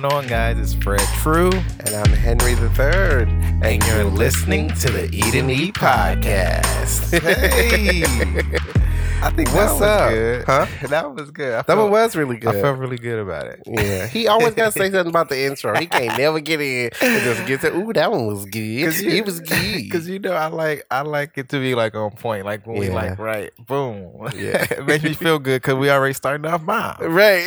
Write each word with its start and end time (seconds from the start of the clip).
going 0.00 0.12
on, 0.12 0.26
guys? 0.26 0.58
It's 0.58 0.74
Fred 0.82 1.00
True, 1.20 1.50
and 1.80 1.88
I'm 1.90 2.12
Henry 2.12 2.54
the 2.54 2.70
Third, 2.70 3.28
and 3.28 3.84
you're 3.86 4.04
listening 4.04 4.68
to 4.76 4.90
the 4.90 5.08
Eat 5.12 5.34
and 5.34 5.50
Eat 5.50 5.74
podcast. 5.74 7.10
hey. 7.22 8.02
I 9.22 9.28
think 9.32 9.52
What's 9.52 9.78
that 9.80 10.00
up? 10.04 10.10
good. 10.10 10.44
Huh? 10.46 10.66
That 10.88 11.14
was 11.14 11.30
good. 11.30 11.52
I 11.52 11.56
That 11.58 11.66
felt, 11.66 11.78
one 11.78 11.90
was 11.90 12.16
really 12.16 12.38
good. 12.38 12.56
I 12.56 12.62
felt 12.62 12.78
really 12.78 12.96
good 12.96 13.18
about 13.18 13.48
it. 13.48 13.60
yeah, 13.66 14.06
he 14.06 14.26
always 14.28 14.54
got 14.54 14.72
to 14.72 14.78
say 14.78 14.84
something 14.90 15.08
about 15.10 15.28
the 15.28 15.44
intro. 15.44 15.78
He 15.78 15.84
can't 15.86 16.16
never 16.16 16.40
get 16.40 16.62
in 16.62 16.88
and 17.02 17.22
just 17.22 17.46
get 17.46 17.60
to. 17.60 17.76
Ooh, 17.76 17.92
that 17.92 18.10
one 18.10 18.26
was 18.28 18.46
good. 18.46 18.60
you- 18.60 18.90
He 18.90 19.20
was 19.20 19.40
good. 19.40 19.76
Because 19.76 20.08
you 20.08 20.20
know, 20.20 20.32
I 20.32 20.46
like 20.46 20.86
I 20.90 21.02
like 21.02 21.36
it 21.36 21.50
to 21.50 21.58
be 21.60 21.74
like 21.74 21.94
on 21.94 22.12
point, 22.12 22.46
like 22.46 22.66
when 22.66 22.78
we 22.78 22.88
like 22.88 23.18
right, 23.18 23.50
boom. 23.66 24.10
Yeah. 24.34 24.64
it 24.70 24.86
makes 24.86 25.04
me 25.04 25.12
feel 25.12 25.38
good 25.38 25.60
because 25.60 25.74
we 25.74 25.90
already 25.90 26.14
starting 26.14 26.46
off 26.50 26.64
bomb. 26.64 26.96
right, 27.02 27.44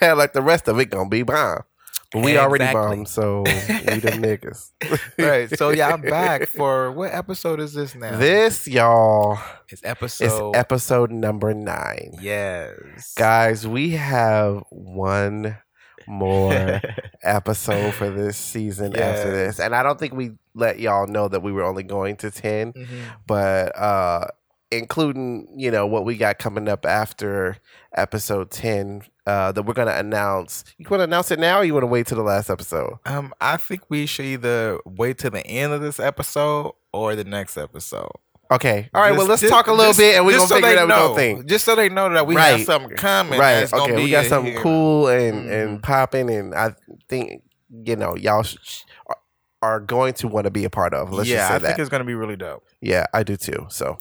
like 0.00 0.32
the 0.32 0.42
rest 0.42 0.66
of 0.66 0.80
it 0.80 0.86
gonna 0.86 1.08
be 1.08 1.22
bomb. 1.22 1.62
But 2.14 2.24
we 2.24 2.38
already 2.38 2.64
Exactly. 2.64 2.96
bomb, 2.96 3.06
so 3.06 3.42
we 3.42 3.98
them 3.98 4.22
niggas. 4.22 4.70
right. 5.18 5.50
So 5.58 5.70
yeah, 5.70 5.88
I'm 5.92 6.00
back 6.00 6.46
for 6.48 6.92
what 6.92 7.12
episode 7.12 7.58
is 7.60 7.74
this 7.74 7.94
now? 7.96 8.16
This 8.16 8.66
y'all 8.68 9.34
is 9.68 9.80
is 9.80 9.84
episode. 9.84 10.54
episode 10.54 11.10
number 11.10 11.52
nine. 11.52 12.12
yes, 12.20 13.14
Guys, 13.16 13.66
we 13.66 13.90
have 13.90 14.62
one 14.70 15.58
more 16.06 16.80
episode 17.22 17.92
for 17.94 18.10
this 18.10 18.36
season 18.36 18.94
after 18.94 19.30
this. 19.32 19.58
And 19.58 19.74
I 19.74 19.82
don't 19.82 19.98
think 19.98 20.12
we 20.14 20.32
let 20.54 20.78
y'all 20.78 21.06
know 21.08 21.26
that 21.28 21.40
we 21.42 21.50
were 21.50 21.64
only 21.64 21.82
going 21.82 22.16
to 22.18 22.30
10, 22.30 22.72
Mhm. 22.74 22.86
but 23.26 23.76
uh 23.76 24.26
including, 24.78 25.48
you 25.56 25.70
know, 25.70 25.86
what 25.86 26.04
we 26.04 26.16
got 26.16 26.38
coming 26.38 26.68
up 26.68 26.84
after 26.86 27.56
episode 27.96 28.50
10 28.50 29.02
uh 29.26 29.52
that 29.52 29.62
we're 29.62 29.72
going 29.74 29.88
to 29.88 29.98
announce. 29.98 30.64
You 30.78 30.86
want 30.90 31.00
to 31.00 31.04
announce 31.04 31.30
it 31.30 31.38
now 31.38 31.58
or 31.60 31.64
you 31.64 31.72
want 31.72 31.84
to 31.84 31.88
wait 31.88 32.06
till 32.06 32.16
the 32.18 32.22
last 32.24 32.50
episode? 32.50 32.98
Um, 33.06 33.32
I 33.40 33.56
think 33.56 33.82
we 33.88 34.06
should 34.06 34.26
either 34.26 34.78
wait 34.84 35.18
till 35.18 35.30
the 35.30 35.46
end 35.46 35.72
of 35.72 35.80
this 35.80 35.98
episode 36.00 36.72
or 36.92 37.14
the 37.16 37.24
next 37.24 37.56
episode. 37.56 38.10
Okay. 38.50 38.90
All 38.92 39.00
right, 39.00 39.16
well, 39.16 39.26
let's 39.26 39.40
just- 39.40 39.50
talk 39.52 39.68
a 39.68 39.72
little 39.72 39.86
just- 39.86 39.98
bit 39.98 40.16
and 40.16 40.26
we're 40.26 40.32
just 40.32 40.48
to 40.48 40.48
so 40.48 40.54
figure 40.56 40.70
it 40.72 40.78
out 40.78 40.88
know, 40.88 41.10
we 41.12 41.16
think. 41.16 41.46
Just 41.46 41.64
so 41.64 41.74
they 41.74 41.88
know 41.88 42.12
that 42.12 42.26
we 42.26 42.36
Right. 42.36 42.58
have 42.58 42.66
something 42.66 42.94
coming. 42.96 43.40
Right. 43.40 43.72
Okay. 43.72 43.94
We 43.96 44.10
got 44.10 44.26
something 44.26 44.52
here. 44.52 44.60
cool 44.62 45.08
and 45.08 45.48
Mhm. 45.48 45.52
and 45.64 45.82
popping, 45.82 46.28
and 46.30 46.54
I 46.54 46.74
think 47.08 47.42
you 47.86 47.96
know 47.96 48.14
y'all 48.16 48.42
sh- 48.42 48.56
sh- 48.62 48.82
are- 49.08 49.16
are 49.62 49.80
going 49.80 50.12
to 50.12 50.28
want 50.28 50.44
to 50.44 50.50
be 50.50 50.64
a 50.64 50.70
part 50.70 50.92
of. 50.92 51.10
Let's 51.10 51.28
yeah, 51.28 51.36
just 51.38 51.48
say 51.48 51.54
I 51.54 51.58
that. 51.58 51.66
think 51.68 51.78
it's 51.78 51.88
gonna 51.88 52.04
be 52.04 52.14
really 52.14 52.36
dope. 52.36 52.62
yeah, 52.82 53.06
I 53.14 53.22
do 53.22 53.36
too. 53.36 53.66
So, 53.70 53.96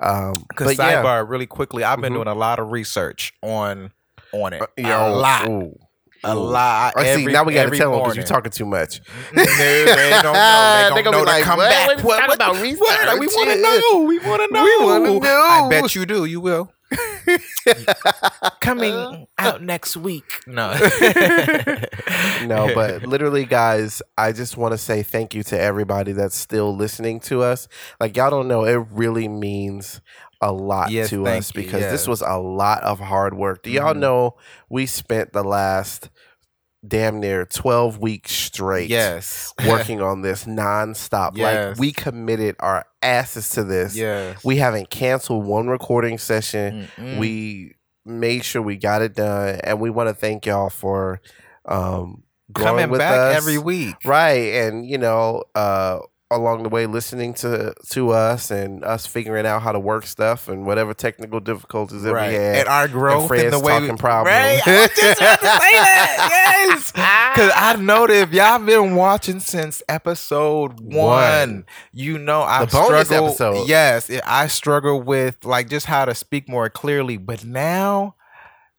um, 0.00 0.34
Because 0.48 0.76
but 0.76 0.78
yeah, 0.78 1.02
sidebar, 1.02 1.28
really 1.28 1.46
quickly, 1.46 1.84
I've 1.84 2.00
been 2.00 2.12
Mhm. 2.12 2.16
doing 2.16 2.28
a 2.28 2.34
lot 2.34 2.58
of 2.58 2.70
research 2.72 3.32
on 3.42 3.92
on 4.32 4.52
it. 4.52 4.62
Uh, 4.62 4.66
a 4.84 5.10
lot, 5.10 5.48
ooh, 5.48 5.78
a 6.24 6.34
lot. 6.34 6.94
I 6.96 7.14
see. 7.14 7.24
Now 7.26 7.44
we 7.44 7.54
got 7.54 7.70
to 7.70 7.76
tell 7.78 7.92
them 7.92 8.00
because 8.00 8.16
you're 8.16 8.24
talking 8.26 8.50
too 8.52 8.66
much. 8.66 9.00
no, 9.32 9.44
they 9.58 9.84
don't 10.22 10.32
know. 10.34 10.90
They 10.94 11.02
don't 11.02 11.04
gonna 11.04 11.10
know 11.18 11.24
be 11.24 11.30
to 11.38 11.42
come 11.44 11.58
what? 11.58 11.70
back. 11.70 11.86
What 11.88 11.98
you 11.98 12.04
What, 12.04 12.20
what, 12.28 12.34
about 12.34 12.52
what? 12.54 12.62
research? 12.62 13.18
We 13.20 13.26
want 13.28 13.50
to 13.50 13.62
know. 13.62 14.00
We 14.02 14.18
want 14.18 14.42
to 14.42 14.52
know. 14.52 14.64
We 14.64 14.84
wanna 14.84 15.20
know. 15.20 15.42
I 15.42 15.68
bet 15.70 15.94
you 15.94 16.04
do. 16.06 16.24
You 16.24 16.40
will. 16.40 16.70
Coming 18.60 19.26
out 19.38 19.62
next 19.62 19.96
week. 19.96 20.24
No. 20.46 20.72
no, 22.44 22.70
but 22.74 23.06
literally, 23.06 23.44
guys, 23.44 24.02
I 24.16 24.32
just 24.32 24.56
want 24.56 24.72
to 24.72 24.78
say 24.78 25.02
thank 25.02 25.34
you 25.34 25.42
to 25.44 25.60
everybody 25.60 26.12
that's 26.12 26.36
still 26.36 26.74
listening 26.74 27.20
to 27.20 27.42
us. 27.42 27.68
Like, 28.00 28.16
y'all 28.16 28.30
don't 28.30 28.48
know, 28.48 28.64
it 28.64 28.86
really 28.90 29.28
means 29.28 30.00
a 30.40 30.52
lot 30.52 30.90
Yes, 30.90 31.10
to 31.10 31.26
us 31.26 31.54
you, 31.54 31.62
because 31.62 31.80
this 31.90 32.06
was 32.06 32.20
a 32.20 32.36
lot 32.38 32.82
of 32.82 33.00
hard 33.00 33.34
work. 33.34 33.62
Do 33.62 33.70
y'all 33.70 33.94
Mhm. 33.94 33.98
know 34.00 34.36
we 34.68 34.86
spent 34.86 35.32
the 35.32 35.42
last 35.42 36.10
damn 36.88 37.20
near 37.20 37.44
12 37.46 37.98
weeks 37.98 38.32
straight 38.32 38.90
yes. 38.90 39.52
working 39.66 40.00
on 40.00 40.22
this 40.22 40.44
nonstop? 40.44 41.30
Like, 41.32 41.36
Yes. 41.54 41.78
we 41.78 41.92
committed 41.92 42.56
our 42.60 42.84
asses 43.02 43.48
to 43.50 43.64
this. 43.64 43.96
yes. 43.96 44.42
We 44.44 44.56
haven't 44.56 44.90
canceled 44.90 45.44
one 45.44 45.68
recording 45.68 46.18
session. 46.18 46.88
Mm-mm. 46.96 47.18
We 47.18 47.74
made 48.04 48.44
sure 48.44 48.62
we 48.62 48.76
got 48.76 49.02
it 49.02 49.14
done, 49.14 49.60
and 49.64 49.80
we 49.80 49.90
want 49.90 50.08
to 50.08 50.14
thank 50.14 50.46
y'all 50.46 50.70
for 50.70 51.20
um, 51.64 52.22
coming 52.54 52.88
with 52.90 53.00
back 53.00 53.32
us. 53.32 53.36
every 53.36 53.58
week. 53.58 53.96
right? 54.04 54.54
And 54.54 54.86
you 54.86 54.98
know, 54.98 55.42
uh, 55.54 55.98
along 56.30 56.64
the 56.64 56.68
way, 56.68 56.86
listening 56.86 57.34
to 57.34 57.72
to 57.90 58.10
us 58.10 58.50
and 58.50 58.84
us 58.84 59.06
figuring 59.06 59.46
out 59.46 59.62
how 59.62 59.72
to 59.72 59.78
work 59.78 60.06
stuff 60.06 60.48
and 60.48 60.66
whatever 60.66 60.92
technical 60.92 61.38
difficulties 61.40 62.02
that 62.02 62.12
right. 62.12 62.28
we 62.30 62.34
had. 62.34 62.56
and 62.56 62.68
our 62.68 62.88
growth 62.88 63.20
and 63.22 63.28
Fred's 63.28 63.50
the 63.52 63.60
way 63.60 63.80
we, 63.80 63.96
problems. 63.96 64.34
Right. 64.34 64.60
I 64.66 64.86
just 64.88 65.20
about 65.20 65.40
to 65.40 65.46
say 65.46 65.72
that. 65.78 66.42
Yes. 66.66 66.92
Ah. 66.96 67.32
Because 67.34 67.52
I 67.54 67.76
know 67.76 68.06
that 68.06 68.14
if 68.22 68.32
y'all 68.32 68.58
been 68.58 68.96
watching 68.96 69.38
since 69.40 69.82
episode 69.88 70.80
one, 70.80 70.94
One. 70.94 71.66
you 71.92 72.18
know 72.18 72.42
I 72.42 72.64
The 72.64 72.72
bonus 72.72 73.06
struggle. 73.06 73.28
episode. 73.28 73.68
Yes, 73.68 74.10
I 74.24 74.48
struggle 74.48 75.00
with 75.00 75.44
like 75.44 75.68
just 75.68 75.86
how 75.86 76.06
to 76.06 76.14
speak 76.14 76.48
more 76.48 76.68
clearly. 76.68 77.18
But 77.18 77.44
now, 77.44 78.15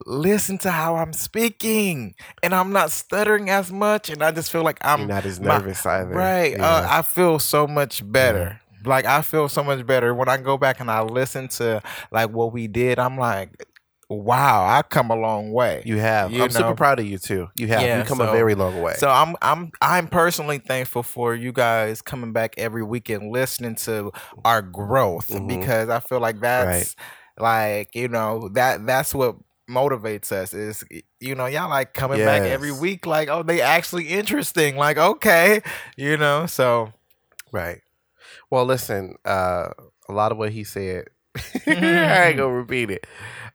listen 0.05 0.57
to 0.59 0.71
how 0.71 0.95
I'm 0.95 1.13
speaking, 1.13 2.15
and 2.43 2.53
I'm 2.53 2.71
not 2.71 2.91
stuttering 2.91 3.49
as 3.49 3.71
much, 3.71 4.09
and 4.09 4.21
I 4.23 4.31
just 4.31 4.51
feel 4.51 4.63
like 4.63 4.77
I'm 4.81 4.99
You're 4.99 5.07
not 5.09 5.25
as 5.25 5.39
my- 5.39 5.57
nervous 5.57 5.85
either, 5.85 6.09
Right. 6.13 6.51
Yeah. 6.51 6.65
Uh, 6.65 6.87
I 6.89 7.01
feel 7.01 7.39
so 7.39 7.67
much 7.67 8.09
better. 8.09 8.59
Like 8.85 9.05
I 9.05 9.21
feel 9.21 9.49
so 9.49 9.63
much 9.63 9.85
better 9.85 10.13
when 10.13 10.29
I 10.29 10.37
go 10.37 10.57
back 10.57 10.79
and 10.79 10.89
I 10.89 11.01
listen 11.01 11.47
to 11.49 11.81
like 12.11 12.29
what 12.29 12.53
we 12.53 12.67
did. 12.67 12.99
I'm 12.99 13.17
like, 13.17 13.65
wow, 14.07 14.65
I 14.65 14.81
come 14.83 15.09
a 15.11 15.15
long 15.15 15.51
way. 15.51 15.81
you 15.85 15.97
have. 15.97 16.31
you 16.31 16.43
I'm 16.43 16.51
super 16.51 16.75
proud 16.75 16.99
of 16.99 17.05
you 17.05 17.17
too. 17.17 17.49
You 17.55 17.67
have. 17.67 17.81
Yeah, 17.81 17.97
you 17.97 18.03
come 18.05 18.21
a 18.21 18.31
very 18.31 18.55
long 18.55 18.81
way. 18.81 18.93
So 18.93 19.09
I'm 19.09 19.35
I'm 19.41 19.71
I'm 19.81 20.07
personally 20.07 20.59
thankful 20.59 21.03
for 21.03 21.35
you 21.35 21.51
guys 21.51 22.01
coming 22.01 22.31
back 22.31 22.53
every 22.57 22.83
week 22.83 23.09
and 23.09 23.31
listening 23.31 23.75
to 23.75 24.11
our 24.45 24.61
growth 24.61 25.29
Mhm. 25.29 25.47
because 25.47 25.89
I 25.89 25.99
feel 25.99 26.19
like 26.21 26.39
that's 26.39 26.95
like 27.37 27.93
you 27.93 28.07
know 28.07 28.47
that 28.53 28.85
that's 28.85 29.13
what 29.13 29.35
motivates 29.69 30.31
us 30.31 30.53
is 30.53 30.85
you 31.19 31.35
know 31.35 31.45
y'all 31.45 31.69
like 31.69 31.93
coming 31.93 32.19
back 32.25 32.41
every 32.43 32.71
week 32.71 33.05
like 33.05 33.27
oh 33.27 33.43
they 33.43 33.59
actually 33.59 34.07
interesting 34.07 34.77
like 34.77 34.97
okay 34.97 35.61
you 35.97 36.15
know 36.15 36.45
so 36.45 36.93
Right. 37.51 37.81
Well, 38.49 38.65
listen, 38.65 39.15
uh, 39.25 39.69
a 40.09 40.13
lot 40.13 40.31
of 40.31 40.37
what 40.37 40.51
he 40.51 40.63
said, 40.63 41.05
I 41.67 42.27
ain't 42.27 42.37
gonna 42.37 42.51
repeat 42.51 42.91
it. 42.91 43.07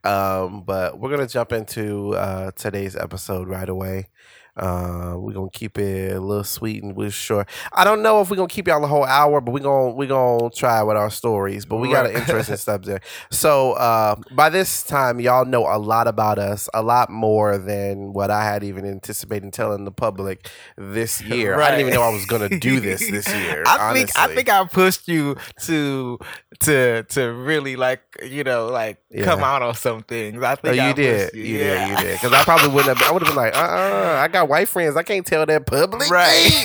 Um, 0.04 0.62
but 0.62 0.98
we're 0.98 1.10
gonna 1.10 1.28
jump 1.28 1.52
into 1.52 2.14
uh, 2.16 2.50
today's 2.52 2.96
episode 2.96 3.48
right 3.48 3.68
away. 3.68 4.08
Uh, 4.56 5.14
we're 5.18 5.32
gonna 5.32 5.48
keep 5.50 5.78
it 5.78 6.12
a 6.16 6.20
little 6.20 6.44
sweet 6.44 6.82
and 6.82 6.94
we're 6.94 7.10
sure. 7.10 7.46
I 7.72 7.84
don't 7.84 8.02
know 8.02 8.20
if 8.20 8.30
we're 8.30 8.36
gonna 8.36 8.48
keep 8.48 8.68
y'all 8.68 8.80
the 8.80 8.86
whole 8.86 9.04
hour, 9.04 9.40
but 9.40 9.52
we're 9.52 9.60
gonna 9.60 9.92
we're 9.92 10.08
gonna 10.08 10.50
try 10.50 10.82
with 10.82 10.96
our 10.96 11.10
stories. 11.10 11.64
But 11.64 11.76
we 11.76 11.88
got 11.90 12.06
an 12.06 12.12
Right. 12.12 12.20
interesting 12.20 12.56
subject. 12.58 13.06
So 13.30 13.72
uh, 13.72 14.16
by 14.30 14.50
this 14.50 14.82
time, 14.82 15.20
y'all 15.20 15.44
know 15.46 15.62
a 15.66 15.78
lot 15.78 16.06
about 16.06 16.38
us, 16.38 16.68
a 16.74 16.82
lot 16.82 17.08
more 17.10 17.56
than 17.58 18.12
what 18.12 18.30
I 18.30 18.44
had 18.44 18.62
even 18.62 18.84
anticipated 18.84 19.52
telling 19.52 19.84
the 19.84 19.92
public 19.92 20.50
this 20.76 21.20
year. 21.22 21.58
I 21.60 21.70
didn't 21.70 21.80
even 21.80 21.94
know 21.94 22.02
I 22.02 22.10
was 22.10 22.26
gonna 22.26 22.48
do 22.58 22.80
this 22.80 23.00
this 23.10 23.26
year. 23.34 23.64
I 23.66 23.92
think 23.94 24.10
I 24.18 24.34
think 24.34 24.48
I 24.50 24.64
pushed 24.66 25.08
you 25.08 25.36
to 25.62 26.18
to 26.60 27.02
to 27.04 27.32
really 27.32 27.76
like 27.76 28.02
you 28.22 28.44
know 28.44 28.66
like 28.68 28.98
come 29.20 29.40
out 29.40 29.62
on 29.62 29.74
some 29.74 30.02
things. 30.02 30.42
I 30.42 30.52
Oh, 30.52 30.56
think 30.56 30.76
you 30.76 30.82
I 30.82 30.92
did. 30.92 31.22
pushed 31.32 31.34
You 31.34 31.42
yeah. 31.58 31.58
did. 31.58 31.90
You 31.90 31.96
did. 32.06 32.12
Because 32.14 32.32
I 32.32 32.42
probably 32.44 32.68
wouldn't 32.68 32.96
have. 32.98 33.08
I 33.08 33.12
would 33.12 33.22
have 33.22 33.28
been 33.34 33.36
like, 33.36 33.54
uh, 33.56 33.58
uh 33.60 34.20
I 34.22 34.28
got 34.28 34.48
white 34.48 34.68
friends. 34.68 34.96
I 34.96 35.02
can't 35.02 35.26
tell 35.26 35.44
that 35.46 35.66
public. 35.66 36.08
Right. 36.10 36.50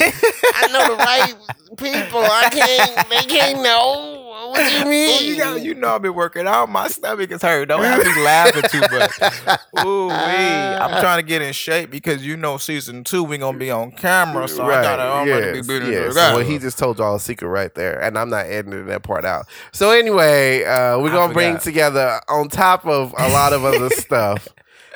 I 0.54 0.68
know 0.72 0.96
the 0.96 0.96
right 0.96 1.34
people. 1.76 2.20
I 2.22 2.48
can't. 2.50 3.08
They 3.10 3.22
can't 3.34 3.62
know. 3.62 4.17
What 4.50 4.68
do 4.68 4.78
you 4.78 4.84
mean? 4.90 5.24
you, 5.24 5.36
got, 5.36 5.62
you 5.62 5.74
know 5.74 5.94
I've 5.94 6.02
been 6.02 6.14
working 6.14 6.46
out. 6.46 6.68
My 6.68 6.88
stomach 6.88 7.30
is 7.30 7.42
hurt. 7.42 7.66
Don't 7.68 7.82
have 7.82 8.04
me 8.04 8.22
laughing 8.24 8.62
too 8.70 8.80
much. 8.80 9.84
Ooh 9.84 10.08
wee. 10.08 10.14
I'm 10.14 11.00
trying 11.00 11.18
to 11.18 11.22
get 11.26 11.42
in 11.42 11.52
shape 11.52 11.90
because 11.90 12.24
you 12.24 12.36
know 12.36 12.56
season 12.58 13.04
two 13.04 13.24
we're 13.24 13.38
gonna 13.38 13.58
be 13.58 13.70
on 13.70 13.92
camera, 13.92 14.48
so 14.48 14.64
I 14.64 14.82
gotta 14.82 15.02
I'm 15.02 15.26
gonna 15.26 15.52
be 15.52 15.58
yes, 15.90 16.14
yes. 16.14 16.14
well, 16.14 16.38
he 16.40 16.58
just 16.58 16.78
told 16.78 16.98
y'all 16.98 17.16
a 17.16 17.20
secret 17.20 17.48
right 17.48 17.74
there, 17.74 18.00
and 18.00 18.18
I'm 18.18 18.30
not 18.30 18.46
editing 18.46 18.86
that 18.86 19.02
part 19.02 19.24
out. 19.24 19.46
So 19.72 19.90
anyway, 19.90 20.64
uh, 20.64 20.98
we're 20.98 21.10
I 21.10 21.14
gonna 21.14 21.32
bring 21.34 21.58
together 21.58 22.20
on 22.28 22.48
top 22.48 22.86
of 22.86 23.14
a 23.18 23.28
lot 23.28 23.52
of 23.52 23.64
other 23.64 23.90
stuff. 23.90 24.48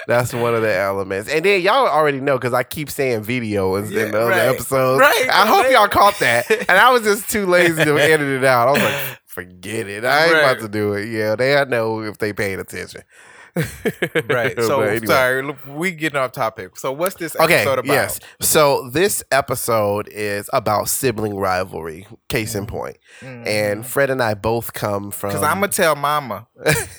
That's 0.09 0.35
one 0.35 0.53
of 0.53 0.63
the 0.63 0.75
elements, 0.75 1.31
and 1.31 1.45
then 1.45 1.61
y'all 1.63 1.87
already 1.87 2.19
know 2.21 2.37
because 2.37 2.53
I 2.53 2.65
keep 2.65 2.91
saying 2.91 3.23
video 3.23 3.77
in 3.77 3.85
Yeah, 3.89 4.07
the 4.07 4.21
other 4.21 4.31
right. 4.31 4.49
episodes. 4.49 4.99
Right, 5.01 5.29
I 5.31 5.47
hope 5.47 5.71
y'all 5.71 5.87
caught 5.87 6.19
that, 6.19 6.51
and 6.51 6.73
I 6.73 6.91
was 6.91 7.03
just 7.03 7.31
too 7.31 7.47
lazy 7.47 7.85
to 7.85 7.97
edit 7.99 8.27
it 8.27 8.45
out. 8.45 8.67
I 8.67 8.71
was 8.73 8.83
like, 8.83 9.19
forget 9.33 9.89
it. 9.89 10.05
I 10.05 10.25
ain't 10.25 10.33
Right. 10.35 10.41
about 10.53 10.61
to 10.61 10.69
do 10.69 10.93
it. 10.95 11.09
Yeah, 11.09 11.35
they 11.37 11.57
I 11.57 11.65
know 11.65 12.01
if 12.03 12.19
they 12.19 12.33
paying 12.33 12.61
attention. 12.61 13.03
right. 14.31 14.59
So 14.63 14.81
anyway. 14.81 15.05
sorry, 15.07 15.43
look, 15.43 15.59
we 15.69 15.91
getting 15.91 16.19
off 16.19 16.33
topic. 16.33 16.79
So 16.79 16.91
what's 16.93 17.17
this 17.17 17.37
Okay, 17.37 17.57
episode 17.57 17.81
about? 17.81 17.93
yes. 17.93 18.21
So 18.41 18.89
this 18.89 19.23
episode 19.31 20.09
is 20.11 20.49
about 20.55 20.89
sibling 20.89 21.37
rivalry, 21.37 22.07
case 22.31 22.55
in 22.55 22.65
point. 22.67 22.97
And 23.21 23.85
Fred 23.85 24.09
and 24.09 24.23
I 24.23 24.33
both 24.35 24.73
come 24.73 25.11
from. 25.11 25.31
because 25.31 25.43
I'm 25.43 25.57
gonna 25.61 25.69
tell 25.69 25.95
Mama. 25.97 26.47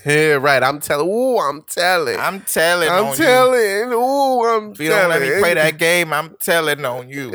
yeah, 0.06 0.34
right. 0.42 0.62
I'm 0.62 0.80
telling. 0.80 1.10
Ooh, 1.10 1.40
I'm 1.40 1.64
telling. 1.64 2.20
I'm, 2.20 2.42
telling 2.42 2.90
I'm 2.90 3.16
telling. 3.16 3.90
You. 3.92 3.94
Ooh, 4.00 4.44
I'm 4.46 4.72
If 4.74 4.80
you 4.80 4.90
don't 4.90 5.10
let 5.10 5.22
me 5.24 5.40
play 5.40 5.56
that 5.56 5.78
game, 5.80 6.14
I'm 6.14 6.36
telling 6.40 6.86
on 6.86 7.10
you. 7.10 7.34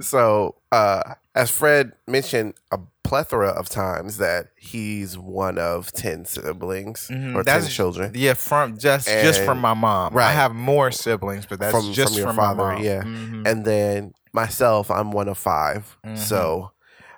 so, 0.00 0.56
uh, 0.72 1.14
as 1.34 1.50
Fred 1.50 1.92
mentioned 2.08 2.54
a 2.72 2.78
plethora 3.10 3.48
of 3.48 3.68
times 3.68 4.16
that 4.18 4.46
he's 4.56 5.18
one 5.18 5.58
of 5.58 5.90
ten 5.92 6.24
siblings 6.24 7.08
Mhm, 7.10 7.34
or 7.34 7.42
that's- 7.42 7.64
ten 7.64 7.72
children 7.72 8.12
Yeah, 8.14 8.34
from 8.34 8.78
just 8.78 9.06
just 9.08 9.40
from 9.42 9.58
my 9.60 9.74
mom. 9.74 10.14
Right. 10.14 10.28
I 10.28 10.32
have 10.32 10.54
more 10.54 10.90
siblings, 10.92 11.44
but 11.44 11.58
that's 11.60 11.74
From- 11.76 11.92
just 11.92 12.12
from 12.12 12.18
your 12.18 12.26
from 12.28 12.36
father, 12.36 12.62
my 12.68 12.74
mom. 12.74 12.82
yeah. 12.84 13.02
Mhm. 13.02 13.48
and 13.48 13.64
then 13.64 14.12
myself, 14.32 14.90
I'm 14.92 15.10
one 15.10 15.28
of 15.28 15.36
5 15.38 15.96
Mhm. 16.06 16.16
So, 16.16 16.70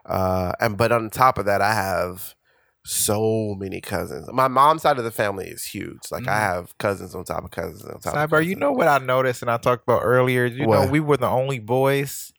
uh, 0.07 0.53
and 0.61 0.77
but 0.79 0.93
on 0.93 1.11
top 1.11 1.37
of 1.39 1.45
that, 1.45 1.61
I 1.61 1.75
have 1.75 2.35
so 2.85 3.55
many 3.59 3.81
cousins. 3.81 4.29
My 4.33 4.49
mom's 4.49 4.83
side 4.83 4.99
of 4.99 5.05
the 5.05 5.11
family 5.13 5.47
is 5.47 5.63
huge. 5.63 6.01
Like 6.11 6.27
I 6.27 6.33
Mhm. 6.39 6.41
have 6.41 6.79
cousins 6.79 7.15
on 7.15 7.25
top 7.25 7.45
of 7.45 7.51
cousins 7.51 7.85
on 7.85 8.01
top. 8.01 8.15
of 8.17 8.31
Cyber, 8.31 8.45
you 8.45 8.57
know 8.57 8.73
what 8.73 8.89
I 8.89 8.99
noticed 8.99 9.43
and 9.43 9.51
I 9.51 9.57
talked 9.59 9.85
about 9.85 10.01
earlier? 10.03 10.47
You 10.47 10.67
know, 10.67 10.87
we 10.87 10.99
were 11.01 11.17
the 11.19 11.29
only 11.29 11.59
boys 11.61 12.32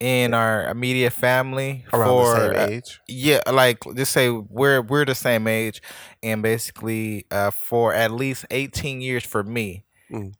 in 0.00 0.32
our 0.34 0.68
immediate 0.68 1.12
family 1.12 1.84
around 1.92 2.08
for 2.08 2.34
the 2.40 2.54
same 2.54 2.56
uh, 2.56 2.66
age. 2.72 3.00
yeah, 3.08 3.40
like 3.50 3.78
just 3.96 4.12
say 4.12 4.30
we're 4.30 4.80
we're 4.82 5.04
the 5.04 5.14
same 5.14 5.46
age, 5.48 5.82
and 6.22 6.42
basically 6.42 7.26
uh, 7.30 7.50
for 7.50 7.92
at 7.94 8.10
least 8.12 8.46
eighteen 8.50 9.00
years 9.00 9.24
for 9.24 9.42
me, 9.42 9.84
Mm. 10.10 10.32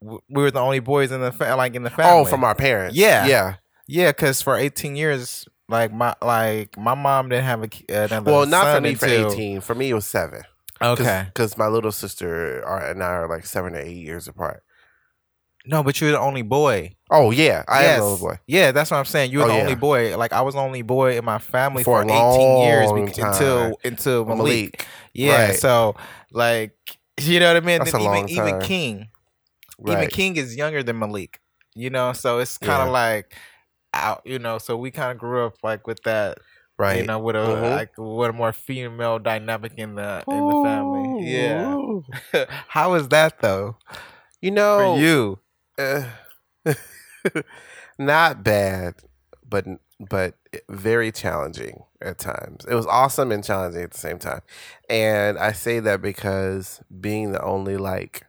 we 0.00 0.18
were 0.42 0.50
the 0.50 0.58
only 0.60 0.80
boys 0.80 1.12
in 1.12 1.20
the 1.20 1.30
fa- 1.30 1.54
like 1.56 1.74
in 1.74 1.82
the 1.82 1.90
family. 1.90 2.22
Oh, 2.22 2.24
from 2.24 2.42
our 2.42 2.54
parents. 2.56 2.96
Yeah. 2.96 3.26
yeah. 3.26 3.54
yeah, 3.86 4.10
because 4.10 4.42
for 4.42 4.56
eighteen 4.56 4.96
years, 4.96 5.46
like 5.68 5.92
my 5.92 6.14
like 6.22 6.76
my 6.78 6.94
mom 6.94 7.28
didn't 7.28 7.44
have 7.44 7.62
a 7.62 7.68
another. 7.88 8.30
Well, 8.32 8.46
not 8.46 8.74
for 8.74 8.80
me 8.80 8.94
for 8.94 9.06
eighteen. 9.06 9.60
For 9.60 9.74
me, 9.74 9.90
it 9.90 9.94
was 9.94 10.06
seven. 10.06 10.42
Okay, 10.80 11.26
because 11.26 11.56
my 11.56 11.68
little 11.68 11.92
sister 11.92 12.64
are, 12.66 12.84
and 12.90 13.02
I 13.04 13.06
are 13.06 13.28
like 13.28 13.46
seven 13.46 13.74
or 13.76 13.78
eight 13.78 13.92
years 13.96 14.26
apart. 14.26 14.64
No, 15.66 15.82
but 15.82 16.00
you're 16.00 16.10
the 16.12 16.18
only 16.20 16.42
boy. 16.42 16.94
Oh 17.10 17.30
yeah, 17.30 17.64
I 17.68 17.82
Yes. 17.82 17.96
am 17.98 18.02
a 18.02 18.04
little 18.10 18.28
boy. 18.28 18.38
Yeah, 18.46 18.72
that's 18.72 18.90
what 18.90 18.96
I'm 18.98 19.04
saying. 19.04 19.30
You're 19.32 19.44
Oh, 19.44 19.48
the 19.48 19.54
yeah. 19.54 19.60
only 19.62 19.74
boy. 19.74 20.16
Like 20.16 20.32
I 20.32 20.40
was 20.42 20.54
the 20.54 20.60
only 20.60 20.82
boy 20.82 21.16
in 21.18 21.24
my 21.24 21.38
family 21.38 21.84
For 21.84 22.02
for, 22.02 22.10
18 22.10 22.58
years 22.58 22.90
until 23.18 23.76
until 23.84 24.24
Malik. 24.24 24.38
Malik. 24.38 24.86
Yeah, 25.12 25.46
Right. 25.48 25.56
so 25.58 25.94
like 26.32 26.72
you 27.20 27.38
know 27.40 27.48
what 27.52 27.62
I 27.62 27.66
mean. 27.66 27.78
That's 27.78 27.92
Then 27.92 28.00
a 28.00 28.04
even 28.04 28.14
long 28.16 28.28
even 28.28 28.50
time. 28.52 28.60
King, 28.62 29.08
even 29.86 30.08
King 30.08 30.36
is 30.36 30.56
younger 30.56 30.82
than 30.82 30.98
Malik. 30.98 31.40
You 31.74 31.90
know, 31.90 32.12
so 32.12 32.38
it's 32.38 32.58
kind 32.58 32.82
of 32.82 32.88
Yeah. 32.88 32.92
like 32.92 33.34
out. 33.94 34.22
You 34.24 34.38
know, 34.38 34.58
so 34.58 34.76
we 34.76 34.90
kind 34.90 35.12
of 35.12 35.18
grew 35.18 35.46
up 35.46 35.54
like 35.62 35.86
with 35.86 36.02
that. 36.04 36.38
right. 36.78 36.96
You 36.98 37.06
know, 37.06 37.18
with 37.18 37.36
a 37.36 37.40
Mhm. 37.40 37.70
like 37.76 37.90
with 37.98 38.30
a 38.30 38.32
more 38.32 38.52
female 38.52 39.18
dynamic 39.18 39.72
in 39.76 39.94
the 39.94 40.24
in 40.28 40.48
the 40.48 40.60
family. 40.64 41.24
Yeah. 41.30 42.46
How 42.68 42.94
is 42.94 43.08
that 43.08 43.40
though 43.40 43.76
You 44.40 44.50
know, 44.50 44.78
for 44.96 44.98
you? 45.00 45.38
Uh, 45.78 46.04
not 47.98 48.42
bad, 48.44 48.94
but 49.48 49.66
but 50.00 50.34
very 50.68 51.12
challenging 51.12 51.84
at 52.00 52.18
times. 52.18 52.64
It 52.68 52.74
was 52.74 52.86
awesome 52.86 53.30
and 53.30 53.44
challenging 53.44 53.82
at 53.82 53.92
the 53.92 53.98
same 53.98 54.18
time. 54.18 54.40
And 54.90 55.38
I 55.38 55.52
say 55.52 55.78
that 55.80 56.02
because 56.02 56.80
being 57.00 57.32
the 57.32 57.42
only 57.42 57.76
like 57.76 58.24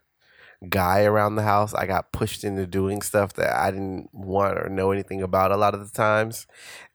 guy 0.69 1.03
around 1.03 1.35
the 1.35 1.43
house, 1.43 1.73
I 1.73 1.85
got 1.87 2.11
pushed 2.13 2.43
into 2.43 2.67
doing 2.67 3.01
stuff 3.01 3.33
that 3.33 3.55
I 3.55 3.71
didn't 3.71 4.09
want 4.13 4.57
or 4.59 4.69
know 4.69 4.91
anything 4.91 5.21
about 5.21 5.51
a 5.51 5.57
lot 5.57 5.73
of 5.75 5.81
the 5.81 5.95
times. 5.97 6.47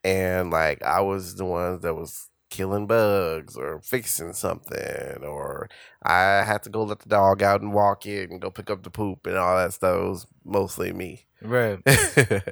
And 0.05 0.51
like 0.51 0.83
I 0.83 1.01
was 1.01 1.37
the 1.37 1.45
one 1.45 1.81
that 1.81 1.95
was 1.95 2.29
killing 2.51 2.87
bugs 2.87 3.57
or 3.57 3.81
fixing 3.81 4.33
something 4.33 5.23
or 5.23 5.69
I 6.03 6.45
had 6.45 6.63
to 6.65 6.71
go 6.71 6.85
let 6.85 7.01
the 7.01 7.09
dog 7.09 7.43
out 7.43 7.61
and 7.61 7.75
walk 7.75 8.07
it 8.07 8.31
and 8.31 8.41
go 8.41 8.51
pick 8.51 8.71
up 8.71 8.83
the 8.83 8.91
poop 8.91 9.27
and 9.27 9.37
all 9.37 9.57
that 9.57 9.75
stuff. 9.75 9.97
It 9.97 10.09
was 10.09 10.27
mostly 10.45 10.93
me. 10.93 11.27
Right. 11.43 11.79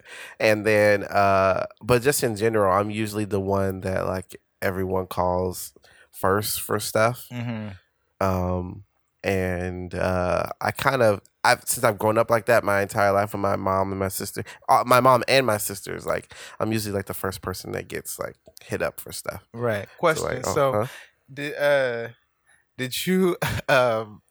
and 0.40 0.64
then 0.64 1.04
uh 1.04 1.66
but 1.82 2.02
just 2.02 2.22
in 2.22 2.36
general 2.36 2.72
i'm 2.72 2.90
usually 2.90 3.24
the 3.24 3.40
one 3.40 3.80
that 3.80 4.06
like 4.06 4.40
everyone 4.62 5.06
calls 5.06 5.72
first 6.12 6.60
for 6.60 6.78
stuff 6.78 7.26
hmm 7.30 7.68
um 8.20 8.84
and 9.22 9.94
uh 9.94 10.46
i 10.60 10.70
kind 10.70 11.02
of 11.02 11.20
i've 11.44 11.62
since 11.66 11.84
i've 11.84 11.98
grown 11.98 12.16
up 12.16 12.30
like 12.30 12.46
that 12.46 12.62
my 12.64 12.80
entire 12.80 13.12
life 13.12 13.32
with 13.32 13.40
my 13.40 13.56
mom 13.56 13.90
and 13.90 13.98
my 13.98 14.08
sister 14.08 14.44
uh, 14.68 14.84
my 14.86 15.00
mom 15.00 15.24
and 15.28 15.44
my 15.44 15.56
sisters 15.58 16.06
like 16.06 16.32
i'm 16.60 16.72
usually 16.72 16.94
like 16.94 17.06
the 17.06 17.14
first 17.14 17.42
person 17.42 17.72
that 17.72 17.88
gets 17.88 18.18
like 18.18 18.36
hit 18.64 18.82
up 18.82 19.00
for 19.00 19.12
stuff 19.12 19.44
Right. 19.52 19.86
So, 19.86 19.98
Question. 19.98 20.24
like, 20.36 20.44
So, 20.44 20.72
uh-huh. 20.74 20.86
did 21.32 21.54
uh 21.56 22.08
did 22.78 23.06
you 23.06 23.36
um 23.68 24.22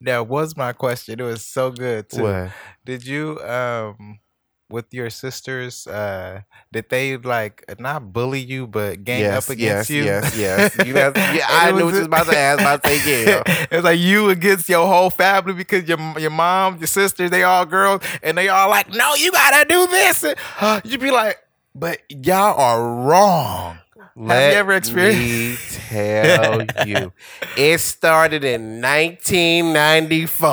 that 0.00 0.26
was 0.26 0.56
my 0.56 0.72
question. 0.72 1.20
It 1.20 1.22
was 1.22 1.44
so 1.44 1.70
good 1.70 2.08
too. 2.08 2.22
What? 2.22 2.50
Did 2.84 3.06
you 3.06 3.38
um 3.40 4.20
with 4.68 4.92
your 4.92 5.08
sisters 5.10 5.86
uh 5.86 6.40
did 6.72 6.86
they 6.90 7.16
like 7.16 7.64
not 7.78 8.12
bully 8.12 8.40
you 8.40 8.66
but 8.66 9.04
gang 9.04 9.20
yes 9.20 9.44
up 9.44 9.50
against 9.50 9.88
yes 9.88 9.90
you? 9.90 10.04
yes 10.04 10.36
yes 10.36 10.76
you 10.86 10.94
yeah 10.94 11.46
i 11.48 11.70
knew 11.70 11.76
what 11.76 11.84
was- 11.84 11.94
you 11.94 11.98
was 12.00 12.06
about 12.06 12.26
to 12.26 12.36
ask 12.36 12.60
about 12.60 12.82
to 12.82 12.98
say 12.98 13.26
yeah 13.26 13.42
it 13.46 13.70
was 13.70 13.84
like 13.84 13.98
you 14.00 14.28
against 14.30 14.68
your 14.68 14.84
whole 14.86 15.08
family 15.10 15.52
because 15.52 15.88
your 15.88 15.98
your 16.18 16.30
mom, 16.30 16.78
your 16.78 16.88
sisters, 16.88 17.30
they 17.30 17.44
all 17.44 17.64
girls, 17.64 18.02
and 18.24 18.36
they 18.36 18.48
all 18.48 18.68
like, 18.68 18.92
no, 18.92 19.14
you 19.14 19.30
gotta 19.30 19.68
do 19.68 19.86
this. 19.86 20.24
And 20.24 20.36
you'd 20.84 21.00
be 21.00 21.12
like, 21.12 21.38
but 21.78 22.00
y'all 22.08 22.58
are 22.60 22.82
wrong. 23.06 23.78
Let 24.18 24.52
you 24.52 24.58
ever 24.58 24.72
experienced- 24.72 25.72
me 25.74 25.86
tell 25.90 26.64
you, 26.86 27.12
it 27.56 27.78
started 27.80 28.44
in 28.44 28.80
1994. 28.80 30.52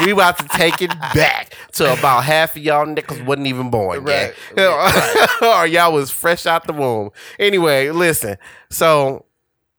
we 0.04 0.10
about 0.10 0.38
to 0.38 0.48
take 0.48 0.82
it 0.82 0.90
back 1.14 1.54
to 1.72 1.92
about 1.92 2.24
half 2.24 2.56
of 2.56 2.62
y'all 2.62 2.84
niggas 2.86 3.24
wasn't 3.24 3.46
even 3.46 3.70
born 3.70 4.04
yet, 4.06 4.34
or 5.42 5.66
y'all 5.66 5.92
was 5.92 6.10
fresh 6.10 6.44
out 6.46 6.66
the 6.66 6.72
womb. 6.72 7.10
Anyway, 7.38 7.90
listen. 7.90 8.36
So 8.70 9.26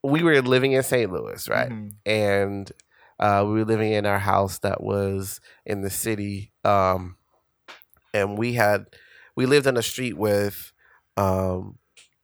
we 0.03 0.23
were 0.23 0.41
living 0.41 0.71
in 0.71 0.83
St. 0.83 1.11
Louis, 1.11 1.49
right? 1.49 1.69
Mhm. 1.69 1.93
and 2.05 2.71
uh, 3.19 3.43
we 3.45 3.53
were 3.53 3.65
living 3.65 3.91
in 3.93 4.05
our 4.05 4.19
house 4.19 4.59
that 4.59 4.81
was 4.81 5.39
in 5.65 5.81
the 5.81 5.89
city 5.89 6.51
um, 6.63 7.15
and 8.13 8.37
we 8.37 8.53
had 8.53 8.85
we 9.35 9.45
lived 9.45 9.67
on 9.67 9.77
a 9.77 9.81
street 9.83 10.17
with 10.17 10.71
um, 11.17 11.77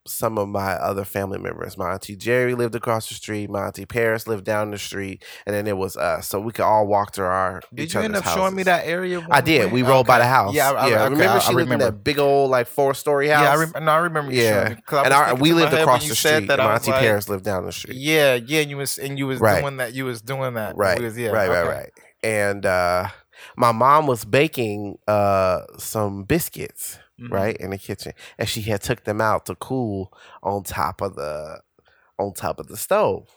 some 0.07 0.39
of 0.39 0.47
my 0.49 0.71
other 0.73 1.05
family 1.05 1.37
members 1.37 1.77
my 1.77 1.91
auntie 1.93 2.15
jerry 2.15 2.55
lived 2.55 2.73
across 2.73 3.07
the 3.07 3.13
street 3.13 3.51
my 3.51 3.67
auntie 3.67 3.85
paris 3.85 4.25
lived 4.25 4.43
down 4.43 4.71
the 4.71 4.77
street 4.77 5.23
and 5.45 5.55
then 5.55 5.67
it 5.67 5.77
was 5.77 5.95
us 5.95 6.27
so 6.27 6.39
we 6.39 6.51
could 6.51 6.63
all 6.65 6.87
walk 6.87 7.11
to 7.11 7.21
our 7.21 7.61
Did 7.71 7.93
you 7.93 7.99
end 8.01 8.15
up 8.15 8.25
showing 8.25 8.55
me 8.55 8.63
that 8.63 8.87
area? 8.87 9.25
I 9.29 9.41
did. 9.41 9.59
went? 9.59 9.73
We 9.73 9.83
rolled 9.83 10.07
by 10.07 10.17
the 10.17 10.25
house. 10.25 10.55
Yeah, 10.55 10.71
I, 10.71 10.87
yeah. 10.87 10.95
I, 10.95 11.05
okay, 11.05 11.13
remember 11.13 11.33
I- 11.35 11.39
she 11.39 11.51
I 11.51 11.55
lived 11.55 11.69
remember. 11.69 11.85
in 11.85 11.93
that 11.93 12.03
big 12.03 12.17
old 12.17 12.49
like 12.49 12.65
four 12.65 12.95
story 12.95 13.27
house. 13.27 13.43
Yeah, 13.43 13.51
I 13.53 13.55
rem- 13.57 13.85
no, 13.85 13.91
I 13.91 13.97
remember 13.97 14.31
Yeah. 14.33 14.63
showing 14.63 14.75
me. 14.75 14.81
'Cause 14.87 14.97
I 14.99 15.03
and 15.05 15.13
our, 15.13 15.35
we 15.35 15.53
lived 15.53 15.71
my 15.71 15.77
head 15.77 15.85
when 15.85 15.95
across 15.95 16.09
the 16.09 16.15
street. 16.15 16.47
that, 16.47 16.57
my 16.57 16.73
auntie 16.73 16.91
like, 16.91 16.99
Paris 17.01 17.29
lived 17.29 17.45
down 17.45 17.65
the 17.67 17.71
street. 17.71 17.95
Yeah, 17.97 18.33
yeah, 18.35 18.61
and 18.61 18.69
you 18.71 18.77
was 18.77 18.97
and 18.97 19.19
you 19.19 19.27
was 19.27 19.39
Right. 19.39 19.61
doing 19.61 19.77
that. 19.77 19.93
You 19.93 20.05
was 20.05 20.21
doing 20.23 20.55
that. 20.55 20.75
right 20.75 20.99
was- 20.99 21.15
yeah, 21.17 21.29
right 21.29 21.47
right 21.47 21.67
right 21.67 21.91
and 22.23 22.65
uh 22.65 23.07
my 23.55 23.71
mom 23.71 24.07
was 24.07 24.25
baking 24.25 24.97
uh 25.07 25.61
some 25.77 26.23
biscuits 26.23 26.97
Mhm. 27.21 27.31
right 27.31 27.57
in 27.57 27.71
the 27.71 27.77
kitchen 27.77 28.13
and 28.37 28.49
she 28.49 28.61
had 28.63 28.81
took 28.81 29.03
them 29.03 29.21
out 29.21 29.45
to 29.47 29.55
cool 29.55 30.13
on 30.43 30.63
top 30.63 31.01
of 31.01 31.15
the 31.15 31.61
on 32.19 32.33
top 32.33 32.59
of 32.59 32.67
the 32.67 32.77
stove 32.77 33.27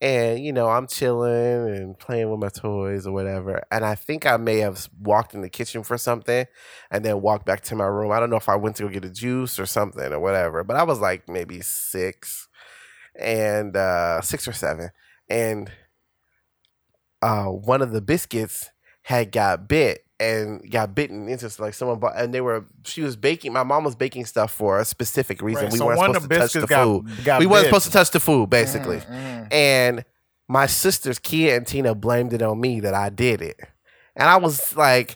and 0.00 0.44
you 0.44 0.52
know 0.52 0.68
i'm 0.68 0.86
chilling 0.86 1.68
and 1.76 1.98
playing 1.98 2.30
with 2.30 2.38
my 2.40 2.48
toys 2.48 3.06
or 3.06 3.12
whatever 3.12 3.62
and 3.72 3.84
i 3.84 3.94
think 3.94 4.26
i 4.26 4.36
may 4.36 4.58
have 4.58 4.88
walked 5.00 5.34
in 5.34 5.40
the 5.42 5.48
kitchen 5.48 5.82
for 5.82 5.98
something 5.98 6.46
and 6.90 7.04
then 7.04 7.20
walked 7.20 7.44
back 7.46 7.60
to 7.62 7.74
my 7.74 7.84
room 7.86 8.12
i 8.12 8.20
don't 8.20 8.30
know 8.30 8.36
if 8.36 8.48
i 8.48 8.56
went 8.56 8.76
to 8.76 8.84
go 8.84 8.88
get 8.88 9.04
a 9.04 9.10
juice 9.10 9.58
or 9.58 9.66
something 9.66 10.12
or 10.12 10.20
whatever 10.20 10.62
but 10.62 10.76
i 10.76 10.84
was 10.84 11.00
like 11.00 11.28
maybe 11.28 11.60
six 11.60 12.48
and 13.18 13.76
uh 13.76 14.20
six 14.22 14.48
or 14.48 14.52
seven 14.52 14.90
and 15.30 15.70
uh 17.22 17.46
one 17.46 17.82
of 17.82 17.92
the 17.92 18.00
biscuits 18.00 18.70
had 19.02 19.32
got 19.32 19.68
bit 19.68 20.04
and 20.20 20.68
got 20.70 20.94
bitten 20.94 21.28
into 21.28 21.50
like 21.62 21.74
someone 21.74 21.98
bought 21.98 22.14
and 22.16 22.34
they 22.34 22.40
were 22.40 22.64
she 22.84 23.02
was 23.02 23.14
baking 23.16 23.52
my 23.52 23.62
mom 23.62 23.84
was 23.84 23.94
baking 23.94 24.26
stuff 24.26 24.50
for 24.52 24.78
a 24.80 24.84
specific 24.84 25.40
reason. 25.42 25.64
Right, 25.64 25.72
we 25.72 25.78
so 25.78 25.86
weren't 25.86 26.00
supposed 26.14 26.28
to 26.30 26.38
touch 26.38 26.52
the 26.54 26.66
got- 26.66 26.84
food. 26.84 27.24
got 27.24 27.40
we 27.40 27.46
weren't 27.46 27.66
supposed 27.66 27.86
to 27.86 27.92
touch 27.92 28.10
the 28.10 28.20
food 28.20 28.50
basically. 28.50 28.98
Mhm, 28.98 29.06
mhm. 29.10 29.52
and 29.52 30.04
my 30.48 30.66
sisters 30.66 31.18
kia 31.18 31.56
and 31.56 31.66
tina 31.66 31.94
blamed 31.94 32.32
it 32.32 32.42
on 32.42 32.60
me 32.60 32.80
that 32.80 32.94
i 32.94 33.08
did 33.10 33.40
it. 33.42 33.60
And 34.16 34.28
i 34.28 34.36
was 34.36 34.76
like 34.76 35.14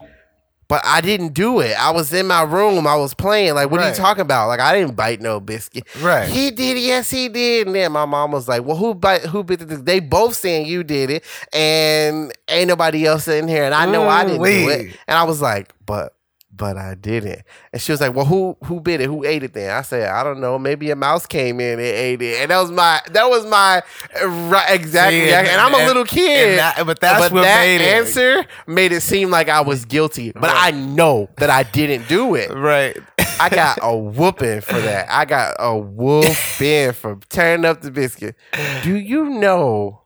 but 0.73 0.81
I 0.87 1.02
didn't 1.02 1.35
do 1.35 1.61
it. 1.61 1.79
I 1.79 1.91
was 1.91 2.14
in 2.14 2.26
my 2.26 2.45
room. 2.45 2.87
I 2.87 2.97
was 2.97 3.12
playing. 3.12 3.57
Like, 3.57 3.71
what 3.71 3.83
are 3.83 3.91
you 3.91 3.95
talking 3.95 4.23
about? 4.23 4.49
Like, 4.49 4.59
I 4.59 4.75
didn't 4.75 4.97
bite 4.97 5.21
no 5.21 5.38
biscuit. 5.38 5.85
Right. 6.00 6.26
He 6.26 6.50
did. 6.50 6.79
Yes, 6.79 7.11
he 7.11 7.29
did. 7.29 7.67
And 7.67 7.76
then 7.76 7.93
my 7.93 8.07
mom 8.07 8.33
was 8.33 8.49
like, 8.49 8.64
"Well, 8.64 8.79
who 8.79 8.95
bite? 8.95 9.21
Who 9.21 9.45
bit 9.45 9.69
the? 9.69 9.76
They 9.76 10.00
both 10.00 10.35
saying 10.35 10.64
you 10.64 10.83
did 10.83 11.11
it, 11.11 11.25
and 11.52 12.33
ain't 12.49 12.69
nobody 12.69 13.05
else 13.05 13.29
in 13.29 13.49
here. 13.49 13.64
And 13.64 13.75
I 13.75 13.85
know 13.85 14.09
I 14.09 14.25
didn't 14.25 14.43
do 14.43 14.71
it. 14.71 14.97
And 15.07 15.19
I 15.19 15.25
was 15.25 15.43
like, 15.43 15.75
but." 15.85 16.14
But 16.54 16.76
I 16.76 16.94
didn't, 16.94 17.40
and 17.73 17.80
she 17.80 17.92
was 17.92 18.00
like, 18.02 18.14
"Well, 18.14 18.26
who 18.26 18.59
who 18.64 18.78
bit 18.80 19.00
it? 19.00 19.06
Who 19.06 19.25
ate 19.25 19.42
it?" 19.42 19.54
Then 19.54 19.75
I 19.75 19.80
said, 19.80 20.11
"I 20.11 20.23
don't 20.23 20.38
know. 20.38 20.59
Maybe 20.59 20.90
a 20.90 20.97
mouse 20.97 21.25
came 21.25 21.61
in 21.61 21.78
and 21.78 21.80
ate 21.80 22.21
it." 22.21 22.42
And 22.42 22.50
that 22.50 22.61
was 22.61 22.71
my 22.71 23.00
that 23.11 23.30
was 23.30 23.47
my 23.47 23.82
right, 24.23 24.66
exact 24.71 25.14
reaction. 25.14 25.54
And, 25.54 25.61
I'm 25.62 25.73
a 25.73 25.78
and- 25.78 25.87
little 25.87 26.04
kid, 26.04 26.50
and 26.50 26.59
that- 26.59 26.85
but 26.85 27.00
that's 27.00 27.21
but 27.21 27.32
what 27.32 27.42
that 27.42 27.61
made 27.64 27.80
it. 27.80 27.94
answer 27.94 28.44
made 28.66 28.92
it 28.92 29.00
seem 29.00 29.30
like 29.30 29.49
I 29.49 29.62
was 29.62 29.87
guilty. 29.87 30.30
But 30.32 30.42
Right. 30.42 30.75
I 30.75 30.76
know 30.76 31.30
that 31.38 31.49
I 31.49 31.62
didn't 31.62 32.06
do 32.06 32.35
it. 32.35 32.50
Right. 32.52 32.99
I 33.40 33.49
got 33.49 33.78
a 33.82 33.97
whooping 33.97 34.61
for 34.61 34.78
that. 34.78 35.06
I 35.11 35.25
got 35.25 35.56
a 35.59 35.75
whooping 35.75 36.92
for 36.92 37.18
turning 37.30 37.64
up 37.64 37.80
the 37.80 37.90
biscuit. 37.90 38.37
Do 38.82 38.94
you 38.94 39.25
know 39.30 40.02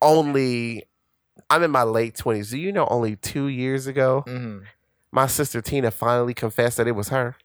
only 0.00 0.84
I'm 1.50 1.62
in 1.62 1.70
my 1.70 1.82
late 1.82 2.14
twenties. 2.16 2.50
Do 2.50 2.58
you 2.58 2.70
know 2.72 2.86
only 2.90 3.16
two 3.16 3.48
years 3.48 3.86
ago 3.86 4.22
Mhm. 4.26 4.62
My 5.12 5.26
sister 5.26 5.60
Tina 5.60 5.90
finally 5.90 6.34
confessed 6.34 6.76
that 6.78 6.86
it 6.86 6.92
was 6.92 7.08
her? 7.08 7.36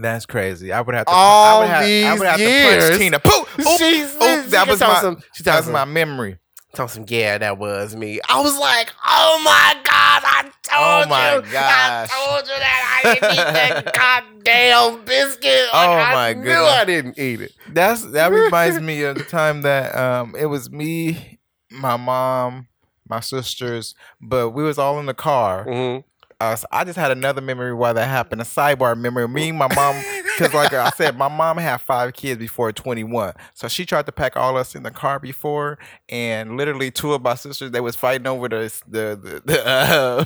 That's 0.00 0.26
crazy. 0.26 0.72
I 0.72 0.80
would 0.80 0.94
have 0.94 1.06
to. 1.06 1.12
All 1.12 1.56
I 1.56 1.60
would 1.60 1.68
have, 1.68 1.82
I 1.82 1.86
these 1.86 2.18
would 2.18 2.26
have 2.28 2.36
to 2.38 2.42
years. 2.42 2.84
punch 2.88 2.98
Tina. 3.00 3.18
Pooh! 3.20 3.44
She's- 3.78 4.14
oop, 4.16 4.46
that 4.50 4.66
was 4.68 4.80
my. 4.80 5.00
some- 5.00 5.22
she 5.34 5.42
that 5.44 5.58
was 5.58 5.68
my 5.68 5.84
memory. 5.84 6.38
Tell 6.74 6.88
some, 6.88 7.04
yeah, 7.06 7.38
that 7.38 7.56
was 7.58 7.94
me. 7.94 8.18
I 8.28 8.40
was 8.40 8.58
like, 8.58 8.92
oh 9.06 9.40
my 9.44 9.74
god, 9.84 10.22
I 10.24 10.42
told 10.64 11.06
Oh 11.06 11.08
my 11.08 11.34
you, 11.36 11.42
gosh. 11.42 12.10
I 12.10 12.26
told 12.34 12.48
you 12.48 12.54
that 12.58 13.00
I 13.04 13.14
didn't 13.14 13.30
eat 13.30 13.36
that 13.36 13.94
goddamn 13.94 15.04
biscuit. 15.04 15.68
Like, 15.72 15.88
Oh 15.88 15.94
my 15.94 16.02
I 16.02 16.14
my 16.14 16.32
knew 16.32 16.42
goodness. 16.46 16.72
I 16.72 16.84
didn't 16.84 17.18
eat 17.20 17.40
it. 17.42 17.52
That's 17.68 18.04
that 18.06 18.32
reminds 18.32 18.80
me 18.80 19.02
of 19.04 19.16
the 19.16 19.22
time 19.22 19.62
that 19.62 19.94
um 19.94 20.34
it 20.36 20.46
was 20.46 20.68
me, 20.68 21.38
my 21.70 21.96
mom, 21.96 22.66
my 23.08 23.20
sisters, 23.20 23.94
but 24.20 24.50
we 24.50 24.64
was 24.64 24.76
all 24.76 24.98
in 24.98 25.06
the 25.06 25.14
car. 25.14 25.66
Mhm. 25.66 26.02
Uh, 26.44 26.56
I 26.70 26.84
just 26.84 26.98
had 26.98 27.10
another 27.10 27.40
memory 27.40 27.72
why 27.72 27.94
that 27.94 28.06
happened. 28.06 28.42
A 28.42 28.44
sidebar 28.44 28.98
memory. 28.98 29.26
Me 29.28 29.50
my 29.50 29.72
mom, 29.74 29.96
because 30.36 30.54
like 30.54 30.72
I 30.72 30.90
said, 30.90 31.16
my 31.16 31.28
mom 31.28 31.58
had 31.58 31.78
five 31.78 32.12
kids 32.14 32.38
before 32.38 32.72
21. 32.72 33.34
So 33.54 33.68
she 33.68 33.84
tried 33.86 34.06
to 34.06 34.12
pack 34.12 34.36
all 34.36 34.56
us 34.56 34.74
in 34.74 34.82
the 34.82 34.90
car 34.90 35.18
before, 35.18 35.78
and 36.08 36.56
literally 36.56 36.90
two 36.90 37.12
of 37.14 37.22
my 37.22 37.34
sisters 37.34 37.70
they 37.70 37.80
was 37.80 37.96
fighting 37.96 38.26
over 38.26 38.48
the 38.48 38.72
the 38.88 39.18
the 39.22 39.42
the, 39.44 39.66
uh, 39.66 40.24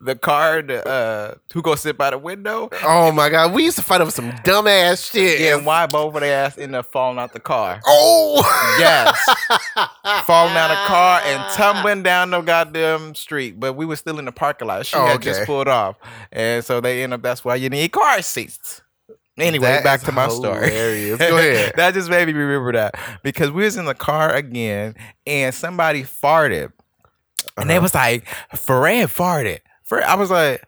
the 0.00 0.16
car. 0.16 0.62
The, 0.62 0.86
uh, 0.86 1.34
who 1.52 1.62
go 1.62 1.74
sit 1.74 1.96
by 1.96 2.10
the 2.10 2.18
window? 2.18 2.68
Oh 2.82 3.12
my 3.12 3.28
god, 3.28 3.52
we 3.54 3.64
used 3.64 3.76
to 3.76 3.82
fight 3.82 4.00
over 4.00 4.10
some 4.10 4.30
dumbass 4.44 5.10
shit. 5.10 5.40
Yeah, 5.40 5.56
and 5.56 5.66
why 5.66 5.86
both 5.86 6.14
of 6.14 6.20
their 6.20 6.44
ass 6.46 6.58
end 6.58 6.74
up 6.74 6.86
falling 6.86 7.18
out 7.18 7.32
the 7.32 7.40
car? 7.40 7.80
Oh 7.86 8.42
Yes. 8.78 9.18
falling 10.24 10.56
out 10.56 10.70
of 10.70 10.76
the 10.78 10.86
car 10.86 11.20
and 11.24 11.52
tumbling 11.54 12.02
down 12.02 12.30
the 12.30 12.40
goddamn 12.40 13.14
street. 13.14 13.58
But 13.60 13.74
we 13.74 13.86
were 13.86 13.96
still 13.96 14.18
in 14.18 14.24
the 14.24 14.32
parking 14.32 14.68
lot. 14.68 14.86
She 14.86 14.96
Oh, 14.96 15.06
had 15.06 15.16
okay. 15.16 15.24
just 15.24 15.44
pulled 15.46 15.68
off. 15.68 15.96
And 16.32 16.64
so 16.64 16.80
they 16.80 17.02
end 17.02 17.12
up 17.12 17.22
that's 17.22 17.44
why 17.44 17.56
you 17.56 17.68
need 17.68 17.92
car 17.92 18.20
seats. 18.22 18.82
Anyway, 19.36 19.66
That 19.66 19.82
back 19.84 20.00
to 20.02 20.12
my 20.12 20.28
story. 20.28 20.70
Go 21.16 21.36
ahead. 21.38 21.72
that 21.76 21.94
just 21.94 22.08
made 22.08 22.26
me 22.28 22.34
remember 22.34 22.72
that. 22.72 22.94
Because 23.22 23.50
we 23.50 23.64
was 23.64 23.76
in 23.76 23.84
the 23.84 23.94
car 23.94 24.32
again 24.32 24.94
and 25.26 25.52
somebody 25.54 26.02
farted. 26.04 26.72
And 27.56 27.68
they 27.68 27.74
Uh-huh. 27.76 27.82
was 27.82 27.94
like, 27.94 28.26
Fred 28.54 29.08
farted. 29.08 29.58
Fred, 29.82 30.04
I 30.04 30.14
was 30.14 30.30
like, 30.30 30.62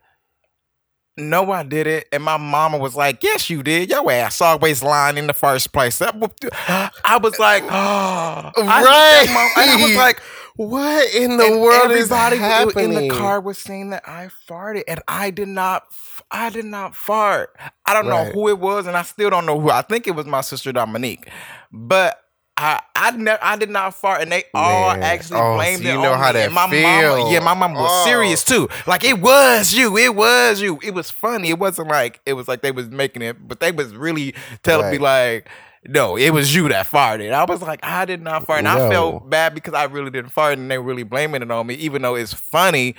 no, 1.16 1.50
I 1.50 1.62
did 1.62 1.86
it. 1.86 2.08
And 2.12 2.22
my 2.22 2.36
mama 2.36 2.76
was 2.76 2.94
like, 2.94 3.22
Yes, 3.22 3.48
you 3.48 3.62
did. 3.62 3.88
Your 3.88 4.10
ass 4.12 4.40
always 4.42 4.82
lying 4.82 5.16
in 5.16 5.26
the 5.28 5.32
first 5.32 5.72
place. 5.72 6.02
I 6.02 6.10
was 6.16 7.38
like, 7.38 7.62
Oh, 7.70 8.50
Right. 8.58 9.26
I 9.56 9.78
was 9.80 9.94
like, 9.96 10.20
What 10.56 11.14
in 11.14 11.38
the 11.38 11.44
and 11.46 11.60
world 11.62 11.90
is 11.92 12.10
everybody 12.12 12.36
happening? 12.36 12.92
in 12.92 13.08
the 13.08 13.14
car 13.14 13.40
was 13.40 13.58
saying 13.58 13.90
that 13.90 14.06
I 14.06 14.28
farted, 14.48 14.82
and 14.88 15.00
I 15.08 15.30
did 15.30 15.48
not. 15.48 15.84
I 16.30 16.50
did 16.50 16.64
not 16.64 16.94
fart. 16.96 17.56
I 17.86 17.94
don't 17.94 18.08
know 18.08 18.24
who 18.26 18.48
it 18.48 18.58
was, 18.58 18.86
and 18.86 18.96
I 18.96 19.02
still 19.02 19.30
don't 19.30 19.46
know 19.46 19.60
who. 19.60 19.70
I 19.70 19.82
think 19.82 20.06
it 20.08 20.12
was 20.16 20.26
my 20.26 20.40
sister 20.40 20.72
Dominique, 20.72 21.28
but. 21.72 22.20
I 22.58 22.80
I 22.94 23.10
never 23.10 23.38
I 23.44 23.56
did 23.56 23.68
not 23.68 23.92
fart, 23.92 24.22
and 24.22 24.32
they 24.32 24.44
all 24.54 24.94
Man. 24.94 25.02
actually 25.02 25.40
Oh, 25.40 25.56
blamed 25.56 25.82
so 25.82 25.88
it 25.90 25.92
you 25.92 26.00
know 26.00 26.14
on 26.14 26.18
how 26.18 26.28
me. 26.28 26.32
that 26.38 26.44
and 26.46 26.54
my 26.54 26.70
feel. 26.70 27.18
mama, 27.18 27.30
yeah, 27.30 27.40
my 27.40 27.52
mom 27.52 27.74
was 27.74 27.90
Oh. 27.92 28.04
serious 28.06 28.42
too. 28.44 28.66
Like 28.86 29.04
it 29.04 29.20
was 29.20 29.74
you, 29.74 29.98
it 29.98 30.14
was 30.14 30.62
you. 30.62 30.78
It 30.82 30.94
was 30.94 31.10
funny. 31.10 31.50
It 31.50 31.58
wasn't 31.58 31.88
like 31.88 32.18
it 32.24 32.32
was 32.32 32.48
like 32.48 32.62
they 32.62 32.70
was 32.70 32.88
making 32.88 33.20
it, 33.20 33.46
but 33.46 33.60
they 33.60 33.72
was 33.72 33.94
really 33.94 34.34
telling 34.62 34.90
me 34.90 34.96
like, 34.96 35.50
no, 35.86 36.16
it 36.16 36.30
was 36.30 36.54
you 36.54 36.66
that 36.70 36.86
farted. 36.86 37.30
I 37.30 37.44
was 37.44 37.60
like, 37.60 37.80
I 37.84 38.06
did 38.06 38.22
not 38.22 38.46
fart, 38.46 38.60
and 38.60 38.68
I 38.68 38.88
felt 38.88 39.28
bad 39.28 39.54
because 39.54 39.74
I 39.74 39.84
really 39.84 40.10
didn't 40.10 40.30
fart, 40.30 40.56
and 40.56 40.70
they 40.70 40.78
really 40.78 41.02
blaming 41.02 41.42
it 41.42 41.50
on 41.50 41.66
me, 41.66 41.74
even 41.74 42.00
though 42.00 42.14
it's 42.14 42.32
funny. 42.32 42.94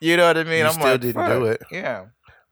You 0.00 0.16
know 0.16 0.26
what 0.26 0.38
I 0.38 0.42
mean? 0.42 0.58
You 0.58 0.64
I'm 0.64 0.72
still 0.72 0.86
like, 0.86 1.00
didn't 1.02 1.14
fuck. 1.14 1.28
do 1.28 1.44
it. 1.44 1.62
Yeah. 1.70 2.06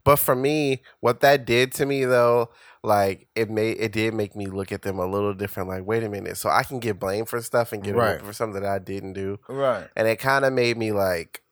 But 0.07 0.17
for 0.21 0.37
me, 0.37 0.83
what 1.01 1.19
that 1.21 1.45
did 1.45 1.73
to 1.73 1.85
me 1.85 2.05
though, 2.05 2.51
like 2.85 3.27
it 3.35 3.51
made 3.51 3.79
it 3.81 3.91
did 3.91 4.15
make 4.15 4.37
me 4.37 4.47
look 4.47 4.71
at 4.71 4.83
them 4.83 5.01
a 5.01 5.05
little 5.07 5.35
different. 5.35 5.69
Like, 5.69 5.85
wait 5.85 6.05
a 6.05 6.09
minute, 6.09 6.37
so 6.37 6.49
I 6.49 6.63
can 6.63 6.79
get 6.79 7.01
blamed 7.01 7.29
for 7.29 7.43
stuff 7.43 7.73
and 7.73 7.83
get 7.83 7.97
Right. 7.97 8.13
right. 8.13 8.23
for 8.25 8.33
something 8.33 8.63
that 8.63 8.71
I 8.71 8.79
didn't 8.79 9.15
do, 9.15 9.39
Right. 9.49 9.89
and 9.97 10.07
it 10.07 10.21
kind 10.21 10.45
of 10.45 10.53
made 10.53 10.79
me 10.79 10.93
like 10.93 11.43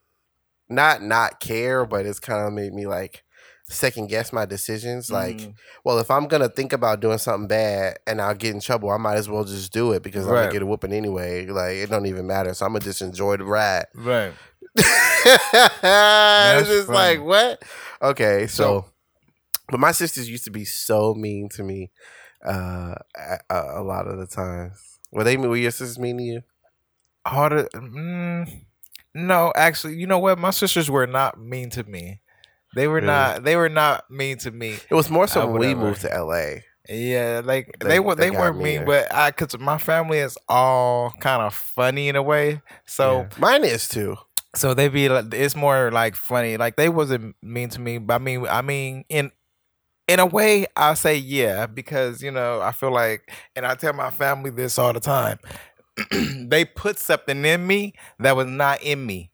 not 0.68 1.02
not 1.02 1.40
care, 1.40 1.84
but 1.84 2.06
it's 2.06 2.20
kind 2.20 2.46
of 2.46 2.52
made 2.52 2.72
me 2.72 2.86
like 2.86 3.24
second 3.66 4.08
guess 4.08 4.32
my 4.32 4.44
decisions. 4.44 5.10
Like, 5.10 5.38
Mm. 5.38 5.54
well, 5.84 5.98
if 5.98 6.10
I'm 6.10 6.28
gonna 6.28 6.48
think 6.50 6.72
about 6.72 7.00
doing 7.00 7.18
something 7.18 7.48
bad 7.48 7.98
and 8.06 8.20
I'll 8.20 8.34
get 8.34 8.54
in 8.54 8.60
trouble, 8.60 8.90
I 8.90 8.98
might 8.98 9.16
as 9.16 9.28
well 9.28 9.42
just 9.44 9.72
do 9.72 9.92
it 9.92 10.02
because 10.04 10.26
I'm 10.28 10.34
gonna 10.34 10.52
get 10.52 10.62
a 10.62 10.66
whooping 10.66 10.92
anyway. 10.92 11.46
Like, 11.46 11.76
it 11.76 11.90
don't 11.90 12.06
even 12.06 12.26
matter. 12.26 12.52
So 12.54 12.66
I'm 12.66 12.72
gonna 12.72 12.84
just 12.84 13.02
enjoy 13.02 13.38
the 13.38 13.44
ride. 13.44 13.86
Right. 13.94 14.32
it's 14.76 16.68
just 16.68 16.86
funny. 16.86 17.18
like 17.18 17.22
what? 17.24 17.62
Okay, 18.02 18.46
so, 18.46 18.62
So- 18.62 18.84
but 19.70 19.80
my 19.80 19.92
sisters 19.92 20.28
used 20.28 20.44
to 20.44 20.50
be 20.50 20.64
so 20.64 21.14
mean 21.14 21.48
to 21.50 21.62
me 21.62 21.90
uh 22.46 22.94
a, 23.16 23.38
a 23.76 23.82
lot 23.82 24.06
of 24.06 24.18
the 24.18 24.26
times. 24.26 24.98
Were 25.12 25.24
they 25.24 25.36
were 25.36 25.56
your 25.56 25.70
sisters 25.70 25.98
mean 25.98 26.18
to 26.18 26.22
you? 26.24 26.42
Harder. 27.26 27.68
Mm, 27.74 28.64
no, 29.14 29.52
actually, 29.56 29.94
you 29.96 30.06
know 30.06 30.18
what? 30.18 30.38
My 30.38 30.50
sisters 30.50 30.90
were 30.90 31.06
not 31.06 31.40
mean 31.40 31.70
to 31.70 31.84
me. 31.84 32.20
They 32.74 32.86
were 32.88 32.96
Really? 32.96 33.06
not. 33.06 33.44
They 33.44 33.56
were 33.56 33.68
not 33.70 34.10
mean 34.10 34.36
to 34.38 34.50
me. 34.50 34.76
It 34.90 34.94
was 34.94 35.08
more 35.08 35.26
so 35.28 35.42
Uh, 35.42 35.46
when 35.46 35.60
we 35.60 35.74
moved 35.74 36.02
to 36.02 36.08
LA. 36.08 36.56
Yeah, 36.88 37.40
like 37.42 37.74
They- 37.80 37.88
they, 37.88 38.00
were. 38.00 38.14
they 38.14 38.28
They, 38.28 38.36
weren't 38.36 38.58
mean, 38.58 38.84
but 38.84 39.10
I 39.14 39.30
because 39.30 39.58
my 39.58 39.78
family 39.78 40.18
is 40.18 40.36
all 40.48 41.12
kind 41.20 41.40
of 41.40 41.54
funny 41.54 42.08
in 42.08 42.16
a 42.16 42.22
way. 42.22 42.60
So 42.84 43.20
Yeah. 43.20 43.28
mine 43.38 43.64
is 43.64 43.88
too. 43.88 44.16
So 44.54 44.74
they 44.74 44.88
be 44.88 45.08
like 45.08 45.32
it's 45.34 45.56
more 45.56 45.90
like 45.90 46.14
funny. 46.16 46.56
Like 46.56 46.76
they 46.76 46.88
wasn't 46.88 47.36
mean 47.42 47.68
to 47.70 47.80
me, 47.80 47.98
but 47.98 48.14
I 48.14 48.18
mean 48.18 48.46
I 48.46 48.62
mean 48.62 49.04
in 49.08 49.30
in 50.08 50.20
a 50.20 50.26
way 50.26 50.66
I 50.76 50.94
say 50.94 51.16
yeah 51.16 51.66
because 51.66 52.22
you 52.22 52.30
know 52.30 52.60
I 52.60 52.72
feel 52.72 52.92
like 52.92 53.30
and 53.56 53.66
I 53.66 53.74
tell 53.74 53.92
my 53.92 54.10
family 54.10 54.50
this 54.50 54.78
all 54.78 54.92
the 54.92 55.00
time. 55.00 55.38
they 56.48 56.64
put 56.64 56.98
something 56.98 57.44
in 57.44 57.66
me 57.66 57.94
that 58.18 58.36
was 58.36 58.46
not 58.46 58.82
in 58.82 59.04
me. 59.06 59.30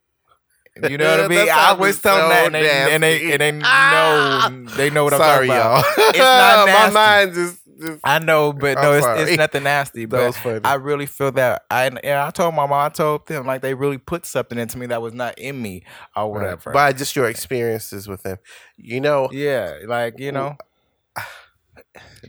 You 0.77 0.99
know 0.99 1.11
what 1.11 1.21
I 1.21 1.23
mean? 1.29 1.49
I 1.51 1.71
always 1.71 2.01
tell 2.01 2.17
them 2.19 2.29
that, 2.29 2.47
and 2.47 2.55
they, 2.55 2.69
and 2.87 3.03
they 3.03 3.33
and 3.33 3.41
they 3.41 3.53
Ah! 3.63 3.79
know 3.79 4.75
they 4.77 4.91
know 4.91 5.05
what 5.05 5.15
I'm 5.15 5.23
talking 5.23 5.45
about. 5.45 5.73
y'all. 5.75 5.85
It's 6.13 6.33
not 6.33 6.61
my 6.71 6.87
nasty. 6.87 6.95
mind 6.95 7.35
just, 7.35 7.60
just 7.81 8.01
I 8.05 8.19
know, 8.19 8.53
but 8.53 8.77
I'm 8.79 8.85
no, 8.85 8.93
it's, 8.93 9.31
it's 9.31 9.39
nothing 9.39 9.63
nasty. 9.65 10.07
But. 10.11 10.65
I 10.65 10.75
really 10.75 11.07
feel 11.07 11.33
that 11.33 11.65
I 11.71 11.87
and 11.87 11.99
I 12.07 12.31
told 12.31 12.55
my 12.55 12.67
mom, 12.67 12.73
I 12.87 12.89
told 12.91 13.27
them 13.27 13.47
like 13.47 13.63
they 13.63 13.75
really 13.75 13.99
put 13.99 14.27
something 14.27 14.59
into 14.59 14.79
me 14.79 14.87
that 14.87 15.01
was 15.03 15.15
not 15.15 15.39
in 15.39 15.61
me 15.61 15.83
or 16.17 16.25
Right. 16.25 16.43
whatever. 16.43 16.73
By 16.73 16.93
just 16.93 17.17
your 17.17 17.29
experiences 17.29 18.07
with 18.09 18.23
them, 18.23 18.39
you 18.77 19.01
know. 19.01 19.29
yeah, 19.33 19.79
like 19.87 20.19
you 20.19 20.33
know, 20.33 20.57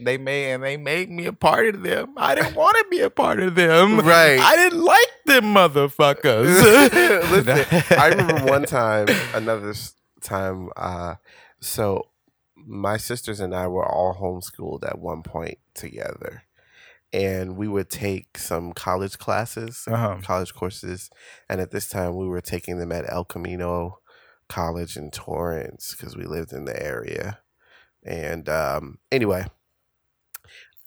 they 0.00 0.18
made 0.18 0.52
and 0.52 0.62
they 0.62 0.76
made 0.76 1.10
me 1.10 1.26
a 1.26 1.32
part 1.32 1.74
of 1.74 1.82
them. 1.82 2.14
I 2.16 2.34
didn't 2.34 2.54
want 2.54 2.76
to 2.78 2.86
be 2.90 3.00
a 3.00 3.10
part 3.10 3.40
of 3.40 3.54
them. 3.54 4.00
Right. 4.00 4.38
I 4.40 4.56
didn't 4.56 4.82
like 4.82 5.08
them 5.26 5.44
motherfuckers. 5.54 6.62
Listen, 7.30 7.98
I 7.98 8.08
remember 8.08 8.44
one 8.50 8.64
time, 8.64 9.06
another 9.34 9.74
time. 10.20 10.70
Uh, 10.76 11.16
so 11.60 12.06
my 12.66 12.96
sisters 12.96 13.40
and 13.40 13.54
I 13.54 13.66
were 13.68 13.86
all 13.86 14.14
homeschooled 14.14 14.84
at 14.86 14.98
one 14.98 15.22
point 15.22 15.58
together, 15.74 16.44
and 17.12 17.56
we 17.56 17.68
would 17.68 17.90
take 17.90 18.38
some 18.38 18.72
college 18.72 19.18
classes, 19.18 19.84
Uh-huh. 19.88 20.18
college 20.22 20.54
courses, 20.54 21.10
and 21.48 21.60
at 21.60 21.70
this 21.70 21.88
time 21.88 22.16
we 22.16 22.26
were 22.26 22.40
taking 22.40 22.78
them 22.78 22.92
at 22.92 23.10
El 23.10 23.24
Camino 23.24 23.98
College 24.48 24.96
in 24.96 25.10
Torrance 25.10 25.94
because 25.96 26.16
we 26.16 26.24
lived 26.24 26.52
in 26.52 26.64
the 26.64 26.82
area. 26.82 27.38
And 28.04 28.48
um, 28.48 28.98
anyway, 29.10 29.46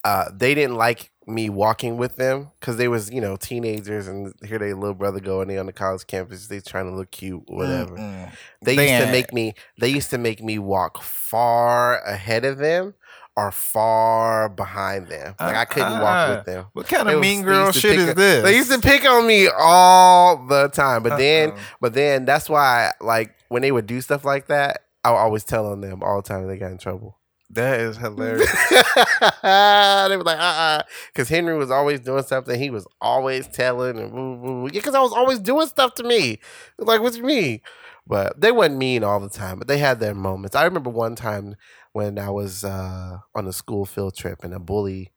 uh, 0.04 0.30
they 0.34 0.54
didn't 0.54 0.76
like 0.76 1.12
me 1.28 1.50
walking 1.50 1.98
with 1.98 2.18
them 2.18 2.52
because 2.60 2.78
they 2.78 2.88
was 2.88 3.12
you 3.12 3.20
know 3.20 3.36
teenagers 3.36 4.08
and 4.08 4.34
here 4.46 4.60
they 4.60 4.74
little 4.74 4.94
brother 4.94 5.20
going 5.20 5.48
there 5.48 5.60
on 5.60 5.66
the 5.66 5.74
college 5.74 6.06
campus 6.08 6.48
they 6.48 6.60
trying 6.60 6.90
to 6.90 6.96
look 6.96 7.10
cute 7.12 7.42
whatever 7.48 7.96
Mm-mm. 7.98 8.32
they 8.62 8.76
They 8.76 8.92
used 8.94 9.06
to 9.06 9.12
make 9.12 9.34
me 9.34 9.54
they 9.80 9.90
used 9.90 10.10
to 10.12 10.18
make 10.18 10.44
me 10.44 10.60
walk 10.60 11.02
far 11.02 12.00
ahead 12.04 12.46
of 12.46 12.58
them 12.60 12.94
or 13.38 13.52
far 13.52 14.48
behind 14.50 15.08
them 15.08 15.36
uh, 15.40 15.46
like 15.46 15.56
i 15.56 15.66
couldn't 15.66 15.94
uh, 15.94 16.02
walk 16.02 16.16
Uh-uh. 16.30 16.36
with 16.38 16.46
them 16.46 16.66
What 16.74 16.88
kind 16.88 17.08
of 17.10 17.16
was- 17.16 17.22
mean 17.22 17.42
girl 17.44 17.72
shit 17.72 17.96
is 18.00 18.10
on- 18.10 18.16
this? 18.16 18.44
they 18.44 18.56
used 18.56 18.72
to 18.72 18.80
pick 18.80 19.04
on 19.06 19.26
me 19.28 19.50
all 19.58 20.46
the 20.48 20.68
time 20.70 21.02
but 21.04 21.18
then 21.18 21.50
Uh-uh. 21.52 21.60
but 21.82 21.94
then 21.94 22.26
that's 22.26 22.50
why 22.50 22.92
like 23.02 23.36
when 23.50 23.62
they 23.62 23.72
would 23.72 23.88
do 23.88 24.00
stuff 24.00 24.24
like 24.26 24.48
that 24.48 24.84
i 25.04 25.10
would 25.12 25.18
always 25.18 25.44
tell 25.44 25.66
on 25.68 25.82
them 25.82 26.04
all 26.04 26.22
the 26.22 26.28
time 26.28 26.48
they 26.48 26.58
got 26.58 26.72
in 26.72 26.78
trouble 26.78 27.18
that 27.52 27.80
is 27.80 27.98
hilarious. 27.98 28.52
they 28.70 30.18
were 30.18 30.24
like, 30.24 30.40
uh 30.40 30.42
uh 30.42 30.84
Because 31.14 31.30
Henry 31.30 31.58
was 31.58 31.72
always 31.72 32.00
doing 32.00 32.24
something. 32.24 32.60
He 32.60 32.70
was 32.70 32.88
always 33.02 33.48
telling 33.48 33.98
and 34.00 34.12
woo, 34.12 34.36
woo, 34.36 34.62
woo. 34.62 34.66
Yeah, 34.66 34.80
because 34.80 34.96
I 34.96 35.02
was 35.02 35.14
always 35.14 35.40
doing 35.40 35.68
stuff 35.68 35.94
to 35.96 36.04
me. 36.04 36.40
Like, 36.78 37.02
what's 37.02 37.20
me? 37.20 37.62
But 38.08 38.40
they 38.40 38.52
weren't 38.52 38.78
mean 38.78 39.04
all 39.04 39.20
the 39.20 39.30
time, 39.30 39.58
but 39.60 39.68
they 39.68 39.78
had 39.80 40.00
their 40.00 40.14
moments. 40.14 40.56
I 40.56 40.64
remember 40.66 40.90
one 40.90 41.16
time 41.16 41.56
when 41.94 42.20
I 42.20 42.30
was 42.30 42.64
uh, 42.64 43.18
on 43.34 43.48
a 43.48 43.54
school 43.54 43.86
field 43.86 44.16
trip 44.16 44.44
and 44.44 44.54
a 44.54 44.60
bully 44.60 45.12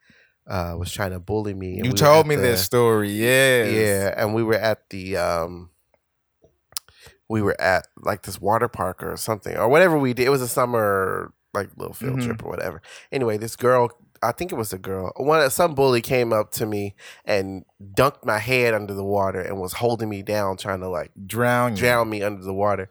uh, 0.46 0.74
was 0.78 0.90
trying 0.90 1.10
to 1.10 1.18
bully 1.20 1.52
me. 1.54 1.76
you 1.84 1.92
we 1.92 1.98
told 1.98 2.26
me 2.26 2.36
the- 2.36 2.42
this 2.42 2.62
story. 2.64 3.10
yeah, 3.10 3.64
yeah, 3.64 4.14
and 4.16 4.34
we 4.34 4.42
were 4.42 4.54
at 4.54 4.88
the 4.90 5.16
um 5.16 5.70
we 7.28 7.42
were 7.42 7.60
at 7.60 7.86
like 7.98 8.22
this 8.22 8.40
water 8.40 8.68
park 8.68 9.02
or 9.02 9.16
something 9.16 9.56
or 9.56 9.68
whatever 9.68 9.98
we 9.98 10.14
did. 10.14 10.26
It 10.26 10.30
was 10.30 10.40
a 10.42 10.48
summer 10.48 11.32
like 11.58 11.70
little 11.76 11.94
field 11.94 12.18
Mhm. 12.18 12.24
trip 12.24 12.44
or 12.44 12.48
whatever. 12.50 12.80
Anyway, 13.12 13.36
this 13.36 13.56
girl, 13.56 13.90
I 14.20 14.32
think 14.32 14.50
it 14.50 14.56
was 14.56 14.72
a 14.72 14.78
girl. 14.78 15.12
One 15.16 15.48
some 15.50 15.74
bully 15.74 16.00
came 16.00 16.32
up 16.32 16.50
to 16.52 16.66
me 16.66 16.96
and 17.24 17.64
dunked 17.94 18.24
my 18.24 18.38
head 18.38 18.74
under 18.74 18.92
the 18.92 19.04
water 19.04 19.40
and 19.40 19.60
was 19.60 19.74
holding 19.74 20.08
me 20.08 20.22
down, 20.22 20.56
trying 20.56 20.80
to 20.80 20.88
like 20.88 21.12
Drown 21.26 21.72
you. 21.72 21.76
drown 21.76 22.10
me 22.10 22.22
under 22.24 22.42
the 22.42 22.52
water. 22.54 22.88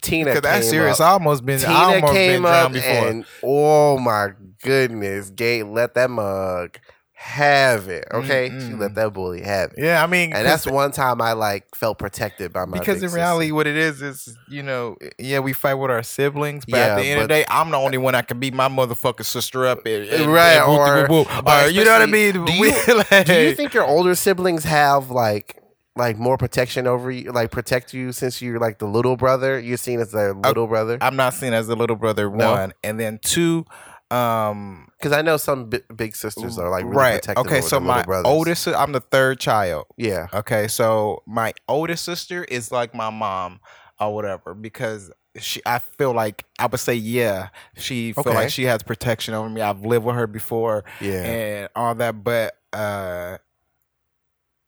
Tina, 0.00 0.30
Because 0.30 0.40
that's 0.42 0.68
serious. 0.70 1.00
up- 1.00 1.06
I 1.08 1.10
almost 1.12 1.44
been. 1.44 1.56
I 1.56 1.66
Tina 1.66 1.74
almost 1.78 2.12
came 2.14 2.42
been 2.42 2.50
up 2.50 2.52
drowned 2.72 2.74
before. 2.74 3.08
and 3.08 3.24
oh 3.42 3.98
my 3.98 4.28
goodness, 4.62 5.30
Gay 5.30 5.62
let 5.62 5.94
that 5.94 6.08
mug 6.10 6.78
have 7.20 7.88
it. 7.88 8.04
Mm, 8.12 8.24
okay, 8.24 8.48
she 8.48 8.54
Mm-mm. 8.54 8.78
let 8.78 8.94
that 8.94 9.12
bully 9.12 9.42
have 9.42 9.72
it. 9.72 9.82
yeah, 9.82 10.00
I 10.02 10.06
mean, 10.06 10.32
And 10.32 10.46
that's 10.46 10.66
one 10.68 10.92
time 10.92 11.20
I 11.20 11.32
like 11.32 11.74
felt 11.74 11.98
protected 11.98 12.52
by 12.52 12.64
my 12.64 12.78
because 12.78 13.02
in 13.02 13.10
reality, 13.10 13.50
what 13.50 13.66
it 13.66 13.76
is 13.76 14.00
is 14.00 14.36
you 14.48 14.62
know, 14.62 14.96
yeah, 15.18 15.40
we 15.40 15.52
fight 15.52 15.74
with 15.74 15.90
our 15.90 16.04
siblings, 16.04 16.64
but 16.64 16.76
Yeah, 16.76 16.86
at 16.86 16.96
the 16.96 17.02
end 17.06 17.20
of 17.20 17.24
the 17.24 17.34
day, 17.34 17.44
I'm 17.48 17.70
the 17.70 17.76
only 17.76 17.98
one 17.98 18.12
that 18.12 18.28
can 18.28 18.38
beat 18.38 18.54
my 18.54 18.68
motherfucking 18.68 19.24
sister 19.24 19.66
up, 19.66 19.84
and, 19.84 20.04
and, 20.08 20.32
Right, 20.32 20.58
and 20.58 20.70
or- 20.70 21.10
or 21.10 21.26
Or, 21.44 21.68
you 21.68 21.84
know 21.84 21.90
what 21.92 22.02
I 22.02 22.06
mean? 22.06 22.44
do 22.44 22.52
you- 22.52 22.72
like- 23.10 23.26
Do 23.26 23.34
you 23.40 23.54
think 23.54 23.74
your 23.74 23.84
older 23.84 24.14
siblings 24.14 24.62
have 24.62 25.10
like 25.10 25.56
like 25.96 26.16
more 26.16 26.38
protection 26.38 26.86
over 26.86 27.10
you, 27.10 27.32
like 27.32 27.50
protect 27.50 27.92
you 27.92 28.12
since 28.12 28.40
you're 28.40 28.60
like 28.60 28.78
the 28.78 28.86
little 28.86 29.16
brother? 29.16 29.58
You're 29.58 29.76
seen 29.76 29.98
as 29.98 30.12
their 30.12 30.32
little 30.32 30.68
brother 30.68 30.96
I'm 31.00 31.16
not 31.16 31.34
seen 31.34 31.52
as 31.52 31.66
the 31.66 31.74
little 31.74 31.96
brother? 31.96 32.30
No? 32.30 32.52
One, 32.52 32.72
and 32.84 33.00
then 33.00 33.18
two, 33.20 33.64
um, 34.10 34.88
because 34.98 35.12
I 35.12 35.22
know 35.22 35.36
some 35.36 35.70
bi- 35.70 35.82
big 35.94 36.16
sisters 36.16 36.58
are 36.58 36.70
like 36.70 36.84
really 36.84 36.96
right. 36.96 37.22
protective 37.22 37.46
Okay, 37.46 37.60
so 37.60 37.80
my 37.80 38.04
oldest, 38.24 38.66
I'm 38.68 38.92
the 38.92 39.00
third 39.00 39.38
child. 39.38 39.86
yeah, 39.96 40.28
Okay, 40.32 40.68
so 40.68 41.22
my 41.26 41.52
oldest 41.68 42.04
sister 42.04 42.44
is 42.44 42.72
like 42.72 42.94
my 42.94 43.10
mom 43.10 43.60
or 44.00 44.14
whatever 44.14 44.54
because 44.54 45.10
she 45.38 45.60
I 45.66 45.78
feel 45.78 46.12
like 46.12 46.44
I 46.58 46.66
would 46.66 46.80
say 46.80 46.94
yeah, 46.94 47.50
she 47.76 48.12
feel 48.12 48.32
like 48.34 48.50
she 48.50 48.64
has 48.64 48.82
protection 48.82 49.34
over 49.34 49.48
me. 49.48 49.60
I've 49.60 49.84
lived 49.84 50.04
with 50.04 50.16
her 50.16 50.26
before 50.26 50.84
yeah, 51.00 51.24
and 51.24 51.68
all 51.76 51.94
that, 51.96 52.24
but 52.24 52.54
uh 52.72 53.38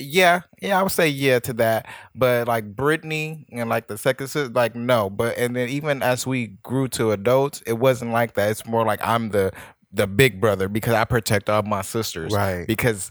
yeah, 0.01 0.43
yeah, 0.61 0.79
I 0.79 0.83
would 0.83 0.93
say 0.93 1.09
yeah 1.09 1.39
to 1.41 1.53
that. 1.55 1.87
But 2.15 2.49
like 2.49 2.75
Brittany 2.75 3.47
and 3.53 3.69
like 3.69 3.87
the 3.89 3.99
second 3.99 4.29
sister, 4.29 4.53
like 4.53 4.75
no. 4.75 5.11
But 5.11 5.37
and 5.39 5.55
then 5.55 5.69
even 5.69 6.03
as 6.03 6.27
we 6.27 6.49
grew 6.63 6.89
to 6.89 7.13
adults, 7.13 7.63
it 7.67 7.75
wasn't 7.75 8.13
like 8.13 8.35
that. 8.35 8.51
It's 8.51 8.67
more 8.67 8.85
like 8.85 9.01
I'm 9.03 9.31
the 9.31 9.53
the 9.93 10.07
big 10.07 10.41
brother 10.41 10.69
because 10.69 10.95
I 10.95 11.05
protect 11.05 11.51
all 11.51 11.63
my 11.63 11.83
sisters. 11.83 12.33
right. 12.33 12.67
Because 12.67 13.11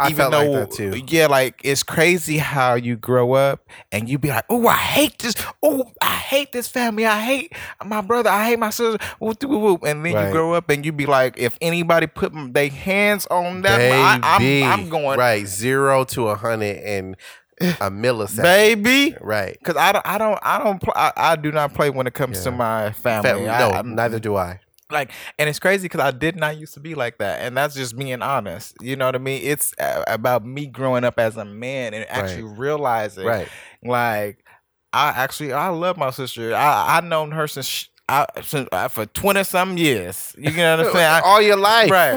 I 0.00 0.06
even 0.06 0.16
felt 0.16 0.32
though, 0.32 0.50
like 0.50 0.70
that 0.70 0.76
too. 0.76 1.02
Yeah, 1.08 1.26
like 1.26 1.60
it's 1.64 1.82
crazy 1.82 2.38
how 2.38 2.74
you 2.74 2.96
grow 2.96 3.32
up 3.34 3.66
and 3.92 4.08
you 4.08 4.18
be 4.18 4.28
like, 4.28 4.44
oh, 4.50 4.66
I 4.66 4.76
hate 4.76 5.18
this. 5.18 5.34
Oh, 5.62 5.90
I 6.00 6.14
hate 6.16 6.52
this 6.52 6.68
family. 6.68 7.06
I 7.06 7.20
hate 7.20 7.52
my 7.84 8.00
brother. 8.00 8.30
I 8.30 8.46
hate 8.46 8.58
my 8.58 8.70
sister. 8.70 8.98
And 9.20 10.04
then 10.04 10.14
Right. 10.14 10.26
you 10.26 10.32
grow 10.32 10.52
up 10.54 10.68
and 10.70 10.84
you 10.84 10.92
be 10.92 11.06
like, 11.06 11.38
if 11.38 11.56
anybody 11.60 12.06
put 12.06 12.32
their 12.54 12.68
hands 12.68 13.26
on 13.30 13.62
that, 13.62 13.80
I, 14.24 14.38
Baby. 14.38 14.64
I'm 14.64 14.88
going, 14.88 15.18
right 15.18 15.46
zero 15.46 16.04
to 16.04 16.28
a 16.28 16.34
hundred 16.36 16.76
and 16.78 17.16
a 17.60 17.90
millisecond. 17.90 18.42
baby. 18.42 19.16
Right. 19.20 19.58
Cause 19.64 19.76
I 19.76 19.92
don't, 19.92 20.06
I 20.06 20.18
don't, 20.18 20.38
I 20.42 20.58
don't, 20.62 20.82
I, 20.94 21.12
I 21.16 21.36
do 21.36 21.50
not 21.52 21.72
play 21.74 21.88
when 21.90 22.06
it 22.06 22.14
comes 22.14 22.42
to 22.42 22.50
my 22.50 22.92
family. 22.92 23.30
Fam- 23.30 23.38
I- 23.48 23.58
no, 23.58 23.70
I'm- 23.70 23.94
neither 23.94 24.18
do 24.18 24.36
I. 24.36 24.60
like 24.90 25.10
and 25.38 25.48
it's 25.48 25.58
crazy 25.58 25.84
because 25.86 26.00
i 26.00 26.10
did 26.10 26.36
not 26.36 26.56
used 26.56 26.74
to 26.74 26.80
be 26.80 26.94
like 26.94 27.18
that 27.18 27.40
and 27.40 27.56
that's 27.56 27.74
just 27.74 27.96
being 27.98 28.22
honest 28.22 28.74
you 28.80 28.94
know 28.96 29.06
what 29.06 29.14
i 29.14 29.18
mean 29.18 29.40
it's 29.42 29.74
about 30.06 30.44
me 30.44 30.66
growing 30.66 31.04
up 31.04 31.18
as 31.18 31.36
a 31.36 31.44
man 31.44 31.92
and 31.94 32.06
actually 32.08 32.42
realizing 32.44 33.26
Right. 33.26 33.48
like 33.82 34.44
i 34.92 35.08
actually 35.08 35.52
i 35.52 35.68
love 35.68 35.96
my 35.96 36.10
sister 36.10 36.54
i 36.54 36.98
i 36.98 37.00
known 37.00 37.32
her 37.32 37.46
since 37.46 37.66
sh 37.66 37.86
I, 38.08 38.24
since, 38.40 38.68
uh, 38.70 38.86
for 38.86 39.04
20 39.06 39.42
some 39.42 39.76
years 39.76 40.32
you 40.38 40.52
know 40.52 40.76
what 40.76 40.86
i'm 40.86 40.92
saying 40.92 41.22
All 41.24 41.42
your 41.42 41.56
life. 41.56 41.90
Right. 41.90 42.14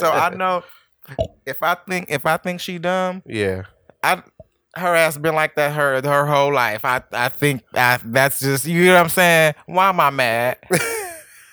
so 0.00 0.10
i 0.10 0.30
know 0.36 0.64
if 1.46 1.62
i 1.62 1.74
think 1.88 2.06
if 2.10 2.26
i 2.26 2.36
think 2.36 2.60
she 2.60 2.78
dumb 2.78 3.22
yeah. 3.24 3.62
i 4.02 4.20
her 4.74 4.94
ass 4.94 5.16
been 5.16 5.34
like 5.34 5.54
that 5.56 5.72
her 5.72 6.00
her 6.02 6.26
whole 6.26 6.52
life. 6.52 6.84
I 6.84 7.02
I 7.12 7.28
think 7.28 7.64
I, 7.74 7.98
that's 8.04 8.40
just 8.40 8.66
you 8.66 8.86
know 8.86 8.94
what 8.94 9.00
I'm 9.02 9.08
saying. 9.08 9.54
Why 9.66 9.88
am 9.88 9.98
I 9.98 10.10
mad? 10.10 10.58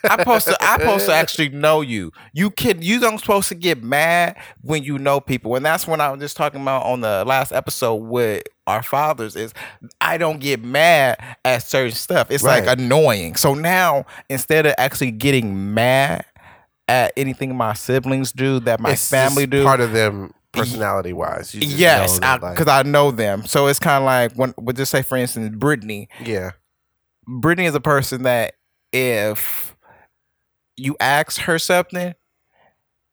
I 0.09 0.17
supposed 0.17 0.47
to 0.47 0.57
I 0.61 0.77
supposed 0.79 1.05
to 1.07 1.13
actually 1.13 1.49
know 1.49 1.81
you. 1.81 2.11
You 2.33 2.51
kid 2.51 2.83
you 2.83 2.99
don't 2.99 3.17
supposed 3.19 3.49
to 3.49 3.55
get 3.55 3.83
mad 3.83 4.37
when 4.61 4.83
you 4.83 4.97
know 4.97 5.19
people. 5.19 5.55
And 5.55 5.65
that's 5.65 5.87
when 5.87 6.01
I 6.01 6.09
was 6.11 6.19
just 6.19 6.37
talking 6.37 6.61
about 6.61 6.85
on 6.85 7.01
the 7.01 7.23
last 7.25 7.51
episode 7.51 7.95
with 7.95 8.43
our 8.65 8.83
fathers 8.83 9.35
is 9.35 9.53
I 10.01 10.17
don't 10.17 10.39
get 10.39 10.63
mad 10.63 11.17
at 11.45 11.63
certain 11.63 11.93
stuff. 11.95 12.29
It's 12.31 12.43
Right. 12.43 12.65
like 12.65 12.77
annoying. 12.79 13.35
So 13.35 13.53
now 13.53 14.05
instead 14.29 14.65
of 14.65 14.73
actually 14.77 15.11
getting 15.11 15.73
mad 15.73 16.25
at 16.87 17.11
anything 17.17 17.55
my 17.55 17.73
siblings 17.73 18.31
do 18.31 18.59
that 18.61 18.79
my 18.79 18.91
It's 18.91 19.09
family 19.09 19.45
do 19.45 19.63
part 19.63 19.81
of 19.81 19.91
them 19.91 20.33
personality 20.53 21.11
wise. 21.13 21.53
yes 21.53 22.17
because 22.19 22.39
because 22.53 22.67
I, 22.67 22.81
know 22.83 23.11
them 23.11 23.45
so 23.45 23.67
it's 23.67 23.77
kind 23.77 24.01
of 24.01 24.05
like 24.05 24.31
when 24.33 24.53
we'll 24.57 24.73
just 24.73 24.89
say 24.91 25.01
for 25.01 25.17
instance 25.17 25.53
brittany 25.55 26.07
yeah, 26.23 26.51
brittany 27.27 27.67
is 27.67 27.75
a 27.75 27.81
person 27.81 28.23
that 28.23 28.53
if 28.93 29.66
you 30.77 30.95
ask 30.99 31.41
her 31.41 31.57
something 31.59 32.13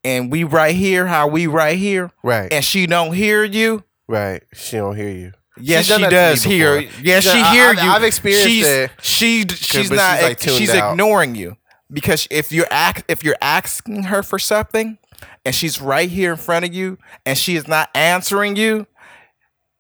and 0.05 0.31
we 0.31 0.45
right 0.45 0.75
here 0.75 1.07
how 1.07 1.27
we 1.27 1.47
right 1.47 1.79
here 1.79 2.11
right, 2.23 2.53
and 2.53 2.65
she 2.65 2.87
don't 2.87 3.15
hear 3.15 3.43
you 3.45 3.83
right. 4.07 4.43
She 4.53 4.77
don't 4.77 4.97
hear 4.97 5.09
you. 5.11 5.33
yes 5.59 5.89
done 5.89 6.01
she 6.01 6.05
that 6.05 6.11
to 6.11 6.15
me 6.17 6.21
does 6.35 6.43
hear 6.43 6.81
before. 6.83 7.03
yeah 7.03 7.21
She's 7.21 7.33
she 7.33 7.39
done- 7.39 7.45
I- 7.47 7.55
hear 7.55 7.69
I've- 7.71 7.81
you 7.83 7.91
I've 7.91 8.03
experienced 8.05 8.47
she's, 8.49 8.67
it. 8.69 8.91
she 9.03 9.45
she's 9.49 9.89
but 9.89 9.97
not 9.97 10.19
she's, 10.19 10.23
like, 10.29 10.41
she's 10.41 10.75
ignoring 10.75 11.35
you 11.35 11.57
because 11.91 12.27
if 12.31 12.53
you're 12.53 12.67
act 12.71 13.05
if 13.11 13.25
you're 13.25 13.37
asking 13.41 14.05
her 14.05 14.23
for 14.23 14.39
something 14.39 14.99
and 15.45 15.55
she's 15.55 15.81
right 15.81 16.11
here 16.11 16.33
in 16.33 16.37
front 16.37 16.65
of 16.67 16.75
you 16.75 16.99
and 17.25 17.39
she 17.39 17.57
is 17.57 17.67
not 17.67 17.89
answering 17.95 18.57
you 18.57 18.87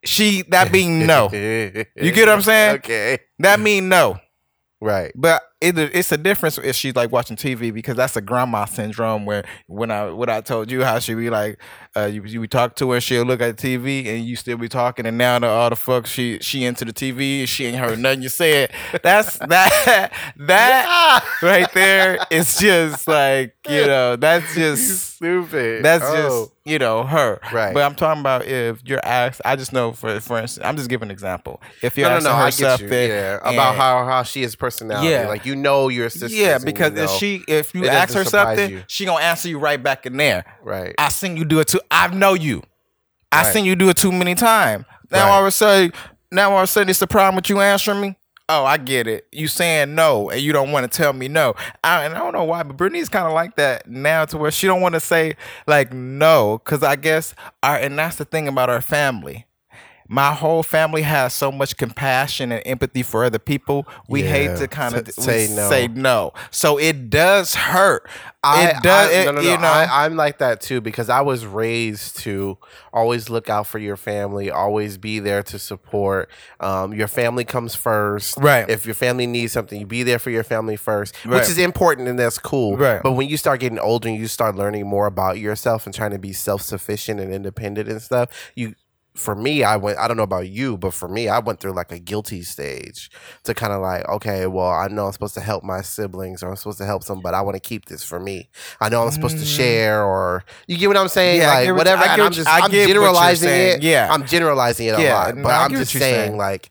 she 0.04 0.42
that 0.48 0.70
being 0.72 1.06
no 1.06 1.28
you 1.32 1.84
get 1.96 2.20
what 2.20 2.28
I'm 2.30 2.42
saying? 2.42 2.76
Okay. 2.76 3.18
That 3.38 3.58
mean 3.60 3.88
no. 3.88 4.18
Right. 4.80 5.12
But 5.14 5.42
it, 5.60 5.78
it's 5.78 6.12
a 6.12 6.16
difference 6.18 6.58
if 6.58 6.76
she's 6.76 6.94
like 6.94 7.10
watching 7.10 7.36
TV 7.36 7.72
because 7.72 7.96
that's 7.96 8.16
a 8.16 8.20
grandma 8.20 8.64
syndrome 8.66 9.24
where 9.24 9.44
when 9.66 9.90
I 9.90 10.10
what 10.10 10.28
I 10.28 10.40
told 10.42 10.70
you 10.70 10.82
how 10.84 10.98
she 10.98 11.14
be 11.14 11.30
like 11.30 11.58
uh, 11.96 12.04
you 12.06 12.22
you 12.24 12.46
talk 12.46 12.74
to 12.76 12.90
her 12.90 13.00
she'll 13.00 13.24
look 13.24 13.40
at 13.40 13.56
the 13.56 13.76
TV 13.78 14.06
and 14.06 14.24
you 14.24 14.36
still 14.36 14.58
be 14.58 14.68
talking 14.68 15.06
and 15.06 15.16
now 15.16 15.38
the 15.38 15.46
all 15.46 15.70
the 15.70 15.76
fuck 15.76 16.06
she 16.06 16.38
she 16.40 16.64
into 16.64 16.84
the 16.84 16.92
TV 16.92 17.40
and 17.40 17.48
she 17.48 17.64
ain't 17.66 17.78
heard 17.78 17.98
nothing 17.98 18.22
you 18.22 18.28
said. 18.28 18.72
That's 19.02 19.38
that 19.48 20.12
that 20.36 21.24
right 21.42 21.72
there 21.72 22.18
it's 22.30 22.58
just 22.58 23.08
like 23.08 23.54
you 23.68 23.86
know 23.86 24.16
that's 24.16 24.54
just 24.54 25.14
Stupid. 25.14 25.84
that's 25.84 26.04
Oh. 26.06 26.16
just 26.44 26.50
you 26.66 26.78
know 26.78 27.04
her. 27.04 27.40
Right. 27.52 27.72
But 27.74 27.82
I'm 27.82 27.94
talking 27.94 28.20
about 28.20 28.46
if 28.46 28.80
you're 28.86 29.04
asked. 29.04 29.40
I 29.44 29.54
just 29.56 29.72
know 29.72 29.92
for 29.92 30.18
for 30.20 30.38
instance, 30.38 30.66
I'm 30.66 30.76
just 30.76 30.88
giving 30.88 31.08
an 31.08 31.10
example. 31.12 31.60
If 31.82 31.96
you're 31.98 32.08
no, 32.08 32.18
no, 32.20 32.30
asking 32.30 32.30
no. 32.30 32.36
her 32.38 32.44
I 32.44 32.50
get 32.50 32.80
you. 32.80 32.88
something, 32.88 33.08
Yeah. 33.10 33.36
About 33.42 33.76
how 33.76 34.04
how 34.06 34.22
she 34.22 34.42
is 34.42 34.56
personality. 34.56 35.08
Yeah. 35.08 35.28
Like 35.28 35.43
you 35.46 35.56
know 35.56 35.88
your 35.88 36.10
sister. 36.10 36.36
yeah, 36.36 36.58
because 36.58 36.96
if 36.96 37.10
she 37.10 37.44
if 37.48 37.74
you 37.74 37.86
ask 37.88 38.14
her 38.14 38.24
something, 38.24 38.70
you. 38.70 38.82
she 38.86 39.04
gonna 39.04 39.22
answer 39.24 39.48
you 39.48 39.58
right 39.58 39.82
back 39.82 40.06
in 40.06 40.16
there. 40.16 40.44
right. 40.62 40.94
I 40.98 41.08
seen 41.08 41.36
you 41.36 41.44
do 41.44 41.60
it 41.60 41.68
too. 41.68 41.80
I 41.90 42.08
know 42.08 42.34
you. 42.34 42.62
I 43.32 43.42
Right. 43.42 43.52
seen 43.52 43.64
you 43.64 43.74
do 43.76 43.88
it 43.88 43.96
too 43.96 44.12
many 44.12 44.34
times. 44.34 44.84
Now 45.10 45.28
Right. 45.30 45.40
of 45.40 45.46
a 45.46 45.50
sudden, 45.50 45.92
now 46.30 46.52
all 46.52 46.58
of 46.58 46.64
a 46.64 46.66
sudden, 46.66 46.88
it's 46.88 46.98
the 47.00 47.06
problem 47.06 47.36
with 47.36 47.48
you 47.48 47.60
answering 47.60 48.00
me. 48.00 48.16
oh, 48.50 48.64
I 48.66 48.76
get 48.76 49.06
it. 49.06 49.26
You 49.32 49.48
saying 49.48 49.94
no, 49.94 50.28
and 50.28 50.38
you 50.40 50.52
don't 50.52 50.70
want 50.70 50.90
to 50.90 50.94
tell 50.94 51.14
me 51.14 51.28
no. 51.28 51.54
I, 51.82 52.04
and 52.04 52.14
I 52.14 52.18
don't 52.18 52.34
know 52.34 52.44
why, 52.44 52.62
but 52.62 52.76
Brittany's 52.76 53.08
kind 53.08 53.26
of 53.26 53.32
like 53.32 53.56
that 53.56 53.88
now, 53.88 54.26
to 54.26 54.36
where 54.36 54.50
she 54.50 54.66
don't 54.66 54.82
want 54.82 54.92
to 54.94 55.00
say 55.00 55.36
like 55.66 55.92
no, 55.94 56.60
because 56.62 56.82
I 56.82 56.96
guess 56.96 57.34
our 57.62 57.76
and 57.76 57.98
that's 57.98 58.16
the 58.16 58.26
thing 58.26 58.46
about 58.46 58.68
our 58.68 58.82
family. 58.82 59.46
My 60.08 60.34
whole 60.34 60.62
family 60.62 61.02
has 61.02 61.32
so 61.32 61.50
much 61.50 61.76
compassion 61.76 62.52
and 62.52 62.62
empathy 62.66 63.02
for 63.02 63.24
other 63.24 63.38
people. 63.38 63.86
We 64.08 64.22
hate 64.22 64.58
to 64.58 64.68
kind 64.68 64.94
of 64.94 65.08
say 65.10 65.48
no. 65.50 65.70
Say 65.70 65.88
no. 65.88 66.32
So 66.50 66.78
it 66.78 67.08
does 67.10 67.54
hurt. 67.54 68.08
I, 68.42 68.68
it 68.68 68.82
does. 68.82 69.10
I, 69.10 69.12
it, 69.14 69.24
no, 69.24 69.32
no, 69.32 69.40
no. 69.40 69.50
You 69.50 69.56
know. 69.56 69.66
I, 69.66 70.04
I'm 70.04 70.16
like 70.16 70.38
that 70.38 70.60
too 70.60 70.82
because 70.82 71.08
I 71.08 71.22
was 71.22 71.46
raised 71.46 72.18
to 72.18 72.58
always 72.92 73.30
look 73.30 73.48
out 73.48 73.66
for 73.66 73.78
your 73.78 73.96
family, 73.96 74.50
always 74.50 74.98
be 74.98 75.18
there 75.18 75.42
to 75.44 75.58
support. 75.58 76.28
Um, 76.60 76.92
your 76.92 77.08
family 77.08 77.44
comes 77.44 77.74
first. 77.74 78.36
Right. 78.38 78.68
If 78.68 78.84
your 78.84 78.94
family 78.94 79.26
needs 79.26 79.52
something, 79.52 79.80
you 79.80 79.86
be 79.86 80.02
there 80.02 80.18
for 80.18 80.28
your 80.30 80.44
family 80.44 80.76
first, 80.76 81.14
Right. 81.24 81.40
which 81.40 81.48
is 81.48 81.56
important 81.56 82.08
and 82.08 82.18
that's 82.18 82.38
cool. 82.38 82.76
Right. 82.76 83.02
But 83.02 83.12
when 83.12 83.28
you 83.28 83.38
start 83.38 83.60
getting 83.60 83.78
older 83.78 84.08
and 84.08 84.18
you 84.18 84.26
start 84.26 84.54
learning 84.54 84.86
more 84.86 85.06
about 85.06 85.38
yourself 85.38 85.86
and 85.86 85.94
trying 85.94 86.10
to 86.10 86.18
be 86.18 86.34
self 86.34 86.60
sufficient 86.60 87.20
and 87.20 87.32
independent 87.32 87.88
and 87.88 88.02
stuff, 88.02 88.28
you. 88.54 88.74
For 89.16 89.36
me, 89.36 89.62
I 89.62 89.76
went. 89.76 89.96
I 89.98 90.08
don't 90.08 90.16
know 90.16 90.24
about 90.24 90.48
you, 90.48 90.76
but 90.76 90.92
for 90.92 91.06
me, 91.08 91.28
I 91.28 91.38
went 91.38 91.60
through 91.60 91.72
like 91.72 91.92
a 91.92 92.00
guilty 92.00 92.42
stage 92.42 93.10
to 93.44 93.54
kind 93.54 93.72
of 93.72 93.80
like, 93.80 94.08
okay, 94.08 94.46
well, 94.48 94.70
I 94.70 94.88
know 94.88 95.06
I'm 95.06 95.12
supposed 95.12 95.34
to 95.34 95.40
help 95.40 95.62
my 95.62 95.82
siblings 95.82 96.42
or 96.42 96.50
I'm 96.50 96.56
supposed 96.56 96.78
to 96.78 96.84
help 96.84 97.04
some, 97.04 97.20
but 97.20 97.32
I 97.32 97.40
want 97.42 97.54
to 97.54 97.60
keep 97.60 97.84
this 97.84 98.02
for 98.02 98.18
me. 98.18 98.48
I 98.80 98.88
know 98.88 99.04
I'm 99.04 99.12
supposed 99.12 99.36
to 99.38 99.44
Mm. 99.44 99.56
share 99.56 100.02
or 100.04 100.44
you 100.66 100.76
get 100.76 100.88
what 100.88 100.96
I'm 100.96 101.06
saying? 101.06 101.40
Yeah, 101.42 101.54
like 101.54 101.76
whatever. 101.76 102.02
I 102.02 102.14
I'm 102.16 102.32
just 102.32 102.48
I 102.48 102.60
I'm 102.62 102.70
get 102.72 102.88
generalizing 102.88 103.50
it. 103.50 103.82
Yeah. 103.84 104.08
I'm 104.10 104.26
generalizing 104.26 104.88
it 104.88 104.98
a 104.98 105.02
Yeah, 105.02 105.14
lot. 105.14 105.34
But 105.36 105.46
I 105.52 105.64
I'm 105.64 105.70
just 105.70 105.92
saying, 105.92 106.00
saying. 106.30 106.36
like 106.36 106.68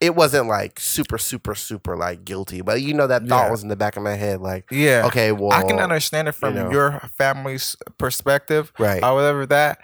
it 0.00 0.14
wasn't 0.14 0.46
like 0.48 0.78
super, 0.78 1.18
super, 1.18 1.54
super 1.56 1.96
like 1.96 2.24
guilty. 2.24 2.60
But 2.60 2.82
you 2.82 2.94
know 2.94 3.08
that 3.08 3.22
thought 3.26 3.46
Yeah. 3.46 3.50
was 3.50 3.64
in 3.64 3.68
the 3.68 3.76
back 3.76 3.96
of 3.96 4.04
my 4.04 4.14
head, 4.14 4.40
like, 4.40 4.66
yeah. 4.70 5.06
okay, 5.06 5.32
well 5.32 5.52
I 5.52 5.62
can 5.62 5.80
understand 5.80 6.28
it 6.28 6.32
from 6.32 6.54
know. 6.54 6.70
your 6.70 7.00
family's 7.18 7.74
perspective. 7.98 8.72
Right. 8.78 9.02
or 9.02 9.14
whatever 9.14 9.44
that. 9.46 9.78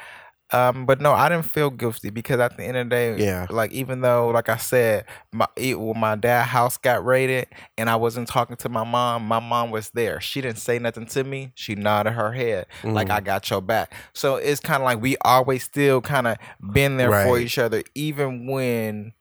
Um, 0.50 0.86
but 0.86 1.00
no, 1.00 1.12
I 1.12 1.28
didn't 1.28 1.44
feel 1.44 1.68
guilty 1.70 2.08
because 2.10 2.40
at 2.40 2.56
the 2.56 2.64
end 2.64 2.76
of 2.78 2.86
the 2.86 2.90
day, 2.90 3.16
Yeah. 3.22 3.46
like 3.50 3.70
even 3.72 4.00
though, 4.00 4.28
like 4.28 4.48
I 4.48 4.56
said, 4.56 5.04
my 5.30 5.46
it, 5.56 5.78
when 5.78 5.98
my 6.00 6.16
dad 6.16 6.44
house 6.44 6.76
got 6.78 7.04
raided 7.04 7.48
and 7.76 7.90
I 7.90 7.96
wasn't 7.96 8.28
talking 8.28 8.56
to 8.56 8.68
my 8.70 8.84
mom, 8.84 9.24
my 9.26 9.40
mom 9.40 9.70
was 9.70 9.90
there. 9.90 10.20
She 10.22 10.40
didn't 10.40 10.58
say 10.58 10.78
nothing 10.78 11.06
to 11.06 11.22
me. 11.24 11.52
She 11.54 11.74
nodded 11.74 12.12
her 12.12 12.32
head 12.32 12.66
like 12.82 13.08
Mhm. 13.08 13.12
I 13.12 13.20
got 13.20 13.50
your 13.50 13.60
back. 13.60 13.92
So 14.14 14.36
it's 14.36 14.60
kind 14.60 14.82
of 14.82 14.84
like 14.86 15.02
we 15.02 15.16
always 15.22 15.64
still 15.64 16.00
kind 16.00 16.26
of 16.26 16.38
been 16.72 16.96
there 16.96 17.10
for 17.26 17.38
each 17.38 17.58
other, 17.58 17.82
even 17.94 18.46
when 18.46 19.12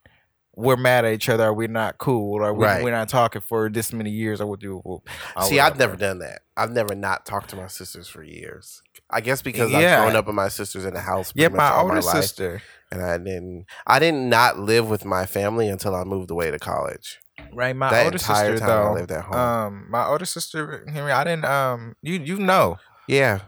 we're 0.55 0.75
mad 0.75 1.05
at 1.05 1.13
each 1.13 1.29
other 1.29 1.45
or 1.47 1.53
we're 1.53 1.67
not 1.67 1.99
cool 1.99 2.41
or 2.43 2.51
we, 2.51 2.65
Right. 2.65 2.83
we're 2.83 2.89
not 2.89 3.07
talking 3.09 3.41
for 3.41 3.69
this 3.69 3.93
many 3.93 4.09
years 4.09 4.41
or 4.41 4.47
what 4.47 4.59
do. 4.59 4.77
or 4.83 5.03
See, 5.43 5.59
I've 5.59 5.77
never 5.77 5.95
done 5.95 6.17
that. 6.19 6.39
I've 6.55 6.71
never 6.71 6.95
not 6.95 7.27
talked 7.27 7.51
to 7.51 7.55
my 7.55 7.67
sisters 7.67 8.07
for 8.07 8.23
years. 8.23 8.81
I 9.09 9.21
guess 9.21 9.41
because 9.41 9.71
Yeah. 9.71 9.77
I've 9.97 10.03
grown 10.03 10.15
up 10.15 10.27
with 10.27 10.35
my 10.35 10.49
sisters 10.49 10.85
in 10.85 10.93
the 10.93 10.99
house. 10.99 11.31
Yeah, 11.35 11.47
my 11.49 11.77
older 11.77 12.01
life. 12.01 12.23
sister. 12.23 12.61
and 12.91 13.01
I 13.01 13.17
didn't 13.17 13.65
I 13.85 13.99
did 13.99 14.13
not 14.13 14.59
live 14.59 14.89
with 14.89 15.05
my 15.05 15.25
family 15.25 15.67
until 15.69 15.95
I 15.95 16.03
moved 16.03 16.31
away 16.31 16.51
to 16.51 16.59
college. 16.59 17.19
Right, 17.53 17.75
my 17.75 17.89
that 17.89 18.05
older 18.05 18.17
sister 18.17 18.59
time 18.59 18.87
I 18.87 18.91
lived 18.91 19.11
at 19.11 19.23
home. 19.23 19.35
Um, 19.35 19.87
my 19.89 20.05
older 20.05 20.25
sister 20.25 20.85
Henry, 20.91 21.11
I 21.11 21.23
didn't. 21.23 21.45
Um, 21.45 21.95
you 22.01 22.15
you 22.15 22.37
know, 22.37 22.77
yeah, 23.07 23.41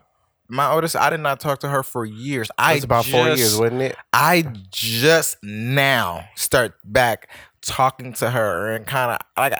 my 0.50 0.72
oldest, 0.72 0.95
I 0.95 1.12
did 1.12 1.19
not 1.19 1.39
talk 1.39 1.60
to 1.60 1.69
her 1.69 1.84
for 1.84 2.06
years. 2.06 2.50
I 2.58 2.74
about 2.76 3.06
four 3.06 3.28
years, 3.28 3.58
wasn't 3.58 3.82
it? 3.84 3.95
I 4.12 4.52
just 4.72 5.38
now 5.43 6.26
start 6.36 6.74
back 6.84 7.30
talking 7.62 8.13
to 8.13 8.32
her 8.32 8.72
and 8.72 8.86
kind 8.86 9.12
of 9.12 9.19
like 9.38 9.54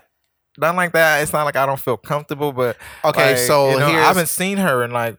not 0.58 0.76
like 0.76 0.94
that. 0.94 1.22
It's 1.22 1.32
not 1.32 1.44
like 1.44 1.56
I 1.56 1.66
don't 1.66 1.80
feel 1.80 1.98
comfortable, 1.98 2.52
but 2.52 2.76
Okay, 3.06 3.32
like, 3.32 3.38
so 3.38 3.72
you 3.72 3.80
know, 3.80 3.86
I 3.86 3.92
haven't 3.92 4.30
seen 4.30 4.58
her 4.58 4.84
in 4.84 4.92
like 4.92 5.18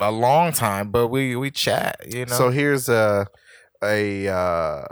a 0.00 0.10
long 0.10 0.52
time, 0.52 0.90
but 0.90 1.08
we 1.08 1.36
we 1.36 1.50
chat. 1.50 2.00
You 2.08 2.26
know, 2.26 2.34
so 2.34 2.50
here's 2.50 2.88
a 2.88 3.26
a 3.82 4.28
uh, 4.28 4.84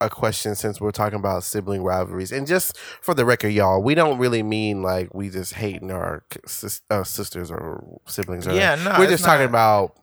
a 0.00 0.10
question 0.10 0.54
since 0.54 0.80
we're 0.80 0.90
talking 0.90 1.18
about 1.18 1.44
sibling 1.44 1.82
rivalries, 1.82 2.30
and 2.32 2.46
just 2.46 2.76
for 3.00 3.14
the 3.14 3.24
record, 3.24 3.48
y'all, 3.48 3.82
we 3.82 3.94
don't 3.94 4.18
really 4.18 4.42
mean 4.42 4.82
like 4.82 5.12
we 5.14 5.28
just 5.28 5.54
hating 5.54 5.90
our 5.90 6.24
sis- 6.46 6.82
uh, 6.90 7.04
sisters 7.04 7.50
or 7.50 7.98
siblings. 8.06 8.46
Or 8.46 8.52
yeah, 8.52 8.74
no, 8.76 8.94
we're 8.98 9.08
just 9.08 9.24
talking 9.24 9.46
about 9.46 9.94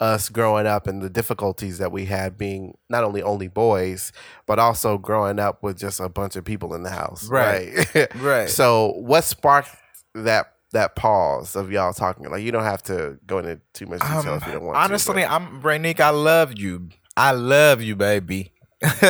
us 0.00 0.28
growing 0.28 0.66
up 0.66 0.88
and 0.88 1.00
the 1.00 1.08
difficulties 1.08 1.78
that 1.78 1.92
we 1.92 2.04
had 2.06 2.36
being 2.36 2.76
not 2.90 3.04
only 3.04 3.22
only 3.22 3.46
boys 3.46 4.10
but 4.44 4.58
also 4.58 4.98
growing 4.98 5.38
up 5.38 5.62
with 5.62 5.78
just 5.78 6.00
a 6.00 6.08
bunch 6.08 6.34
of 6.34 6.44
people 6.44 6.74
in 6.74 6.82
the 6.82 6.90
house 6.90 7.28
Right. 7.28 7.72
right, 7.94 8.14
right. 8.20 8.50
so 8.50 8.92
what 8.96 9.22
sparked 9.22 9.68
that 10.16 10.53
that 10.74 10.94
pause 10.94 11.56
of 11.56 11.72
y'all 11.72 11.92
talking 11.92 12.30
like 12.30 12.42
you 12.42 12.52
don't 12.52 12.62
have 12.62 12.82
to 12.84 13.18
go 13.26 13.38
into 13.38 13.60
too 13.72 13.86
much 13.86 14.00
detail 14.00 14.18
Um, 14.34 14.38
if 14.38 14.46
you 14.46 14.52
don't 14.52 14.62
want 14.64 14.76
to. 14.76 14.80
honestly, 14.80 15.22
to 15.22 15.32
I'm 15.32 15.60
Braynick. 15.62 15.98
I 16.00 16.10
love 16.10 16.56
you. 16.58 16.90
I 17.16 17.32
love 17.32 17.82
you, 17.82 17.96
baby. 17.96 18.52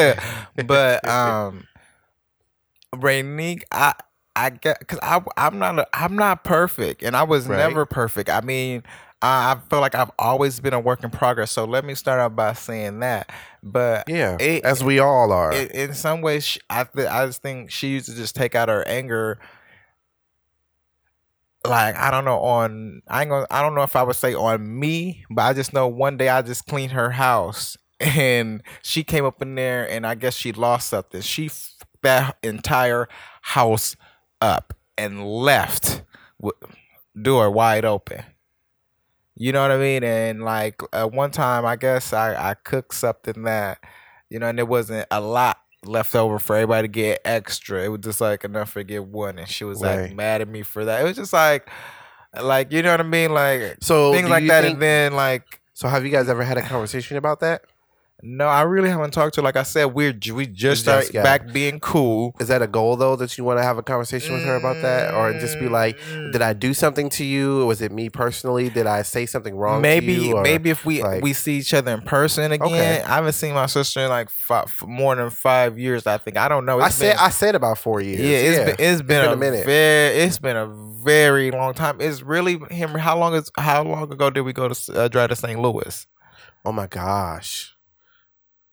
but 0.66 1.06
um, 1.08 1.66
I 3.72 3.94
I 4.36 4.50
get 4.50 4.78
because 4.80 4.98
I 5.02 5.22
I'm 5.36 5.58
not 5.58 5.78
a, 5.78 5.86
I'm 5.92 6.16
not 6.16 6.44
perfect, 6.44 7.02
and 7.02 7.16
I 7.16 7.22
was 7.24 7.46
Right. 7.46 7.58
never 7.58 7.84
perfect. 7.86 8.30
I 8.30 8.40
mean. 8.40 8.82
I 9.22 9.52
I 9.52 9.56
feel 9.70 9.80
like 9.80 9.94
I've 9.94 10.10
always 10.18 10.60
been 10.60 10.74
a 10.74 10.80
work 10.80 11.02
in 11.02 11.08
progress. 11.08 11.50
So 11.50 11.64
let 11.64 11.82
me 11.86 11.94
start 11.94 12.20
out 12.20 12.36
by 12.36 12.52
saying 12.52 12.98
that. 13.00 13.30
But 13.62 14.06
yeah 14.06 14.36
it- 14.38 14.64
as 14.66 14.84
we 14.84 14.98
all 14.98 15.32
are 15.32 15.50
in, 15.50 15.68
in 15.68 15.94
some 15.94 16.20
ways, 16.20 16.58
I 16.68 16.84
th- 16.84 17.08
I 17.08 17.24
just 17.24 17.40
think 17.40 17.70
she 17.70 17.88
used 17.88 18.04
to 18.10 18.14
just 18.14 18.34
take 18.36 18.54
out 18.54 18.68
her 18.68 18.86
anger. 18.86 19.38
Like 21.66 21.96
I 21.96 22.10
don't 22.10 22.26
know 22.26 22.40
on 22.40 23.00
I 23.08 23.22
ain't 23.22 23.30
gonna 23.30 23.46
I 23.50 23.62
don't 23.62 23.74
know 23.74 23.82
if 23.82 23.96
I 23.96 24.02
would 24.02 24.16
say 24.16 24.34
on 24.34 24.78
me, 24.78 25.24
but 25.30 25.42
I 25.42 25.52
just 25.54 25.72
know 25.72 25.88
one 25.88 26.18
day 26.18 26.28
I 26.28 26.42
just 26.42 26.66
cleaned 26.66 26.92
her 26.92 27.10
house 27.10 27.76
and 28.00 28.62
she 28.82 29.02
came 29.02 29.24
up 29.24 29.40
in 29.40 29.54
there 29.54 29.88
and 29.88 30.06
I 30.06 30.14
guess 30.14 30.34
she 30.34 30.52
lost 30.52 30.88
something. 30.88 31.22
She 31.22 31.46
f- 31.46 31.72
that 32.02 32.36
entire 32.42 33.08
house 33.40 33.96
up 34.42 34.74
and 34.98 35.24
left 35.26 36.02
with 36.38 36.54
door 37.20 37.50
wide 37.50 37.84
open. 37.86 38.24
You 39.36 39.52
know 39.52 39.62
what 39.62 39.72
I 39.72 39.78
mean? 39.78 40.04
And 40.04 40.44
like 40.44 40.80
uh, 40.92 41.06
one 41.06 41.30
time, 41.30 41.66
I 41.66 41.76
guess 41.76 42.12
I 42.12 42.34
I 42.50 42.54
cooked 42.54 42.94
something 42.94 43.42
that 43.44 43.78
you 44.30 44.38
know, 44.38 44.46
and 44.48 44.58
it 44.58 44.68
wasn't 44.68 45.06
a 45.10 45.20
lot 45.20 45.58
left 45.86 46.14
over 46.14 46.38
for 46.38 46.56
everybody 46.56 46.88
to 46.88 46.92
get 46.92 47.20
extra. 47.24 47.82
It 47.84 47.88
was 47.88 48.00
just 48.00 48.20
like 48.20 48.44
enough 48.44 48.70
for 48.70 48.82
get 48.82 49.04
one, 49.04 49.38
and 49.38 49.48
she 49.48 49.64
was 49.64 49.80
like 49.80 50.14
mad 50.14 50.40
at 50.40 50.48
me 50.48 50.62
for 50.62 50.84
that. 50.84 51.00
It 51.00 51.04
was 51.04 51.16
just 51.16 51.32
like, 51.32 51.68
like 52.40 52.72
you 52.72 52.82
know 52.82 52.90
what 52.90 53.00
I 53.00 53.04
mean, 53.04 53.32
like 53.32 53.76
so 53.80 54.12
things 54.12 54.28
like 54.28 54.46
that. 54.48 54.62
think- 54.62 54.74
and 54.74 54.82
then 54.82 55.12
like, 55.14 55.60
so 55.72 55.88
have 55.88 56.04
you 56.04 56.10
guys 56.10 56.28
ever 56.28 56.42
had 56.44 56.58
a 56.58 56.62
conversation 56.62 57.16
about 57.16 57.40
that 57.40 57.62
no, 58.24 58.46
I 58.46 58.62
really 58.62 58.88
haven't 58.88 59.12
talked 59.12 59.34
to. 59.34 59.40
her. 59.40 59.44
Like 59.44 59.56
I 59.56 59.62
said, 59.64 59.84
we're 59.86 60.18
we 60.32 60.46
just 60.46 60.82
started 60.82 61.12
back 61.12 61.52
being 61.52 61.78
cool. 61.80 62.34
is 62.40 62.48
that 62.48 62.62
a 62.62 62.66
goal 62.66 62.96
though 62.96 63.16
that 63.16 63.36
you 63.36 63.44
want 63.44 63.58
to 63.58 63.62
have 63.62 63.76
a 63.78 63.82
conversation 63.82 64.32
with 64.34 64.44
her 64.44 64.56
about 64.56 64.80
that 64.82 65.12
or 65.14 65.32
just 65.38 65.58
be 65.60 65.68
like 65.68 65.98
Mm. 66.10 66.32
did 66.32 66.42
i 66.42 66.52
do 66.52 66.74
something 66.74 67.08
to 67.10 67.24
you 67.24 67.64
was 67.66 67.80
it 67.82 67.92
me 67.92 68.08
personally 68.08 68.68
did 68.68 68.86
i 68.86 69.02
say 69.02 69.26
something 69.26 69.54
wrong 69.56 69.78
to 69.78 69.82
maybe 69.82 70.14
you, 70.14 70.36
or- 70.36 70.42
maybe 70.42 70.70
if 70.70 70.84
we 70.84 71.02
like- 71.02 71.22
we 71.22 71.32
see 71.32 71.58
each 71.58 71.72
other 71.74 71.92
in 71.92 72.00
person 72.00 72.50
again. 72.52 72.66
Okay. 72.66 73.02
I 73.02 73.14
haven't 73.16 73.32
seen 73.34 73.54
my 73.54 73.66
sister 73.66 74.00
in 74.00 74.08
like 74.08 74.30
five, 74.30 74.72
more 74.86 75.14
than 75.14 75.30
five 75.30 75.78
years. 75.78 76.06
I 76.06 76.18
think 76.18 76.36
I 76.36 76.48
don't 76.48 76.64
know. 76.66 76.80
I 76.80 76.86
It's 76.86 76.96
said 76.96 77.16
been- 77.16 77.24
I 77.26 77.28
said 77.30 77.54
about 77.54 77.78
four 77.78 78.00
years. 78.00 78.20
Yeah, 78.20 78.28
it's 78.48 78.58
yeah. 78.58 78.64
been 78.64 78.76
it's 78.78 79.02
been, 79.02 79.06
been 79.22 79.24
a, 79.28 79.32
a 79.32 79.36
minute. 79.36 79.64
Very, 79.66 80.16
it's 80.18 80.38
been 80.38 80.56
a 80.56 80.66
very 80.66 81.50
long 81.50 81.74
time. 81.74 82.00
It's 82.00 82.22
really 82.22 82.58
Henry. 82.70 83.00
How 83.00 83.18
long 83.18 83.34
is 83.34 83.50
how 83.56 83.82
long 83.84 84.10
ago 84.10 84.30
did 84.30 84.40
we 84.42 84.52
go 84.52 84.68
to 84.68 84.92
uh, 84.94 85.08
drive 85.08 85.28
to 85.30 85.36
St. 85.36 85.60
Louis? 85.60 86.06
oh 86.66 86.72
my 86.72 86.86
gosh, 86.86 87.73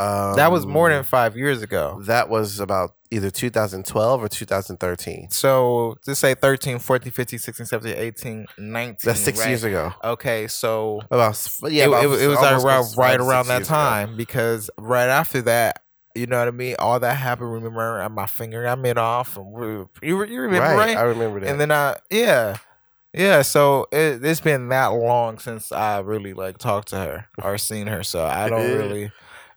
um, 0.02 0.36
that 0.36 0.52
was 0.52 0.66
more 0.66 0.90
than 0.90 1.04
five 1.04 1.36
years 1.38 1.62
ago. 1.62 2.02
that 2.06 2.30
was 2.30 2.60
about 2.60 2.92
either 3.12 3.30
2012 3.30 4.24
or 4.24 4.30
2013. 4.30 5.30
So 5.32 5.98
just 6.06 6.22
say 6.22 6.34
13, 6.34 6.80
14, 6.80 7.12
15, 7.12 7.40
16, 7.40 7.66
17, 7.66 7.96
18, 7.98 8.46
19. 8.58 8.96
That's 9.04 9.20
six 9.20 9.40
right? 9.40 9.50
years 9.50 9.64
ago. 9.64 9.94
Okay, 10.04 10.48
so 10.48 11.02
About 11.12 11.38
yeah, 11.70 11.84
it, 11.84 11.88
about 11.90 12.04
it, 12.04 12.08
was- 12.08 12.22
it 12.22 12.28
was 12.28 12.64
around, 12.64 12.86
right 12.98 13.20
around 13.20 13.48
that 13.48 13.60
years 13.60 13.68
ago. 13.68 13.76
time 13.76 14.16
because 14.18 14.70
right 14.78 15.10
after 15.10 15.42
that, 15.44 15.84
you 16.16 16.26
know 16.28 16.40
what 16.40 16.48
I 16.48 16.52
mean. 16.52 16.76
All 16.80 17.00
that 17.00 17.16
happened. 17.16 17.52
Remember, 17.54 18.08
my 18.10 18.26
finger 18.26 18.64
got 18.64 18.80
made 18.80 18.98
off. 18.98 19.38
And 19.38 19.52
we, 19.52 19.66
you, 20.08 20.24
you 20.26 20.42
remember, 20.42 20.60
right, 20.76 20.76
right? 20.76 20.98
I 20.98 21.02
remember 21.04 21.40
that. 21.42 21.50
and 21.50 21.60
then 21.60 21.72
I 21.72 21.96
yeah 22.10 22.58
yeah 23.14 23.42
so 23.42 23.88
it, 23.92 24.24
it's 24.24 24.40
been 24.42 24.70
that 24.70 24.88
long 24.88 25.38
since 25.40 25.72
I 25.74 26.00
really 26.00 26.34
like 26.34 26.58
talked 26.58 26.90
to 26.90 26.96
her 26.98 27.28
or 27.44 27.58
seen 27.58 27.88
her 27.88 28.04
so 28.04 28.26
I 28.26 28.48
don't 28.50 28.78
really 28.78 29.12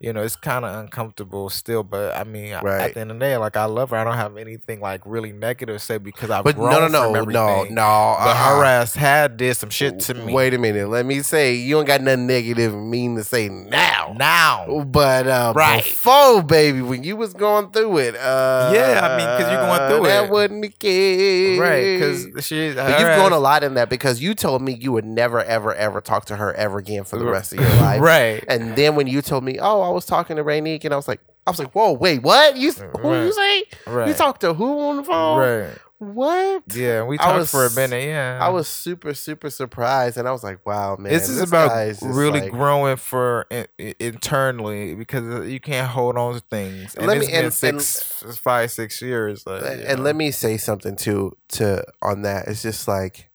you 0.05 0.13
know, 0.13 0.23
it's 0.23 0.37
kind 0.37 0.65
of 0.67 0.75
uncomfortable 0.79 1.49
still. 1.49 1.83
But 1.83 2.15
I 2.15 2.25
mean, 2.25 2.55
Right. 2.63 2.83
at 2.83 2.95
the 2.95 3.01
end 3.01 3.11
of 3.11 3.19
the 3.19 3.25
day, 3.25 3.37
like 3.39 3.57
I 3.57 3.65
love 3.65 3.91
her. 3.91 3.97
I 3.97 4.05
don't 4.05 4.17
have 4.17 4.37
anything 4.37 4.81
like 4.81 5.01
really 5.07 5.33
negative 5.33 5.77
to 5.77 5.79
say 5.79 5.97
because 5.99 6.31
I've 6.31 6.45
But 6.45 6.57
grown 6.57 6.71
no, 6.73 6.89
no, 6.89 7.13
no, 7.13 7.23
no, 7.25 7.65
no. 7.65 8.17
But 8.19 8.27
uh-uh. 8.29 8.57
her 8.59 8.65
ass 8.65 8.95
had 8.95 9.37
did 9.39 9.57
some 9.57 9.71
shit 9.71 10.01
to 10.01 10.15
me. 10.15 10.33
Wait 10.35 10.53
a 10.53 10.59
minute. 10.59 10.89
Let 10.91 11.07
me 11.07 11.23
say 11.23 11.55
you 11.55 11.79
ain't 11.79 11.87
got 11.87 12.03
nothing 12.03 12.27
negative 12.27 12.75
mean 12.75 13.17
to 13.17 13.25
say 13.25 13.49
now. 13.49 14.15
now. 14.19 14.83
But 14.85 15.27
uh, 15.27 15.53
Right. 15.57 15.83
before, 15.83 16.43
baby, 16.43 16.83
when 16.83 17.03
you 17.03 17.17
was 17.17 17.33
going 17.33 17.71
through 17.71 17.99
it, 17.99 18.17
uh, 18.17 18.71
Yeah, 18.75 19.01
I 19.03 19.17
mean, 19.17 19.27
because 19.27 19.51
you 19.53 19.57
going 19.59 19.89
through 19.89 20.05
it. 20.05 20.09
That 20.09 20.31
wasn't 20.31 20.63
the 20.63 20.69
case, 20.69 21.59
Right, 21.59 21.99
because 21.99 22.45
she. 22.47 22.73
But 22.75 23.01
you've 23.01 23.17
grown 23.17 23.33
a 23.33 23.39
lot 23.39 23.65
in 23.65 23.75
that 23.75 23.89
because 23.89 24.21
you 24.21 24.35
told 24.35 24.61
me 24.61 24.75
you 24.75 24.93
would 24.93 25.07
never, 25.07 25.43
ever, 25.43 25.75
ever 25.75 26.01
talk 26.03 26.27
to 26.27 26.37
her 26.37 26.53
ever 26.55 26.79
again 26.79 27.05
for 27.05 27.19
the 27.19 27.25
rest 27.25 27.53
of 27.55 27.61
your 27.61 27.69
life. 27.77 28.01
right. 28.03 28.45
And 28.49 28.77
then 28.77 28.97
when 28.97 29.07
you 29.07 29.23
told 29.23 29.45
me, 29.45 29.59
oh, 29.59 29.81
I 29.83 29.91
was 29.95 30.07
talking 30.07 30.37
to 30.37 30.45
Rainique, 30.45 30.85
and 30.85 30.93
I 30.93 30.97
was 30.97 31.09
like, 31.09 31.21
I 31.47 31.51
was 31.51 31.59
like, 31.59 31.73
whoa, 31.75 31.93
wait, 31.93 32.23
what? 32.23 32.57
You 32.57 32.73
who 32.73 32.85
Right. 33.09 33.23
you 33.25 33.33
say? 33.33 33.65
Right. 33.87 34.09
You 34.09 34.15
talked 34.15 34.41
to 34.43 34.55
who 34.55 34.81
on 34.81 34.97
the 34.97 35.05
phone? 35.05 35.39
Right. 35.39 35.79
What? 35.99 36.65
Yeah, 36.75 37.05
we 37.05 37.17
talked 37.17 37.39
was- 37.39 37.51
for 37.51 37.65
a 37.65 37.71
minute. 37.71 38.05
Yeah, 38.05 38.39
I 38.43 38.49
was 38.51 38.67
super, 38.69 39.15
super 39.15 39.49
surprised, 39.49 40.19
and 40.19 40.27
I 40.29 40.33
was 40.33 40.43
like, 40.43 40.65
"Wow, 40.67 40.97
man!" 40.97 41.11
this 41.13 41.29
is 41.29 41.39
this 41.39 41.49
about 41.49 41.71
really 42.03 42.41
like- 42.43 42.51
growing 42.51 42.97
for 42.97 43.47
in, 43.51 43.67
in- 43.79 43.95
internally 44.01 44.95
because 44.97 45.23
uh, 45.25 45.43
you 45.43 45.61
can't 45.61 45.89
hold 45.89 46.19
on 46.19 46.35
to 46.35 46.41
things. 46.41 46.95
And 46.97 47.07
Let 47.07 47.19
it's 47.19 47.29
me- 47.29 47.33
and- 47.33 47.53
six, 47.53 48.03
five, 48.39 48.71
six 48.73 49.01
years. 49.01 49.47
Like, 49.47 49.63
and, 49.63 49.81
and 49.83 50.05
let 50.05 50.17
me 50.17 50.31
say 50.31 50.57
something 50.59 50.97
too 50.97 51.37
to 51.51 51.85
on 52.03 52.23
that. 52.23 52.49
It's 52.49 52.61
just 52.63 52.87
like, 52.89 53.31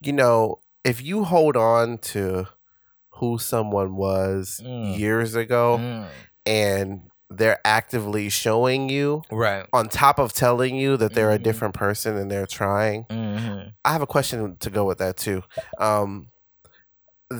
you 0.00 0.12
know, 0.12 0.60
if 0.84 1.02
you 1.02 1.24
hold 1.24 1.56
on 1.56 1.98
to 1.98 2.48
who 3.16 3.38
someone 3.38 3.96
was 3.96 4.60
Mm. 4.64 4.98
years 4.98 5.34
ago, 5.34 5.78
Mm. 5.80 6.06
and 6.46 7.00
they're 7.30 7.60
actively 7.64 8.28
showing 8.28 8.88
you, 8.88 9.22
right. 9.30 9.66
on 9.72 9.88
top 9.88 10.18
of 10.18 10.32
telling 10.32 10.76
you 10.76 10.96
that 10.96 11.14
they're 11.14 11.30
a 11.32 11.38
Mhm. 11.38 11.42
different 11.42 11.74
person 11.74 12.16
and 12.16 12.30
they're 12.30 12.46
trying, 12.46 13.04
Mm-hmm. 13.10 13.68
I 13.84 13.92
have 13.92 14.02
a 14.02 14.06
question 14.06 14.56
to 14.60 14.70
go 14.70 14.84
with 14.84 14.98
that 14.98 15.16
too. 15.16 15.42
Um, 15.78 16.28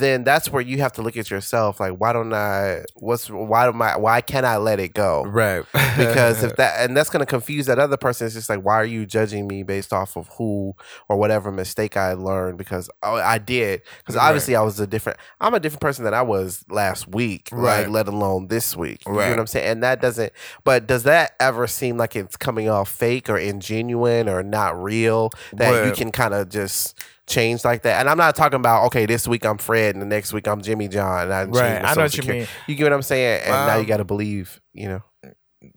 then 0.00 0.24
that's 0.24 0.50
where 0.50 0.62
you 0.62 0.78
have 0.78 0.92
to 0.94 1.02
look 1.02 1.16
at 1.16 1.30
yourself. 1.30 1.80
Like, 1.80 1.92
why 1.94 2.12
don't 2.12 2.33
I? 2.33 2.85
What's 2.94 3.28
why 3.30 3.66
do 3.66 3.72
my? 3.72 3.96
Why 3.96 4.20
can't 4.20 4.46
I 4.46 4.57
let 4.57 4.80
it 4.80 4.94
go? 4.94 5.24
Right. 5.24 5.64
Because 5.96 6.42
if 6.42 6.57
that 6.57 6.80
and 6.80 6.96
that's 6.96 7.09
going 7.09 7.20
to 7.20 7.26
confuse 7.26 7.66
that 7.66 7.78
other 7.78 7.96
person. 7.96 8.26
It's 8.26 8.35
just 8.35 8.48
like, 8.48 8.62
why 8.62 8.74
are 8.74 8.85
you 8.85 9.07
judging 9.07 9.46
me 9.46 9.62
based 9.62 9.92
off 9.92 10.16
of 10.16 10.26
who 10.38 10.74
or 11.09 11.16
whatever 11.16 11.52
mistake 11.52 11.96
I 11.96 12.14
learned? 12.14 12.59
Because 12.59 12.90
oh, 13.04 13.14
I 13.14 13.38
did. 13.38 13.83
Because 13.98 14.16
Right. 14.16 14.26
obviously 14.26 14.57
I 14.57 14.62
was 14.62 14.80
a 14.80 14.88
different. 14.88 15.18
I'm 15.40 15.54
a 15.54 15.61
different 15.61 15.83
person 15.83 16.04
than 16.04 16.12
I 16.12 16.22
was 16.22 16.64
last 16.68 17.07
week. 17.07 17.48
Right. 17.52 17.83
Like, 17.83 17.90
let 17.90 18.09
alone 18.09 18.48
this 18.48 18.76
week. 18.76 19.02
You 19.07 19.12
know 19.12 19.18
Right. 19.18 19.30
what 19.30 19.38
I'm 19.38 19.46
saying? 19.46 19.68
And 19.68 19.83
that 19.85 20.00
doesn't. 20.00 20.33
But 20.64 20.88
does 20.88 21.04
that 21.04 21.35
ever 21.38 21.68
seem 21.68 21.96
like 21.96 22.16
it's 22.16 22.37
coming 22.37 22.68
off 22.68 22.90
fake 22.90 23.30
or 23.30 23.35
ingenuine 23.38 24.28
or 24.28 24.42
not 24.42 24.80
real? 24.83 25.30
That 25.52 25.87
you 25.87 25.92
can 25.92 26.11
kind 26.11 26.35
of 26.35 26.48
just 26.48 26.98
change 27.26 27.64
like 27.64 27.82
that. 27.82 28.00
And 28.00 28.08
I'm 28.10 28.18
not 28.18 28.37
talking 28.37 28.56
about 28.58 28.84
okay, 28.87 29.06
this 29.06 29.26
week 29.26 29.44
I'm 29.46 29.58
Fred 29.58 29.94
and 29.94 30.02
the 30.02 30.06
next 30.06 30.32
week 30.32 30.46
I'm 30.46 30.60
Jimmy 30.62 30.88
John. 30.88 31.24
And 31.24 31.32
I 31.32 31.44
right. 31.44 31.84
I 31.84 31.94
know 31.94 32.02
what 32.02 32.16
you 32.16 32.22
mean. 32.24 32.46
You 32.66 32.74
get 32.74 32.84
what 32.84 32.92
I'm 32.92 33.02
saying? 33.02 33.42
And 33.44 33.50
now 33.52 33.74
you 33.76 33.80
Um, 33.82 33.87
got 33.87 33.96
to 33.98 34.04
believe. 34.04 34.60
You 34.72 34.88
know. 34.88 35.02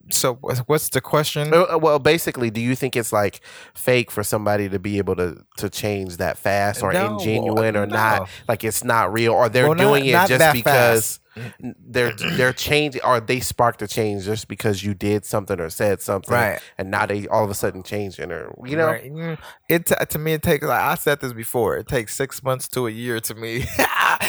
So 0.09 0.33
what's- 0.65 0.89
the 0.89 0.99
question? 0.99 1.53
Uh, 1.53 1.77
Well, 1.77 1.97
basically, 1.99 2.49
do 2.49 2.59
you 2.59 2.75
think 2.75 2.97
it's 2.97 3.13
like 3.13 3.39
fake 3.73 4.11
for 4.11 4.21
somebody 4.21 4.67
to 4.67 4.79
be 4.79 4.97
able 4.97 5.15
to 5.15 5.37
to 5.57 5.69
change 5.69 6.17
that 6.17 6.37
fast, 6.37 6.83
or 6.83 6.91
No, 6.91 7.11
ingenuine, 7.17 7.75
or 7.75 7.85
no. 7.85 7.95
not? 7.95 8.29
Like 8.49 8.65
it's 8.65 8.83
not 8.83 9.13
real, 9.13 9.31
or 9.33 9.47
they're 9.47 9.65
Well, 9.67 9.75
not- 9.75 9.83
doing 9.83 10.05
it 10.05 10.11
not 10.11 10.27
just 10.27 10.53
because 10.53 11.17
fast. 11.17 11.21
They're 11.59 12.13
they're 12.13 12.53
changing, 12.53 13.01
or 13.03 13.19
they 13.19 13.39
sparked 13.39 13.81
a 13.81 13.87
change 13.87 14.25
just 14.25 14.47
because 14.47 14.83
you 14.83 14.93
did 14.93 15.25
something 15.25 15.59
or 15.59 15.69
said 15.69 16.01
something, 16.01 16.33
Right. 16.33 16.59
And 16.77 16.91
now 16.91 17.05
they 17.05 17.27
all 17.27 17.43
of 17.43 17.49
a 17.49 17.53
sudden 17.53 17.83
changing, 17.83 18.31
or 18.31 18.53
you 18.65 18.75
know, 18.77 18.87
Right. 18.87 19.37
It 19.69 19.85
t- 19.87 19.95
to 20.09 20.19
me 20.19 20.33
it 20.33 20.43
takes 20.43 20.65
like 20.65 20.81
I 20.81 20.95
said 20.95 21.19
this 21.19 21.33
before. 21.33 21.77
It 21.77 21.87
takes 21.87 22.15
six 22.15 22.43
months 22.43 22.67
to 22.69 22.87
a 22.87 22.91
year 22.91 23.19
to 23.21 23.35
me. 23.35 23.65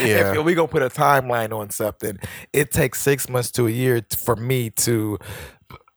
Yeah. 0.01 0.33
If 0.39 0.45
we 0.45 0.55
gonna 0.55 0.69
put 0.69 0.83
a 0.83 0.89
timeline 0.91 1.53
on 1.53 1.71
something, 1.71 2.19
it 2.53 2.71
takes 2.71 3.01
six 3.01 3.29
months 3.29 3.51
to 3.53 3.67
a 3.67 3.71
year 3.71 4.03
for 4.17 4.37
me 4.37 4.71
to 4.71 5.19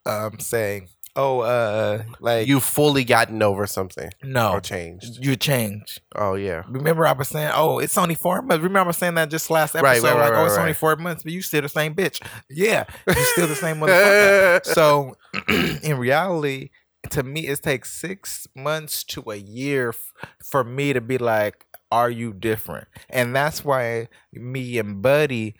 um 0.06 0.38
say, 0.40 0.86
oh, 1.16 1.40
uh, 1.40 2.02
like 2.20 2.46
you've 2.46 2.64
fully 2.64 3.04
gotten 3.04 3.42
over 3.42 3.66
something 3.66 4.10
no, 4.22 4.52
or 4.52 4.60
changed. 4.60 5.24
you 5.24 5.36
change. 5.36 6.00
Oh 6.14 6.34
yeah, 6.34 6.62
Remember, 6.68 7.06
I 7.06 7.12
was 7.12 7.28
saying, 7.28 7.50
oh, 7.54 7.78
it's 7.78 7.96
only 7.98 8.14
four 8.14 8.42
months. 8.42 8.62
Remember, 8.62 8.80
I 8.80 8.86
was 8.88 8.96
saying 8.96 9.14
that 9.14 9.30
just 9.30 9.50
last 9.50 9.74
episode, 9.74 9.84
Right, 9.84 10.02
right, 10.02 10.20
right, 10.20 10.30
like, 10.30 10.38
oh, 10.38 10.46
it's 10.46 10.56
only 10.56 10.74
four 10.74 10.96
months, 10.96 11.22
but 11.22 11.32
you 11.32 11.42
still 11.42 11.62
the 11.62 11.68
same 11.68 11.94
bitch. 11.94 12.20
Yeah, 12.48 12.84
you 13.06 13.14
still 13.14 13.46
the 13.46 13.54
same 13.54 13.76
motherfucker. 13.80 14.64
so 14.66 15.16
in 15.82 15.98
reality 15.98 16.70
to 17.10 17.22
me 17.24 17.48
it 17.48 17.60
takes 17.62 17.92
six 17.92 18.46
months 18.54 19.02
to 19.02 19.22
a 19.30 19.36
year 19.36 19.88
f- 19.88 20.12
for 20.42 20.62
me 20.62 20.92
to 20.92 21.00
be 21.00 21.18
like 21.18 21.66
are 21.90 22.08
you 22.08 22.32
different 22.32 22.86
and 23.10 23.34
that's 23.34 23.64
why 23.64 24.06
me 24.32 24.78
and 24.78 25.02
buddy 25.02 25.56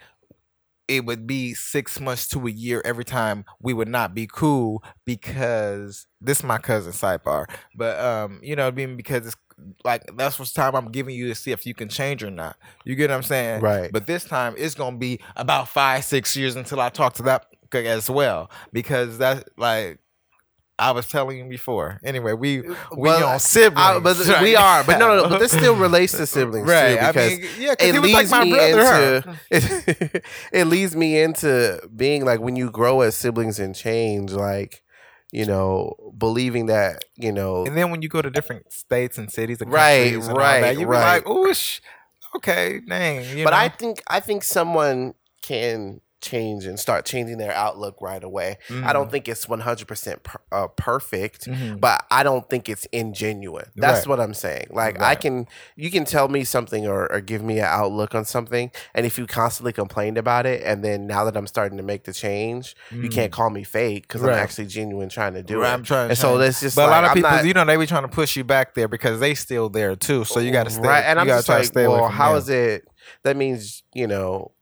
it 0.89 1.05
would 1.05 1.27
be 1.27 1.55
six 1.55 2.01
months 2.01 2.29
to 2.29 2.47
a 2.47 2.51
year 2.51 2.83
every 2.85 3.05
time 3.05 3.45
we 3.61 3.73
would 3.73 3.89
not 3.89 4.15
be 4.15 4.27
cool 4.27 4.83
because 5.05 6.07
this 6.21 6.39
is 6.39 6.45
my 6.45 6.59
cousin 6.59 6.93
sidebar. 6.93 7.47
But 7.77 7.99
um 8.01 8.41
you 8.43 8.57
know 8.57 8.71
being 8.71 8.97
because 8.97 9.27
it's 9.27 9.37
like 9.85 10.03
that's 10.17 10.39
what 10.39 10.53
time 10.55 10.75
i'm 10.75 10.91
giving 10.91 11.15
you 11.15 11.29
to 11.29 11.35
see 11.35 11.53
if 11.53 11.67
you 11.67 11.75
can 11.75 11.89
change 11.89 12.23
or 12.23 12.31
not. 12.31 12.57
You 12.85 12.95
get 12.95 13.11
what 13.11 13.17
i'm 13.17 13.23
saying? 13.23 13.61
Right. 13.61 13.93
but 13.93 14.07
this 14.07 14.25
time 14.25 14.55
it's 14.59 14.75
gonna 14.75 14.97
be 14.97 15.21
about 15.37 15.69
five 15.69 16.05
six 16.05 16.37
years 16.37 16.57
until 16.57 16.81
i 16.81 16.89
talk 16.89 17.15
to 17.15 17.23
that 17.25 17.47
as 17.75 18.11
well. 18.11 18.51
Because 18.73 19.19
that's 19.19 19.45
like 19.57 19.99
I 20.79 20.91
was 20.93 21.09
telling 21.09 21.39
you 21.39 21.45
before. 21.45 22.01
Anyway, 22.05 22.33
we 22.33 22.61
we 22.61 22.69
Well, 22.97 23.29
on 23.35 23.39
siblings, 23.41 23.79
I- 23.79 23.99
but 24.01 24.17
right 24.27 24.43
we 24.43 24.57
are, 24.57 24.83
but 24.85 24.99
no, 24.99 25.09
no, 25.09 25.23
no, 25.23 25.29
but 25.29 25.39
this 25.39 25.53
still 25.53 25.77
relates 25.77 26.13
to 26.13 26.27
siblings 26.27 26.69
right? 26.69 26.99
too, 27.01 27.07
because 27.07 27.33
I 27.35 27.41
mean, 27.41 27.55
yeah, 27.59 27.75
it 27.79 27.93
like 27.95 28.03
leads 28.03 28.31
my 28.33 28.45
me 28.45 28.51
brother. 28.51 29.25
into 29.51 30.23
it, 30.53 30.67
leads 30.67 30.97
me 30.97 31.21
into 31.21 31.81
being 31.95 32.25
like 32.25 32.41
when 32.41 32.57
you 32.57 32.71
grow 32.71 33.03
as 33.03 33.15
siblings 33.17 33.59
and 33.61 33.75
change, 33.75 34.33
like 34.33 34.83
you 35.31 35.47
know, 35.47 35.95
believing 36.19 36.67
that 36.67 37.05
you 37.17 37.33
know, 37.33 37.65
And 37.67 37.77
then 37.77 37.91
when 37.91 38.03
you 38.03 38.09
go 38.09 38.21
to 38.23 38.31
different 38.31 38.73
states 38.73 39.19
and 39.19 39.31
cities 39.31 39.61
and 39.61 39.71
Right, 39.71 40.13
countries 40.13 40.29
and 40.29 40.33
all 40.33 40.39
right, 40.39 40.61
that, 40.63 40.75
you 40.75 40.81
be 40.81 40.87
right. 40.87 41.25
like, 41.25 41.29
"Ooh, 41.29 41.55
sh- 41.55 41.81
okay, 42.37 42.81
dang." 42.87 43.25
You 43.37 43.45
but 43.45 43.53
know? 43.53 43.59
I 43.59 43.69
think 43.69 44.03
I 44.09 44.21
think 44.21 44.43
someone 44.45 45.15
can 45.43 46.01
change 46.23 46.65
and 46.65 46.79
start 46.81 47.05
changing 47.05 47.37
their 47.39 47.53
outlook 47.53 47.97
right 48.01 48.23
away. 48.25 48.57
I 48.85 48.93
don't 48.93 49.11
think 49.11 49.29
it's 49.29 49.49
one 49.49 49.61
hundred 49.61 49.89
percent 49.89 50.27
uh, 50.51 50.69
perfect. 50.69 51.47
Mhm. 51.47 51.81
but 51.81 52.05
I 52.11 52.23
don't 52.23 52.49
think 52.49 52.69
it's 52.69 52.87
ingenuine. 52.93 53.69
That's 53.77 54.01
Right. 54.01 54.07
what 54.07 54.21
I'm 54.21 54.33
saying. 54.35 54.69
Like 54.71 55.01
I 55.03 55.15
can, 55.17 55.47
you 55.77 55.91
can 55.91 56.05
tell 56.05 56.29
me 56.29 56.45
something 56.45 56.87
or, 56.87 57.11
or 57.13 57.21
give 57.21 57.43
me 57.43 57.59
an 57.59 57.67
outlook 57.67 58.15
on 58.15 58.25
something, 58.25 58.71
and 58.95 59.05
if 59.05 59.19
you 59.19 59.27
constantly 59.27 59.73
complained 59.73 60.17
about 60.17 60.47
it, 60.47 60.63
and 60.65 60.85
then 60.85 61.07
now 61.07 61.25
that 61.25 61.37
I'm 61.37 61.47
starting 61.47 61.77
to 61.79 61.83
make 61.85 62.05
the 62.05 62.13
change, 62.13 62.75
you 62.91 63.09
can't 63.09 63.33
call 63.33 63.51
me 63.51 63.65
fake 63.65 64.05
because 64.09 64.23
Mm. 64.23 64.27
Right. 64.29 64.35
I'm 64.37 64.43
actually 64.45 64.67
genuine 64.67 65.09
trying 65.09 65.35
to 65.35 65.43
do 65.43 65.61
Right, 65.61 65.71
it. 65.71 65.75
I'm 65.75 65.83
trying. 65.83 66.11
and 66.11 66.19
so 66.19 66.39
that's 66.39 66.61
just 66.61 66.77
but 66.77 66.83
like, 66.83 66.89
a 66.89 66.91
lot 66.93 67.05
of 67.05 67.11
I'm 67.11 67.17
people, 67.17 67.31
not- 67.31 67.45
you 67.45 67.53
know, 67.55 67.65
they 67.65 67.77
be 67.77 67.87
trying 67.87 68.03
to 68.03 68.09
push 68.09 68.37
you 68.37 68.45
back 68.45 68.75
there 68.75 68.87
because 68.89 69.19
they 69.21 69.35
still 69.35 69.69
there 69.69 69.97
too. 69.97 70.25
So 70.25 70.39
you 70.41 70.53
got 70.53 70.65
to 70.65 70.71
stay. 70.71 70.87
right. 70.87 71.01
And 71.05 71.17
you 71.17 71.21
I'm 71.23 71.27
just 71.27 71.47
try 71.47 71.63
to 71.63 71.67
like, 71.81 71.89
well, 71.89 72.09
how 72.09 72.37
is 72.37 72.49
it? 72.49 72.87
That 73.25 73.37
means 73.37 73.83
you 73.95 74.07
know, 74.07 74.53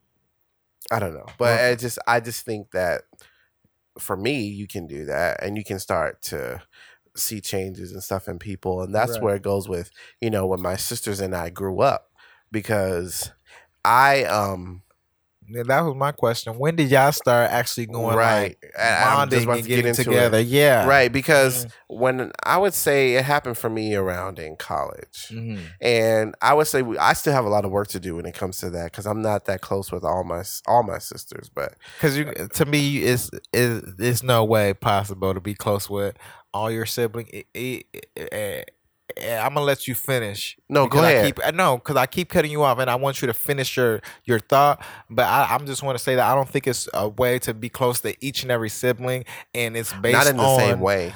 I 0.90 0.98
don't 0.98 1.14
know, 1.14 1.26
but 1.38 1.38
Well- 1.40 1.70
I 1.72 1.74
just, 1.76 1.98
I 2.06 2.20
just 2.20 2.44
think 2.44 2.70
that 2.72 3.02
for 3.98 4.16
me, 4.16 4.42
you 4.42 4.66
can 4.66 4.86
do 4.86 5.04
that, 5.06 5.42
and 5.42 5.56
you 5.56 5.64
can 5.64 5.78
start 5.78 6.22
to 6.22 6.62
see 7.16 7.40
changes 7.40 7.92
and 7.92 8.02
stuff 8.02 8.28
in 8.28 8.38
people, 8.38 8.82
and 8.82 8.94
that's 8.94 9.12
Right. 9.12 9.22
where 9.22 9.36
it 9.36 9.42
goes 9.42 9.68
with 9.68 9.90
you 10.20 10.30
know 10.30 10.46
when 10.46 10.60
my 10.62 10.76
sisters 10.76 11.20
and 11.20 11.34
I 11.34 11.50
grew 11.50 11.80
up 11.80 12.10
because 12.52 13.30
I 13.84 14.24
um 14.24 14.82
that 15.52 15.80
was 15.84 15.94
my 15.96 16.12
question. 16.12 16.58
When 16.58 16.76
did 16.76 16.90
y'all 16.90 17.12
start 17.12 17.50
actually 17.50 17.86
going 17.86 18.16
right 18.16 18.56
like 18.62 18.74
bonding 19.04 19.48
and 19.48 19.62
to 19.62 19.68
get 19.68 19.76
getting 19.76 19.90
it. 19.90 19.94
together? 19.94 20.40
Yeah, 20.40 20.86
right 20.86 21.12
because 21.12 21.66
Mhm. 21.66 21.70
when 21.88 22.32
I 22.44 22.56
would 22.58 22.74
say 22.74 23.14
it 23.14 23.24
happened 23.24 23.58
for 23.58 23.68
me 23.70 23.94
around 23.94 24.38
in 24.38 24.56
college. 24.56 25.28
Mhm. 25.30 25.60
and 25.80 26.34
I 26.40 26.54
would 26.54 26.66
say 26.66 26.82
we, 26.82 26.96
I 26.98 27.12
still 27.14 27.32
have 27.32 27.44
a 27.44 27.48
lot 27.48 27.64
of 27.64 27.70
work 27.70 27.88
to 27.88 28.00
do 28.00 28.16
when 28.16 28.26
it 28.26 28.34
comes 28.34 28.58
to 28.58 28.70
that 28.70 28.90
because 28.92 29.06
I'm 29.06 29.22
not 29.22 29.44
that 29.46 29.60
close 29.60 29.90
with 29.92 30.04
all 30.04 30.24
my 30.24 30.42
all 30.66 30.82
my 30.82 30.98
sisters. 30.98 31.48
But 31.52 31.74
Because 31.98 32.16
you, 32.16 32.24
to 32.54 32.64
me, 32.66 32.98
it's 32.98 33.30
is 33.52 33.82
it's 33.98 34.22
no 34.22 34.44
way 34.44 34.74
possible 34.74 35.34
to 35.34 35.40
be 35.40 35.54
close 35.54 35.88
with 35.90 36.16
all 36.52 36.70
your 36.70 36.86
siblings. 36.86 37.30
Eh, 39.20 39.38
I'm 39.38 39.54
gonna 39.54 39.66
let 39.66 39.86
you 39.88 39.94
finish. 39.94 40.56
No, 40.68 40.84
go 40.84 40.90
because 40.90 41.04
I 41.04 41.10
ahead. 41.12 41.24
keep, 41.26 41.44
eh, 41.44 41.48
I 41.48 41.50
know 41.52 41.76
because 41.78 41.96
I 41.96 42.06
keep 42.06 42.28
cutting 42.28 42.50
you 42.50 42.62
off, 42.62 42.78
and 42.78 42.88
I 42.90 42.94
want 42.96 43.20
you 43.22 43.26
to 43.26 43.34
finish 43.34 43.76
your 43.76 44.00
your 44.24 44.38
thought. 44.40 44.82
But 45.08 45.26
I, 45.26 45.48
I'm 45.54 45.66
just 45.66 45.82
want 45.82 45.96
to 45.98 46.02
say 46.02 46.14
that 46.16 46.30
I 46.30 46.34
don't 46.34 46.48
think 46.48 46.66
it's 46.66 46.88
a 46.94 47.08
way 47.08 47.38
to 47.40 47.54
be 47.54 47.68
close 47.68 48.00
to 48.00 48.14
each 48.24 48.42
and 48.42 48.50
every 48.50 48.68
sibling, 48.70 49.24
and 49.54 49.76
it's 49.76 49.92
based 49.92 50.16
not 50.16 50.26
in 50.26 50.36
the 50.36 50.42
on 50.42 50.58
same 50.58 50.80
way. 50.80 51.12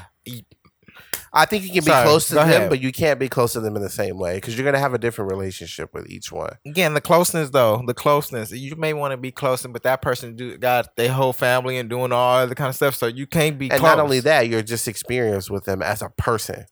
I 1.37 1.47
think 1.47 1.65
you 1.65 1.71
can 1.71 1.85
be 1.85 1.91
Sorry, 1.91 2.05
close 2.07 2.29
to 2.29 2.35
them, 2.37 2.49
ahead. 2.49 2.71
but 2.71 2.81
you 2.81 2.93
can't 2.93 3.19
be 3.19 3.29
close 3.29 3.55
to 3.55 3.61
them 3.61 3.75
in 3.75 3.83
the 3.83 3.91
same 3.91 4.19
way 4.19 4.37
because 4.37 4.57
you're 4.57 4.65
gonna 4.65 4.79
have 4.79 4.95
a 4.95 4.99
different 4.99 5.33
relationship 5.33 5.93
with 5.93 6.09
each 6.09 6.31
one. 6.31 6.59
Again, 6.65 6.95
the 6.95 7.01
closeness 7.01 7.51
though, 7.51 7.83
the 7.85 7.95
closeness. 7.95 8.53
You 8.53 8.77
may 8.77 8.93
want 8.93 9.11
to 9.11 9.17
be 9.17 9.33
close, 9.33 9.67
but 9.67 9.83
that 9.83 10.01
person 10.01 10.37
do 10.37 10.57
got 10.57 10.95
their 10.95 11.11
whole 11.13 11.33
family 11.33 11.77
and 11.77 11.91
doing 11.91 12.13
all 12.13 12.47
the 12.47 12.55
kind 12.55 12.69
of 12.69 12.77
stuff. 12.77 12.95
So 12.95 13.07
you 13.09 13.27
can't 13.27 13.59
be 13.59 13.69
And 13.69 13.81
close. 13.81 13.91
not 13.97 13.99
only 13.99 14.21
that, 14.21 14.49
you're 14.49 14.63
just 14.63 14.87
experienced 14.87 15.51
with 15.51 15.65
them 15.65 15.83
as 15.83 16.03
a 16.03 16.11
person. 16.11 16.67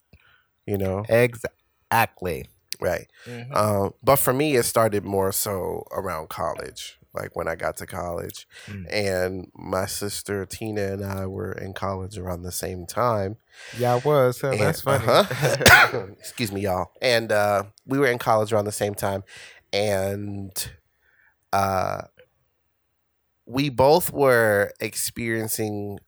You 0.66 0.78
know, 0.78 1.04
exactly. 1.08 2.46
right? 2.80 3.06
Mhm. 3.26 3.54
Um, 3.56 3.94
but 4.02 4.16
for 4.16 4.32
me, 4.32 4.56
it 4.56 4.64
started 4.64 5.04
more 5.04 5.32
so 5.32 5.84
around 5.92 6.28
college, 6.28 6.98
like 7.14 7.34
when 7.36 7.46
I 7.48 7.54
got 7.54 7.76
to 7.78 7.86
college, 7.86 8.46
Mm. 8.66 8.86
and 8.92 9.50
my 9.54 9.86
sister 9.86 10.46
Tina 10.46 10.92
and 10.92 11.04
I 11.04 11.26
were 11.26 11.52
in 11.52 11.74
college 11.74 12.16
around 12.18 12.42
the 12.42 12.52
same 12.52 12.86
time. 12.86 13.36
Yeah, 13.78 13.94
I 13.94 13.98
was. 13.98 14.42
And- 14.42 14.58
that's 14.60 14.80
funny. 14.80 15.04
uh-huh. 15.06 16.06
Excuse 16.18 16.50
me, 16.52 16.62
y'all. 16.62 16.92
And 17.02 17.30
uh, 17.32 17.64
we 17.86 17.98
were 17.98 18.06
in 18.06 18.18
college 18.18 18.52
around 18.52 18.64
the 18.64 18.72
same 18.72 18.94
time, 18.94 19.22
and 19.72 20.52
uh, 21.52 22.02
we 23.46 23.68
both 23.68 24.12
were 24.12 24.72
experiencing 24.80 25.98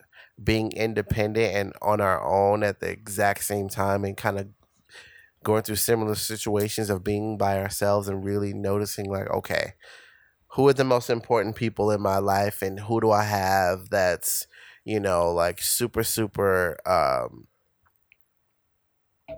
being 0.42 0.72
independent 0.72 1.54
and 1.54 1.72
on 1.82 2.00
our 2.00 2.22
own 2.24 2.62
at 2.62 2.80
the 2.80 2.90
exact 2.90 3.44
same 3.44 3.68
time, 3.68 4.04
and 4.04 4.16
kind 4.16 4.38
of 4.38 4.48
going 5.44 5.62
through 5.62 5.76
similar 5.76 6.14
situations 6.14 6.90
of 6.90 7.04
being 7.04 7.38
by 7.38 7.58
ourselves 7.60 8.08
and 8.08 8.24
really 8.24 8.54
noticing, 8.54 9.10
like, 9.10 9.30
okay, 9.30 9.74
who 10.52 10.68
are 10.68 10.74
the 10.74 10.84
most 10.84 11.10
important 11.10 11.56
people 11.56 11.90
in 11.90 12.00
my 12.02 12.18
life, 12.18 12.62
and 12.62 12.80
who 12.80 13.00
do 13.00 13.10
I 13.12 13.24
have 13.24 13.90
that's 13.90 14.46
you 14.84 15.00
know 15.00 15.32
like 15.32 15.60
super 15.62 16.04
super 16.04 16.78
um 16.86 17.48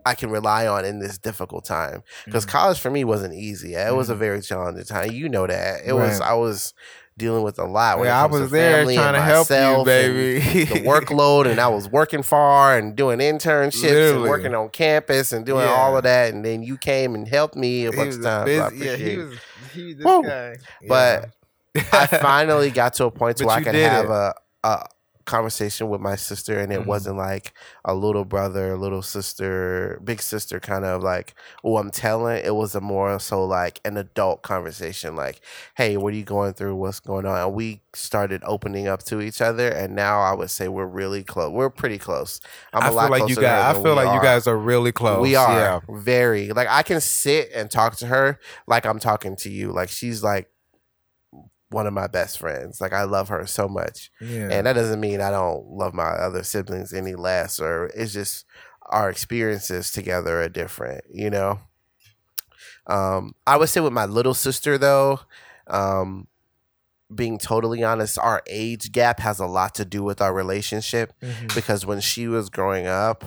I 0.04 0.14
can 0.14 0.30
rely 0.30 0.66
on 0.66 0.84
in 0.84 0.98
this 0.98 1.18
difficult 1.18 1.64
time 1.64 2.02
because 2.24 2.44
Mhm. 2.44 2.46
college 2.46 2.78
for 2.80 2.90
me 2.90 3.04
wasn't 3.04 3.34
easy. 3.34 3.74
It 3.74 3.94
was 3.94 4.08
a 4.08 4.14
Mhm. 4.14 4.16
very 4.16 4.40
challenging 4.42 4.84
time. 4.84 5.10
You 5.10 5.28
know 5.28 5.46
that 5.46 5.84
it 5.84 5.92
was. 5.94 6.20
I 6.20 6.34
was 6.34 6.74
dealing 7.18 7.42
with 7.42 7.58
a 7.58 7.64
lot. 7.64 7.98
when 7.98 8.06
Yeah, 8.08 8.22
I 8.22 8.26
was 8.26 8.50
there 8.50 8.84
trying 8.84 9.14
to 9.14 9.20
help 9.20 9.48
you, 9.50 9.84
baby. 9.84 10.64
The 10.64 10.80
workload, 10.80 11.46
and 11.50 11.58
I 11.60 11.68
was 11.68 11.88
working 11.88 12.22
far 12.22 12.76
and 12.76 12.94
doing 12.94 13.18
internships 13.20 14.12
and 14.12 14.22
working 14.22 14.54
on 14.54 14.68
campus 14.68 15.32
and 15.32 15.44
doing 15.46 15.66
all 15.66 15.96
of 15.96 16.02
that. 16.04 16.34
And 16.34 16.44
then 16.44 16.62
you 16.62 16.76
came 16.76 17.14
and 17.14 17.26
helped 17.26 17.56
me 17.56 17.86
a 17.86 17.90
He 17.90 17.96
bunch 17.96 18.14
of 18.16 18.22
times. 18.22 18.44
busy- 18.72 18.84
yeah, 18.84 18.96
he 18.96 19.16
was. 19.18 19.38
He 19.72 19.92
this 19.94 20.04
Woo. 20.04 20.22
guy. 20.22 20.56
But 20.88 21.30
Yeah. 21.74 21.82
I 21.92 22.06
finally 22.22 22.70
got 22.70 22.94
to 22.94 23.04
a 23.06 23.10
point 23.10 23.38
where 23.40 23.56
I 23.56 23.62
could 23.62 23.74
have 23.74 24.06
it. 24.06 24.10
a, 24.10 24.34
a 24.64 24.86
conversation 25.26 25.88
with 25.88 26.00
my 26.00 26.16
sister, 26.16 26.58
and 26.58 26.72
it 26.72 26.80
Mhm. 26.82 26.86
wasn't 26.86 27.16
like 27.18 27.52
a 27.84 27.94
little 27.94 28.24
brother, 28.24 28.76
little 28.78 29.02
sister, 29.02 30.00
big 30.04 30.22
sister 30.22 30.58
kind 30.60 30.84
of 30.84 31.02
like, 31.02 31.34
oh, 31.64 31.76
I'm 31.78 31.90
telling. 31.90 32.44
It 32.44 32.54
was 32.54 32.74
a 32.74 32.80
more 32.80 33.18
so 33.20 33.44
like 33.44 33.80
an 33.84 33.96
adult 33.96 34.42
conversation, 34.42 35.16
like, 35.16 35.40
hey, 35.76 35.96
what 35.96 36.14
are 36.14 36.16
you 36.16 36.24
going 36.24 36.54
through? 36.54 36.76
What's 36.76 37.00
going 37.00 37.26
on? 37.26 37.36
And 37.38 37.54
we 37.54 37.82
started 37.94 38.42
opening 38.46 38.88
up 38.88 39.02
to 39.04 39.20
each 39.20 39.40
other, 39.40 39.68
and 39.68 39.94
now 39.94 40.20
I 40.20 40.34
would 40.34 40.50
say 40.50 40.68
we're 40.68 40.86
really 40.86 41.22
close. 41.24 41.50
We're 41.52 41.70
pretty 41.70 41.98
close. 41.98 42.40
I'm 42.72 42.82
I 42.82 42.86
a 42.86 42.88
feel 42.90 42.96
lot 42.96 43.10
like 43.10 43.28
you 43.28 43.34
closer 43.36 43.40
her 43.48 43.56
guys. 43.56 43.76
I 43.76 43.82
feel 43.82 43.94
like 43.94 44.06
you 44.06 44.10
are. 44.20 44.22
guys 44.22 44.46
are 44.46 44.56
really 44.56 44.92
close. 44.92 45.20
We 45.22 45.34
are 45.36 45.52
Yeah. 45.52 45.80
very 45.88 46.50
like 46.50 46.68
I 46.68 46.82
can 46.82 47.00
sit 47.00 47.50
and 47.54 47.70
talk 47.70 47.96
to 47.96 48.06
her 48.06 48.38
like 48.66 48.86
I'm 48.86 48.98
talking 48.98 49.36
to 49.36 49.50
you. 49.50 49.72
Like 49.72 49.88
she's 49.88 50.22
like 50.22 50.48
one 51.70 51.86
of 51.86 51.92
my 51.92 52.06
best 52.06 52.38
friends. 52.38 52.80
Like 52.80 52.92
I 52.92 53.02
love 53.04 53.28
her 53.28 53.46
so 53.46 53.68
much. 53.68 54.10
Yeah. 54.20 54.48
And 54.50 54.66
that 54.66 54.74
doesn't 54.74 55.00
mean 55.00 55.20
I 55.20 55.30
don't 55.30 55.66
love 55.68 55.94
my 55.94 56.04
other 56.10 56.42
siblings 56.42 56.92
any 56.92 57.14
less 57.14 57.58
or 57.58 57.86
it's 57.94 58.12
just 58.12 58.44
our 58.88 59.10
experiences 59.10 59.90
together 59.90 60.40
are 60.42 60.48
different, 60.48 61.04
you 61.12 61.28
know. 61.30 61.58
Um 62.86 63.34
I 63.46 63.56
would 63.56 63.68
say 63.68 63.80
with 63.80 63.92
my 63.92 64.06
little 64.06 64.34
sister 64.34 64.78
though, 64.78 65.20
um 65.66 66.28
being 67.14 67.38
totally 67.38 67.84
honest, 67.84 68.18
our 68.18 68.42
age 68.48 68.90
gap 68.90 69.20
has 69.20 69.38
a 69.38 69.46
lot 69.46 69.74
to 69.76 69.84
do 69.84 70.02
with 70.02 70.20
our 70.20 70.34
relationship 70.34 71.12
Mhm. 71.22 71.54
because 71.54 71.86
when 71.86 72.00
she 72.00 72.26
was 72.26 72.50
growing 72.50 72.86
up, 72.88 73.24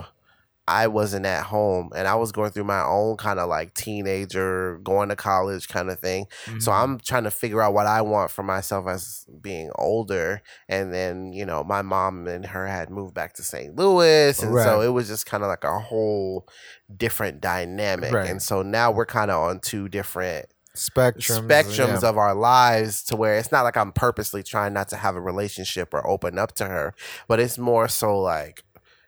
I 0.70 0.88
wasn't 0.88 1.26
at 1.26 1.46
home 1.46 1.90
and 1.96 2.08
I 2.08 2.16
was 2.16 2.32
going 2.32 2.52
through 2.52 2.66
my 2.66 2.84
own 2.84 3.18
kind 3.18 3.40
of 3.40 3.50
like 3.50 3.74
teenager, 3.74 4.78
going 4.84 5.10
to 5.10 5.16
college 5.16 5.68
kind 5.68 5.90
of 5.90 6.00
thing. 6.00 6.28
So 6.60 6.72
Mhm. 6.72 6.84
I'm 6.84 7.00
trying 7.00 7.24
to 7.24 7.32
figure 7.32 7.62
out 7.62 7.74
what 7.74 7.88
I 7.88 8.02
want 8.02 8.30
for 8.30 8.44
myself 8.44 8.88
as 8.88 9.26
being 9.42 9.72
older. 9.76 10.42
And 10.68 10.94
then, 10.94 11.34
you 11.34 11.46
know, 11.46 11.64
my 11.64 11.82
mom 11.82 12.28
and 12.28 12.46
her 12.46 12.68
had 12.68 12.90
moved 12.90 13.14
back 13.14 13.34
to 13.34 13.44
St. 13.44 13.76
Louis. 13.76 14.42
And 14.42 14.54
so 14.64 14.82
it 14.82 14.90
was 14.90 15.08
just 15.08 15.26
kind 15.26 15.44
of 15.44 15.50
like 15.50 15.64
a 15.64 15.80
whole 15.80 16.48
different 16.96 17.42
dynamic. 17.42 18.12
Right. 18.14 18.30
And 18.30 18.42
so 18.42 18.62
now 18.62 18.92
we're 18.92 19.06
kind 19.06 19.32
of 19.32 19.42
on 19.42 19.60
two 19.60 19.90
different 19.90 20.46
spectrums. 20.76 21.48
spectrums 21.48 22.04
yeah. 22.04 22.10
of 22.10 22.18
our 22.18 22.36
lives 22.36 23.04
to 23.06 23.16
where 23.16 23.38
it's 23.38 23.52
not 23.52 23.64
like 23.64 23.76
I'm 23.76 23.92
purposely 23.92 24.44
trying 24.44 24.74
not 24.74 24.88
to 24.90 24.96
have 24.98 25.16
a 25.16 25.22
relationship 25.22 25.94
or 25.94 26.08
open 26.08 26.38
up 26.38 26.54
to 26.56 26.66
her, 26.66 26.94
but 27.28 27.40
it's 27.40 27.58
more 27.58 27.88
so 27.88 28.18
like, 28.20 28.64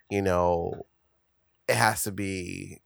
you 0.10 0.21
know, 0.21 0.86
it 1.72 1.76
has 1.78 2.04
to 2.04 2.12
be, 2.12 2.82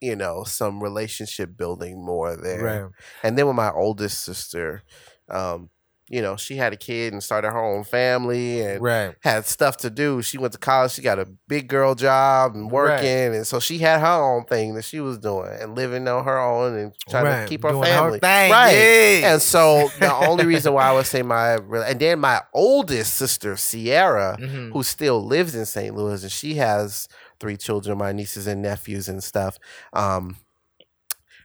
you 0.00 0.16
know, 0.16 0.44
some 0.44 0.82
relationship 0.82 1.56
building 1.56 2.04
more 2.04 2.36
there. 2.36 2.62
Right. 2.62 2.90
And 3.22 3.38
then 3.38 3.46
with 3.46 3.56
my 3.56 3.70
oldest 3.70 4.24
sister, 4.24 4.82
um, 5.30 5.70
you 6.10 6.20
know, 6.20 6.36
she 6.36 6.56
had 6.56 6.74
a 6.74 6.76
kid 6.76 7.14
and 7.14 7.22
started 7.22 7.48
her 7.50 7.58
own 7.64 7.82
family 7.82 8.60
and 8.60 8.82
Right. 8.82 9.14
had 9.20 9.46
stuff 9.46 9.78
to 9.78 9.88
do. 9.88 10.20
She 10.20 10.36
went 10.36 10.52
to 10.52 10.58
college. 10.58 10.92
She 10.92 11.00
got 11.00 11.18
a 11.18 11.26
big 11.48 11.66
girl 11.66 11.94
job 11.94 12.54
and 12.54 12.70
working, 12.70 13.34
and 13.34 13.46
so 13.46 13.58
she 13.58 13.78
had 13.78 14.00
her 14.00 14.06
own 14.22 14.44
thing 14.44 14.74
that 14.74 14.84
she 14.84 15.00
was 15.00 15.16
doing 15.16 15.48
and 15.58 15.74
living 15.74 16.06
on 16.06 16.22
her 16.26 16.38
own 16.38 16.76
and 16.76 16.92
trying 17.08 17.24
right. 17.24 17.42
to 17.44 17.48
keep 17.48 17.62
her 17.62 17.70
Doing 17.70 17.84
family. 17.84 18.18
thing. 18.18 18.52
Right. 18.52 19.22
And 19.24 19.40
so 19.40 19.88
the 19.98 20.12
only 20.28 20.44
reason 20.44 20.74
why 20.74 20.88
I 20.90 20.92
would 20.92 21.06
say 21.06 21.22
my 21.22 21.54
and 21.54 21.98
then 21.98 22.18
my 22.20 22.42
oldest 22.52 23.14
sister 23.14 23.56
Sierra, 23.56 24.36
Mhm. 24.38 24.72
who 24.74 24.82
still 24.82 25.24
lives 25.24 25.54
in 25.54 25.64
St. 25.64 25.96
Louis, 25.96 26.22
and 26.22 26.30
she 26.30 26.56
has 26.56 27.08
three 27.44 27.58
children, 27.58 27.98
my 27.98 28.10
nieces 28.10 28.46
and 28.46 28.62
nephews 28.62 29.06
and 29.06 29.22
stuff. 29.22 29.58
Um, 29.92 30.38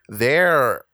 they're 0.07 0.85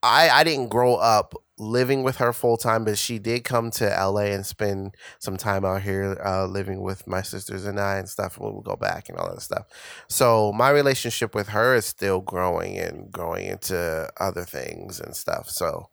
I 0.00 0.30
I 0.30 0.44
didn't 0.44 0.68
grow 0.68 0.94
up 0.94 1.34
living 1.58 2.04
with 2.04 2.18
her 2.18 2.32
full 2.32 2.56
time, 2.56 2.84
but 2.84 2.96
she 2.96 3.18
did 3.18 3.42
come 3.42 3.72
to 3.72 3.84
LA 3.84 4.26
and 4.30 4.46
spend 4.46 4.94
some 5.18 5.36
time 5.36 5.64
out 5.64 5.82
here 5.82 6.16
uh, 6.24 6.46
living 6.46 6.82
with 6.82 7.04
my 7.08 7.20
sisters 7.20 7.66
and 7.66 7.80
I 7.80 7.96
and 7.96 8.08
stuff. 8.08 8.38
We 8.38 8.48
would 8.48 8.64
go 8.64 8.76
back 8.76 9.08
and 9.08 9.18
all 9.18 9.28
that 9.28 9.42
stuff. 9.42 9.66
So 10.08 10.52
my 10.52 10.70
relationship 10.70 11.34
with 11.34 11.48
her 11.48 11.74
is 11.74 11.84
still 11.84 12.20
growing 12.20 12.78
and 12.78 13.10
growing 13.10 13.46
into 13.46 14.08
other 14.20 14.44
things 14.44 15.00
and 15.00 15.16
stuff. 15.16 15.50
So, 15.50 15.90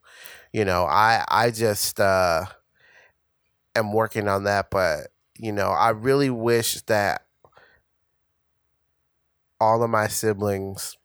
you 0.52 0.64
know, 0.64 0.84
I 0.84 1.24
I 1.26 1.50
just 1.50 1.98
uh, 1.98 2.44
am 3.74 3.92
working 3.92 4.28
on 4.28 4.44
that, 4.44 4.70
but 4.70 5.08
you 5.36 5.50
know, 5.50 5.70
I 5.70 5.90
really 5.90 6.30
wish 6.30 6.80
that 6.82 7.25
all 9.60 9.82
of 9.82 9.90
my 9.90 10.08
siblings 10.08 10.96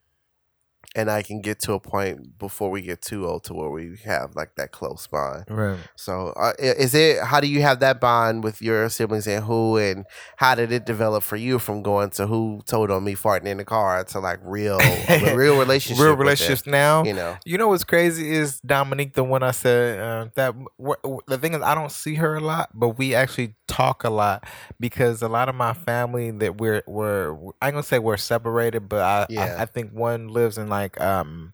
and 0.94 1.10
I 1.10 1.22
can 1.22 1.40
get 1.40 1.58
to 1.60 1.72
a 1.72 1.80
point 1.80 2.38
before 2.38 2.70
we 2.70 2.82
get 2.82 3.00
too 3.00 3.26
old 3.26 3.44
to 3.44 3.54
where 3.54 3.70
we 3.70 3.96
have 4.04 4.36
like 4.36 4.56
that 4.56 4.72
close 4.72 5.06
bond. 5.06 5.44
Right. 5.48 5.78
So, 5.96 6.28
uh, 6.36 6.52
is 6.58 6.94
it 6.94 7.22
how 7.22 7.40
do 7.40 7.46
you 7.46 7.62
have 7.62 7.80
that 7.80 8.00
bond 8.00 8.44
with 8.44 8.60
your 8.60 8.88
siblings 8.88 9.26
and 9.26 9.44
who, 9.44 9.76
and 9.76 10.04
how 10.36 10.54
did 10.54 10.72
it 10.72 10.84
develop 10.84 11.22
for 11.22 11.36
you 11.36 11.58
from 11.58 11.82
going 11.82 12.10
to 12.10 12.26
who 12.26 12.60
told 12.66 12.90
on 12.90 13.04
me 13.04 13.14
farting 13.14 13.46
in 13.46 13.56
the 13.58 13.64
car 13.64 14.04
to 14.04 14.18
like 14.18 14.40
real, 14.42 14.78
real 15.34 15.58
relationship, 15.58 16.02
Real 16.02 16.10
with 16.10 16.18
them, 16.18 16.26
relationships 16.26 16.66
now. 16.66 17.04
You 17.04 17.14
know, 17.14 17.38
You 17.44 17.58
know 17.58 17.68
what's 17.68 17.84
crazy 17.84 18.30
is 18.30 18.60
Dominique, 18.60 19.14
the 19.14 19.24
one 19.24 19.42
I 19.42 19.52
said 19.52 19.98
uh, 19.98 20.26
that 20.34 20.54
w- 20.78 20.96
w- 21.02 21.20
the 21.26 21.38
thing 21.38 21.54
is 21.54 21.62
I 21.62 21.74
don't 21.74 21.92
see 21.92 22.16
her 22.16 22.36
a 22.36 22.40
lot, 22.40 22.70
but 22.74 22.98
we 22.98 23.14
actually 23.14 23.54
talk 23.66 24.04
a 24.04 24.10
lot 24.10 24.44
because 24.78 25.22
a 25.22 25.28
lot 25.28 25.48
of 25.48 25.54
my 25.54 25.72
family 25.72 26.30
that 26.30 26.60
we're 26.60 26.82
we're 26.86 27.32
I'm 27.62 27.70
gonna 27.70 27.82
say 27.82 27.98
we're 27.98 28.18
separated, 28.18 28.88
but 28.88 29.00
I 29.00 29.26
Yeah. 29.30 29.56
I, 29.58 29.62
I 29.62 29.66
think 29.66 29.92
one 29.92 30.28
lives 30.28 30.58
in 30.58 30.68
like 30.68 30.81
um 31.00 31.52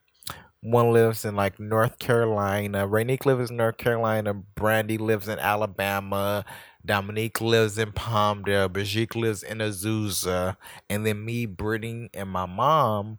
one 0.60 0.92
lives 0.92 1.24
in 1.24 1.36
like 1.36 1.60
North 1.60 1.98
Carolina. 1.98 2.86
Rainique 2.88 3.26
lives 3.26 3.50
in 3.50 3.56
North 3.56 3.76
Carolina. 3.78 4.34
Brandy 4.34 4.98
lives 4.98 5.28
in 5.28 5.38
Alabama. 5.38 6.44
Dominique 6.84 7.40
lives 7.40 7.78
in 7.78 7.92
Palmdale. 7.92 8.72
Brigitte 8.72 9.14
lives 9.14 9.42
in 9.42 9.58
Azusa. 9.58 10.56
And 10.90 11.06
then 11.06 11.24
me, 11.24 11.46
Brittany, 11.46 12.10
and 12.14 12.28
my 12.30 12.46
mom 12.46 13.18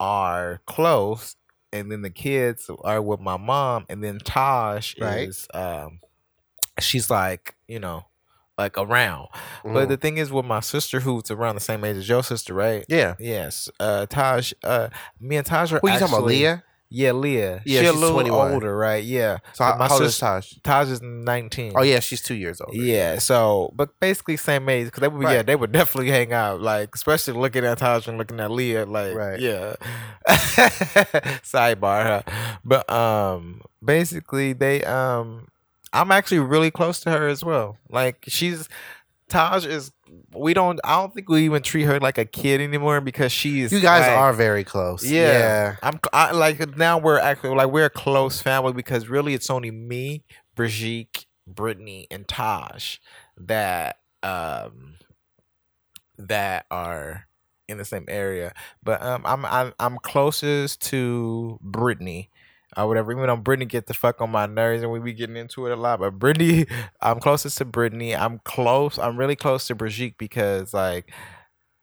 are 0.00 0.60
close. 0.66 1.36
And 1.72 1.90
then 1.90 2.02
the 2.02 2.10
kids 2.10 2.70
are 2.84 3.02
with 3.02 3.20
my 3.20 3.36
mom. 3.36 3.86
And 3.88 4.02
then 4.02 4.18
Taj 4.18 4.94
Right. 4.98 5.30
is 5.30 5.48
um 5.54 6.00
she's 6.80 7.10
like, 7.10 7.54
you 7.68 7.80
know, 7.80 8.06
like 8.58 8.76
around. 8.78 9.28
But 9.64 9.86
Mhm. 9.86 9.88
the 9.88 9.96
thing 9.96 10.16
is 10.18 10.30
with 10.30 10.44
my 10.44 10.60
sister 10.60 11.00
who's 11.00 11.30
around 11.30 11.54
the 11.54 11.60
same 11.60 11.84
age 11.84 11.96
as 11.96 12.08
your 12.08 12.22
sister, 12.22 12.52
right? 12.54 12.84
yeah. 12.88 13.14
Yes. 13.18 13.70
Uh 13.80 14.06
Taj 14.06 14.52
uh 14.64 14.88
me 15.20 15.36
and 15.36 15.46
Taj 15.46 15.72
are 15.72 15.78
Who 15.80 15.88
you 15.88 15.98
talking 15.98 16.14
about, 16.14 16.26
Leah? 16.26 16.62
Yeah, 16.94 17.12
Leah. 17.12 17.62
Yeah, 17.64 17.80
she 17.80 17.86
a 17.86 17.90
she's 17.92 18.00
little 18.00 18.16
21. 18.16 18.52
older, 18.52 18.76
right? 18.76 19.02
Yeah. 19.02 19.38
So 19.54 19.64
how, 19.64 19.76
my 19.78 19.88
how 19.88 19.94
old 19.94 20.02
is 20.02 20.12
sis- 20.12 20.20
Taj? 20.20 20.52
Taj 20.62 20.90
is 20.90 21.00
nineteen. 21.00 21.72
Oh 21.74 21.80
yeah, 21.80 22.00
she's 22.00 22.20
two 22.20 22.34
years 22.34 22.60
old. 22.60 22.74
Yeah, 22.74 23.18
so 23.18 23.72
but 23.74 23.98
basically 23.98 24.36
same 24.36 24.68
age 24.68 24.88
because 24.88 25.00
they 25.00 25.08
would 25.08 25.26
yeah 25.30 25.40
they 25.42 25.56
would 25.56 25.72
definitely 25.72 26.10
hang 26.10 26.34
out 26.34 26.60
like 26.60 26.90
especially 26.94 27.32
looking 27.32 27.64
at 27.64 27.78
Taj 27.78 28.06
and 28.08 28.18
looking 28.18 28.38
at 28.40 28.50
Leah 28.50 28.84
like 28.84 29.14
Right. 29.14 29.40
yeah 29.40 29.76
sidebar 31.42 32.04
huh? 32.26 32.58
but 32.64 32.88
um 32.90 33.62
basically 33.84 34.52
they 34.52 34.84
um 34.84 35.48
I'm 35.92 36.10
actually 36.10 36.38
really 36.40 36.70
close 36.70 37.00
to 37.00 37.10
her 37.10 37.28
as 37.28 37.44
well 37.44 37.76
like 37.90 38.24
she's 38.28 38.68
Taj 39.28 39.64
is 39.64 39.92
we 40.34 40.52
don't 40.52 40.78
I 40.84 40.96
don't 41.00 41.14
think 41.14 41.28
we 41.30 41.44
even 41.46 41.62
treat 41.62 41.84
her 41.84 41.98
like 41.98 42.18
a 42.18 42.24
kid 42.26 42.60
anymore 42.60 43.00
because 43.00 43.32
she's 43.32 43.72
You 43.72 43.80
guys 43.80 44.06
like- 44.06 44.18
are 44.18 44.32
very 44.34 44.62
close. 44.64 45.04
yeah. 45.04 45.32
Yeah. 45.38 45.76
I'm 45.82 45.98
I, 46.12 46.32
like 46.32 46.76
now 46.76 46.98
we're 46.98 47.18
actually 47.18 47.54
like 47.54 47.68
we're 47.70 47.86
a 47.86 47.90
close 47.90 48.42
family 48.42 48.74
because 48.74 49.08
really 49.08 49.32
it's 49.32 49.48
only 49.48 49.70
me, 49.70 50.22
Brigitte, 50.54 51.24
Brittany, 51.46 52.06
and 52.10 52.28
Taj 52.28 52.98
that 53.38 54.00
um 54.22 54.96
that 56.18 56.66
are 56.70 57.26
in 57.68 57.78
the 57.78 57.84
same 57.84 58.04
area. 58.08 58.52
But 58.82 59.02
um 59.02 59.22
I'm 59.24 59.44
I'm 59.46 59.72
I'm 59.78 59.98
closest 59.98 60.82
to 60.90 61.58
Brittany. 61.62 62.28
Or 62.76 62.88
whatever, 62.88 63.12
even 63.12 63.26
though 63.26 63.36
Brittany 63.36 63.66
get 63.66 63.86
the 63.86 63.94
fuck 63.94 64.20
on 64.20 64.30
my 64.30 64.46
nerves 64.46 64.82
and 64.82 64.90
we 64.90 64.98
be 64.98 65.12
getting 65.12 65.36
into 65.36 65.66
it 65.66 65.72
a 65.72 65.76
lot. 65.76 66.00
But 66.00 66.18
Brittany, 66.18 66.66
I'm 67.00 67.20
closest 67.20 67.58
to 67.58 67.64
Brittany. 67.64 68.16
I'm 68.16 68.40
close. 68.44 68.98
I'm 68.98 69.16
really 69.16 69.36
close 69.36 69.66
to 69.66 69.74
Brigitte 69.74 70.16
because 70.16 70.72
like 70.72 71.12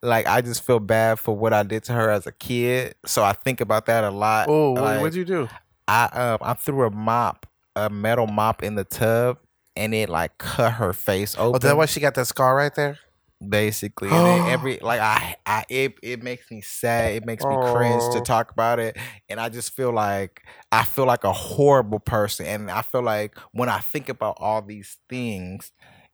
like 0.02 0.28
I 0.28 0.42
just 0.42 0.64
feel 0.64 0.80
bad 0.80 1.20
for 1.20 1.36
what 1.36 1.54
I 1.54 1.64
did 1.64 1.84
to 1.86 1.94
her 1.94 2.10
as 2.10 2.26
a 2.26 2.32
kid. 2.32 2.96
So 3.06 3.24
I 3.24 3.34
think 3.34 3.62
about 3.62 3.86
that 3.88 4.04
a 4.04 4.12
lot. 4.12 4.48
Oh, 4.50 4.74
Like, 4.74 5.02
what'd 5.02 5.16
you 5.16 5.26
do? 5.26 5.50
I 5.88 6.06
um 6.06 6.38
I 6.42 6.54
threw 6.54 6.86
a 6.86 6.92
mop, 6.92 7.46
a 7.76 7.90
metal 7.90 8.28
mop 8.28 8.64
in 8.64 8.76
the 8.76 8.84
tub, 8.84 9.38
and 9.76 9.94
it 9.94 10.10
like 10.10 10.38
cut 10.38 10.74
her 10.74 10.94
face 10.94 11.36
open. 11.36 11.46
Oh, 11.46 11.50
open. 11.50 11.68
that 11.68 11.78
why 11.78 11.86
she 11.86 12.00
got 12.00 12.16
that 12.16 12.26
scar 12.26 12.56
right 12.56 12.74
there? 12.74 13.00
Basically, 13.48 14.16
and 14.16 14.26
then 14.26 14.42
every 14.44 14.80
like 14.82 15.00
I 15.00 15.36
I 15.46 15.64
it 15.70 15.96
it 16.04 16.24
makes 16.24 16.50
me 16.52 16.62
sad. 16.62 17.14
It 17.16 17.26
makes 17.26 17.50
me 17.50 17.58
cringe 17.58 18.10
to 18.10 18.22
Oh. 18.22 18.22
talk 18.22 18.52
about 18.52 18.80
it, 18.80 18.98
and 19.30 19.40
I 19.40 19.50
just 19.50 19.76
feel 19.76 19.92
like 19.94 20.44
I 20.72 20.84
feel 20.84 21.06
like 21.06 21.24
a 21.24 21.34
horrible 21.34 22.00
person, 22.00 22.46
and 22.46 22.72
I 22.72 22.82
feel 22.82 23.02
like 23.04 23.38
when 23.52 23.70
I 23.70 23.80
think 23.80 24.10
about 24.10 24.38
all 24.40 24.62
these 24.62 24.98
things. 25.10 25.72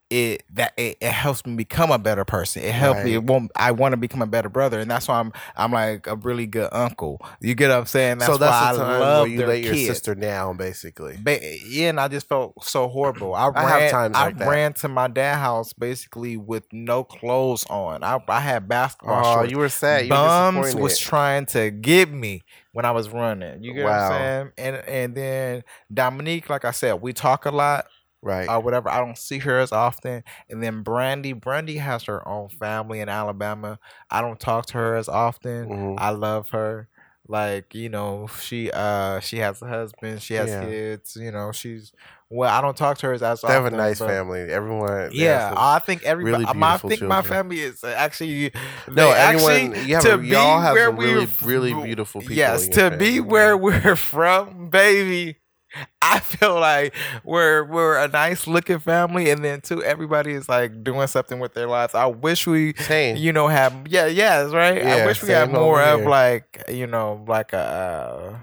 It 0.08 0.44
that 0.54 0.72
it, 0.76 0.98
it 1.00 1.10
helps 1.10 1.44
me 1.44 1.56
become 1.56 1.90
a 1.90 1.98
better 1.98 2.24
person. 2.24 2.62
It 2.62 2.72
helps 2.72 3.02
me. 3.02 3.14
It 3.14 3.24
won't. 3.24 3.50
I 3.56 3.72
want 3.72 3.92
to 3.92 3.96
become 3.96 4.22
a 4.22 4.26
better 4.26 4.48
brother, 4.48 4.78
and 4.78 4.88
that's 4.88 5.08
why 5.08 5.18
I'm. 5.18 5.32
I'm 5.56 5.72
like 5.72 6.06
a 6.06 6.14
really 6.14 6.46
good 6.46 6.68
uncle. 6.70 7.20
You 7.40 7.56
get 7.56 7.70
what 7.70 7.78
I'm 7.78 7.86
saying? 7.86 8.18
That's 8.18 8.30
so 8.32 8.38
that's 8.38 8.78
why 8.78 8.84
I 8.84 8.98
love 8.98 9.28
you 9.28 9.44
let 9.44 9.62
your 9.62 9.74
sister 9.74 10.14
down, 10.14 10.58
basically. 10.58 11.16
Ba- 11.20 11.40
yeah, 11.66 11.88
and 11.88 11.98
I 11.98 12.06
just 12.06 12.28
felt 12.28 12.62
so 12.64 12.86
horrible. 12.86 13.34
I 13.34 13.50
I 13.52 13.62
have 13.62 13.80
ran, 13.80 13.90
times 13.90 14.16
I 14.16 14.24
like 14.26 14.38
that. 14.38 14.48
ran 14.48 14.72
to 14.74 14.88
my 14.88 15.08
dad's 15.08 15.40
house 15.40 15.72
basically 15.72 16.36
with 16.36 16.64
no 16.72 17.02
clothes 17.02 17.66
on. 17.68 18.04
I, 18.04 18.20
I 18.28 18.38
had 18.40 18.68
basketball 18.68 19.26
Oh, 19.26 19.34
shorts. 19.34 19.50
you 19.50 19.58
were 19.58 19.68
sad. 19.68 20.04
You 20.04 20.10
Bums 20.10 20.56
disappointed. 20.56 20.82
was 20.84 20.98
trying 21.00 21.46
to 21.46 21.72
get 21.72 22.12
me 22.12 22.44
when 22.72 22.84
I 22.84 22.92
was 22.92 23.08
running. 23.08 23.60
You 23.64 23.74
get 23.74 23.82
what 23.84 23.92
I'm 23.94 24.12
saying? 24.12 24.52
And 24.58 24.76
and 24.88 25.14
then 25.16 25.64
Dominique, 25.92 26.48
like 26.48 26.64
I 26.64 26.70
said, 26.70 27.02
we 27.02 27.12
talk 27.12 27.44
a 27.46 27.50
lot 27.50 27.86
right. 28.22 28.48
or 28.48 28.60
whatever. 28.60 28.88
I 28.88 28.98
don't 28.98 29.18
see 29.18 29.38
her 29.38 29.58
as 29.58 29.72
often. 29.72 30.22
And 30.50 30.62
then 30.62 30.82
Brandy, 30.82 31.32
Brandy 31.32 31.76
has 31.76 32.04
her 32.04 32.26
own 32.28 32.48
family 32.48 33.00
in 33.00 33.08
Alabama. 33.08 33.78
I 34.10 34.20
don't 34.20 34.40
talk 34.40 34.66
to 34.66 34.74
her 34.74 34.96
as 34.96 35.08
often. 35.08 35.68
Mhm. 35.68 35.94
I 35.98 36.10
love 36.10 36.50
her. 36.50 36.88
Like, 37.28 37.74
you 37.74 37.88
know, 37.88 38.28
she 38.40 38.70
uh 38.70 39.18
she 39.18 39.38
has 39.38 39.60
a 39.60 39.66
husband, 39.66 40.22
she 40.22 40.34
has 40.34 40.48
Yeah. 40.48 40.64
kids, 40.64 41.16
you 41.16 41.32
know, 41.32 41.50
she's 41.50 41.90
well, 42.30 42.48
I 42.52 42.60
don't 42.60 42.76
talk 42.76 42.98
to 42.98 43.06
her 43.06 43.12
as 43.14 43.22
often. 43.22 43.48
They 43.48 43.54
often. 43.56 43.64
have 43.64 43.72
a 43.72 43.76
nice 43.76 43.98
family. 43.98 44.40
Everyone. 44.42 45.10
Yeah, 45.12 45.52
I 45.56 45.80
think 45.80 46.02
everybody. 46.04 46.44
really 46.44 46.58
my, 46.58 46.74
I 46.74 46.78
think 46.78 47.02
my 47.02 47.22
family 47.22 47.60
is 47.60 47.82
actually 47.82 48.52
no, 48.88 49.10
everyone. 49.10 49.52
actually, 49.52 49.88
You 49.88 49.94
have 49.96 50.04
to 50.04 50.14
a, 50.14 50.22
y'all 50.22 50.58
be 50.58 50.62
have 50.62 50.74
where 50.74 50.86
some 50.86 50.96
really, 50.96 51.28
really 51.42 51.74
beautiful 51.84 52.20
people. 52.20 52.36
Yes, 52.36 52.68
to 52.68 52.90
be 52.92 53.16
family. 53.16 53.20
where 53.20 53.56
we're 53.56 53.96
from, 53.96 54.70
baby. 54.70 55.38
I 56.02 56.20
feel 56.20 56.58
like 56.58 56.94
we're 57.24 57.64
we're 57.64 57.98
a 57.98 58.08
nice 58.08 58.46
looking 58.46 58.78
family, 58.78 59.30
and 59.30 59.44
then 59.44 59.60
too, 59.60 59.82
everybody 59.82 60.32
is 60.32 60.48
like 60.48 60.82
doing 60.84 61.06
something 61.06 61.40
with 61.40 61.54
their 61.54 61.66
lives. 61.66 61.94
I 61.94 62.06
wish 62.06 62.46
we, 62.46 62.74
Same. 62.74 63.16
you 63.16 63.32
know, 63.32 63.48
have 63.48 63.74
yeah, 63.88 64.06
yes, 64.06 64.52
right. 64.52 64.84
I 64.84 65.06
wish 65.06 65.22
we 65.22 65.30
had 65.30 65.52
more 65.52 65.82
of 65.82 66.02
like 66.02 66.64
you 66.68 66.86
know, 66.86 67.24
like 67.26 67.52
a. 67.52 67.58
Uh, 67.58 68.38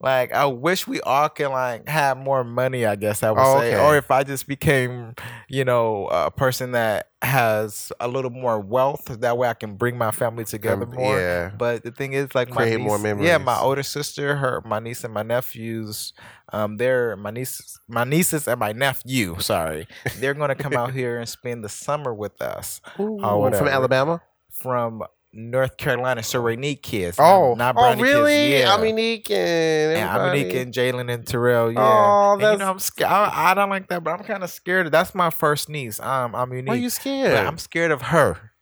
Like 0.00 0.32
I 0.32 0.46
wish 0.46 0.86
we 0.86 1.00
all 1.00 1.28
can 1.28 1.50
like 1.50 1.88
have 1.88 2.16
more 2.16 2.44
money. 2.44 2.86
I 2.86 2.94
guess 2.94 3.24
I 3.24 3.32
would 3.32 3.40
Oh, 3.40 3.58
say, 3.58 3.74
okay. 3.74 3.84
or 3.84 3.96
if 3.96 4.12
I 4.12 4.22
just 4.22 4.46
became, 4.46 5.14
you 5.48 5.64
know, 5.64 6.06
a 6.06 6.30
person 6.30 6.70
that 6.72 7.08
has 7.20 7.90
a 7.98 8.06
little 8.06 8.30
more 8.30 8.60
wealth, 8.60 9.06
that 9.06 9.36
way 9.36 9.48
I 9.48 9.54
can 9.54 9.74
bring 9.74 9.98
my 9.98 10.12
family 10.12 10.44
together 10.44 10.84
Um, 10.84 10.94
more. 10.94 11.18
Yeah. 11.18 11.50
But 11.58 11.82
the 11.82 11.90
thing 11.90 12.12
is, 12.12 12.32
like 12.32 12.48
Create 12.50 12.78
my 12.78 12.84
more 12.84 12.98
niece, 13.16 13.26
Yeah, 13.26 13.38
my 13.38 13.58
older 13.58 13.82
sister, 13.82 14.36
her, 14.36 14.62
my 14.64 14.78
niece 14.78 15.02
and 15.02 15.12
my 15.12 15.24
nephews, 15.24 16.12
um, 16.52 16.76
they're 16.76 17.16
my 17.16 17.32
nieces, 17.32 17.80
my 17.88 18.04
nieces 18.04 18.46
and 18.46 18.60
my 18.60 18.70
nephew. 18.70 19.40
Sorry, 19.40 19.88
they're 20.18 20.34
gonna 20.34 20.54
come 20.54 20.74
out 20.74 20.92
here 21.00 21.18
and 21.18 21.28
spend 21.28 21.64
the 21.64 21.68
summer 21.68 22.14
with 22.14 22.40
us 22.40 22.80
Ooh, 23.00 23.18
from 23.20 23.66
Alabama. 23.66 24.22
from 24.48 25.02
North 25.32 25.76
Carolina. 25.76 26.22
So 26.22 26.42
Rainique 26.42 26.82
kids. 26.82 27.18
Oh, 27.20 27.54
not, 27.54 27.74
not 27.74 27.98
oh, 27.98 28.00
really? 28.00 28.32
Kids. 28.32 28.60
Yeah. 28.60 28.76
Dominique 28.76 29.30
and 29.30 29.96
and 29.98 30.10
everybody. 30.10 30.58
And 30.58 30.74
Jalen 30.74 31.12
and 31.12 31.26
Terrell, 31.26 31.70
yeah. 31.70 31.80
Oh, 31.80 32.32
and, 32.34 32.42
you 32.42 32.58
know, 32.58 32.70
I'm 32.70 32.78
scared. 32.78 33.10
I, 33.10 33.50
I 33.50 33.54
don't 33.54 33.70
like 33.70 33.88
that, 33.88 34.02
but 34.02 34.18
I'm 34.18 34.24
kind 34.24 34.42
of 34.42 34.50
scared. 34.50 34.90
That's 34.90 35.14
my 35.14 35.30
first 35.30 35.68
niece. 35.68 36.00
Um, 36.00 36.34
I'm 36.34 36.50
unique. 36.52 36.68
Why 36.68 36.74
are 36.74 36.78
you 36.78 36.86
But 36.86 36.92
scared? 36.92 37.46
I'm 37.46 37.58
scared 37.58 37.90
of 37.90 38.02
her 38.02 38.52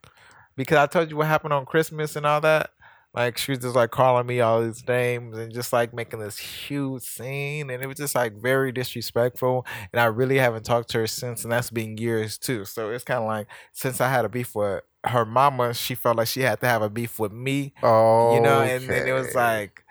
because 0.57 0.79
I 0.79 0.87
told 0.87 1.11
you 1.11 1.17
what 1.17 1.27
happened 1.27 1.53
on 1.53 1.67
Christmas 1.67 2.17
and 2.17 2.27
all 2.27 2.41
that. 2.41 2.71
Like 3.15 3.39
she 3.39 3.53
was 3.53 3.61
just 3.61 3.75
like 3.75 3.93
calling 3.93 4.27
me 4.27 4.41
all 4.41 4.63
these 4.63 4.87
names 4.87 5.39
and 5.39 5.51
just 5.51 5.73
like 5.73 5.95
making 5.95 6.21
this 6.21 6.37
huge 6.37 7.03
scene, 7.03 7.71
and 7.71 7.83
it 7.83 7.87
was 7.87 7.97
just 7.97 8.15
like 8.15 8.35
very 8.43 8.73
disrespectful. 8.73 9.65
And 9.91 10.01
I 10.01 10.05
really 10.05 10.37
haven't 10.37 10.67
talked 10.67 10.91
to 10.91 10.99
her 10.99 11.07
since, 11.07 11.43
and 11.43 11.51
that's 11.51 11.71
been 11.71 11.97
years 11.97 12.37
too. 12.37 12.67
So 12.67 12.91
it's 12.91 13.05
kind 13.05 13.21
of 13.21 13.27
like 13.27 13.47
since 13.73 14.03
I 14.03 14.11
had 14.11 14.27
a 14.27 14.29
beef 14.29 14.55
with 14.55 14.83
her 15.07 15.25
mama, 15.25 15.75
she 15.75 15.95
felt 15.95 16.17
like 16.17 16.29
she 16.29 16.41
had 16.43 16.61
to 16.61 16.67
have 16.67 16.83
a 16.83 16.91
beef 16.91 17.19
with 17.19 17.33
me, 17.33 17.73
oh, 17.83 18.35
you 18.35 18.41
know. 18.41 18.63
And 18.63 18.89
then 18.89 19.07
it 19.07 19.13
was 19.13 19.35
like 19.35 19.85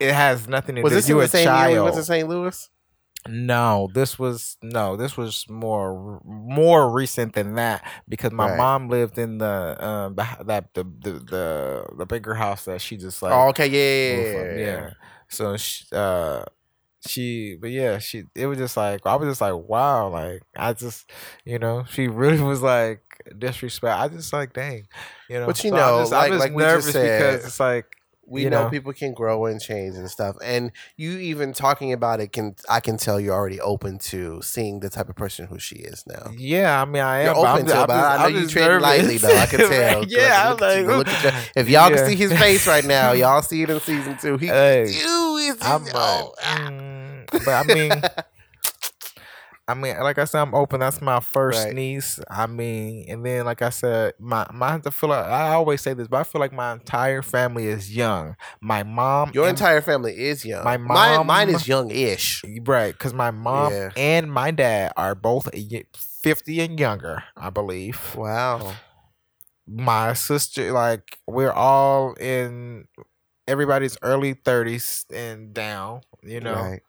it 0.00 0.12
has 0.14 0.48
nothing 0.48 0.76
to 0.76 0.82
was 0.82 0.92
do. 0.92 0.96
this 0.96 1.08
you 1.08 1.20
the 1.20 1.28
same 1.28 1.46
child. 1.46 1.70
year 1.70 1.80
we 1.80 1.84
went 1.84 1.96
to 1.96 2.04
St. 2.04 2.28
Louis? 2.28 2.68
No, 3.28 3.88
this 3.94 4.18
was 4.18 4.56
no, 4.62 4.96
this 4.96 5.16
was 5.16 5.46
more 5.48 6.20
more 6.24 6.90
recent 6.90 7.34
than 7.34 7.54
that 7.54 7.86
because 8.08 8.32
my 8.32 8.48
Right. 8.48 8.56
mom 8.56 8.88
lived 8.88 9.16
in 9.16 9.38
the 9.38 9.76
um 9.84 10.16
the, 10.16 10.26
that 10.44 10.74
the, 10.74 10.82
the 10.82 11.12
the 11.12 11.86
the 11.98 12.06
bigger 12.06 12.34
house 12.34 12.64
that 12.64 12.80
she 12.80 12.96
just 12.96 13.22
like 13.22 13.32
oh, 13.32 13.48
okay, 13.50 13.68
yeah, 13.68 14.56
yeah, 14.56 14.58
yeah. 14.58 14.90
So 15.28 15.56
she 15.56 15.84
uh 15.92 16.44
she 17.06 17.56
but 17.60 17.70
yeah 17.70 17.98
she 17.98 18.24
it 18.34 18.46
was 18.46 18.58
just 18.58 18.76
like 18.76 19.06
I 19.06 19.14
was 19.14 19.28
just 19.28 19.40
like 19.40 19.54
wow 19.54 20.08
like 20.08 20.42
I 20.56 20.72
just 20.72 21.08
you 21.44 21.60
know 21.60 21.84
she 21.88 22.08
really 22.08 22.40
was 22.42 22.60
like 22.60 23.02
disrespect 23.38 23.98
I 23.98 24.08
just 24.08 24.32
like 24.32 24.52
dang 24.52 24.86
you 25.28 25.38
know 25.40 25.46
But 25.46 25.62
you 25.64 25.70
So 25.70 25.76
know, 25.76 25.94
I'm 25.96 26.00
just, 26.02 26.12
like- 26.12 26.24
I'm 26.24 26.30
just 26.32 26.40
like 26.40 26.52
nervous 26.56 26.92
said, 26.92 27.18
because 27.18 27.46
it's 27.46 27.60
like 27.60 27.86
We 28.26 28.44
you 28.44 28.50
know, 28.50 28.64
know. 28.64 28.70
people 28.70 28.92
can 28.92 29.12
grow 29.14 29.46
and 29.46 29.60
change 29.60 29.96
and 29.96 30.08
stuff, 30.08 30.36
and 30.42 30.70
you 30.96 31.18
even 31.18 31.52
talking 31.52 31.92
about 31.92 32.20
it 32.20 32.32
can 32.32 32.54
I 32.70 32.78
can 32.80 32.96
tell 32.96 33.18
you're 33.20 33.34
already 33.34 33.60
open 33.60 33.98
to 34.10 34.40
seeing 34.42 34.80
the 34.80 34.88
type 34.88 35.08
of 35.08 35.16
person 35.16 35.46
who 35.48 35.58
she 35.58 35.76
is 35.76 36.04
now. 36.06 36.30
yeah 36.38 36.80
I 36.80 36.84
mean 36.86 37.02
I 37.02 37.24
You're 37.24 37.30
am 37.36 37.44
I'm 37.44 37.54
open 37.56 37.66
to 37.66 37.72
it, 37.72 37.76
I'm 37.76 37.86
but 37.88 37.94
just- 37.94 38.06
I 38.06 38.16
know 38.18 38.24
I'm 38.36 38.42
you 38.42 38.48
tread 38.48 38.80
lightly 38.82 39.18
though. 39.18 39.36
I 39.36 39.46
can 39.46 39.58
tell. 39.58 40.04
yeah 40.08 40.50
I'm 40.52 40.56
like 40.56 40.78
you. 40.78 41.32
If 41.60 41.68
y'all 41.68 41.90
Yeah. 41.90 41.96
can 41.96 42.06
see 42.08 42.16
his 42.16 42.32
face 42.32 42.66
right 42.66 42.84
now, 42.84 43.12
y'all 43.12 43.42
see 43.42 43.62
it 43.64 43.70
in 43.70 43.80
season 43.80 44.16
two. 44.18 44.36
He, 44.38 44.46
Hey. 44.46 44.86
Ew, 44.88 45.36
is 45.38 45.56
I'm 45.60 45.84
like, 45.84 45.92
oh, 45.94 46.32
ah. 46.42 46.68
mm, 46.70 47.26
but 47.44 47.48
I 47.48 47.64
mean, 47.74 47.90
I 49.68 49.74
mean, 49.74 49.96
like 50.00 50.18
I 50.18 50.24
said, 50.24 50.40
I'm 50.40 50.54
open. 50.54 50.80
That's 50.80 51.00
my 51.00 51.20
first 51.20 51.66
Right. 51.66 51.74
niece. 51.74 52.18
I 52.28 52.46
mean, 52.46 53.06
and 53.08 53.24
then 53.24 53.44
like 53.44 53.62
I 53.62 53.70
said, 53.70 54.14
my 54.18 54.46
my 54.52 54.74
I 54.84 54.90
feel 54.90 55.10
like 55.10 55.24
I 55.24 55.52
always 55.52 55.80
say 55.80 55.94
this, 55.94 56.08
but 56.08 56.18
I 56.18 56.24
feel 56.24 56.40
like 56.40 56.52
my 56.52 56.72
entire 56.72 57.22
family 57.22 57.68
is 57.68 57.94
young. 57.94 58.34
My 58.60 58.82
mom, 58.82 59.30
Your 59.34 59.44
and- 59.48 59.56
entire 59.56 59.80
family 59.80 60.18
is 60.18 60.44
young. 60.44 60.64
My 60.64 60.76
mine, 60.76 61.26
mine 61.26 61.48
is 61.48 61.68
young-ish. 61.68 62.42
right? 62.66 62.92
Because 62.92 63.14
my 63.14 63.30
mom 63.30 63.72
Yeah. 63.72 63.90
and 63.96 64.32
my 64.32 64.50
dad 64.50 64.92
are 64.96 65.14
both 65.14 65.48
fifty 66.22 66.60
and 66.60 66.78
younger, 66.78 67.22
I 67.36 67.50
believe. 67.50 68.14
Wow. 68.16 68.72
My 69.66 70.12
sister, 70.14 70.72
like, 70.72 71.18
we're 71.26 71.52
all 71.52 72.14
in 72.14 72.88
everybody's 73.46 73.96
early 74.02 74.34
thirties 74.34 75.06
and 75.14 75.54
down. 75.54 76.00
You 76.22 76.40
know, 76.40 76.54
Right. 76.54 76.82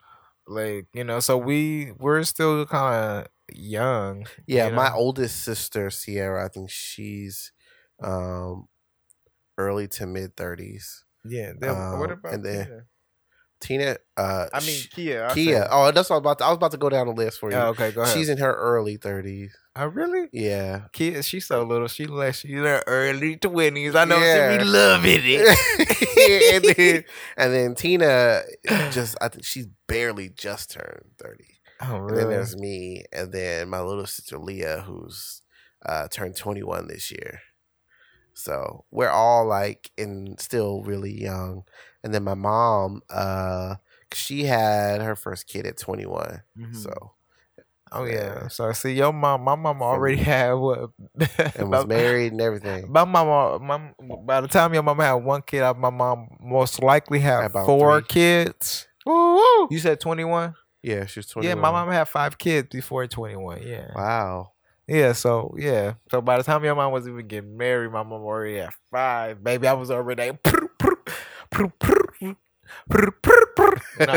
Like 0.48 0.88
you 0.94 1.04
know 1.04 1.20
so 1.20 1.38
we 1.38 1.91
we're 2.00 2.24
still 2.24 2.66
kind 2.66 2.96
of 3.26 3.28
young 3.56 4.26
Yeah, 4.48 4.70
you 4.70 4.74
my 4.76 4.91
oldest 4.91 5.44
sister 5.44 5.89
Sierra, 5.89 6.46
I 6.46 6.48
think 6.50 6.70
she's 6.70 7.52
um 8.02 8.68
early 9.58 9.88
to 9.88 10.06
mid 10.08 10.36
thirties. 10.36 11.06
yeah 11.26 11.54
then 11.58 11.76
what 12.00 12.12
Um, 12.12 12.18
about 12.20 12.34
and 12.34 12.44
then- 12.46 12.86
Tina? 13.64 13.97
Uh, 14.16 14.45
I 14.53 14.59
mean 14.59 14.80
Kia. 14.91 15.28
I 15.30 15.34
Kia. 15.34 15.68
Oh, 15.72 15.91
that's 15.91 16.09
what 16.09 16.18
I 16.18 16.20
was 16.20 16.22
about. 16.22 16.38
To, 16.39 16.45
I 16.45 16.49
was 16.49 16.57
about 16.57 16.72
to 16.72 16.78
go 16.78 16.89
down 16.89 17.07
the 17.07 17.14
list 17.14 17.39
for 17.39 17.49
you. 17.49 17.57
Oh, 17.57 17.68
okay, 17.70 17.91
go 17.91 18.01
ahead. 18.03 18.16
She's 18.16 18.30
in 18.30 18.38
her 18.38 18.53
early 18.53 18.97
thirties. 18.97 19.55
oh, 19.76 19.88
really? 19.88 20.28
Yeah. 20.32 20.82
Kia, 20.93 21.24
she's 21.24 21.47
so 21.47 21.64
little. 21.64 21.88
She 21.88 22.05
like 22.05 22.36
she's 22.36 22.51
in 22.51 22.57
her 22.64 22.84
early 22.86 23.38
twenties. 23.38 23.95
I 23.95 24.05
know 24.05 24.20
Yeah. 24.20 24.51
she 24.51 24.57
be 24.59 24.64
loving 24.66 25.22
it. 25.24 26.53
and, 26.55 26.76
then, 26.76 27.03
and 27.38 27.53
then 27.53 27.76
Tina 27.76 28.41
just 28.91 29.18
I 29.22 29.30
think 29.30 29.45
she's 29.45 29.68
barely 29.88 30.30
just 30.30 30.72
turned 30.72 31.05
thirty. 31.18 31.59
oh, 31.82 31.97
really? 31.97 32.09
And 32.09 32.18
then 32.18 32.30
there's 32.30 32.55
me, 32.57 33.05
and 33.11 33.32
then 33.32 33.70
my 33.70 33.82
little 33.82 34.05
sister 34.05 34.38
Leah, 34.38 34.84
who's 34.86 35.41
uh, 35.86 36.07
turned 36.09 36.36
21 36.38 36.88
this 36.88 37.11
year. 37.11 37.39
So 38.34 38.86
we're 38.92 39.10
all 39.10 39.46
like 39.46 39.92
in 39.98 40.38
still 40.40 40.84
really 40.84 41.14
young. 41.22 41.64
And 42.04 42.14
then 42.14 42.24
my 42.24 42.34
mom, 42.34 43.02
uh, 43.10 43.76
she 44.12 44.44
had 44.46 45.02
her 45.02 45.16
first 45.16 45.48
kid 45.48 45.66
at 45.66 45.78
21. 45.78 46.42
Mhm. 46.58 46.76
So 46.76 47.12
Oh 47.96 48.06
yeah. 48.06 48.48
So 48.48 48.72
see, 48.72 48.94
your 48.94 49.14
mom, 49.14 49.44
my 49.44 49.56
mom 49.56 49.84
already 49.84 50.18
had 50.24 50.54
what? 50.54 50.90
and 51.56 51.70
was 51.70 51.86
married 51.86 52.32
and 52.32 52.42
everything. 52.42 52.92
My 52.92 53.06
mama, 53.06 53.60
my, 53.60 53.94
by 54.26 54.42
the 54.42 54.48
time 54.48 54.74
your 54.74 54.82
mama 54.82 55.04
had 55.04 55.14
one 55.14 55.44
kid, 55.44 55.62
my 55.78 55.92
mom 55.92 56.28
most 56.40 56.82
likely 56.82 57.20
had 57.20 57.46
About 57.46 57.68
four 57.68 58.02
three. 58.02 58.08
kids. 58.08 58.88
You 59.06 59.78
said 59.80 60.00
twenty 60.00 60.24
one. 60.24 60.56
Yeah, 60.82 61.06
she 61.06 61.20
was 61.20 61.28
21. 61.28 61.48
Yeah, 61.56 61.62
my 61.62 61.72
mom 61.72 61.90
had 61.92 62.06
five 62.08 62.38
kids 62.38 62.70
before 62.72 63.06
twenty 63.08 63.36
one. 63.36 63.62
Yeah. 63.62 63.92
Wow. 63.96 64.53
Yeah. 64.88 65.14
So 65.14 65.56
yeah. 65.58 65.94
So 66.12 66.22
by 66.22 66.38
the 66.38 66.44
time 66.44 66.64
your 66.64 66.76
mom 66.76 66.92
was 66.92 67.08
even 67.08 67.28
getting 67.28 67.58
married, 67.58 67.92
my 67.92 68.04
mom 68.04 68.22
already 68.24 68.58
had 68.58 68.74
five. 68.92 69.44
Baby, 69.44 69.68
I 69.68 69.74
was 69.74 69.92
already. 69.92 70.32
Nah. 74.00 74.16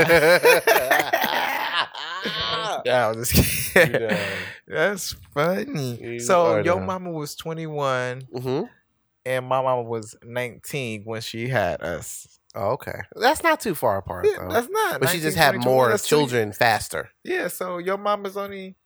yeah, 2.85 3.07
I 3.07 3.13
was 3.15 3.31
just 3.31 3.75
kidding. 3.75 4.01
Yeah. 4.03 4.27
That's 4.69 5.13
funny. 5.35 5.99
You 6.03 6.21
so 6.21 6.63
your 6.63 6.81
now. 6.81 6.87
mama 6.87 7.11
was 7.11 7.35
21 7.35 8.29
hmm 8.33 8.63
and 9.25 9.45
my 9.47 9.61
mama 9.61 9.83
was 9.83 10.15
19 10.23 11.03
when 11.05 11.21
she 11.21 11.49
had 11.49 11.83
us. 11.83 12.39
Oh, 12.55 12.71
okay. 12.71 13.01
That's 13.17 13.43
not 13.43 13.61
too 13.61 13.75
far 13.75 13.99
apart, 13.99 14.25
Yeah, 14.31 14.39
though. 14.39 14.49
that's 14.55 14.69
not. 14.71 15.01
But 15.01 15.09
she 15.11 15.21
just 15.21 15.37
had 15.37 15.51
22, 15.51 15.69
more 15.69 15.99
children 15.99 16.53
faster. 16.53 17.11
Yeah, 17.25 17.49
so 17.49 17.79
your 17.79 17.99
mama's 17.99 18.37
only 18.37 18.77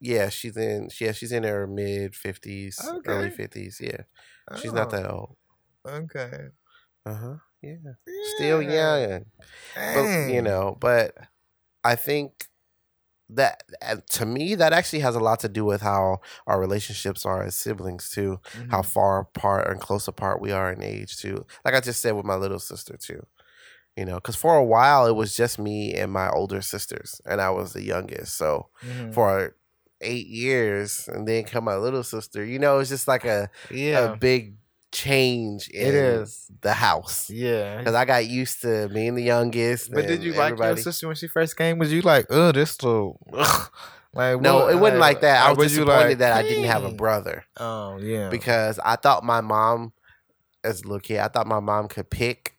Yeah, 0.00 0.28
she's 0.30 0.56
in. 0.56 0.88
Yeah, 1.00 1.12
she's 1.12 1.32
in 1.32 1.44
her 1.44 1.66
mid 1.66 2.16
fifties, 2.16 2.94
early 3.06 3.30
fifties. 3.30 3.80
Yeah, 3.80 4.02
she's 4.52 4.72
not 4.72 4.90
Oh, 4.90 4.90
that 4.90 5.10
old. 5.10 5.36
Okay. 5.86 6.50
Uh 7.06 7.14
huh. 7.14 7.36
Yeah, 7.62 7.94
still 8.20 8.62
Yeah. 8.62 8.62
young. 8.62 9.26
But 9.92 10.10
you 10.24 10.42
know, 10.42 10.76
but 10.80 11.16
I 11.84 11.96
think 11.96 12.48
that 13.30 13.64
uh, 13.82 13.96
to 14.10 14.26
me 14.26 14.54
that 14.56 14.72
actually 14.72 15.00
has 15.00 15.16
a 15.16 15.20
lot 15.20 15.40
to 15.40 15.48
do 15.48 15.64
with 15.64 15.82
how 15.82 16.20
our 16.46 16.60
relationships 16.60 17.26
are 17.26 17.42
as 17.44 17.54
siblings 17.56 18.10
too. 18.10 18.40
How 18.68 18.82
Mhm. 18.82 18.82
far 18.82 19.20
apart 19.20 19.68
and 19.70 19.80
close 19.80 20.08
apart 20.08 20.40
we 20.42 20.52
are 20.52 20.72
in 20.72 20.82
age 20.82 21.18
too. 21.18 21.46
Like 21.64 21.74
I 21.74 21.80
just 21.80 22.02
said 22.02 22.12
with 22.16 22.26
my 22.26 22.36
little 22.36 22.60
sister 22.60 22.96
too. 22.98 23.26
You 23.96 24.04
know, 24.04 24.16
because 24.16 24.36
for 24.36 24.56
a 24.56 24.64
while 24.64 25.06
it 25.06 25.16
was 25.16 25.36
just 25.36 25.58
me 25.58 25.94
and 25.94 26.12
my 26.12 26.30
older 26.30 26.62
sisters, 26.62 27.20
and 27.26 27.40
I 27.40 27.50
was 27.50 27.72
the 27.72 27.82
youngest. 27.82 28.36
So 28.36 28.70
Mhm. 28.82 29.10
for 29.10 29.56
eight 30.00 30.26
years 30.26 31.08
and 31.08 31.26
then 31.26 31.44
come 31.44 31.64
my 31.64 31.76
little 31.76 32.02
sister. 32.02 32.44
You 32.44 32.58
know, 32.58 32.78
it's 32.78 32.90
just 32.90 33.06
like 33.08 33.24
a, 33.24 33.50
yeah, 33.70 34.12
a 34.12 34.16
big 34.16 34.54
change 34.92 35.68
in 35.68 35.86
It 35.88 35.94
is. 35.94 36.50
the 36.62 36.72
house. 36.72 37.30
yeah. 37.30 37.78
Because 37.78 37.94
I 37.94 38.04
got 38.04 38.26
used 38.26 38.62
to 38.62 38.88
being 38.92 39.14
the 39.14 39.22
youngest. 39.22 39.92
But 39.92 40.06
did 40.06 40.16
and 40.16 40.24
you 40.24 40.32
like 40.32 40.58
your 40.58 40.76
sister 40.76 41.06
when 41.06 41.16
she 41.16 41.26
first 41.28 41.56
came? 41.56 41.78
Was 41.78 41.92
you 41.92 42.02
like, 42.02 42.26
oh, 42.30 42.52
this 42.52 42.82
little, 42.82 43.18
ugh. 43.32 43.70
like 44.14 44.40
No, 44.40 44.56
what- 44.64 44.72
it 44.72 44.76
wasn't 44.76 45.00
like 45.00 45.20
that. 45.20 45.46
I 45.46 45.52
or 45.52 45.54
was 45.54 45.72
you 45.72 45.84
disappointed 45.84 46.08
like, 46.08 46.18
that 46.18 46.32
I 46.36 46.42
didn't 46.42 46.64
have 46.64 46.84
a 46.84 46.90
brother 46.90 47.44
Oh 47.56 47.98
yeah, 47.98 48.28
because 48.30 48.78
I 48.84 48.96
thought 48.96 49.22
my 49.24 49.40
mom, 49.40 49.92
as 50.64 50.80
a 50.80 50.84
little 50.84 50.98
kid, 51.00 51.18
I 51.18 51.28
thought 51.28 51.46
my 51.46 51.60
mom 51.60 51.86
could 51.88 52.10
pick 52.10 52.56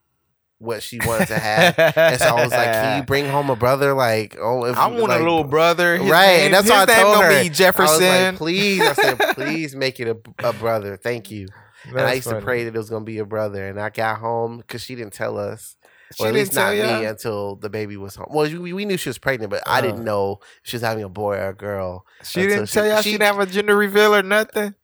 what 0.62 0.84
she 0.84 1.00
wanted 1.06 1.28
to 1.30 1.40
have. 1.40 1.76
And 1.98 2.20
so 2.20 2.28
I 2.28 2.44
was 2.44 2.52
like, 2.52 2.72
"Can 2.72 2.98
you 3.00 3.04
bring 3.08 3.28
home 3.28 3.50
a 3.50 3.56
brother?" 3.56 3.94
Like, 3.94 4.38
oh, 4.40 4.66
if 4.66 4.78
I 4.78 4.88
you- 4.90 4.94
want 4.96 5.10
like, 5.10 5.20
a 5.20 5.24
little 5.24 5.44
brother. 5.44 5.98
His 5.98 6.10
Right, 6.10 6.28
name- 6.38 6.46
and 6.46 6.54
that's 6.54 6.70
what 6.70 6.90
I 6.90 7.02
told 7.02 7.24
her. 7.24 7.44
Be 7.44 7.50
Jefferson. 7.50 8.04
I 8.04 8.32
was 8.32 8.32
like, 8.32 8.36
"Please," 8.38 8.82
I 8.82 8.94
said, 8.94 9.20
"Please 9.36 9.76
make 9.76 10.00
it 10.00 10.08
a, 10.08 10.48
a 10.48 10.54
brother." 10.54 10.98
Thank 10.98 11.32
you. 11.32 11.48
and 11.88 12.00
I 12.00 12.14
used 12.14 12.26
funny. 12.26 12.40
to 12.40 12.46
pray 12.46 12.64
that 12.66 12.76
it 12.76 12.78
was 12.78 12.90
gonna 12.90 13.06
be 13.06 13.18
a 13.18 13.26
brother. 13.26 13.68
And 13.68 13.80
I 13.80 13.90
got 13.90 14.20
home 14.20 14.58
because 14.60 14.82
she 14.84 14.94
didn't 14.96 15.14
tell 15.14 15.40
us, 15.40 15.76
She 16.16 16.24
or 16.24 16.28
at 16.28 16.34
didn't 16.34 16.40
least 16.46 16.54
not 16.56 16.74
tell 16.74 16.98
me, 16.98 17.04
ya? 17.04 17.10
until 17.10 17.56
the 17.56 17.70
baby 17.72 17.98
was 17.98 18.16
home. 18.16 18.28
Well, 18.30 18.46
we, 18.48 18.72
we 18.72 18.86
knew 18.86 18.98
she 18.98 19.10
was 19.10 19.18
pregnant, 19.18 19.50
but 19.50 19.64
I 19.66 19.82
didn't 19.82 20.02
Uh. 20.02 20.04
know 20.04 20.40
she 20.62 20.76
was 20.76 20.84
having 20.84 21.04
a 21.04 21.10
boy 21.10 21.38
or 21.38 21.50
a 21.50 21.56
girl. 21.56 22.06
She 22.24 22.42
didn't 22.44 22.68
she- 22.68 22.74
tell 22.74 22.86
y'all 22.86 22.98
she, 22.98 23.04
she- 23.14 23.18
didn't 23.18 23.34
have 23.36 23.40
a 23.40 23.52
gender 23.52 23.76
reveal 23.76 24.14
or 24.14 24.22
nothing. 24.22 24.76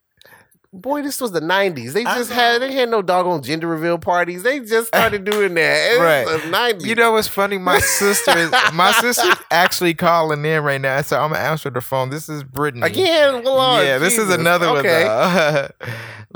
Boy, 0.74 1.02
this 1.02 1.22
was 1.22 1.32
the 1.32 1.40
'90s. 1.40 1.94
They 1.94 2.04
just 2.04 2.32
had 2.32 2.62
they 2.62 2.74
had 2.74 2.90
no 2.90 3.02
doggone 3.02 3.42
gender 3.42 3.68
reveal 3.68 3.98
parties. 3.98 4.44
They 4.44 4.60
just 4.60 4.88
started 4.90 5.24
doing 5.32 5.54
that. 5.56 5.94
It 5.94 6.00
Right. 6.00 6.26
was 6.26 6.42
the 6.44 6.50
'90s. 6.50 6.86
You 6.86 6.96
know 6.96 7.14
what's 7.14 7.28
funny? 7.28 7.58
My 7.58 7.80
sister 7.80 8.38
is 8.38 8.52
my 8.74 8.92
sister's 8.92 9.36
actually 9.52 9.94
calling 9.94 10.44
in 10.46 10.62
right 10.64 10.82
now, 10.82 11.02
so 11.02 11.20
I'm 11.20 11.32
gonna 11.32 11.44
answer 11.44 11.70
the 11.70 11.82
phone. 11.82 12.10
This 12.10 12.28
is 12.30 12.44
Brittany. 12.44 12.86
again. 12.86 13.44
Well, 13.44 13.56
Lord, 13.56 13.86
yeah, 13.86 13.98
this 13.98 14.18
is 14.18 14.30
another 14.30 14.68
okay. 14.78 15.06
one. 15.06 15.34
though. 15.34 15.70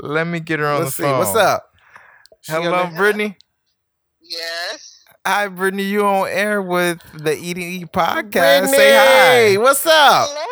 Let 0.08 0.26
me 0.26 0.40
get 0.40 0.60
her 0.60 0.66
on 0.66 0.82
Let's 0.84 0.96
the 0.96 1.02
see. 1.02 1.08
phone. 1.08 1.18
What's 1.18 1.36
up? 1.36 1.70
She 2.40 2.52
Hello, 2.52 2.70
gonna- 2.70 2.96
Brittany. 2.96 3.36
Yes. 4.22 5.04
Hi, 5.26 5.46
Brittany. 5.48 5.84
You 5.84 6.04
on 6.04 6.26
air 6.28 6.60
with 6.60 6.98
the 7.14 7.36
Eating 7.36 7.70
Eat 7.70 7.92
podcast? 7.92 8.32
Brittany, 8.62 8.76
Say 8.76 9.52
hi. 9.54 9.56
What's 9.58 9.86
up? 9.86 10.28
Hello, 10.30 10.51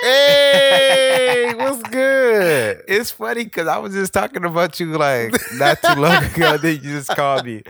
Hey, 0.00 1.54
what's 1.56 1.82
good? 1.84 2.82
It's 2.88 3.10
funny 3.10 3.44
because 3.44 3.66
I 3.68 3.78
was 3.78 3.92
just 3.94 4.12
talking 4.12 4.44
about 4.44 4.78
you 4.80 4.96
like 4.96 5.50
not 5.50 5.82
too 5.82 5.94
long 5.94 6.22
ago. 6.24 6.56
Then 6.56 6.74
you 6.76 6.80
just 6.80 7.12
called 7.14 7.44
me. 7.44 7.62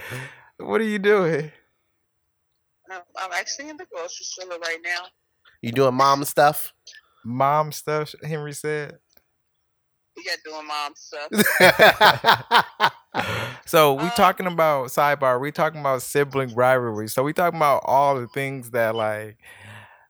What 0.58 0.80
are 0.80 0.84
you 0.84 0.98
doing? 0.98 1.50
I'm, 2.90 3.00
I'm 3.18 3.32
actually 3.32 3.68
in 3.70 3.76
the 3.76 3.86
grocery 3.92 4.24
store 4.24 4.46
right 4.58 4.78
now. 4.84 5.06
You 5.62 5.72
doing 5.72 5.94
mom 5.94 6.24
stuff? 6.24 6.72
Mom 7.24 7.72
stuff. 7.72 8.14
Henry 8.22 8.52
said. 8.52 8.98
We 10.16 10.24
got 10.24 10.38
doing 10.44 10.66
mom 10.66 10.94
stuff. 10.96 11.30
So 13.66 13.94
we 13.94 14.04
Um, 14.04 14.10
talking 14.16 14.46
about 14.46 14.88
sidebar. 14.88 15.40
We 15.40 15.52
talking 15.52 15.80
about 15.80 16.02
sibling 16.02 16.54
rivalry. 16.54 17.08
So 17.08 17.22
we 17.22 17.32
talking 17.34 17.58
about 17.58 17.82
all 17.84 18.18
the 18.18 18.26
things 18.28 18.70
that 18.70 18.94
like, 18.94 19.36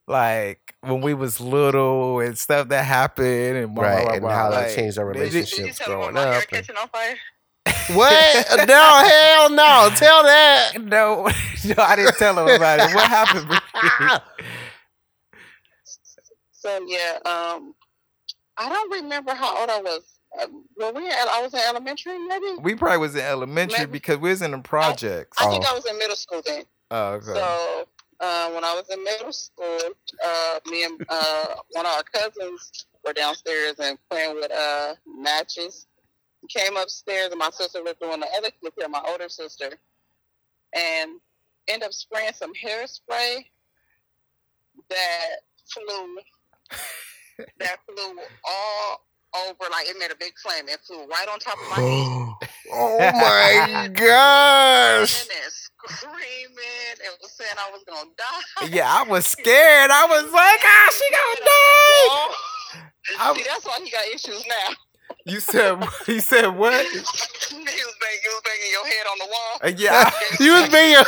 like 0.08 0.74
when 0.80 1.00
we 1.00 1.14
was 1.14 1.40
little 1.40 2.20
and 2.20 2.36
stuff 2.38 2.68
that 2.68 2.84
happened 2.84 3.56
and 3.56 3.74
blah, 3.74 3.84
blah, 3.84 3.92
right, 3.92 4.04
blah, 4.04 4.12
and 4.14 4.20
blah. 4.22 4.34
how 4.34 4.50
that 4.50 4.74
changed 4.74 4.98
our 4.98 5.12
did 5.12 5.20
you- 5.20 5.24
Did 5.24 5.32
you 5.34 5.38
relationships 5.58 5.86
growing 5.86 6.10
about 6.10 6.14
my 6.14 6.20
hair 6.22 6.32
up. 6.34 6.42
and- 6.42 6.50
catching 6.50 6.76
on 6.76 6.88
fire? 6.88 7.16
What? 7.94 8.46
No, 8.68 9.08
hell 9.08 9.50
no. 9.50 9.90
Tell 9.96 10.22
that. 10.24 10.72
No, 10.80 11.24
no, 11.66 11.74
I 11.82 11.96
didn't 11.96 12.16
tell 12.16 12.38
him 12.38 12.54
about 12.54 12.80
it. 12.80 12.94
What 12.94 13.08
happened? 13.08 14.22
So 16.52 16.80
yeah, 16.86 17.18
um, 17.24 17.72
I 18.56 18.68
don't 18.68 18.90
remember 18.90 19.32
how 19.32 19.58
old 19.60 19.70
I 19.70 19.80
was. 19.80 20.02
Um, 20.42 20.64
were 20.76 20.92
we? 20.92 21.06
At, 21.08 21.28
I 21.28 21.40
was 21.40 21.54
in 21.54 21.60
elementary, 21.60 22.18
maybe. 22.18 22.46
we 22.60 22.74
probably 22.74 22.98
was 22.98 23.14
in 23.14 23.20
elementary 23.22 23.78
Maybe- 23.78 23.92
because 23.92 24.18
we 24.18 24.30
was 24.30 24.42
in 24.42 24.50
the 24.50 24.58
projects. 24.58 25.40
I 25.40 25.48
think 25.50 25.64
Oh. 25.66 25.70
I 25.70 25.74
was 25.74 25.86
in 25.86 25.96
middle 25.98 26.16
school 26.16 26.42
then. 26.44 26.64
Oh, 26.90 27.12
okay. 27.12 27.26
So 27.26 27.88
uh, 28.20 28.50
when 28.50 28.64
I 28.64 28.74
was 28.74 28.88
in 28.90 29.02
middle 29.04 29.32
school, 29.32 29.78
uh, 30.24 30.60
me 30.70 30.84
and 30.84 31.00
uh, 31.08 31.46
one 31.72 31.86
of 31.86 31.92
our 31.92 32.02
cousins 32.02 32.86
were 33.04 33.12
downstairs 33.12 33.74
and 33.78 33.98
playing 34.10 34.34
with 34.34 34.50
uh, 34.52 34.94
matches. 35.06 35.86
Came 36.48 36.76
upstairs, 36.76 37.30
and 37.30 37.38
my 37.38 37.50
sister 37.50 37.82
was 37.82 37.94
doing 38.00 38.20
the 38.20 38.28
other 38.36 38.50
clip 38.60 38.72
here, 38.78 38.88
my 38.88 39.02
older 39.08 39.28
sister, 39.28 39.70
and 40.72 41.20
ended 41.66 41.86
up 41.86 41.92
spraying 41.92 42.32
some 42.32 42.52
hairspray 42.54 43.44
that 44.88 45.26
flew 45.66 46.18
that 47.58 47.76
flew 47.86 48.18
all 48.48 49.04
over, 49.36 49.70
like 49.70 49.88
it 49.88 49.96
made 49.98 50.10
a 50.10 50.16
big 50.16 50.32
flame. 50.38 50.68
It 50.68 50.78
flew 50.86 51.06
right 51.06 51.28
on 51.30 51.38
top 51.38 51.58
of 51.58 51.70
my 51.70 51.76
head. 52.40 52.50
oh 52.72 52.98
my 52.98 53.88
gosh. 53.94 55.22
And 55.22 55.30
then 55.30 55.50
screaming 55.86 56.96
and 57.04 57.14
was 57.22 57.32
saying 57.32 57.52
I 57.58 57.70
was 57.70 57.84
gonna 57.84 58.10
die. 58.16 58.68
yeah, 58.70 58.88
I 58.90 59.08
was 59.08 59.26
scared. 59.26 59.90
I 59.90 60.06
was 60.06 60.32
like, 60.32 60.60
ah, 60.62 60.88
she 60.92 61.06
gonna 61.14 61.40
die. 61.50 63.34
See, 63.36 63.44
that's 63.44 63.64
why 63.64 63.78
he 63.82 63.90
got 63.90 64.06
issues 64.06 64.44
now. 64.46 64.74
You 65.24 65.40
said, 65.40 65.82
you 66.08 66.20
said 66.20 66.46
what? 66.56 66.86
he 66.92 66.98
was 66.98 67.10
banging, 67.50 67.66
he 67.68 67.84
was 67.84 67.94
banging 68.00 68.40
banging 68.44 68.70
your 68.72 68.86
head 68.86 69.06
on 69.10 69.18
the 69.18 69.26
wall. 69.26 69.58
Uh, 69.62 69.72
yeah, 69.76 70.10
you 70.40 70.52
was 70.54 70.68
being. 70.70 71.04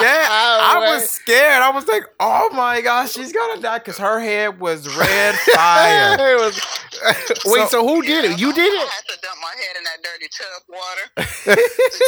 yeah. 0.00 0.28
I 0.30 0.78
was 0.94 1.08
scared. 1.10 1.62
I 1.62 1.70
was 1.70 1.86
like, 1.88 2.04
"Oh 2.20 2.50
my 2.52 2.80
gosh, 2.82 3.12
she's 3.12 3.32
gonna 3.32 3.60
die," 3.60 3.78
because 3.78 3.98
her 3.98 4.20
head 4.20 4.60
was 4.60 4.86
red 4.96 5.34
fire. 5.34 6.16
It 6.34 6.38
was- 6.40 6.60
Wait, 7.46 7.68
so, 7.68 7.84
who 7.86 8.00
did 8.02 8.24
it? 8.24 8.38
You 8.38 8.52
did 8.52 8.72
I 8.72 8.76
it? 8.82 8.88
had 8.88 9.04
to 9.08 9.16
dump 9.20 9.38
my 9.42 9.52
head 9.58 9.76
in 9.76 9.84
that 9.84 10.02
dirty 10.02 10.28
tub 10.30 10.62
water 10.68 11.10
to 11.16 11.22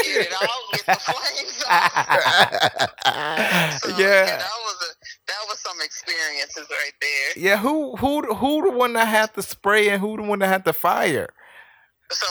get 0.05 0.27
it 0.27 0.33
out, 0.41 0.73
get 0.73 0.85
the 0.87 0.97
flames 1.13 1.65
out. 1.69 1.91
So, 3.81 3.89
Yeah. 3.99 4.25
that 4.39 4.59
was 4.65 4.79
a 4.89 4.91
that 5.29 5.43
was 5.49 5.59
some 5.61 5.81
experiences 5.81 6.67
right 6.71 6.93
there. 7.01 7.43
Yeah, 7.45 7.57
who 7.59 7.97
who 7.97 8.23
who 8.35 8.71
the 8.71 8.77
one 8.77 8.93
that 8.95 9.07
had 9.09 9.35
to 9.35 9.43
spray 9.43 9.89
and 9.91 10.01
who 10.01 10.17
the 10.17 10.23
one 10.23 10.39
that 10.41 10.49
had 10.49 10.65
to 10.65 10.73
fire? 10.73 11.29
So, 12.11 12.27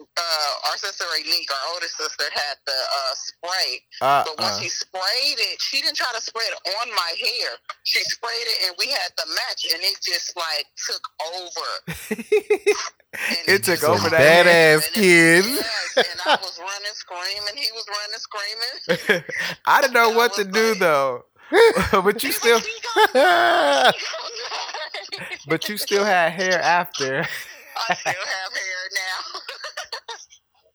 uh, 0.00 0.68
our 0.70 0.76
sister 0.76 1.04
Ranique, 1.04 1.50
our 1.50 1.74
older 1.74 1.86
sister, 1.86 2.24
had 2.34 2.56
the 2.66 2.72
uh, 2.72 3.14
spray, 3.14 3.80
Uh, 4.00 4.24
but 4.26 4.38
when 4.38 4.48
uh, 4.52 4.58
she 4.58 4.68
sprayed 4.68 5.38
it, 5.38 5.60
she 5.60 5.80
didn't 5.80 5.96
try 5.96 6.10
to 6.14 6.20
spray 6.20 6.42
it 6.44 6.58
on 6.80 6.88
my 6.90 7.12
hair. 7.20 7.50
She 7.84 8.00
sprayed 8.04 8.32
it, 8.42 8.66
and 8.66 8.76
we 8.78 8.86
had 8.90 9.12
the 9.16 9.26
match, 9.28 9.66
and 9.72 9.80
it 9.82 9.96
just 10.02 10.36
like 10.36 10.66
took 10.86 11.02
over. 11.36 12.74
And 13.10 13.38
it 13.48 13.64
took 13.64 13.82
over 13.84 14.10
that. 14.10 14.46
badass 14.46 14.74
And 14.74 14.82
it- 14.84 14.92
kids. 14.92 15.48
Yes, 15.48 15.96
and 16.10 16.20
I 16.26 16.36
was 16.42 16.58
running, 16.60 16.92
screaming. 16.92 17.56
He 17.56 17.70
was 17.72 17.86
running, 17.88 18.18
screaming. 19.08 19.24
I 19.66 19.80
didn't 19.80 19.94
know 19.94 20.10
what 20.10 20.34
to 20.34 20.44
was 20.44 20.52
do 20.52 20.74
though. 20.74 21.24
but 21.92 22.22
you 22.22 22.32
still, 22.32 22.56
like, 22.56 22.64
"He 22.64 22.80
gonna 22.94 23.12
die." 23.12 23.92
but 25.48 25.68
you 25.68 25.76
still 25.76 26.04
had 26.04 26.32
hair 26.32 26.60
after. 26.60 27.26
I 27.88 27.94
still 27.94 28.12
have 28.12 28.52
hair 28.52 28.88
now. 28.94 29.40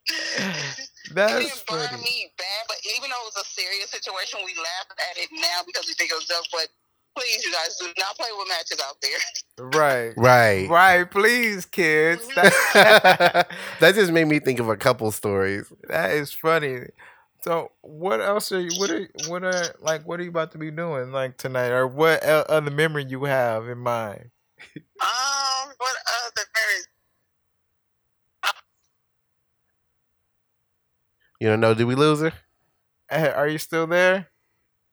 That's 1.13 1.33
didn't 1.33 1.63
funny. 1.67 2.03
me 2.03 2.31
bad, 2.37 2.65
but 2.67 2.77
even 2.95 3.09
though 3.09 3.21
it 3.21 3.33
was 3.35 3.43
a 3.43 3.45
serious 3.45 3.91
situation, 3.91 4.39
we 4.45 4.53
laugh 4.57 4.87
at 5.11 5.17
it 5.17 5.29
now 5.31 5.61
because 5.65 5.85
we 5.87 5.93
think 5.93 6.11
it 6.11 6.15
was 6.15 6.25
joke. 6.25 6.45
But 6.51 6.69
please, 7.15 7.45
you 7.45 7.51
guys, 7.51 7.77
do 7.77 7.87
not 7.97 8.15
play 8.15 8.29
with 8.37 8.47
matches 8.47 8.81
out 8.87 8.97
there. 9.01 9.19
Right. 9.59 10.13
Right. 10.17 10.67
Right, 10.69 11.09
please, 11.09 11.65
kids. 11.65 12.27
That, 12.35 12.51
mm-hmm. 12.51 13.55
that 13.79 13.95
just 13.95 14.11
made 14.11 14.27
me 14.27 14.39
think 14.39 14.59
of 14.59 14.69
a 14.69 14.77
couple 14.77 15.11
stories. 15.11 15.71
that 15.89 16.11
is 16.11 16.33
funny. 16.33 16.79
So, 17.43 17.71
what 17.81 18.21
else 18.21 18.51
are 18.53 18.59
you? 18.61 18.73
What 18.73 18.89
are 18.89 19.09
what 19.13 19.43
are 19.43 19.75
like? 19.81 20.07
What 20.07 20.19
are 20.19 20.23
you 20.23 20.29
about 20.29 20.51
to 20.53 20.57
be 20.57 20.71
doing 20.71 21.11
like 21.11 21.37
tonight, 21.37 21.69
or 21.71 21.85
what 21.87 22.23
other 22.23 22.71
memory 22.71 23.05
you 23.05 23.25
have 23.25 23.67
in 23.67 23.79
mind? 23.79 24.31
Um, 25.01 25.73
what 25.77 25.95
other 26.25 26.45
memories? 26.55 26.87
You 31.39 31.49
don't 31.49 31.59
know? 31.59 31.73
Did 31.73 31.85
we 31.85 31.95
lose 31.95 32.21
her? 32.21 32.33
Eh, 33.09 33.29
Are 33.29 33.47
you 33.47 33.57
still 33.57 33.87
there? 33.87 34.29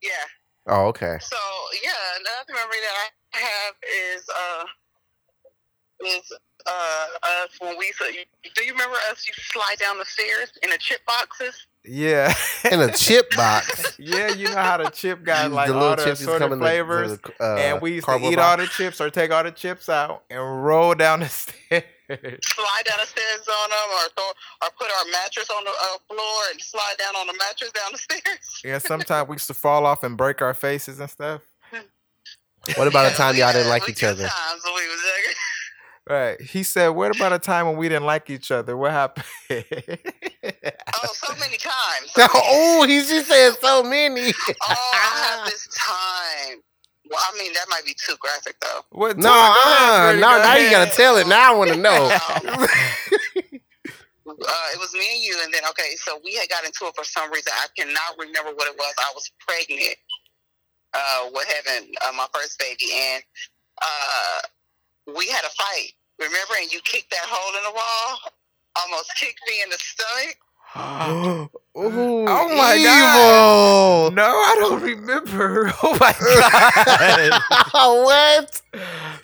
Yeah. 0.01 0.09
Oh, 0.67 0.87
okay. 0.87 1.17
So 1.21 1.37
yeah, 1.83 1.91
another 2.19 2.53
memory 2.53 2.77
that 2.81 3.09
I 3.33 3.37
have 3.39 3.75
is 4.15 4.29
uh 4.29 4.65
is 6.05 6.33
uh 6.65 7.05
us 7.43 7.49
when 7.59 7.77
we 7.77 7.87
used 7.87 7.99
to, 7.99 8.11
do 8.55 8.63
you 8.65 8.73
remember 8.73 8.97
us 9.09 9.25
used 9.27 9.39
to 9.39 9.45
slide 9.45 9.77
down 9.79 9.97
the 9.97 10.05
stairs 10.05 10.51
in 10.63 10.69
the 10.69 10.77
chip 10.77 11.05
boxes? 11.05 11.67
Yeah. 11.83 12.33
In 12.71 12.79
a 12.79 12.91
chip 12.91 13.29
box. 13.35 13.95
yeah, 13.99 14.29
you 14.29 14.47
know 14.49 14.55
how 14.55 14.77
the 14.77 14.89
chip 14.91 15.23
got 15.23 15.49
The 15.49 15.55
like 15.55 15.67
little 15.69 15.81
all 15.83 15.89
the 15.95 16.03
chips 16.03 16.19
just 16.19 16.21
assorted 16.21 16.49
come 16.49 16.59
the- 16.59 16.63
flavors, 16.63 17.17
the, 17.19 17.33
uh, 17.43 17.55
and 17.57 17.81
we 17.81 17.93
used 17.93 18.05
to 18.05 18.11
cardboard 18.11 18.33
eat 18.33 18.39
all 18.39 18.57
the 18.57 18.67
chips 18.67 19.01
or 19.01 19.09
take 19.09 19.31
all 19.31 19.43
the 19.43 19.51
chips 19.51 19.89
out 19.89 20.23
and 20.29 20.63
roll 20.63 20.93
down 20.93 21.21
the 21.21 21.29
stairs. 21.29 21.83
Slide 22.11 22.83
down 22.85 22.99
the 22.99 23.05
stairs 23.07 23.47
on 23.47 23.69
them, 23.69 23.77
or 23.89 24.09
throw, 24.15 24.25
or 24.67 24.69
put 24.77 24.91
our 24.91 25.05
mattress 25.11 25.49
on 25.49 25.63
the 25.63 25.69
uh, 25.71 25.97
floor 26.07 26.41
and 26.51 26.61
slide 26.61 26.95
down 26.99 27.15
on 27.15 27.25
the 27.27 27.33
mattress 27.39 27.71
down 27.71 27.91
the 27.93 27.97
stairs. 28.19 28.61
yeah, 28.65 28.77
sometimes 28.77 29.27
we 29.29 29.35
used 29.35 29.47
to 29.47 29.53
fall 29.53 29.85
off 29.85 30.03
and 30.03 30.17
break 30.17 30.41
our 30.41 30.53
faces 30.53 30.99
and 30.99 31.09
stuff. 31.09 31.41
What 32.75 32.87
about 32.87 33.09
the 33.09 33.17
time 33.17 33.35
y'all 33.37 33.51
didn't 33.53 33.69
like 33.69 33.89
each 33.89 34.03
other? 34.03 34.27
Times 34.27 34.61
when 34.63 34.75
we 34.75 34.87
was 34.87 34.99
younger. 35.01 35.37
Right. 36.11 36.41
He 36.41 36.63
said, 36.63 36.89
"What 36.89 37.15
about 37.15 37.31
a 37.31 37.39
time 37.39 37.67
when 37.67 37.77
we 37.77 37.87
didn't 37.87 38.05
like 38.05 38.29
each 38.29 38.51
other? 38.51 38.75
What 38.75 38.91
happened?" 38.91 39.25
Oh, 39.49 41.13
so 41.13 41.33
many 41.39 41.55
times. 41.55 42.11
oh, 42.17 42.85
he 42.85 42.99
just 42.99 43.29
said 43.29 43.53
so 43.61 43.81
many. 43.81 44.33
Oh, 44.33 44.91
I 44.93 45.37
have 45.37 45.45
this 45.49 45.69
time. 45.73 46.59
Well, 47.09 47.17
I 47.17 47.37
mean, 47.37 47.53
that 47.53 47.65
might 47.69 47.85
be 47.85 47.95
too 48.05 48.15
graphic, 48.19 48.57
though. 48.59 48.81
what? 48.89 49.17
No, 49.17 49.29
Go 49.29 49.29
ahead, 49.29 50.15
uh, 50.15 50.19
no, 50.19 50.37
go 50.37 50.43
now 50.43 50.55
you 50.57 50.69
gotta 50.69 50.91
tell 50.91 51.15
it. 51.15 51.27
Now 51.27 51.53
I 51.53 51.55
want 51.55 51.71
to 51.71 51.77
know. 51.77 52.17
Uh, 54.27 54.67
it 54.73 54.79
was 54.79 54.93
me 54.93 55.05
and 55.13 55.21
you, 55.21 55.37
and 55.43 55.53
then 55.53 55.61
okay, 55.69 55.95
so 55.97 56.19
we 56.23 56.33
had 56.33 56.47
got 56.49 56.63
into 56.63 56.85
it 56.85 56.95
for 56.95 57.03
some 57.03 57.29
reason. 57.31 57.51
I 57.53 57.67
cannot 57.77 58.17
remember 58.17 58.51
what 58.55 58.67
it 58.67 58.75
was. 58.77 58.93
I 58.97 59.11
was 59.13 59.29
pregnant 59.45 59.97
uh, 60.93 61.29
with 61.33 61.45
having 61.47 61.91
uh, 62.07 62.13
my 62.13 62.25
first 62.33 62.57
baby, 62.57 62.89
and 62.93 63.23
uh, 63.81 65.13
we 65.17 65.27
had 65.27 65.43
a 65.43 65.49
fight. 65.49 65.93
Remember? 66.21 66.53
And 66.61 66.71
you 66.71 66.79
kicked 66.85 67.11
that 67.11 67.25
hole 67.25 67.57
in 67.57 67.63
the 67.63 67.71
wall, 67.73 68.19
almost 68.77 69.11
kicked 69.17 69.41
me 69.47 69.61
in 69.63 69.69
the 69.69 69.77
stomach. 69.79 70.37
Ooh, 70.77 71.49
Oh 71.75 72.47
my 72.55 72.75
evil. 72.79 74.11
No, 74.15 74.23
I 74.23 74.55
don't 74.59 74.81
remember. 74.81 75.73
Oh 75.83 75.97
my 75.99 76.13
god. 76.19 77.41
what? 78.05 78.61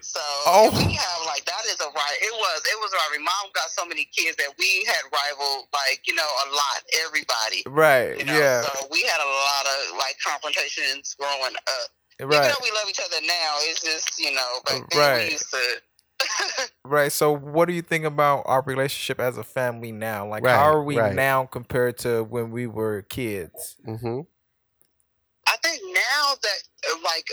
So 0.01 0.19
Oh. 0.47 0.71
we 0.75 0.93
have 0.93 1.21
like 1.25 1.45
that 1.45 1.63
is 1.67 1.79
a 1.79 1.85
right. 1.95 2.17
It 2.21 2.33
was 2.33 2.61
it 2.65 2.77
was 2.81 2.91
a 2.93 2.97
rivalry. 2.97 3.23
Mom 3.23 3.51
got 3.53 3.69
so 3.69 3.85
many 3.85 4.05
kids 4.15 4.35
that 4.37 4.51
we 4.59 4.83
had 4.87 5.03
rival 5.11 5.67
like 5.73 6.01
you 6.07 6.15
know 6.15 6.27
a 6.27 6.47
lot. 6.51 6.79
Everybody. 7.05 7.63
right. 7.67 8.17
You 8.19 8.25
know, 8.25 8.37
Yeah. 8.37 8.61
so 8.63 8.87
we 8.91 9.03
had 9.03 9.19
a 9.21 9.29
lot 9.29 9.65
of 9.67 9.97
like 9.97 10.15
confrontations 10.25 11.15
growing 11.19 11.55
up. 11.55 11.87
Right. 12.19 12.33
Even 12.43 12.49
though 12.49 12.63
we 12.63 12.71
love 12.71 12.89
each 12.89 12.99
other 13.03 13.21
now, 13.25 13.51
it's 13.69 13.81
just 13.81 14.19
you 14.19 14.31
know, 14.33 14.51
back 14.65 14.81
then 14.89 14.99
Right. 14.99 15.25
we 15.27 15.31
used 15.33 15.49
to. 15.51 15.63
Right. 16.83 17.11
So, 17.11 17.33
what 17.35 17.67
do 17.67 17.73
you 17.73 17.81
think 17.81 18.05
about 18.05 18.43
our 18.45 18.61
relationship 18.61 19.19
as 19.19 19.37
a 19.37 19.43
family 19.43 19.91
now? 19.91 20.25
Like, 20.25 20.43
Right, 20.43 20.55
how 20.55 20.71
are 20.71 20.83
we 20.83 20.97
right. 20.97 21.13
now 21.13 21.45
compared 21.45 21.97
to 21.99 22.23
when 22.23 22.49
we 22.49 22.65
were 22.65 23.01
kids? 23.01 23.75
Mm-hmm. 23.85 24.21
I 25.47 25.57
think 25.63 25.81
now 25.93 26.33
that 26.41 27.03
like 27.03 27.27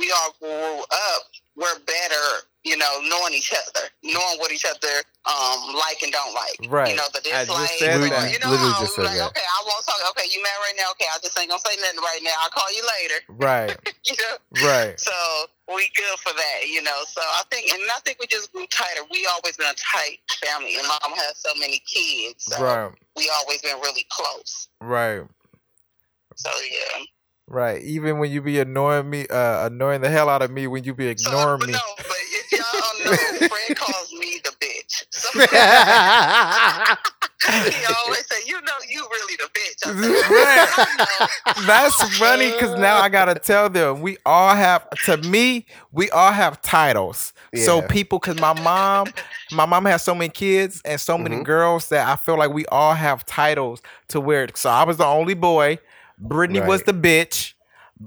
we 0.00 0.08
all 0.10 0.32
grew 0.40 0.80
up, 0.80 1.22
we're 1.56 1.78
better. 1.84 2.48
You 2.62 2.76
know, 2.76 3.00
knowing 3.08 3.32
each 3.32 3.54
other, 3.56 3.88
knowing 4.04 4.36
what 4.36 4.52
each 4.52 4.66
other 4.68 5.00
um 5.24 5.72
like 5.80 5.96
and 6.04 6.12
don't 6.12 6.34
like. 6.36 6.60
Right. 6.68 6.92
You 6.92 6.96
know, 7.00 7.08
the 7.08 7.24
I 7.32 7.48
just 7.48 7.48
dislike. 7.48 7.80
said 7.80 7.96
or, 7.96 8.08
that. 8.12 8.28
You 8.28 8.36
know 8.44 8.52
Literally 8.52 8.76
just 8.84 8.96
said 9.00 9.08
like, 9.08 9.16
that. 9.16 9.32
okay, 9.32 9.40
I 9.48 9.58
won't 9.64 9.80
talk. 9.80 9.96
Okay, 10.12 10.28
you 10.28 10.42
mad 10.44 10.60
right 10.60 10.76
now? 10.76 10.92
Okay, 10.92 11.08
I 11.08 11.16
just 11.24 11.32
ain't 11.40 11.48
gonna 11.48 11.64
say 11.64 11.72
nothing 11.80 12.04
right 12.04 12.20
now. 12.20 12.36
I'll 12.44 12.52
call 12.52 12.68
you 12.76 12.84
later. 12.84 13.18
Right. 13.32 13.72
you 14.04 14.12
know. 14.20 14.68
Right. 14.68 15.00
So 15.00 15.08
we 15.72 15.88
good 15.96 16.18
for 16.20 16.36
that, 16.36 16.68
you 16.68 16.82
know. 16.84 17.00
So 17.08 17.22
I 17.24 17.48
think, 17.50 17.72
and 17.72 17.80
I 17.96 18.00
think 18.04 18.20
we 18.20 18.26
just 18.28 18.52
grew 18.52 18.66
tighter. 18.68 19.08
We 19.10 19.24
always 19.32 19.56
been 19.56 19.72
a 19.72 19.80
tight 19.80 20.20
family, 20.44 20.76
and 20.76 20.84
mom 20.84 21.16
has 21.16 21.40
so 21.40 21.56
many 21.58 21.80
kids, 21.88 22.44
so 22.44 22.60
Right. 22.60 22.92
we 23.16 23.32
always 23.40 23.62
been 23.64 23.80
really 23.80 24.04
close. 24.12 24.68
Right. 24.84 25.24
So 26.36 26.50
yeah. 26.70 27.08
Right. 27.50 27.82
Even 27.82 28.18
when 28.20 28.30
you 28.30 28.40
be 28.40 28.60
annoying 28.60 29.10
me, 29.10 29.26
uh, 29.26 29.66
annoying 29.66 30.02
the 30.02 30.08
hell 30.08 30.28
out 30.28 30.40
of 30.40 30.52
me 30.52 30.68
when 30.68 30.84
you 30.84 30.94
be 30.94 31.08
ignoring 31.08 31.58
but 31.58 31.66
me. 31.66 31.72
no, 31.72 31.80
but 31.98 32.16
if 32.30 32.52
y'all 32.52 32.60
know, 33.10 33.48
Fred 33.48 33.76
calls 33.76 34.12
me 34.12 34.40
the 34.44 34.52
bitch. 34.60 35.04
He 37.50 37.84
always 38.04 38.26
say, 38.30 38.36
"You 38.46 38.60
know, 38.60 38.72
you 38.88 39.04
really 39.10 39.36
the 39.36 39.48
bitch." 39.52 39.82
I 39.84 39.92
said, 39.94 40.30
Right. 40.30 40.68
"I 40.70 41.56
know." 41.56 41.66
That's 41.66 42.02
funny 42.18 42.50
because 42.50 42.78
now 42.78 42.98
I 42.98 43.08
gotta 43.08 43.34
tell 43.34 43.68
them 43.70 44.02
we 44.02 44.18
all 44.24 44.54
have. 44.54 44.86
To 45.00 45.16
me, 45.16 45.66
we 45.90 46.10
all 46.10 46.32
have 46.32 46.60
titles. 46.62 47.32
So 47.56 47.82
people, 47.82 48.18
because 48.20 48.36
my 48.36 48.52
mom, 48.52 49.12
my 49.50 49.66
mom 49.66 49.84
has 49.86 50.02
so 50.04 50.14
many 50.14 50.28
kids 50.28 50.80
and 50.84 51.00
so 51.00 51.18
many 51.18 51.36
Mhm. 51.36 51.44
girls 51.44 51.88
that 51.88 52.06
I 52.06 52.14
feel 52.16 52.38
like 52.38 52.52
we 52.52 52.66
all 52.66 52.94
have 52.94 53.24
titles 53.26 53.82
to 54.08 54.20
where. 54.20 54.46
So 54.54 54.70
I 54.70 54.84
was 54.84 54.98
the 54.98 55.06
only 55.06 55.34
boy. 55.34 55.78
Brittany 56.20 56.60
was 56.60 56.82
the 56.82 56.92
bitch. 56.92 57.54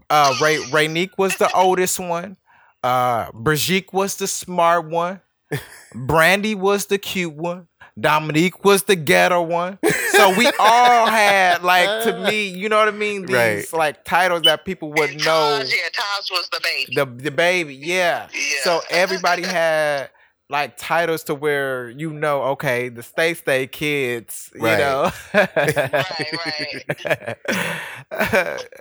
Uh, 0.09 0.33
Ray 0.41 0.57
Raynique 0.57 1.17
was 1.17 1.35
the 1.37 1.51
oldest 1.55 1.99
one. 1.99 2.37
Uh, 2.83 3.31
Brigitte 3.33 3.93
was 3.93 4.15
the 4.15 4.27
smart 4.27 4.87
one. 4.89 5.21
Brandy 5.95 6.55
was 6.55 6.87
the 6.87 6.97
cute 6.97 7.33
one. 7.33 7.67
Dominique 7.99 8.65
was 8.65 8.83
the 8.83 8.95
ghetto 8.95 9.43
one. 9.43 9.77
So 10.11 10.35
we 10.35 10.47
all 10.59 11.05
had 11.05 11.61
like 11.63 12.03
to 12.05 12.19
me, 12.27 12.47
you 12.47 12.67
know 12.67 12.79
what 12.79 12.87
I 12.87 12.91
mean? 12.91 13.27
These 13.27 13.35
Right. 13.35 13.73
like 13.73 14.03
titles 14.03 14.41
that 14.43 14.65
people 14.65 14.91
would 14.93 15.11
And 15.11 15.19
know. 15.19 15.59
Taj, 15.59 15.71
yeah, 15.71 15.89
Taj 15.93 16.31
was 16.31 16.49
the 16.51 16.59
baby. 16.63 16.95
The 16.95 17.05
the 17.05 17.31
baby, 17.31 17.75
yeah. 17.75 18.29
yeah. 18.33 18.39
So 18.63 18.81
everybody 18.89 19.43
had 19.43 20.09
like 20.53 20.77
titles 20.77 21.23
to 21.23 21.35
where 21.35 21.89
you 21.89 22.13
know, 22.13 22.43
okay, 22.53 22.87
the 22.89 23.01
stay 23.03 23.33
stay 23.33 23.65
kids, 23.67 24.51
you 24.53 24.61
Right. 24.61 24.77
know. 24.77 25.11
right. 25.33 26.95
right. 27.03 27.37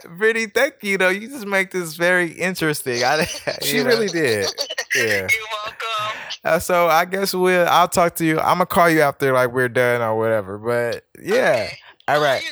Brittany, 0.19 0.47
thank 0.47 0.75
you. 0.83 0.99
Though 0.99 1.09
you 1.09 1.29
just 1.29 1.47
make 1.47 1.71
this 1.71 1.95
very 1.95 2.31
interesting. 2.31 3.03
I, 3.03 3.25
she 3.63 3.79
know. 3.79 3.85
really 3.87 4.09
did. 4.09 4.47
Yeah. 4.95 5.03
You're 5.05 5.29
welcome. 5.65 6.19
Uh, 6.45 6.59
so 6.59 6.89
I 6.89 7.05
guess 7.07 7.35
we'll. 7.35 7.67
I'll 7.69 7.89
talk 7.89 8.15
to 8.17 8.25
you. 8.25 8.39
I'm 8.39 8.59
gonna 8.59 8.67
call 8.67 8.91
you 8.91 9.01
after 9.01 9.33
like 9.33 9.53
we're 9.53 9.69
done 9.71 10.03
or 10.03 10.17
whatever. 10.19 10.59
But 10.59 11.05
yeah. 11.21 11.67
Okay. 11.69 11.79
All 12.09 12.15
Love 12.17 12.25
right. 12.25 12.43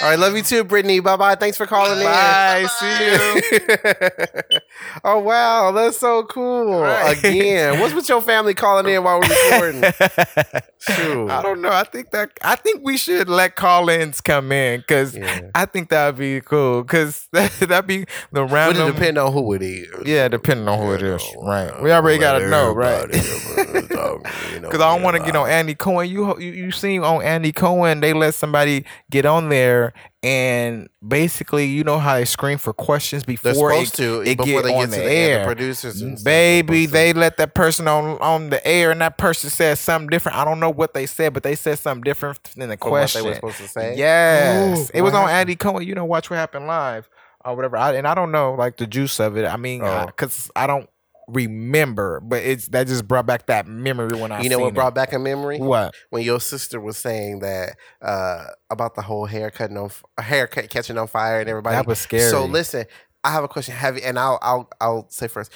guys. 0.00 0.02
All 0.02 0.10
right, 0.10 0.18
love 0.18 0.36
you 0.36 0.42
too, 0.42 0.64
Brittany. 0.64 1.00
Bye 1.00 1.16
bye. 1.16 1.34
Thanks 1.34 1.56
for 1.56 1.66
calling 1.66 2.02
Bye. 2.04 2.64
Bye. 2.64 2.66
See 2.66 3.04
you. 3.06 4.58
oh 5.04 5.18
wow, 5.20 5.72
that's 5.72 5.98
so 5.98 6.24
cool. 6.24 6.80
Right. 6.80 7.16
Again, 7.18 7.80
what's 7.80 7.94
with 7.94 8.08
your 8.08 8.20
family 8.22 8.54
calling 8.54 8.86
in 8.92 9.02
while 9.04 9.20
we're 9.20 9.28
recording? 9.28 9.82
Shoot. 10.78 11.30
I 11.30 11.42
don't 11.42 11.60
know. 11.62 11.70
I 11.70 11.84
think 11.84 12.10
that 12.10 12.30
I 12.42 12.56
think 12.56 12.80
we 12.84 12.96
should 12.96 13.28
let 13.28 13.56
call-ins 13.56 14.20
come 14.20 14.52
in 14.52 14.80
because 14.80 15.16
Yeah. 15.16 15.50
I 15.54 15.64
think 15.66 15.88
that 15.90 16.06
would 16.06 16.18
be 16.18 16.40
cool 16.40 16.82
because 16.82 17.28
that 17.32 17.50
that'd 17.60 17.86
be 17.86 18.04
the 18.32 18.42
Would 18.42 18.52
random. 18.52 18.88
it 18.88 18.92
depend 18.92 19.18
on 19.18 19.32
who 19.32 19.52
it 19.54 19.62
is? 19.62 19.88
Yeah, 20.06 20.28
depending 20.28 20.68
on 20.68 20.78
who 20.78 20.92
it 20.92 21.00
You 21.00 21.14
is. 21.14 21.24
Right. 21.42 21.68
uh, 21.68 21.80
We 21.82 21.90
already 21.92 22.18
gotta 22.18 22.48
know, 22.48 22.72
right? 22.72 23.08
everybody, 23.10 23.94
uh, 23.94 24.18
you 24.52 24.60
know, 24.60 24.68
Because 24.68 24.80
I 24.80 24.92
don't 24.94 25.02
want 25.02 25.16
to 25.16 25.22
get 25.22 25.34
on 25.34 25.48
Andy 25.48 25.74
Cohen. 25.74 26.08
You 26.08 26.38
you 26.38 26.52
you 26.52 26.70
seen 26.70 27.02
on 27.02 27.22
Andy 27.22 27.52
Cohen 27.52 28.00
they 28.00 28.12
let 28.12 28.34
somebody 28.34 28.84
get 29.10 29.24
on 29.26 29.48
there 29.48 29.85
and 30.22 30.88
basically 31.06 31.66
you 31.66 31.84
know 31.84 31.98
how 31.98 32.14
they 32.16 32.24
screen 32.24 32.58
for 32.58 32.72
questions 32.72 33.24
They're 33.24 33.36
before 33.36 33.70
supposed 33.72 33.94
it, 33.94 33.96
to 33.96 34.20
it 34.22 34.36
before 34.38 34.62
get 34.62 34.64
they 34.64 34.74
on 34.74 34.80
get 34.80 34.90
the 34.90 34.96
to 34.96 35.02
the 35.02 35.10
air. 35.10 35.38
The 35.40 35.46
producers, 35.46 36.02
and 36.02 36.22
Baby, 36.24 36.84
supposed 36.84 36.88
to- 36.88 36.92
they 36.92 37.12
let 37.12 37.36
that 37.38 37.54
person 37.54 37.88
on 37.88 38.18
on 38.20 38.50
the 38.50 38.66
air, 38.66 38.90
and 38.90 39.00
that 39.00 39.18
person 39.18 39.50
said 39.50 39.78
something 39.78 40.08
different. 40.08 40.38
I 40.38 40.44
don't 40.44 40.60
know 40.60 40.70
what 40.70 40.94
they 40.94 41.06
said, 41.06 41.32
but 41.34 41.42
they 41.42 41.54
said 41.54 41.78
something 41.78 42.02
different 42.02 42.42
than 42.56 42.68
the 42.68 42.76
from 42.76 42.90
what 42.90 42.98
question. 43.00 43.22
they 43.22 43.28
were 43.28 43.34
supposed 43.34 43.58
to 43.58 43.68
say. 43.68 43.96
Yes, 43.96 44.78
Ooh, 44.78 44.90
it 44.94 45.02
was 45.02 45.12
what 45.12 45.18
on 45.20 45.28
happened? 45.28 45.38
Andy 45.40 45.56
Cohen. 45.56 45.86
You 45.86 45.94
know, 45.94 46.04
watch 46.04 46.30
what 46.30 46.36
happened 46.36 46.66
live 46.66 47.08
or 47.44 47.54
whatever. 47.54 47.76
I, 47.76 47.92
and 47.94 48.06
I 48.08 48.14
don't 48.14 48.32
know 48.32 48.54
like 48.54 48.76
the 48.76 48.86
juice 48.86 49.20
of 49.20 49.36
it. 49.36 49.44
I 49.46 49.56
mean, 49.56 49.82
Oh. 49.84 50.06
because 50.06 50.50
I 50.56 50.66
don't 50.66 50.88
remember, 51.28 52.20
but 52.20 52.42
it's 52.42 52.68
that 52.68 52.86
just 52.86 53.06
brought 53.08 53.26
back 53.26 53.46
that 53.46 53.66
memory 53.66 54.18
when 54.18 54.32
I 54.32 54.42
You 54.42 54.48
know 54.48 54.58
what 54.60 54.74
brought 54.74 54.94
back 54.94 55.12
a 55.12 55.18
memory? 55.18 55.56
it. 55.56 55.62
what 55.62 55.94
When 56.10 56.22
your 56.22 56.40
sister 56.40 56.80
was 56.80 56.96
saying 56.96 57.40
that 57.40 57.76
uh, 58.00 58.46
about 58.70 58.94
the 58.94 59.02
whole 59.02 59.26
hair 59.26 59.50
cutting 59.50 59.76
on 59.76 59.86
f- 59.86 60.04
hair 60.18 60.46
cut, 60.46 60.70
catching 60.70 60.98
on 60.98 61.08
fire 61.08 61.40
and 61.40 61.48
everybody. 61.48 61.76
that 61.76 61.86
was 61.86 61.98
scary. 61.98 62.30
So 62.30 62.44
listen, 62.44 62.86
I 63.24 63.32
have 63.32 63.44
a 63.44 63.48
question. 63.48 63.74
Have 63.74 63.96
you, 63.96 64.02
and 64.04 64.18
I'll 64.18 64.38
I'll 64.42 64.68
I'll 64.80 65.06
say 65.10 65.28
first. 65.28 65.50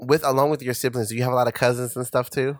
With 0.00 0.24
along 0.24 0.50
with 0.50 0.62
your 0.62 0.74
siblings, 0.74 1.08
do 1.08 1.16
you 1.16 1.24
have 1.24 1.32
a 1.32 1.36
lot 1.36 1.48
of 1.48 1.54
cousins 1.54 1.96
and 1.96 2.06
stuff 2.06 2.30
too? 2.30 2.58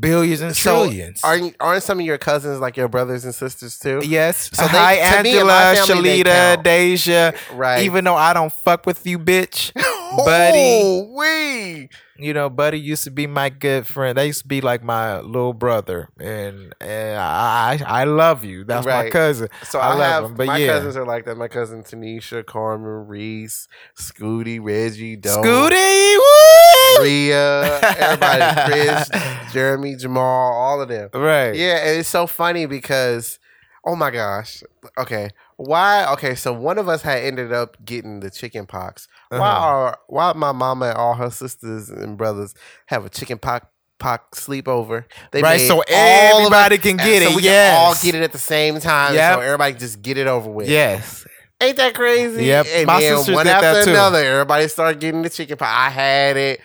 Billions 0.00 0.40
and 0.40 0.56
So, 0.56 0.84
trillions. 0.84 1.20
Aren't 1.24 1.56
aren't 1.60 1.82
some 1.82 1.98
of 2.00 2.06
your 2.06 2.18
cousins 2.18 2.60
like 2.60 2.76
your 2.76 2.88
brothers 2.88 3.24
and 3.24 3.34
sisters 3.34 3.78
too? 3.78 4.00
Yes. 4.04 4.50
So 4.52 4.62
So 4.62 4.68
they- 4.72 4.78
hi, 4.78 4.94
Angela, 4.94 5.74
family, 5.74 6.22
Shalita. 6.22 6.62
Deja. 6.62 7.32
Right. 7.54 7.82
Even 7.84 8.04
though 8.04 8.16
I 8.16 8.32
don't 8.32 8.52
fuck 8.52 8.86
with 8.86 9.06
you, 9.06 9.18
bitch. 9.18 9.72
Buddy. 10.16 10.58
Oh, 10.58 11.14
we. 11.16 11.88
you 12.18 12.34
know, 12.34 12.50
Buddy 12.50 12.78
used 12.78 13.04
to 13.04 13.10
be 13.10 13.26
my 13.26 13.48
good 13.48 13.86
friend. 13.86 14.18
They 14.18 14.26
used 14.26 14.42
to 14.42 14.46
be 14.46 14.60
like 14.60 14.84
my 14.84 15.20
little 15.20 15.54
brother, 15.54 16.10
and 16.20 16.74
and 16.82 17.18
I 17.18 17.78
I, 17.86 18.02
I 18.02 18.04
love 18.04 18.44
you. 18.44 18.64
That's 18.64 18.84
my 18.86 19.08
cousin. 19.08 19.48
So 19.62 19.78
I 19.78 19.86
I, 19.86 19.94
love 19.94 19.98
have 20.00 20.22
them, 20.24 20.34
but 20.34 20.46
my 20.48 20.58
yeah. 20.58 20.66
cousins 20.66 20.96
are 20.98 21.06
like 21.06 21.24
that. 21.24 21.38
My 21.38 21.48
cousin 21.48 21.82
Tanisha, 21.82 22.44
Carmen, 22.44 23.08
Reese, 23.08 23.68
Scooty, 23.98 24.58
Reggie, 24.62 25.16
Doe, 25.16 25.42
Scooty, 25.42 26.16
woo! 26.16 26.71
Rhea, 27.00 27.80
everybody, 27.98 28.70
Chris, 28.72 29.10
Jeremy, 29.52 29.96
Jamal, 29.96 30.52
all 30.52 30.80
of 30.80 30.88
them. 30.88 31.08
Right. 31.14 31.54
Yeah, 31.54 31.86
and 31.86 31.98
it's 32.00 32.08
so 32.08 32.26
funny 32.26 32.66
because, 32.66 33.38
oh 33.86 33.96
my 33.96 34.10
gosh. 34.10 34.62
Okay, 34.98 35.30
why? 35.56 36.06
Okay, 36.14 36.34
so 36.34 36.52
one 36.52 36.78
of 36.78 36.88
us 36.88 37.02
had 37.02 37.22
ended 37.22 37.52
up 37.52 37.76
getting 37.84 38.20
the 38.20 38.30
chicken 38.30 38.66
pox. 38.66 39.08
Why 39.28 39.38
Uh-huh. 39.38 39.66
are 39.66 39.98
why 40.08 40.32
my 40.34 40.52
mama 40.52 40.86
and 40.90 40.98
all 40.98 41.14
her 41.14 41.30
sisters 41.30 41.88
and 41.88 42.16
brothers 42.18 42.54
have 42.86 43.04
a 43.04 43.08
chicken 43.08 43.38
pox 43.38 43.66
pox 43.98 44.46
sleepover? 44.46 45.04
They 45.30 45.42
Right, 45.42 45.60
so 45.60 45.82
everybody 45.86 46.76
us- 46.76 46.82
can 46.82 46.96
get 46.96 47.22
so 47.22 47.30
it, 47.30 47.36
we 47.36 47.42
can 47.42 47.76
all 47.76 47.94
get 48.02 48.14
it 48.14 48.22
at 48.22 48.32
the 48.32 48.38
same 48.38 48.80
time. 48.80 49.14
Yep. 49.14 49.34
So 49.34 49.40
everybody 49.40 49.74
just 49.74 50.02
get 50.02 50.18
it 50.18 50.26
over 50.26 50.50
with. 50.50 50.68
Yes. 50.68 51.24
Ain't 51.62 51.76
that 51.78 51.94
crazy? 51.94 52.46
Yep, 52.46 52.66
And 52.72 52.86
my 52.86 53.00
then 53.00 53.16
sisters 53.18 53.34
one 53.36 53.46
did 53.46 53.60
that 53.60 53.84
too. 53.84 53.90
another, 53.90 54.18
everybody 54.18 54.68
started 54.68 55.00
getting 55.00 55.22
the 55.22 55.30
chicken 55.30 55.56
pie. 55.56 55.86
I 55.86 55.90
had 55.90 56.36
it. 56.36 56.60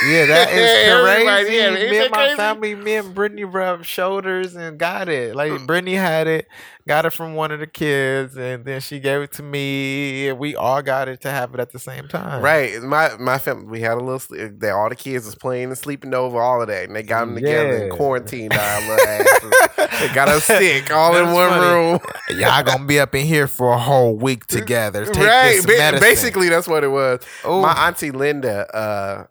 Yeah, 0.00 0.26
that 0.26 0.50
is 0.52 0.70
Everybody, 0.70 1.24
crazy. 1.24 1.56
yeah, 1.56 1.70
me 1.90 1.98
and 1.98 2.10
my 2.10 2.28
crazy? 2.28 2.36
family, 2.36 2.74
me 2.76 2.94
and 2.96 3.14
Brittany 3.14 3.44
rubbed 3.44 3.86
shoulders 3.86 4.54
and 4.56 4.78
got 4.78 5.08
it. 5.08 5.34
Like 5.36 5.52
mm. 5.52 5.66
Brittany 5.66 5.94
had 5.94 6.26
it, 6.28 6.48
got 6.88 7.06
it 7.06 7.10
from 7.10 7.34
one 7.34 7.52
of 7.52 7.60
the 7.60 7.66
kids, 7.68 8.36
and 8.36 8.64
then 8.64 8.80
she 8.80 8.98
gave 8.98 9.20
it 9.20 9.30
to 9.34 9.42
me. 9.44 10.28
And 10.28 10.38
we 10.38 10.56
all 10.56 10.82
got 10.82 11.06
it 11.08 11.20
to 11.20 11.30
have 11.30 11.54
it 11.54 11.60
at 11.60 11.70
the 11.70 11.78
same 11.78 12.08
time. 12.08 12.42
Right. 12.42 12.82
My 12.82 13.16
my 13.18 13.38
family, 13.38 13.66
we 13.66 13.80
had 13.80 13.92
a 13.92 14.00
little. 14.00 14.18
Sleep, 14.18 14.58
they, 14.58 14.70
all 14.70 14.88
the 14.88 14.96
kids 14.96 15.26
was 15.26 15.36
playing 15.36 15.64
and 15.68 15.78
sleeping 15.78 16.12
over 16.14 16.40
all 16.40 16.60
of 16.60 16.66
that, 16.68 16.86
and 16.88 16.96
they 16.96 17.04
got 17.04 17.26
them 17.26 17.36
together 17.36 17.76
and 17.76 17.92
Yeah. 17.92 17.96
quarantined 17.96 18.52
our 18.54 18.80
little 18.88 19.50
they 20.00 20.12
got 20.14 20.28
us 20.28 20.44
sick 20.44 20.90
all 20.92 21.16
in 21.16 21.32
one 21.32 21.48
funny. 21.50 21.66
room. 21.66 22.00
Y'all 22.40 22.62
gonna 22.62 22.84
be 22.86 22.98
up 23.00 23.14
in 23.14 23.26
here 23.26 23.46
for 23.46 23.72
a 23.72 23.78
whole 23.78 24.16
week 24.16 24.46
together. 24.46 25.04
Take 25.06 25.16
right. 25.26 25.60
this 25.64 25.66
ba- 25.66 25.98
basically, 26.00 26.48
that's 26.48 26.66
what 26.68 26.84
it 26.84 26.88
was. 26.88 27.20
Ooh. 27.46 27.60
My 27.60 27.86
auntie 27.86 28.10
Linda, 28.10 28.66
uh, 28.76 29.26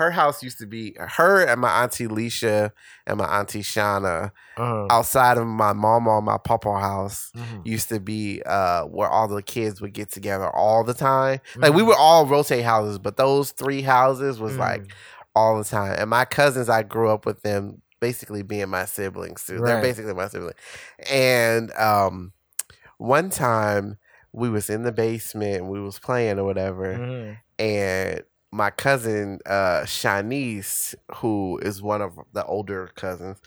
her 0.00 0.10
house 0.10 0.42
used 0.42 0.58
to 0.58 0.66
be 0.66 0.96
her 0.98 1.44
and 1.44 1.60
my 1.60 1.82
auntie 1.82 2.08
Leisha 2.08 2.72
and 3.06 3.18
my 3.18 3.26
auntie 3.38 3.62
Shauna 3.62 4.32
Uh-huh. 4.56 4.86
outside 4.90 5.36
of 5.38 5.46
my 5.46 5.72
mama 5.74 6.16
and 6.16 6.24
my 6.26 6.38
papa 6.38 6.72
house. 6.80 7.30
Mhm. 7.36 7.60
used 7.66 7.88
to 7.90 8.00
be 8.00 8.42
uh 8.46 8.84
where 8.84 9.08
all 9.10 9.28
the 9.28 9.42
kids 9.42 9.80
would 9.82 9.92
get 9.92 10.10
together 10.10 10.48
all 10.50 10.82
the 10.84 10.94
time. 10.94 11.40
Like 11.56 11.70
Mm-hmm. 11.70 11.76
we 11.76 11.82
would 11.82 11.96
all 11.98 12.26
rotate 12.26 12.64
houses, 12.64 12.98
but 12.98 13.16
those 13.18 13.52
three 13.52 13.82
houses 13.82 14.40
was 14.40 14.54
Mm. 14.54 14.58
like 14.68 14.82
all 15.36 15.58
the 15.58 15.64
time. 15.64 15.94
And 15.98 16.08
my 16.10 16.24
cousins, 16.24 16.68
I 16.68 16.82
grew 16.82 17.10
up 17.10 17.26
with 17.26 17.42
them 17.42 17.82
basically 18.00 18.42
being 18.42 18.70
my 18.70 18.86
siblings 18.86 19.44
too. 19.44 19.60
They're 19.60 19.82
basically 19.82 20.14
my 20.14 20.28
siblings. 20.28 20.56
And 21.10 21.70
um 21.72 22.32
one 22.96 23.28
time 23.30 23.98
we 24.32 24.48
was 24.48 24.70
in 24.70 24.82
the 24.82 24.92
basement, 24.92 25.66
we 25.66 25.80
was 25.80 25.98
playing 25.98 26.38
or 26.38 26.44
whatever, 26.44 26.94
Mhm. 26.96 27.36
and 27.58 28.22
my 28.52 28.70
cousin 28.70 29.38
uh 29.46 29.82
Shanice, 29.82 30.94
who 31.16 31.58
is 31.62 31.82
one 31.82 32.02
of 32.02 32.18
the 32.32 32.44
older 32.44 32.90
cousins, 32.96 33.40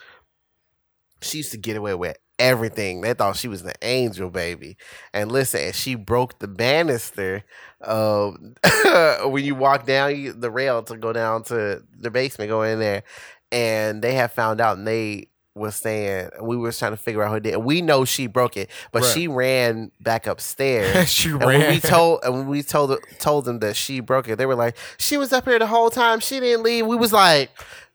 she 1.21 1.37
used 1.37 1.51
to 1.51 1.57
get 1.57 1.77
away 1.77 1.93
with 1.95 2.17
everything. 2.39 3.01
They 3.01 3.13
thought 3.13 3.35
she 3.35 3.47
was 3.47 3.61
an 3.61 3.73
angel 3.81 4.29
baby. 4.29 4.77
And 5.13 5.31
listen, 5.31 5.71
she 5.73 5.95
broke 5.95 6.39
the 6.39 6.47
banister 6.47 7.43
of 7.81 8.37
when 9.25 9.43
you 9.45 9.55
walk 9.55 9.85
down 9.85 10.39
the 10.39 10.51
rail 10.51 10.83
to 10.83 10.97
go 10.97 11.13
down 11.13 11.43
to 11.43 11.83
the 11.97 12.11
basement, 12.11 12.49
go 12.49 12.63
in 12.63 12.79
there. 12.79 13.03
And 13.51 14.01
they 14.01 14.15
have 14.15 14.31
found 14.31 14.59
out 14.59 14.77
and 14.77 14.87
they 14.87 15.29
was 15.55 15.75
saying 15.75 16.29
we 16.41 16.57
was 16.57 16.79
trying 16.79 16.91
to 16.93 16.97
figure 16.97 17.21
out 17.21 17.31
who 17.31 17.39
did. 17.39 17.53
it. 17.53 17.61
We 17.63 17.81
know 17.81 18.05
she 18.05 18.25
broke 18.27 18.57
it, 18.57 18.69
but 18.91 19.03
Right. 19.03 19.13
she 19.13 19.27
ran 19.27 19.91
back 20.01 20.25
upstairs. 20.25 21.09
she 21.11 21.29
And 21.29 21.39
ran. 21.45 21.59
when 21.59 21.69
we 21.71 21.79
told 21.79 22.21
and 22.23 22.33
when 22.33 22.47
we 22.47 22.63
told 22.63 22.97
told 23.19 23.45
them 23.45 23.59
that 23.59 23.75
she 23.75 23.99
broke 23.99 24.27
it, 24.27 24.37
they 24.37 24.45
were 24.47 24.55
like, 24.55 24.75
"She 24.97 25.15
was 25.17 25.31
up 25.31 25.45
here 25.45 25.59
the 25.59 25.67
whole 25.67 25.89
time. 25.91 26.19
She 26.21 26.39
didn't 26.39 26.63
leave." 26.63 26.87
We 26.87 26.95
was 26.95 27.13
like, 27.13 27.51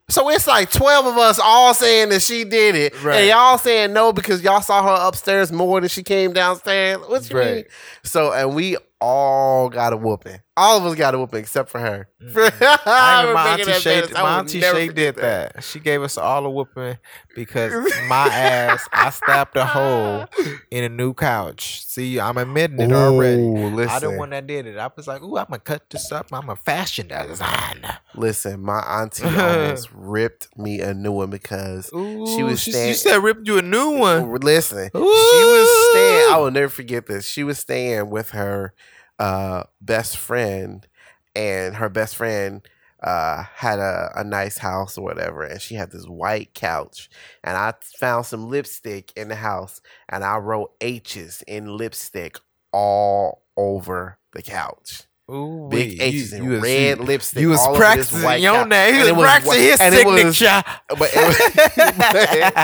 "So 0.08 0.28
it's 0.30 0.46
like 0.46 0.70
twelve 0.70 1.06
of 1.06 1.16
us 1.18 1.40
all 1.42 1.74
saying 1.74 2.10
that 2.10 2.22
she 2.22 2.44
did 2.44 2.76
it, 2.76 3.02
Right. 3.02 3.16
and 3.16 3.28
y'all 3.28 3.58
saying 3.58 3.92
no 3.92 4.12
because 4.12 4.40
y'all 4.42 4.60
saw 4.62 4.82
her 4.82 5.08
upstairs 5.08 5.50
more 5.50 5.80
than 5.80 5.88
she 5.88 6.04
came 6.04 6.32
downstairs." 6.32 6.98
What 7.08 7.28
you 7.28 7.36
mean? 7.36 7.64
So 8.04 8.32
and 8.32 8.54
we 8.54 8.76
all 9.00 9.68
got 9.68 9.92
a 9.92 9.96
whooping. 9.96 10.40
All 10.56 10.78
of 10.78 10.84
us 10.86 10.96
got 10.96 11.14
a 11.14 11.18
whooping 11.18 11.38
except 11.38 11.68
for 11.70 11.78
her. 11.78 12.08
I 12.34 13.30
my 13.32 13.50
auntie 13.50 13.72
Shay. 13.74 14.02
My 14.12 14.40
auntie 14.40 14.60
Shay 14.60 14.88
did 14.88 15.16
that. 15.16 15.62
She 15.62 15.78
gave 15.78 16.02
us 16.02 16.18
all 16.18 16.44
a 16.46 16.50
whooping 16.50 16.98
because 17.36 17.72
my 18.08 18.26
ass. 18.26 18.88
I 18.92 19.10
stabbed 19.10 19.56
a 19.56 19.64
hole 19.64 20.26
in 20.70 20.82
a 20.84 20.88
new 20.88 21.14
couch. 21.14 21.84
See, 21.84 22.18
I'm 22.18 22.38
admitting 22.38 22.80
it 22.80 22.92
already. 22.92 23.42
Ooh, 23.42 23.68
listen, 23.68 23.96
I 23.96 23.98
the 24.00 24.10
one 24.18 24.30
that 24.30 24.46
did 24.48 24.66
it. 24.66 24.78
I 24.78 24.90
was 24.94 25.06
like, 25.06 25.22
"Ooh, 25.22 25.38
I'm 25.38 25.46
gonna 25.46 25.60
cut 25.60 25.88
this 25.90 26.10
up. 26.10 26.26
I'm 26.32 26.50
a 26.50 26.56
fashion 26.56 27.08
designer." 27.08 27.98
listen. 28.16 28.60
My 28.60 28.80
auntie 28.80 29.24
almost 29.24 29.88
ripped 29.92 30.48
me 30.58 30.80
a 30.80 30.92
new 30.92 31.12
one 31.12 31.30
because 31.30 31.90
Ooh, 31.94 32.26
She 32.34 32.42
was 32.42 32.60
she, 32.60 32.72
you 32.72 32.94
said 32.94 33.22
ripped 33.22 33.46
you 33.46 33.58
a 33.58 33.62
new 33.62 33.96
one. 33.98 34.34
Listen, 34.40 34.90
she 34.92 34.98
was 35.00 35.90
staying. 35.90 36.32
I 36.32 36.38
will 36.38 36.50
never 36.50 36.68
forget 36.68 37.06
this. 37.06 37.26
She 37.26 37.44
was 37.44 37.58
staying 37.58 38.10
with 38.10 38.30
her 38.30 38.74
uh, 39.18 39.64
best 39.80 40.16
friend, 40.16 40.86
and 41.34 41.76
her 41.76 41.88
best 41.88 42.16
friend 42.16 42.62
uh, 43.02 43.44
had 43.54 43.78
a, 43.78 44.12
a 44.16 44.24
nice 44.24 44.58
house 44.58 44.98
or 44.98 45.04
whatever, 45.04 45.42
and 45.44 45.60
she 45.60 45.74
had 45.76 45.90
this 45.90 46.06
white 46.06 46.54
couch. 46.54 47.10
And 47.44 47.56
I 47.56 47.74
found 47.98 48.26
some 48.26 48.48
lipstick 48.50 49.12
in 49.16 49.28
the 49.28 49.36
house, 49.36 49.80
and 50.08 50.24
I 50.24 50.38
wrote 50.38 50.72
H's 50.80 51.42
in 51.46 51.76
lipstick 51.76 52.38
all 52.72 53.42
over 53.56 54.18
the 54.32 54.42
couch. 54.42 55.04
Ooh, 55.30 55.68
Big. 55.70 56.00
H's 56.00 56.32
You- 56.32 56.38
in 56.38 56.44
you 56.44 56.50
was- 56.52 56.62
red 56.62 56.98
you- 56.98 57.04
lipstick. 57.04 57.40
You 57.40 57.48
was 57.50 57.60
all 57.60 57.70
over 57.76 57.78
this 57.96 58.10
practicing 58.10 58.42
your 58.42 58.66
name. 58.66 58.94
He 58.94 59.00
was 59.00 59.12
was 59.12 59.24
practicing 59.26 59.62
his 59.62 59.80
and 59.80 59.94
it 59.94 60.06
was- 60.06 60.36
signature. 60.38 60.64
but 60.88 61.10
it 61.14 61.26
was, 61.26 61.38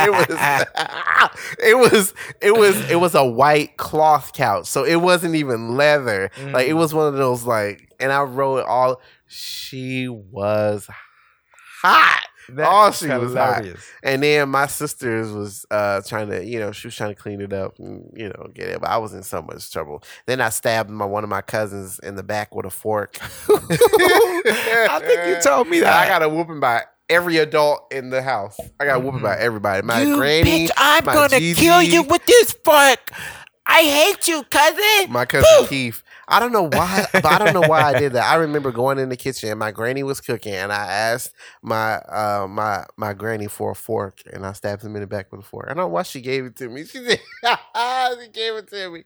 it 0.02 0.10
was 0.28 0.28
it 1.58 1.76
was 1.76 2.14
it 2.40 2.56
was 2.56 2.90
it 2.90 2.96
was 2.96 3.14
a 3.14 3.24
white 3.24 3.76
cloth 3.76 4.32
couch, 4.32 4.66
so 4.66 4.84
it 4.84 4.96
wasn't 4.96 5.34
even 5.34 5.76
leather. 5.76 6.30
Like 6.38 6.68
it 6.68 6.72
Mm. 6.74 6.78
was 6.78 6.94
one 6.94 7.06
of 7.06 7.14
those 7.14 7.44
like, 7.44 7.88
and 8.00 8.10
I 8.12 8.22
wrote 8.22 8.64
all. 8.64 9.00
She 9.26 10.08
was 10.08 10.88
hot. 11.82 12.22
That 12.50 12.66
All 12.66 12.90
she 12.92 13.08
was 13.08 13.34
hot. 13.34 13.56
hilarious. 13.58 13.84
And 14.02 14.22
then 14.22 14.48
my 14.50 14.66
sisters 14.66 15.32
was 15.32 15.64
uh 15.70 16.02
trying 16.06 16.28
to, 16.30 16.44
you 16.44 16.58
know, 16.58 16.72
she 16.72 16.86
was 16.88 16.94
trying 16.96 17.14
to 17.14 17.20
clean 17.20 17.40
it 17.40 17.52
up 17.52 17.78
and 17.78 18.10
you 18.16 18.28
know 18.28 18.48
get 18.52 18.68
it, 18.68 18.80
but 18.80 18.90
I 18.90 18.98
was 18.98 19.14
in 19.14 19.22
so 19.22 19.42
much 19.42 19.70
trouble. 19.72 20.02
Then 20.26 20.40
I 20.40 20.48
stabbed 20.50 20.90
my 20.90 21.04
one 21.04 21.24
of 21.24 21.30
my 21.30 21.40
cousins 21.42 21.98
in 22.00 22.16
the 22.16 22.22
back 22.22 22.54
with 22.54 22.66
a 22.66 22.70
fork. 22.70 23.18
I 23.48 25.00
think 25.04 25.26
you 25.28 25.42
told 25.42 25.68
me 25.68 25.80
that. 25.80 26.04
I 26.04 26.08
got 26.08 26.22
a 26.22 26.28
whooping 26.28 26.60
by 26.60 26.82
every 27.08 27.38
adult 27.38 27.92
in 27.92 28.10
the 28.10 28.22
house. 28.22 28.58
I 28.80 28.84
got 28.84 28.96
a 28.96 29.00
whooping 29.00 29.22
by 29.22 29.38
everybody. 29.38 29.82
My 29.82 30.02
you 30.02 30.16
granny, 30.16 30.66
bitch, 30.66 30.70
I'm 30.76 31.04
my 31.04 31.14
gonna 31.14 31.40
kill 31.54 31.82
you 31.82 32.02
with 32.02 32.24
this 32.26 32.52
fork. 32.64 33.10
I 33.66 33.80
hate 33.82 34.28
you, 34.28 34.42
cousin. 34.44 35.10
my 35.10 35.24
cousin 35.24 35.66
Keith. 35.68 36.02
I 36.28 36.40
don't 36.40 36.52
know 36.52 36.68
why, 36.68 37.06
but 37.12 37.24
I 37.26 37.38
don't 37.38 37.52
know 37.54 37.68
why 37.68 37.82
I 37.82 37.98
did 37.98 38.12
that. 38.14 38.24
I 38.24 38.36
remember 38.36 38.72
going 38.72 38.98
in 38.98 39.08
the 39.08 39.16
kitchen 39.16 39.50
and 39.50 39.58
my 39.58 39.70
granny 39.70 40.02
was 40.02 40.20
cooking, 40.20 40.54
and 40.54 40.72
I 40.72 40.86
asked 40.86 41.32
my 41.62 41.94
uh, 41.96 42.46
my 42.48 42.84
my 42.96 43.12
granny 43.12 43.46
for 43.46 43.72
a 43.72 43.74
fork, 43.74 44.22
and 44.32 44.44
I 44.46 44.52
stabbed 44.52 44.82
him 44.84 44.94
in 44.96 45.02
the 45.02 45.06
back 45.06 45.30
with 45.32 45.40
a 45.40 45.44
fork. 45.44 45.66
I 45.66 45.74
don't 45.74 45.84
know 45.84 45.88
why 45.88 46.02
she 46.02 46.20
gave 46.20 46.44
it 46.44 46.56
to 46.56 46.68
me. 46.68 46.84
She 46.94 46.98
said 47.04 47.20
she 48.22 48.28
gave 48.28 48.54
it 48.54 48.68
to 48.68 48.90
me, 48.90 49.04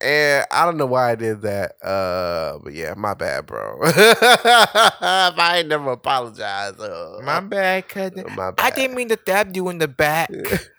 and 0.00 0.46
I 0.50 0.64
don't 0.64 0.76
know 0.76 0.86
why 0.86 1.10
I 1.12 1.14
did 1.14 1.42
that. 1.42 1.72
Uh, 1.82 2.58
but 2.62 2.72
yeah, 2.74 2.94
my 2.96 3.14
bad, 3.14 3.46
bro. 3.46 3.78
I 3.82 5.56
ain't 5.58 5.68
never 5.68 5.92
apologized, 5.92 6.80
uh, 6.80 7.20
My 7.22 7.40
bad, 7.40 7.88
cousin. 7.88 8.24
my 8.36 8.50
bad. 8.52 8.64
I 8.64 8.70
didn't 8.70 8.96
mean 8.96 9.08
to 9.08 9.18
stab 9.20 9.54
you 9.56 9.68
in 9.68 9.78
the 9.78 9.88
back. 9.88 10.30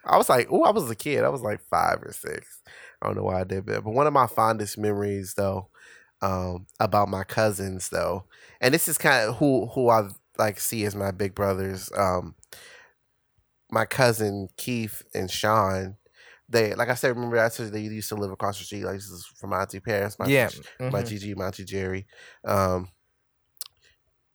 I 0.04 0.16
was 0.16 0.28
like, 0.28 0.48
oh, 0.50 0.64
I 0.64 0.70
was 0.70 0.90
a 0.90 0.94
kid. 0.94 1.24
I 1.24 1.28
was 1.28 1.42
like 1.42 1.60
five 1.70 2.02
or 2.02 2.12
six. 2.12 2.60
I 3.02 3.06
don't 3.06 3.16
know 3.16 3.24
why 3.24 3.40
I 3.40 3.44
did 3.44 3.66
that. 3.66 3.84
But 3.84 3.92
one 3.92 4.06
of 4.06 4.12
my 4.12 4.26
fondest 4.26 4.78
memories, 4.78 5.34
though, 5.36 5.68
um, 6.22 6.66
about 6.80 7.08
my 7.08 7.24
cousins, 7.24 7.88
though, 7.90 8.24
and 8.60 8.72
this 8.74 8.88
is 8.88 8.98
kind 8.98 9.28
of 9.28 9.36
who 9.36 9.66
who 9.66 9.88
I 9.90 10.08
like 10.38 10.60
see 10.60 10.84
as 10.84 10.94
my 10.94 11.10
big 11.10 11.34
brothers. 11.34 11.90
Um, 11.96 12.34
my 13.70 13.84
cousin 13.84 14.48
Keith 14.56 15.02
and 15.14 15.30
Sean. 15.30 15.96
They 16.48 16.74
like 16.74 16.88
I 16.88 16.94
said, 16.94 17.08
remember 17.08 17.38
I 17.38 17.48
said 17.48 17.72
they 17.72 17.80
used 17.80 18.08
to 18.10 18.14
live 18.14 18.30
across 18.30 18.58
the 18.58 18.64
street. 18.64 18.84
Like 18.84 18.94
this 18.96 19.06
is 19.10 19.26
from 19.26 19.50
my 19.50 19.62
auntie 19.62 19.80
Paris, 19.80 20.18
my 20.18 20.30
Yeah. 20.30 20.50
my 20.88 21.02
mhm. 21.02 21.06
Gigi, 21.08 21.34
my 21.34 21.46
auntie 21.46 21.64
Jerry. 21.64 22.06
Um, 22.44 22.88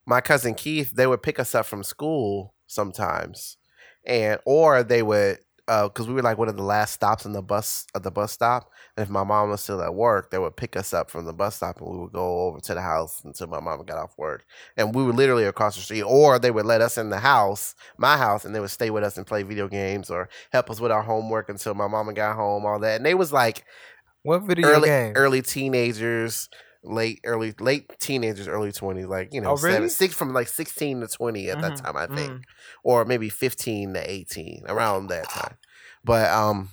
my 0.06 0.22
cousin 0.22 0.56
Keith, 0.56 0.92
they 0.92 1.08
would 1.08 1.22
pick 1.24 1.40
us 1.40 1.56
up 1.56 1.66
from 1.66 1.84
school 1.84 2.56
sometimes, 2.68 3.58
and 4.06 4.40
or 4.46 4.84
they 4.84 5.04
would 5.04 5.40
Uh, 5.68 5.88
because 5.88 6.08
we 6.08 6.14
were 6.14 6.22
like 6.22 6.38
one 6.38 6.50
of 6.50 6.58
the 6.58 6.64
last 6.64 6.94
stops 6.94 7.26
on 7.26 7.34
the 7.34 7.42
bus 7.42 7.86
at 7.96 8.04
the 8.04 8.12
bus 8.12 8.32
stop. 8.32 8.70
And 8.98 9.04
if 9.04 9.10
my 9.10 9.24
mom 9.24 9.50
was 9.50 9.62
still 9.62 9.82
at 9.82 9.94
work, 9.96 10.32
they 10.32 10.38
would 10.38 10.58
pick 10.58 10.76
us 10.76 10.94
up 10.94 11.10
from 11.10 11.26
the 11.26 11.34
bus 11.34 11.56
stop, 11.58 11.80
and 11.80 11.90
we 11.90 11.98
would 12.00 12.12
go 12.12 12.42
over 12.48 12.60
to 12.62 12.74
the 12.74 12.82
house 12.82 13.22
until 13.24 13.48
my 13.48 13.60
mom 13.60 13.84
got 13.86 13.98
off 13.98 14.18
work. 14.18 14.46
And 14.78 14.94
we 14.94 15.04
were 15.04 15.14
literally 15.14 15.46
across 15.46 15.76
the 15.76 15.82
street, 15.82 16.02
or 16.04 16.40
they 16.40 16.52
would 16.52 16.66
let 16.66 16.82
us 16.82 16.98
in 16.98 17.10
the 17.10 17.20
house, 17.20 17.76
my 17.98 18.18
house, 18.18 18.44
and 18.46 18.54
they 18.54 18.60
would 18.60 18.70
stay 18.72 18.90
with 18.90 19.04
us 19.04 19.18
and 19.18 19.26
play 19.26 19.44
video 19.44 19.68
games 19.68 20.10
or 20.10 20.30
help 20.52 20.70
us 20.70 20.80
with 20.80 20.92
our 20.92 21.04
homework 21.04 21.50
until 21.50 21.74
my 21.74 21.88
mom 21.88 22.14
got 22.14 22.36
home. 22.36 22.66
All 22.66 22.80
that, 22.80 22.98
and 22.98 23.06
they 23.06 23.14
was 23.14 23.32
like 23.32 23.64
What 24.24 24.40
video 24.44 24.68
early 24.68 24.88
game? 24.88 25.14
early 25.16 25.42
teenagers, 25.42 26.50
late 26.84 27.20
early 27.24 27.54
late 27.60 28.00
teenagers, 28.00 28.48
early 28.48 28.72
twenties, 28.72 29.06
like 29.08 29.34
you 29.34 29.42
know, 29.42 29.52
Oh, 29.52 29.56
really? 29.56 29.74
seven, 29.74 29.90
six 29.90 30.14
from 30.16 30.34
like 30.34 30.48
sixteen 30.48 31.02
to 31.02 31.08
twenty 31.08 31.50
at 31.50 31.60
that 31.62 31.76
Mhm, 31.76 31.84
time, 31.84 31.98
I 31.98 32.08
think, 32.08 32.32
mhm. 32.32 32.44
or 32.84 33.06
maybe 33.06 33.30
fifteen 33.30 33.94
to 33.94 34.10
eighteen 34.12 34.64
around 34.68 35.08
that 35.08 35.30
time. 35.30 35.58
But 36.04 36.30
um, 36.32 36.70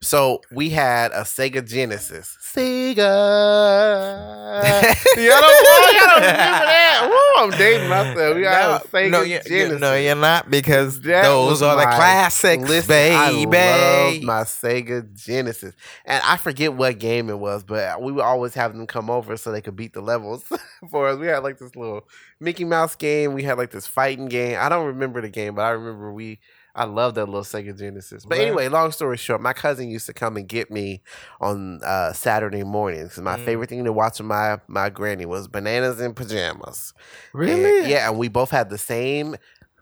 so 0.00 0.40
we 0.52 0.70
had 0.70 1.10
a 1.10 1.22
Sega 1.22 1.66
Genesis. 1.66 2.36
Sega. 2.40 2.98
you 5.16 5.28
don't, 5.28 5.42
why 5.42 5.84
I 5.84 5.92
gotta 5.98 6.20
remember 6.20 6.66
that. 6.66 7.08
Woo, 7.10 7.42
I'm 7.42 7.50
dating 7.50 7.88
myself. 7.88 8.36
We 8.36 8.44
had 8.44 8.70
a 8.70 8.78
Sega 8.86 9.10
no, 9.10 9.22
you, 9.22 9.40
Genesis. 9.40 9.72
you, 9.72 9.78
no, 9.78 9.96
you're 9.96 10.14
not 10.14 10.48
because 10.50 11.00
That 11.00 11.22
those 11.22 11.62
are 11.62 11.74
the 11.76 11.82
classics, 11.82 12.68
Listen, 12.68 12.88
baby. 12.88 13.14
I 13.16 13.30
loved 13.30 14.22
my 14.24 14.42
Sega 14.42 15.12
Genesis, 15.14 15.74
and 16.04 16.22
I 16.24 16.36
forget 16.36 16.74
what 16.74 16.98
game 17.00 17.28
it 17.28 17.38
was, 17.38 17.64
but 17.64 18.00
we 18.00 18.12
would 18.12 18.24
always 18.24 18.54
have 18.54 18.76
them 18.76 18.86
come 18.86 19.10
over 19.10 19.36
so 19.36 19.50
they 19.50 19.60
could 19.60 19.74
beat 19.76 19.94
the 19.94 20.00
levels 20.00 20.44
for 20.90 21.08
us. 21.08 21.18
We 21.18 21.26
had 21.26 21.42
like 21.42 21.58
this 21.58 21.74
little 21.74 22.06
Mickey 22.38 22.64
Mouse 22.64 22.94
game. 22.94 23.34
We 23.34 23.42
had 23.42 23.58
like 23.58 23.72
this 23.72 23.88
fighting 23.88 24.26
game. 24.26 24.58
I 24.60 24.68
don't 24.68 24.86
remember 24.86 25.20
the 25.20 25.28
game, 25.28 25.56
but 25.56 25.62
I 25.62 25.70
remember 25.70 26.12
we. 26.12 26.38
I 26.78 26.84
love 26.84 27.14
that 27.16 27.26
little 27.26 27.42
Sega 27.42 27.76
Genesis. 27.78 28.24
But 28.24 28.38
Right. 28.38 28.46
anyway, 28.46 28.68
long 28.68 28.92
story 28.92 29.16
short, 29.16 29.40
my 29.40 29.52
cousin 29.52 29.90
used 29.90 30.06
to 30.06 30.12
come 30.14 30.36
and 30.36 30.48
get 30.48 30.70
me 30.70 31.02
on 31.40 31.80
uh, 31.84 32.12
Saturday 32.12 32.62
mornings. 32.62 33.18
My 33.18 33.36
Mm. 33.36 33.44
favorite 33.44 33.68
thing 33.68 33.84
to 33.84 33.92
watch 33.92 34.18
with 34.18 34.26
my 34.28 34.58
my 34.68 34.88
granny 34.88 35.26
was 35.26 35.48
bananas 35.48 36.00
in 36.00 36.14
pajamas. 36.14 36.94
And- 37.34 37.40
really? 37.40 37.90
yeah, 37.90 38.08
and 38.08 38.18
we 38.18 38.28
both 38.28 38.50
had 38.50 38.70
the 38.70 38.78
same 38.78 39.36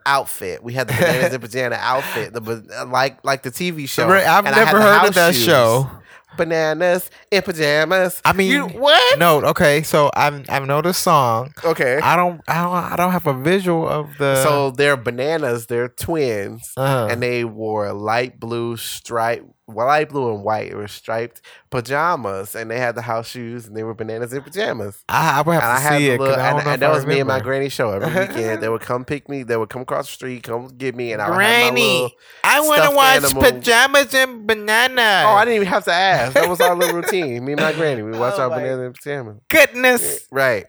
outfit. 0.06 0.62
We 0.62 0.72
had 0.72 0.88
the 0.88 0.94
bananas 0.94 1.32
and 1.34 1.42
pajama 1.42 1.76
outfit, 1.80 2.32
the 2.32 2.86
like 2.90 3.18
like 3.24 3.42
the 3.42 3.50
TV 3.50 3.88
show. 3.88 4.08
I've 4.08 4.46
And 4.46 4.54
I 4.54 4.58
had 4.60 4.64
never 4.66 4.80
heard 4.80 5.08
of 5.08 5.14
that 5.14 5.34
shoes. 5.34 5.44
show. 5.44 5.90
Bananas 6.36 7.10
in 7.30 7.42
pajamas. 7.42 8.20
I 8.24 8.32
mean, 8.32 8.50
You- 8.52 8.66
what? 8.68 9.18
No, 9.18 9.42
okay. 9.46 9.82
So 9.82 10.10
I've 10.14 10.48
I 10.48 10.58
know 10.60 10.82
the 10.82 10.92
song. 10.92 11.52
Okay. 11.64 11.98
I 12.02 12.16
don't 12.16 12.40
I 12.48 12.62
don't 12.62 12.74
I 12.92 12.96
don't 12.96 13.12
have 13.12 13.26
a 13.26 13.34
visual 13.34 13.88
of 13.88 14.16
the. 14.18 14.42
so 14.42 14.70
they're 14.70 14.96
bananas. 14.96 15.66
They're 15.66 15.88
twins, 15.88 16.72
uh, 16.76 17.08
and 17.10 17.22
they 17.22 17.44
wore 17.44 17.92
light 17.92 18.38
blue 18.40 18.76
stripe, 18.76 19.44
well, 19.68 19.86
light 19.86 20.08
blue 20.08 20.32
and 20.34 20.44
white. 20.44 20.68
It 20.70 20.76
was 20.76 20.92
striped 20.92 21.40
pajamas, 21.70 22.54
and 22.54 22.70
they 22.70 22.78
had 22.78 22.94
the 22.94 23.02
house 23.02 23.28
shoes, 23.28 23.66
and 23.66 23.76
they 23.76 23.82
were 23.82 23.94
bananas 23.94 24.32
in 24.32 24.42
pajamas. 24.42 25.02
I, 25.08 25.38
I 25.38 25.42
would 25.42 25.54
have 25.54 25.62
And 25.62 25.72
I 25.72 25.76
to 25.76 25.80
had 25.82 25.98
see 25.98 26.06
the 26.08 26.14
it. 26.14 26.20
I 26.20 26.50
and, 26.50 26.68
and 26.68 26.82
that 26.82 26.90
I 26.90 26.92
was 26.92 27.04
me 27.06 27.18
and 27.20 27.28
my 27.28 27.40
granny 27.40 27.68
show 27.68 27.90
every 27.90 28.08
weekend. 28.26 28.62
they 28.62 28.68
would 28.68 28.80
come 28.82 29.04
pick 29.04 29.28
me. 29.28 29.42
They 29.42 29.56
would 29.56 29.68
come 29.68 29.82
across 29.82 30.06
the 30.06 30.12
street, 30.12 30.44
come 30.44 30.68
get 30.68 30.94
me, 30.94 31.12
and 31.12 31.20
I 31.20 31.28
would 31.30 31.34
Granny, 31.36 31.64
have 31.64 31.74
my 31.74 31.80
little. 31.80 32.10
I 32.44 32.60
want 32.60 32.90
to 32.90 32.96
watch 32.96 33.16
animal. 33.24 33.42
pajamas 33.42 34.14
and 34.14 34.46
bananas. 34.46 35.24
Oh, 35.26 35.34
I 35.34 35.44
didn't 35.44 35.56
even 35.56 35.68
have 35.68 35.84
to 35.84 35.92
ask. 35.92 36.34
That 36.34 36.48
was 36.48 36.60
our 36.60 36.74
little 36.76 36.96
routine. 36.96 37.44
Me 37.44 37.52
and 37.52 37.60
my 37.60 37.72
granny, 37.72 38.02
we 38.02 38.12
watched 38.18 38.38
Oh 38.38 38.42
our 38.42 38.50
bananas 38.50 38.78
and 38.86 38.94
pajamas. 38.94 39.36
Goodness. 39.48 40.26
Right. 40.30 40.66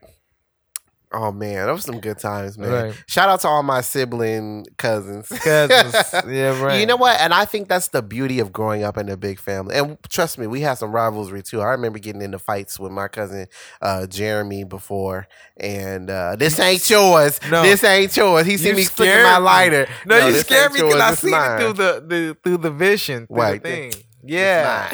Oh 1.14 1.32
man, 1.32 1.66
that 1.68 1.72
was 1.72 1.86
some 1.86 2.02
good 2.02 2.18
times, 2.20 2.58
man. 2.58 2.70
Right. 2.70 3.04
Shout 3.08 3.30
out 3.30 3.40
to 3.42 3.48
all 3.48 3.64
my 3.64 3.80
sibling 3.80 4.66
cousins. 4.78 5.30
Cousins. 5.30 5.96
yeah, 6.28 6.62
right. 6.62 6.80
You 6.82 6.86
know 6.86 6.98
what? 6.98 7.18
And 7.22 7.34
I 7.34 7.46
think 7.46 7.70
that's 7.70 7.88
the 7.88 8.02
beauty 8.02 8.40
of 8.42 8.52
growing 8.52 8.84
up 8.84 8.98
in 8.98 9.08
a 9.08 9.16
big 9.16 9.40
family. 9.40 9.76
And 9.78 9.98
trust 10.10 10.38
me, 10.38 10.48
we 10.48 10.60
had 10.60 10.74
some 10.74 10.92
rivalry 10.92 11.42
too. 11.44 11.62
I 11.62 11.68
remember 11.70 11.98
getting 12.00 12.22
into 12.22 12.40
fights 12.40 12.78
with 12.78 12.92
my 12.92 13.08
cousin 13.08 13.48
uh, 13.82 14.06
Jeremy 14.08 14.66
before, 14.66 15.30
and 15.56 16.10
uh, 16.10 16.36
this 16.36 16.60
ain't 16.60 16.90
yours. 16.90 17.40
No. 17.50 17.64
this 17.64 17.86
ain't 17.86 18.16
yours. 18.18 18.46
He 18.46 18.58
see 18.58 18.70
You 18.70 18.76
me 18.76 18.84
flicking 18.84 19.24
my 19.24 19.38
lighter. 19.38 19.88
No, 20.06 20.28
you 20.28 20.34
scared 20.36 20.74
me 20.74 20.82
because 20.82 21.00
I 21.00 21.14
seen 21.14 21.32
mine. 21.32 21.52
it 21.52 21.64
through 21.64 21.74
the, 21.74 22.04
the 22.06 22.38
through 22.44 22.58
the 22.58 22.72
vision, 22.72 23.28
through 23.28 23.38
Right. 23.38 23.64
the 23.64 23.70
thing. 23.70 23.94
Yeah. 24.26 24.90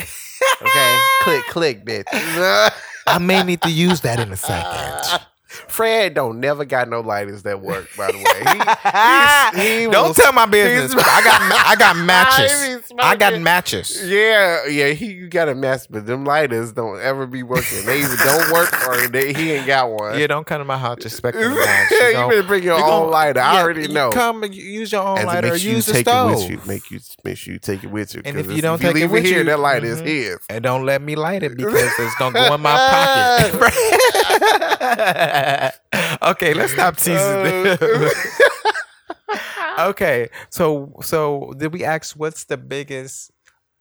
Okay, 0.62 1.00
click, 1.24 1.44
click, 1.48 1.86
bitch. 1.86 2.72
I 3.08 3.18
may 3.18 3.42
need 3.44 3.62
to 3.64 3.72
use 3.72 4.02
that 4.02 4.20
in 4.20 4.32
a 4.32 4.38
second. 4.38 5.20
Fred 5.74 6.14
don't 6.14 6.40
never 6.40 6.66
got 6.66 6.88
no 6.88 7.02
lighters 7.02 7.42
that 7.44 7.60
work. 7.62 7.90
By 7.98 8.12
the 8.12 8.18
way, 8.20 9.62
he, 9.64 9.80
he 9.80 9.92
Don't 9.92 10.08
will- 10.10 10.14
tell 10.14 10.32
my 10.32 10.46
business. 10.46 10.94
I 11.04 11.24
got 11.24 11.42
I 11.68 11.76
got 11.76 11.98
matches. 12.06 12.92
I 13.00 13.16
got 13.16 13.40
matches. 13.42 14.08
Yeah, 14.08 14.68
yeah, 14.68 14.90
he 14.90 15.14
you 15.14 15.28
got 15.30 15.50
a 15.50 15.56
match, 15.56 15.88
but 15.90 16.06
them 16.06 16.26
lighters 16.26 16.74
don't 16.74 17.00
ever 17.02 17.26
be 17.26 17.42
working. 17.42 17.86
They 17.88 18.02
either 18.02 18.18
don't 18.18 18.52
work 18.54 18.88
or 18.88 19.08
they, 19.08 19.34
he 19.34 19.54
ain't 19.54 19.66
got 19.66 19.90
one. 19.90 20.20
Yeah, 20.20 20.28
don't 20.28 20.46
come 20.46 20.60
to 20.60 20.66
my 20.66 20.78
house 20.78 20.98
expecting 21.06 21.44
a 21.44 21.50
match. 21.50 21.90
you 21.92 21.98
You 21.98 22.14
better 22.30 22.44
bring 22.44 22.62
your 22.64 22.78
You 22.78 22.84
own 22.86 23.10
lighter. 23.10 23.40
I 23.40 23.54
yeah, 23.56 23.62
already 23.64 23.82
you 23.84 23.88
know. 23.88 24.12
Come 24.12 24.44
and 24.44 24.54
use 24.54 24.92
your 24.92 25.02
own 25.02 25.18
to 25.22 25.26
lighter 25.26 25.54
or 25.54 25.56
you 25.56 25.72
use 25.72 25.88
the 25.88 25.94
take 25.94 26.02
it 26.02 26.10
stove. 26.10 26.32
with 26.36 26.50
you, 26.52 26.60
make 26.68 26.92
you 26.92 27.00
make 27.24 27.38
sure 27.38 27.52
you 27.54 27.60
take 27.60 27.84
it 27.84 27.90
with 27.90 28.14
you. 28.14 28.22
And 28.26 28.38
if 28.40 28.52
you 28.52 28.62
don't 28.62 28.80
take 28.80 28.92
it 28.92 29.00
leave 29.00 29.12
with 29.12 29.26
here, 29.26 29.40
you- 29.40 29.44
that 29.46 29.60
lighter 29.60 29.88
Mhm. 29.88 29.92
is 29.92 30.00
his. 30.02 30.38
And 30.50 30.64
don't 30.64 30.86
let 30.86 31.02
me 31.02 31.16
light 31.16 31.42
it 31.42 31.58
because 31.58 31.92
it's 31.98 32.16
gonna 32.20 32.34
go 32.48 32.54
in 32.54 32.62
my 32.62 33.50
pocket. 33.52 33.64
okay, 36.22 36.54
let's 36.54 36.74
stop 36.74 36.98
teasing. 36.98 37.18
Uh, 37.18 38.10
okay, 39.80 40.30
so 40.50 40.94
so 41.02 41.54
did 41.58 41.74
we 41.74 41.84
ask 41.84 42.16
what's 42.16 42.46
the 42.46 42.58
biggest 42.58 43.32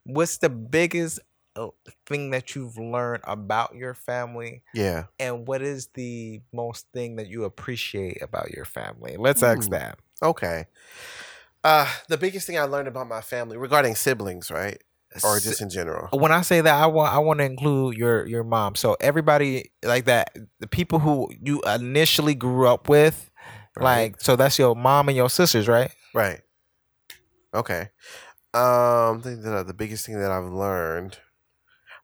what's 0.04 0.38
the 0.38 0.48
biggest 0.48 1.20
uh, 1.56 1.68
thing 2.06 2.30
that 2.30 2.54
you've 2.54 2.78
learned 2.78 3.22
about 3.24 3.74
your 3.74 3.94
family 3.94 4.62
yeah. 4.74 5.04
and 5.18 5.46
what 5.46 5.60
is 5.60 5.88
the 5.94 6.40
most 6.52 6.86
thing 6.94 7.16
that 7.16 7.28
you 7.28 7.44
appreciate 7.44 8.22
about 8.22 8.50
your 8.50 8.64
family? 8.64 9.16
Let's 9.18 9.42
ask 9.42 9.68
that. 9.70 9.98
Okay. 10.22 10.66
Uh, 11.62 11.86
the 12.08 12.16
biggest 12.16 12.46
thing 12.46 12.58
I 12.58 12.64
learned 12.64 12.88
about 12.88 13.08
my 13.08 13.20
family 13.20 13.56
regarding 13.56 13.94
siblings, 13.94 14.50
right, 14.50 14.82
or 15.24 15.38
just 15.40 15.60
in 15.60 15.68
general. 15.70 16.08
when 16.18 16.32
I 16.32 16.42
say 16.42 16.60
that, 16.60 16.74
I 16.82 16.86
want 16.86 17.12
I 17.14 17.18
want 17.18 17.38
to 17.40 17.44
include 17.44 17.96
your 17.96 18.26
your 18.26 18.44
mom. 18.44 18.74
So 18.74 18.96
everybody 19.00 19.72
like 19.84 20.04
that, 20.06 20.36
the 20.60 20.66
people 20.66 20.98
who 20.98 21.30
you 21.40 21.60
initially 21.62 22.34
grew 22.34 22.66
up 22.68 22.88
with, 22.88 23.30
Right. 23.76 23.84
like 24.12 24.20
so 24.20 24.36
that's 24.36 24.58
your 24.58 24.74
mom 24.76 25.08
and 25.08 25.16
your 25.16 25.30
sisters, 25.30 25.68
right? 25.68 25.90
Right. 26.14 26.40
Okay. 27.54 27.88
Um, 28.54 29.18
I 29.18 29.20
think 29.22 29.42
that 29.42 29.66
the 29.66 29.74
biggest 29.74 30.04
thing 30.06 30.18
that 30.20 30.30
I've 30.30 30.50
learned 30.52 31.18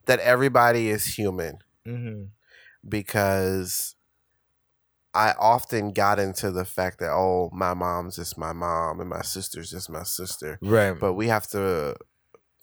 that 0.07 0.19
everybody 0.21 0.89
is 0.89 1.05
human 1.17 1.59
Mm-hmm. 1.87 2.25
because 2.89 3.95
I 5.15 5.35
often 5.39 5.93
got 5.93 6.19
into 6.19 6.51
the 6.51 6.65
fact 6.65 7.01
that 7.01 7.11
oh, 7.11 7.51
my 7.53 7.75
mom's 7.75 8.17
just 8.17 8.39
my 8.39 8.53
mom 8.53 9.01
and 9.01 9.09
my 9.09 9.23
sister's 9.23 9.71
just 9.71 9.91
my 9.91 10.03
sister. 10.03 10.59
Right. 10.63 10.93
But 10.93 11.15
we 11.15 11.29
have 11.29 11.47
to 11.49 11.97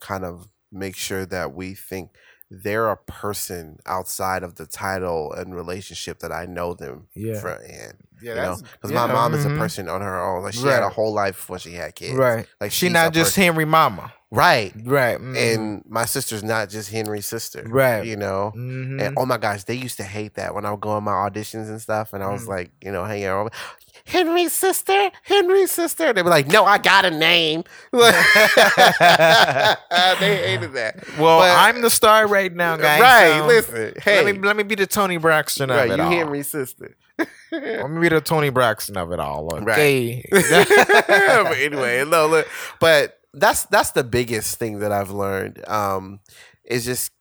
kind 0.05 0.23
of 0.25 0.47
make 0.71 0.95
sure 0.95 1.25
that 1.25 1.53
we 1.53 1.73
think 1.73 2.11
they're 2.51 2.89
a 2.91 2.97
person 2.97 3.79
outside 3.87 4.43
of 4.43 4.55
the 4.55 4.67
title 4.67 5.33
and 5.33 5.55
relationship 5.55 6.19
that 6.19 6.31
I 6.31 6.45
know 6.45 6.73
them 6.75 7.07
Yeah. 7.15 7.39
for 7.39 7.53
in. 7.55 7.93
yeah, 8.21 8.29
You 8.29 8.41
know, 8.41 8.57
because 8.73 8.91
my 8.91 9.07
mom 9.07 9.33
is 9.33 9.45
a 9.45 9.49
person 9.49 9.89
on 9.89 10.01
her 10.01 10.19
own. 10.21 10.43
Like 10.43 10.53
she 10.53 10.67
had 10.67 10.83
a 10.83 10.89
whole 10.89 11.11
life 11.13 11.35
before 11.35 11.57
she 11.59 11.73
had 11.73 11.95
kids. 11.95 12.13
Right. 12.13 12.45
Like 12.61 12.71
She 12.71 12.85
she's 12.87 12.93
not 12.93 13.13
just 13.13 13.31
person- 13.31 13.43
Henry 13.45 13.65
Mama. 13.65 14.13
right. 14.31 14.71
Right. 14.83 15.17
mhm. 15.19 15.35
And 15.55 15.83
my 15.87 16.05
sister's 16.05 16.43
not 16.43 16.69
just 16.69 16.91
Henry's 16.91 17.25
sister. 17.25 17.63
Right. 17.67 18.05
You 18.05 18.15
know. 18.15 18.53
Mhm. 18.55 19.01
And 19.01 19.17
oh 19.17 19.25
my 19.25 19.37
gosh, 19.37 19.63
they 19.63 19.75
used 19.75 19.97
to 19.97 20.03
hate 20.03 20.35
that 20.35 20.53
when 20.53 20.65
I 20.65 20.71
would 20.71 20.81
go 20.81 20.91
on 20.91 21.03
my 21.03 21.13
auditions 21.13 21.67
and 21.69 21.81
stuff, 21.81 22.13
and 22.13 22.23
I 22.23 22.29
was 22.31 22.43
Mm. 22.45 22.49
like, 22.55 22.71
you 22.81 22.91
know, 22.91 23.05
hanging 23.05 23.25
out. 23.25 23.51
Henry's 24.05 24.53
sister, 24.53 25.09
Henry's 25.23 25.71
sister. 25.71 26.13
They 26.13 26.21
were 26.21 26.29
like, 26.29 26.47
no, 26.47 26.63
I 26.63 26.77
got 26.77 27.05
a 27.05 27.11
name. 27.11 27.63
they 27.91 28.05
hated 30.19 30.73
that. 30.73 31.03
well, 31.17 31.39
but- 31.39 31.57
I'm 31.57 31.81
the 31.81 31.89
star 31.89 32.27
right 32.27 32.53
now, 32.53 32.77
guys. 32.77 33.01
right? 33.01 33.39
so 33.39 33.47
listen, 33.47 33.93
hey, 34.01 34.23
Let 34.23 34.35
me 34.35 34.41
let 34.47 34.55
me 34.55 34.63
be 34.63 34.75
the 34.75 34.85
Toni 34.85 35.17
Braxton 35.17 35.71
of 35.71 35.77
right, 35.77 35.89
it 35.89 35.97
you 35.97 36.03
all. 36.03 36.09
Henry's 36.11 36.47
sister. 36.49 36.95
Let 37.51 37.89
me 37.89 38.01
be 38.01 38.09
the 38.09 38.21
Toni 38.21 38.49
Braxton 38.49 38.97
of 38.97 39.11
it 39.11 39.19
all. 39.19 39.47
Right. 39.47 39.69
Okay. 39.77 40.25
but 40.31 41.57
anyway, 41.57 42.03
no, 42.05 42.27
look, 42.27 42.47
but 42.79 43.19
that's 43.33 43.65
that's 43.65 43.91
the 43.91 44.03
biggest 44.03 44.59
thing 44.59 44.79
that 44.79 44.91
I've 44.91 45.11
learned. 45.11 45.67
Um, 45.67 46.19
is 46.65 46.85
just 46.85 47.11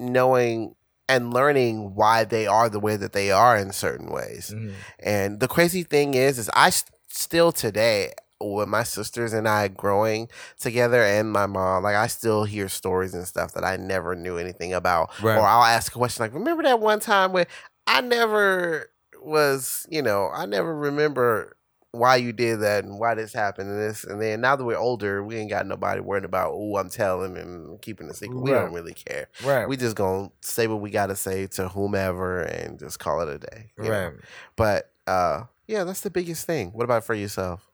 knowing 0.00 0.74
and 1.08 1.32
learning 1.34 1.94
why 1.94 2.24
they 2.24 2.46
are 2.46 2.68
the 2.68 2.80
way 2.80 2.96
that 2.96 3.12
they 3.12 3.30
are 3.30 3.56
in 3.56 3.72
certain 3.72 4.10
ways. 4.10 4.52
Mhm. 4.54 4.72
And 5.00 5.40
the 5.40 5.48
crazy 5.48 5.82
thing 5.82 6.14
is, 6.14 6.38
is 6.38 6.48
I 6.54 6.68
s- 6.68 6.84
still 7.08 7.52
today 7.52 8.12
with 8.40 8.68
my 8.68 8.82
sisters 8.82 9.32
and 9.32 9.48
I 9.48 9.68
growing 9.68 10.28
together 10.58 11.02
and 11.02 11.30
my 11.32 11.46
mom, 11.46 11.84
like 11.84 11.94
I 11.94 12.06
still 12.08 12.44
hear 12.44 12.68
stories 12.68 13.14
and 13.14 13.26
stuff 13.26 13.52
that 13.52 13.64
I 13.64 13.76
never 13.76 14.16
knew 14.16 14.36
anything 14.36 14.72
about. 14.72 15.10
Right. 15.22 15.36
Or 15.38 15.46
I'll 15.46 15.62
ask 15.64 15.94
a 15.94 15.98
question 15.98 16.24
like, 16.24 16.34
remember 16.34 16.62
that 16.64 16.80
one 16.80 16.98
time 17.00 17.32
when 17.32 17.46
I 17.86 18.00
never 18.00 18.90
was, 19.20 19.86
you 19.90 20.02
know, 20.02 20.28
I 20.34 20.46
never 20.46 20.74
remember 20.74 21.56
why 21.92 22.16
you 22.16 22.32
did 22.32 22.60
that 22.60 22.84
and 22.84 22.98
why 22.98 23.14
this 23.14 23.32
happened 23.34 23.68
and 23.70 23.78
this 23.78 24.02
and 24.04 24.20
then 24.20 24.40
now 24.40 24.56
that 24.56 24.64
we're 24.64 24.76
older, 24.78 25.22
we 25.22 25.36
ain't 25.36 25.50
got 25.50 25.66
nobody 25.66 26.00
worried 26.00 26.24
about 26.24 26.52
oh 26.54 26.76
I'm 26.78 26.88
telling 26.88 27.36
and 27.36 27.80
keeping 27.82 28.08
a 28.08 28.14
secret. 28.14 28.40
We 28.40 28.50
don't 28.50 28.72
really 28.72 28.94
care. 28.94 29.28
Right. 29.44 29.68
We 29.68 29.76
just 29.76 29.94
gonna 29.94 30.30
say 30.40 30.66
what 30.66 30.80
we 30.80 30.90
gotta 30.90 31.16
say 31.16 31.46
to 31.48 31.68
whomever 31.68 32.40
and 32.42 32.78
just 32.78 32.98
call 32.98 33.20
it 33.20 33.28
a 33.28 33.38
day. 33.38 33.72
you 33.76 33.84
know? 33.84 33.90
right. 33.90 34.12
But 34.56 34.90
uh 35.06 35.44
yeah, 35.66 35.84
that's 35.84 36.00
the 36.00 36.10
biggest 36.10 36.46
thing. 36.46 36.70
What 36.72 36.84
about 36.84 37.04
for 37.04 37.14
yourself? 37.14 37.68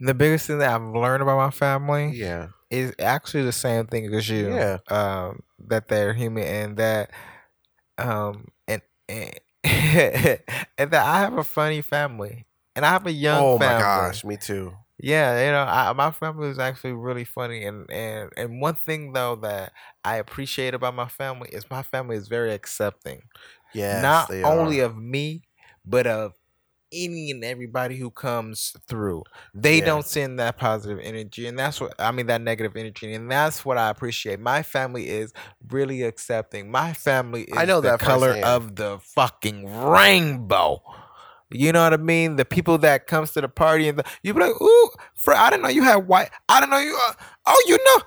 The 0.00 0.14
biggest 0.14 0.46
thing 0.46 0.58
that 0.58 0.72
I've 0.72 0.94
learned 0.94 1.22
about 1.22 1.38
my 1.38 1.50
family 1.50 2.12
Yeah. 2.14 2.48
is 2.70 2.94
actually 3.00 3.42
the 3.42 3.52
same 3.52 3.86
thing 3.86 4.14
as 4.14 4.28
you. 4.28 4.54
Yeah. 4.54 4.78
Um, 4.88 5.42
that 5.66 5.88
they're 5.88 6.14
human 6.14 6.44
and 6.44 6.76
that 6.76 7.10
um 7.98 8.46
and 8.68 8.80
and, 9.08 9.32
and 9.64 10.90
that 10.92 11.04
I 11.04 11.18
have 11.18 11.36
a 11.36 11.42
funny 11.42 11.80
family. 11.82 12.44
And 12.78 12.86
I 12.86 12.90
have 12.90 13.06
a 13.06 13.12
young 13.12 13.42
oh 13.42 13.58
family. 13.58 13.58
oh 13.58 13.58
family. 13.58 14.08
my 14.08 14.12
gosh, 14.12 14.24
me 14.24 14.36
too. 14.36 14.72
Yeah, 15.00 15.44
you 15.46 15.52
know, 15.52 15.62
I, 15.62 15.92
my 15.92 16.10
family 16.10 16.48
is 16.48 16.58
actually 16.58 16.92
really 16.92 17.24
funny, 17.24 17.64
and 17.64 17.90
and 17.90 18.30
and 18.36 18.60
one 18.60 18.74
thing 18.76 19.12
though 19.12 19.36
that 19.36 19.72
I 20.04 20.16
appreciate 20.16 20.74
about 20.74 20.94
my 20.94 21.08
family 21.08 21.50
is 21.52 21.70
my 21.70 21.82
family 21.82 22.16
is 22.16 22.28
very 22.28 22.52
accepting, 22.52 23.22
Yeah, 23.74 24.00
not 24.00 24.30
only 24.44 24.80
are. 24.80 24.84
of 24.86 24.96
me, 24.96 25.42
but 25.84 26.06
of 26.06 26.34
any 26.92 27.30
and 27.30 27.44
everybody 27.44 27.96
who 27.98 28.10
comes 28.10 28.74
through. 28.88 29.24
They 29.54 29.80
Yeah. 29.80 29.86
don't 29.86 30.06
send 30.06 30.38
that 30.40 30.56
positive 30.56 31.00
energy, 31.02 31.46
and 31.46 31.58
that's 31.58 31.80
what 31.80 31.94
I 31.98 32.12
mean 32.12 32.26
that 32.26 32.40
negative 32.40 32.76
energy, 32.76 33.12
and 33.14 33.30
that's 33.30 33.64
what 33.64 33.78
I 33.78 33.90
appreciate. 33.90 34.40
My 34.40 34.62
family 34.62 35.08
is 35.08 35.32
really 35.70 36.02
accepting. 36.02 36.70
My 36.70 36.92
family 36.92 37.42
is 37.42 37.56
I 37.58 37.64
know 37.66 37.80
the 37.80 37.90
that 37.90 38.00
color 38.00 38.30
firsthand. 38.30 38.44
of 38.44 38.76
the 38.76 38.98
fucking 39.00 39.66
rainbow. 39.66 40.82
You 41.50 41.72
know 41.72 41.82
what 41.82 41.94
I 41.94 41.96
mean? 41.98 42.36
The 42.36 42.44
people 42.44 42.78
that 42.78 43.06
comes 43.06 43.32
to 43.32 43.40
the 43.40 43.48
party 43.48 43.88
and 43.88 43.98
the, 43.98 44.04
you 44.22 44.34
be 44.34 44.40
like, 44.40 44.60
"Ooh, 44.60 44.90
Fred, 45.14 45.38
I 45.38 45.50
didn't 45.50 45.62
know 45.62 45.68
you 45.68 45.82
had 45.82 46.06
white. 46.06 46.30
I 46.48 46.60
didn't 46.60 46.70
know 46.70 46.78
you. 46.78 46.98
Uh, 47.08 47.12
oh, 47.46 47.64
you 47.66 47.78
know." 47.78 48.02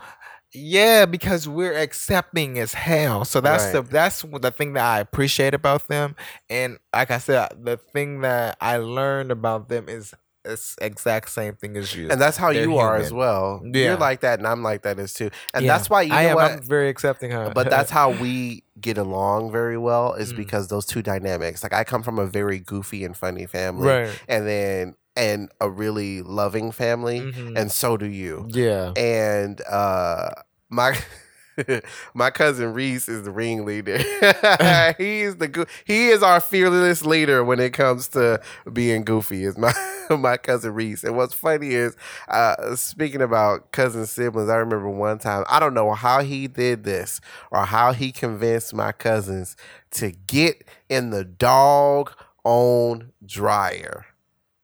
Yeah, 0.54 1.06
because 1.06 1.48
we're 1.48 1.78
accepting 1.78 2.60
as 2.60 2.74
hell. 2.74 3.24
So 3.24 3.40
that's 3.40 3.72
the 3.72 3.84
that's 3.84 4.22
the 4.22 4.52
thing 4.52 4.74
that 4.74 4.84
I 4.84 5.00
appreciate 5.00 5.54
about 5.54 5.88
them. 5.88 6.16
And 6.50 6.78
like 6.94 7.10
I 7.10 7.20
said, 7.20 7.54
the 7.64 7.78
thing 7.78 8.22
that 8.22 8.58
I 8.60 8.78
learned 8.78 9.32
about 9.32 9.70
them 9.70 9.88
is 9.88 10.14
it's 10.44 10.76
exact 10.82 11.30
same 11.30 11.54
thing 11.56 11.78
as 11.78 11.96
you. 11.96 12.10
and 12.10 12.20
that's 12.20 12.38
how 12.38 12.52
They're 12.52 12.64
you 12.64 12.78
are 12.78 12.96
as 12.98 13.12
well. 13.14 13.62
Yeah. 13.64 13.90
You're 13.90 13.98
like 13.98 14.22
that, 14.22 14.40
and 14.40 14.48
I'm 14.48 14.64
like 14.64 14.82
that 14.84 14.98
as 15.00 15.14
too. 15.14 15.30
And 15.54 15.66
Yeah. 15.66 15.78
that's 15.78 15.90
why 15.90 16.02
you 16.04 16.14
I 16.14 16.24
know 16.24 16.30
am. 16.30 16.36
what. 16.36 16.52
I'm 16.54 16.62
very 16.64 16.90
accepting, 16.90 17.32
huh? 17.32 17.52
but 17.54 17.70
that's 17.70 17.92
how 18.00 18.10
we 18.12 18.64
get 18.80 18.98
along 18.98 19.52
very 19.52 19.78
well 19.78 20.14
is 20.14 20.34
Mm. 20.34 20.38
because 20.38 20.68
those 20.70 20.86
two 20.86 21.02
dynamics. 21.04 21.62
Like 21.64 21.74
I 21.74 21.84
come 21.84 22.02
from 22.04 22.18
a 22.20 22.26
very 22.26 22.60
goofy 22.60 23.04
and 23.06 23.16
funny 23.16 23.46
family, 23.46 23.88
right. 23.88 24.24
and 24.28 24.48
then 24.48 24.96
and 25.16 25.50
a 25.60 25.70
really 25.70 26.22
loving 26.22 26.72
family, 26.72 27.20
Mhm. 27.20 27.58
and 27.60 27.72
so 27.72 27.98
do 27.98 28.06
you. 28.08 28.48
yeah. 28.50 28.94
And 28.98 29.62
uh 29.70 30.30
my 30.70 30.98
my 32.14 32.30
cousin 32.30 32.74
Reese 32.74 33.08
is 33.10 33.24
the 33.24 33.32
ringleader. 33.32 33.98
he 34.98 35.22
is 35.22 35.38
the 35.38 35.48
goo- 35.48 35.66
he 35.86 36.10
is 36.10 36.24
our 36.24 36.40
fearless 36.40 37.06
leader 37.06 37.44
when 37.44 37.60
it 37.60 37.74
comes 37.74 38.08
to 38.10 38.42
being 38.72 39.04
goofy. 39.04 39.44
Is 39.44 39.58
my 39.58 39.74
my 40.10 40.38
cousin 40.38 40.74
Reese. 40.74 41.04
And 41.04 41.16
what's 41.16 41.34
funny 41.34 41.70
is 41.70 41.96
uh 42.28 42.76
speaking 42.76 43.22
about 43.22 43.72
cousin 43.72 44.06
siblings, 44.06 44.50
I 44.50 44.56
remember 44.58 44.90
one 44.90 45.20
time, 45.20 45.46
I 45.50 45.60
don't 45.60 45.74
know 45.74 45.94
how 45.94 46.22
he 46.22 46.48
did 46.48 46.84
this 46.84 47.22
or 47.52 47.66
how 47.66 47.94
he 47.94 48.12
convinced 48.12 48.74
my 48.74 48.92
cousins 48.92 49.56
to 49.92 50.12
get 50.12 50.64
in 50.90 51.10
the 51.10 51.24
dog 51.24 52.12
on 52.44 53.12
dryer. 53.26 54.06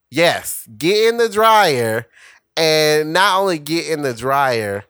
Yes, 0.10 0.68
get 0.78 1.10
in 1.10 1.18
the 1.18 1.30
dryer 1.30 2.08
and 2.56 3.14
not 3.14 3.39
only 3.39 3.60
get 3.60 3.88
in 3.89 4.02
the 4.04 4.14
dryer, 4.14 4.86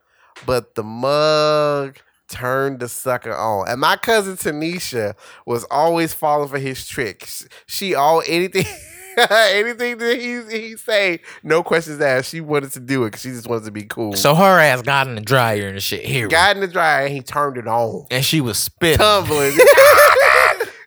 but 0.46 0.74
the 0.74 0.82
mug 0.82 1.98
turned 2.28 2.80
the 2.80 2.88
sucker 2.88 3.34
on. 3.34 3.68
And 3.68 3.80
my 3.80 3.96
cousin 3.96 4.36
Tanisha 4.36 5.14
was 5.46 5.64
always 5.70 6.12
falling 6.12 6.48
for 6.48 6.58
his 6.58 6.86
tricks. 6.86 7.46
She 7.66 7.94
all 7.94 8.22
anything 8.26 8.66
anything 9.30 9.98
that 9.98 10.20
he 10.20 10.42
he 10.58 10.76
say, 10.76 11.20
no 11.42 11.62
questions 11.62 12.00
asked. 12.00 12.30
She 12.30 12.40
wanted 12.40 12.72
to 12.72 12.80
do 12.80 13.04
it 13.04 13.08
because 13.08 13.22
she 13.22 13.30
just 13.30 13.48
wanted 13.48 13.64
to 13.64 13.70
be 13.70 13.82
cool. 13.84 14.12
So 14.14 14.34
her 14.34 14.58
ass 14.60 14.82
got 14.82 15.06
in 15.08 15.14
the 15.14 15.20
dryer 15.20 15.68
and 15.68 15.82
shit 15.82 16.04
here, 16.04 16.28
got 16.28 16.54
in 16.56 16.60
the 16.60 16.68
dryer 16.68 17.06
and 17.06 17.14
he 17.14 17.22
turned 17.22 17.56
it 17.56 17.66
on. 17.66 18.06
and 18.10 18.24
she 18.24 18.40
was 18.40 18.58
spitting. 18.58 18.98
Tumbling. 18.98 19.56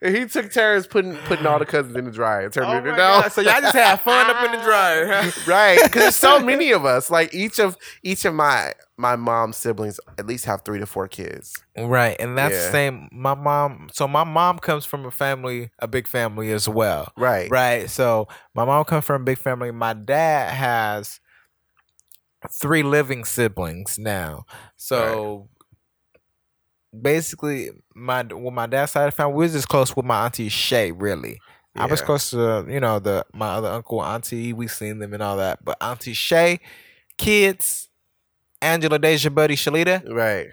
and 0.02 0.16
he 0.16 0.26
took 0.26 0.52
turns 0.52 0.88
putting 0.88 1.16
putting 1.16 1.46
all 1.46 1.60
the 1.60 1.66
cousins 1.66 1.96
in 1.96 2.06
the 2.06 2.12
dryer, 2.12 2.50
turning 2.50 2.70
Oh 2.72 2.78
it 2.78 2.84
my 2.84 2.92
on. 2.92 2.98
God, 2.98 3.32
So 3.32 3.42
y'all 3.42 3.62
just 3.62 3.76
had 3.76 4.02
fun 4.02 4.30
up 4.30 4.44
in 4.46 4.58
the 4.60 4.64
dryer, 4.64 5.08
huh? 5.08 5.32
right 5.48 5.80
because 5.84 6.02
there's 6.02 6.16
so 6.16 6.40
many 6.40 6.72
of 6.72 6.86
us 6.86 7.10
like 7.10 7.34
each 7.34 7.60
of 7.60 7.78
each 8.04 8.26
of 8.26 8.34
my 8.34 8.74
my 8.98 9.16
mom's 9.16 9.58
siblings 9.58 10.00
at 10.18 10.28
least 10.28 10.46
have 10.46 10.62
three 10.64 10.80
to 10.80 10.86
four 10.86 11.08
kids 11.08 11.64
Right, 11.78 12.16
and 12.20 12.38
that's 12.38 12.56
the 12.56 12.72
same. 12.72 13.10
My 13.12 13.34
mom. 13.34 13.90
So 13.94 14.08
my 14.08 14.24
mom 14.24 14.60
comes 14.60 14.86
from 14.86 15.06
a 15.06 15.12
family, 15.12 15.72
a 15.80 15.88
big 15.88 16.08
family 16.08 16.52
as 16.52 16.68
well. 16.68 17.12
right 17.18 17.50
Right. 17.50 17.90
So 17.90 18.28
my 18.54 18.66
mom 18.66 18.84
comes 18.86 19.06
from 19.06 19.22
a 19.22 19.26
big 19.26 19.38
family. 19.38 19.72
My 19.72 19.94
dad 19.94 20.54
has 20.54 21.20
three 22.52 22.84
living 22.84 23.24
siblings 23.24 23.98
now. 24.00 24.46
So 24.76 25.50
basically, 27.00 27.70
my 27.96 28.24
with 28.24 28.54
my 28.54 28.68
dad's 28.68 28.92
side 28.92 29.08
of 29.08 29.14
the 29.14 29.16
family, 29.18 29.36
we 29.36 29.44
was 29.46 29.54
just 29.54 29.68
close 29.68 29.96
with 29.96 30.06
my 30.06 30.26
auntie 30.26 30.50
Shay. 30.50 30.92
Really, 30.92 31.40
I 31.76 31.86
was 31.86 32.02
close 32.02 32.32
to 32.32 32.66
you 32.70 32.80
know 32.80 33.00
the 33.00 33.26
my 33.34 33.50
other 33.50 33.70
uncle, 33.70 34.02
auntie. 34.02 34.54
We 34.54 34.68
seen 34.68 35.00
them 35.00 35.14
and 35.14 35.22
all 35.22 35.38
that. 35.38 35.64
But 35.64 35.78
auntie 35.82 36.14
Shay, 36.14 36.60
kids, 37.18 37.90
Angela, 38.62 39.00
Deja, 39.00 39.30
Buddy, 39.30 39.56
Shalita, 39.56 40.08
right 40.12 40.50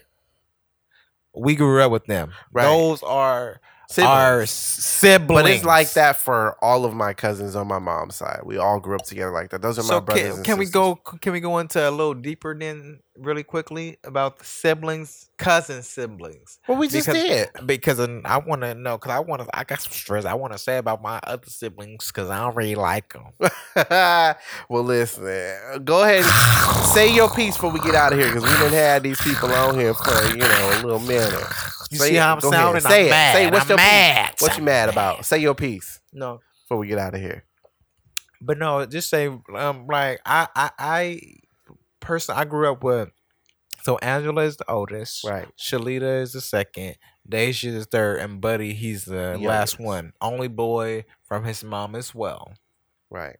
we 1.38 1.54
grew 1.54 1.82
up 1.82 1.90
with 1.92 2.06
them. 2.06 2.32
Right. 2.52 2.64
Those 2.64 3.02
are 3.02 3.60
Siblings. 3.90 4.10
our 4.10 4.46
siblings. 4.46 5.42
but 5.42 5.50
it's 5.50 5.64
like 5.64 5.92
that 5.92 6.16
for 6.16 6.62
all 6.62 6.84
of 6.84 6.92
my 6.92 7.14
cousins 7.14 7.56
on 7.56 7.66
my 7.68 7.78
mom's 7.78 8.16
side 8.16 8.40
we 8.44 8.58
all 8.58 8.78
grew 8.80 8.96
up 8.96 9.02
together 9.02 9.32
like 9.32 9.48
that 9.48 9.62
those 9.62 9.78
are 9.78 9.82
my 9.82 9.88
So 9.88 10.00
brothers 10.02 10.34
can, 10.34 10.44
can 10.44 10.58
we 10.58 10.66
go? 10.66 10.96
Can 10.96 11.32
we 11.32 11.40
go 11.40 11.56
into 11.56 11.88
a 11.88 11.90
little 11.90 12.12
deeper 12.12 12.54
then, 12.54 13.00
really 13.20 13.42
quickly 13.42 13.98
about 14.04 14.38
the 14.38 14.44
siblings, 14.44 15.28
cousin 15.38 15.82
siblings? 15.82 16.58
well 16.68 16.78
we 16.78 16.88
just 16.88 17.06
because- 17.06 17.22
did 17.22 17.66
Because 17.66 18.00
I 18.00 18.38
want 18.38 18.62
to 18.62 18.74
know. 18.74 18.96
Because 18.96 19.10
I 19.12 19.18
want 19.20 19.42
to. 19.42 19.48
I 19.52 19.64
got 19.64 19.80
some 19.80 19.92
stress. 19.92 20.24
I 20.24 20.34
want 20.34 20.52
to 20.52 20.58
say 20.58 20.78
about 20.78 21.02
my 21.02 21.18
other 21.24 21.46
siblings 21.48 22.06
because 22.08 22.30
I 22.30 22.38
don't 22.40 22.56
really 22.56 22.74
like 22.74 23.12
them. 23.12 23.32
well 24.68 24.82
listen 24.84 25.84
go 25.84 26.02
ahead 26.02 26.24
and 26.24 26.86
say 26.86 27.14
your 27.14 27.30
piece 27.30 27.54
before 27.54 27.70
we 27.70 27.80
get 27.80 27.94
out 27.94 28.12
of 28.12 28.18
here 28.18 28.28
because 28.28 28.42
we 28.42 28.48
didn't 28.56 28.72
have 28.72 29.02
these 29.02 29.20
people 29.20 29.50
on 29.52 29.74
here 29.78 29.94
for 29.94 30.26
you 30.30 30.36
know 30.38 30.70
a 30.72 30.82
little 30.82 30.98
minute 31.00 31.32
You 31.90 31.98
Say 31.98 32.08
see 32.10 32.16
it. 32.16 32.20
how 32.20 32.34
I'm 32.34 32.40
Go 32.40 32.48
ahead. 32.50 32.60
sounding? 32.60 32.80
Say 32.82 33.00
I'm 33.00 33.06
it. 33.06 33.10
mad. 33.10 33.34
Say. 33.34 33.50
What's 33.50 33.62
I'm 33.64 33.68
your 33.70 33.78
piece? 33.78 33.86
mad. 33.86 34.34
what 34.40 34.58
you 34.58 34.62
mad 34.64 34.88
about 34.88 35.24
say 35.24 35.38
your 35.38 35.54
piece 35.54 36.00
No. 36.12 36.40
before 36.64 36.78
we 36.78 36.86
get 36.88 36.98
out 36.98 37.14
of 37.14 37.20
here. 37.20 37.44
But 38.40 38.58
no, 38.58 38.84
just 38.86 39.08
say 39.10 39.26
um 39.54 39.86
like 39.88 40.20
I 40.26 40.48
I 40.54 40.70
I 40.78 41.20
personally 42.00 42.40
I 42.40 42.44
grew 42.44 42.70
up 42.70 42.82
with 42.82 43.10
so 43.82 43.96
Angela 43.98 44.42
is 44.42 44.56
the 44.56 44.70
oldest. 44.70 45.24
Right. 45.24 45.48
Shalita 45.56 46.20
is 46.22 46.32
the 46.32 46.40
second. 46.40 46.96
Deja 47.28 47.70
is 47.70 47.86
third, 47.86 48.20
and 48.20 48.40
Buddy 48.40 48.74
he's 48.74 49.04
the 49.04 49.36
The 49.38 49.46
last 49.46 49.78
one. 49.78 50.12
Only 50.20 50.48
boy 50.48 51.04
from 51.22 51.44
his 51.44 51.62
mom 51.62 51.94
as 51.94 52.14
well. 52.14 52.54
Right. 53.10 53.36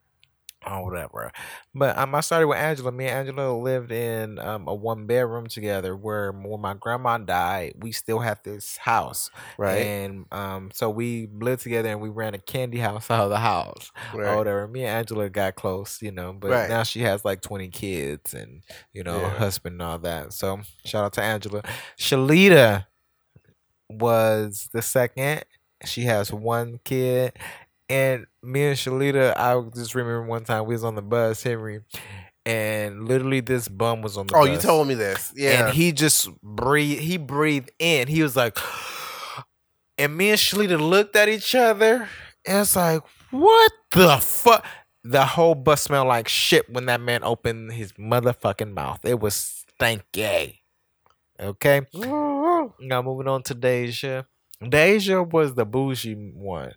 Or 0.67 0.85
whatever. 0.85 1.31
But 1.75 1.97
um, 1.97 2.15
I 2.15 2.21
started 2.21 2.49
with 2.49 2.59
Angela. 2.59 2.91
Me 2.93 3.07
and 3.07 3.29
Angela 3.29 3.57
lived 3.57 3.93
in 3.93 4.39
um, 4.41 4.67
a 4.67 4.75
one 4.75 5.07
bedroom 5.07 5.47
together. 5.47 5.97
Where 5.97 6.33
when 6.33 6.61
my 6.61 6.75
grandma 6.75 7.19
died, 7.19 7.75
we 7.79 7.93
still 7.93 8.19
had 8.19 8.39
this 8.45 8.77
house, 8.79 9.31
Right. 9.57 9.79
and 9.79 10.27
um, 10.33 10.71
so 10.75 10.91
we 10.91 11.29
lived 11.33 11.63
together 11.63 11.89
and 11.89 12.01
we 12.01 12.09
ran 12.09 12.35
a 12.35 12.39
candy 12.39 12.79
house 12.79 13.11
out 13.11 13.25
of 13.25 13.31
the 13.31 13.39
house 13.39 13.93
or 14.13 14.37
whatever. 14.37 14.67
Me 14.69 14.81
and 14.85 14.91
Angela 14.99 15.29
got 15.29 15.55
close, 15.55 16.03
you 16.03 16.11
know, 16.11 16.33
but 16.33 16.51
Right. 16.51 16.69
now 16.69 16.83
she 16.83 17.01
has 17.03 17.25
like 17.25 17.41
twenty 17.41 17.69
kids 17.69 18.35
and 18.35 18.63
you 18.93 19.05
know 19.05 19.21
Yeah. 19.21 19.31
husband 19.39 19.75
and 19.75 19.83
all 19.83 19.99
that. 20.01 20.33
So 20.33 20.61
shout 20.85 21.05
out 21.05 21.13
to 21.15 21.23
Angela. 21.23 21.63
Shalita 21.99 22.87
was 23.89 24.69
the 24.73 24.83
second. 24.83 25.45
She 25.85 26.03
has 26.03 26.33
one 26.33 26.81
kid. 26.85 27.33
And 27.91 28.27
me 28.49 28.64
and 28.66 28.76
Shalita, 28.76 29.36
I 29.36 29.61
just 29.74 29.94
remember 29.94 30.22
one 30.22 30.44
time 30.44 30.64
we 30.66 30.74
was 30.74 30.84
on 30.84 30.94
the 30.94 31.03
bus, 31.03 31.42
Henry, 31.42 31.80
and 32.46 33.07
literally 33.07 33.40
this 33.40 33.68
bum 33.68 34.03
was 34.03 34.16
on 34.16 34.26
the 34.26 34.34
Oh, 34.36 34.44
bus. 34.46 34.51
you 34.51 34.59
told 34.59 34.88
me 34.88 34.94
this. 34.94 35.32
Yeah. 35.36 35.66
And 35.66 35.74
he 35.76 35.92
just 35.92 36.30
breathed. 36.42 37.03
He 37.03 37.16
breathed 37.18 37.70
in. 37.78 38.09
He 38.09 38.22
was 38.22 38.36
like, 38.36 38.57
and 39.99 40.16
me 40.16 40.30
and 40.30 40.38
Shalita 40.38 40.80
looked 40.80 41.14
at 41.16 41.28
each 41.28 41.55
other, 41.55 42.09
and 42.46 42.59
it's 42.61 42.74
like, 42.76 43.03
what 43.30 43.72
the 43.90 44.16
fuck? 44.18 44.64
The 45.05 45.24
whole 45.24 45.55
bus 45.55 45.82
smelled 45.82 46.09
like 46.09 46.28
shit 46.28 46.68
when 46.70 46.86
that 46.86 47.01
man 47.01 47.22
opened 47.22 47.72
his 47.72 47.92
motherfucking 47.92 48.72
mouth. 48.74 49.01
It 49.05 49.20
was 49.20 49.64
stanky. 49.80 50.59
Okay. 51.40 51.82
Now 51.94 53.03
moving 53.03 53.28
on 53.28 53.42
to 53.44 53.55
Deja. 53.55 54.24
Deja 54.66 55.22
was 55.22 55.55
the 55.55 55.64
bougie 55.64 56.14
one. 56.14 56.72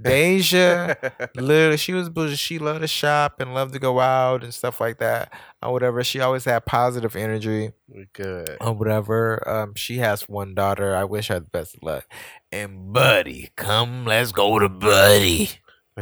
Deja, 0.00 0.94
literally, 1.36 1.78
she 1.78 1.94
was 1.94 2.10
bougie. 2.10 2.36
She 2.36 2.58
loved 2.58 2.82
to 2.82 2.86
shop 2.86 3.40
and 3.40 3.54
loved 3.54 3.72
to 3.72 3.78
go 3.78 3.98
out 3.98 4.44
and 4.44 4.52
stuff 4.52 4.80
like 4.80 4.98
that 4.98 5.32
or 5.62 5.72
whatever. 5.72 6.04
She 6.04 6.20
always 6.20 6.44
had 6.44 6.66
positive 6.66 7.16
energy 7.16 7.70
Good. 8.12 8.56
or 8.60 8.74
whatever. 8.74 9.48
Um, 9.48 9.74
she 9.74 9.98
has 9.98 10.28
one 10.28 10.54
daughter. 10.54 10.94
I 10.94 11.04
wish 11.04 11.28
her 11.28 11.40
the 11.40 11.46
best 11.46 11.76
of 11.76 11.82
luck. 11.82 12.04
And 12.52 12.92
Buddy, 12.92 13.50
come, 13.56 14.04
let's 14.04 14.32
go 14.32 14.58
to 14.58 14.68
Buddy. 14.68 15.50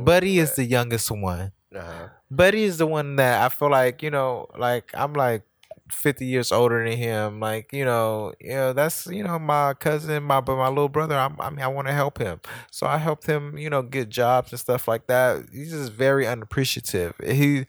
Buddy 0.00 0.38
is 0.38 0.56
the 0.56 0.64
youngest 0.64 1.10
one. 1.10 1.52
Uh-huh. 1.74 2.08
Buddy 2.30 2.64
is 2.64 2.78
the 2.78 2.86
one 2.86 3.16
that 3.16 3.44
I 3.44 3.48
feel 3.50 3.70
like 3.70 4.02
you 4.02 4.10
know, 4.10 4.46
like 4.58 4.90
I'm 4.94 5.12
like 5.12 5.42
50 5.90 6.26
years 6.26 6.52
older 6.52 6.82
than 6.88 6.96
him. 6.96 7.40
Like 7.40 7.72
you 7.72 7.84
know, 7.84 8.32
you 8.40 8.50
know 8.54 8.72
that's 8.72 9.06
you 9.06 9.22
know 9.22 9.38
my 9.38 9.74
cousin, 9.74 10.22
my 10.24 10.40
but 10.40 10.56
my 10.56 10.68
little 10.68 10.88
brother. 10.88 11.16
I'm, 11.16 11.36
I 11.40 11.50
mean, 11.50 11.60
I 11.60 11.68
want 11.68 11.88
to 11.88 11.94
help 11.94 12.18
him, 12.18 12.40
so 12.70 12.86
I 12.86 12.98
helped 12.98 13.26
him. 13.26 13.56
You 13.58 13.70
know, 13.70 13.82
get 13.82 14.08
jobs 14.08 14.52
and 14.52 14.60
stuff 14.60 14.88
like 14.88 15.06
that. 15.06 15.46
He's 15.52 15.70
just 15.70 15.92
very 15.92 16.26
unappreciative. 16.26 17.14
He 17.24 17.66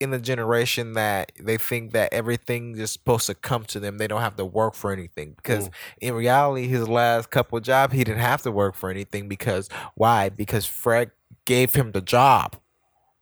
in 0.00 0.10
the 0.10 0.18
generation 0.18 0.92
that 0.94 1.32
they 1.40 1.56
think 1.56 1.92
that 1.92 2.12
everything 2.12 2.76
is 2.78 2.90
supposed 2.92 3.26
to 3.26 3.34
come 3.34 3.64
to 3.64 3.80
them. 3.80 3.98
They 3.98 4.06
don't 4.06 4.20
have 4.20 4.36
to 4.36 4.44
work 4.44 4.74
for 4.74 4.92
anything 4.92 5.34
because 5.36 5.68
Mm. 5.68 5.72
in 6.00 6.14
reality, 6.14 6.66
his 6.68 6.88
last 6.88 7.30
couple 7.30 7.58
jobs, 7.60 7.94
he 7.94 8.04
didn't 8.04 8.20
have 8.20 8.42
to 8.42 8.50
work 8.52 8.74
for 8.74 8.90
anything 8.90 9.28
because 9.28 9.68
why? 9.94 10.28
Because 10.28 10.66
Fred 10.66 11.10
gave 11.44 11.74
him 11.74 11.92
the 11.92 12.00
job. 12.00 12.56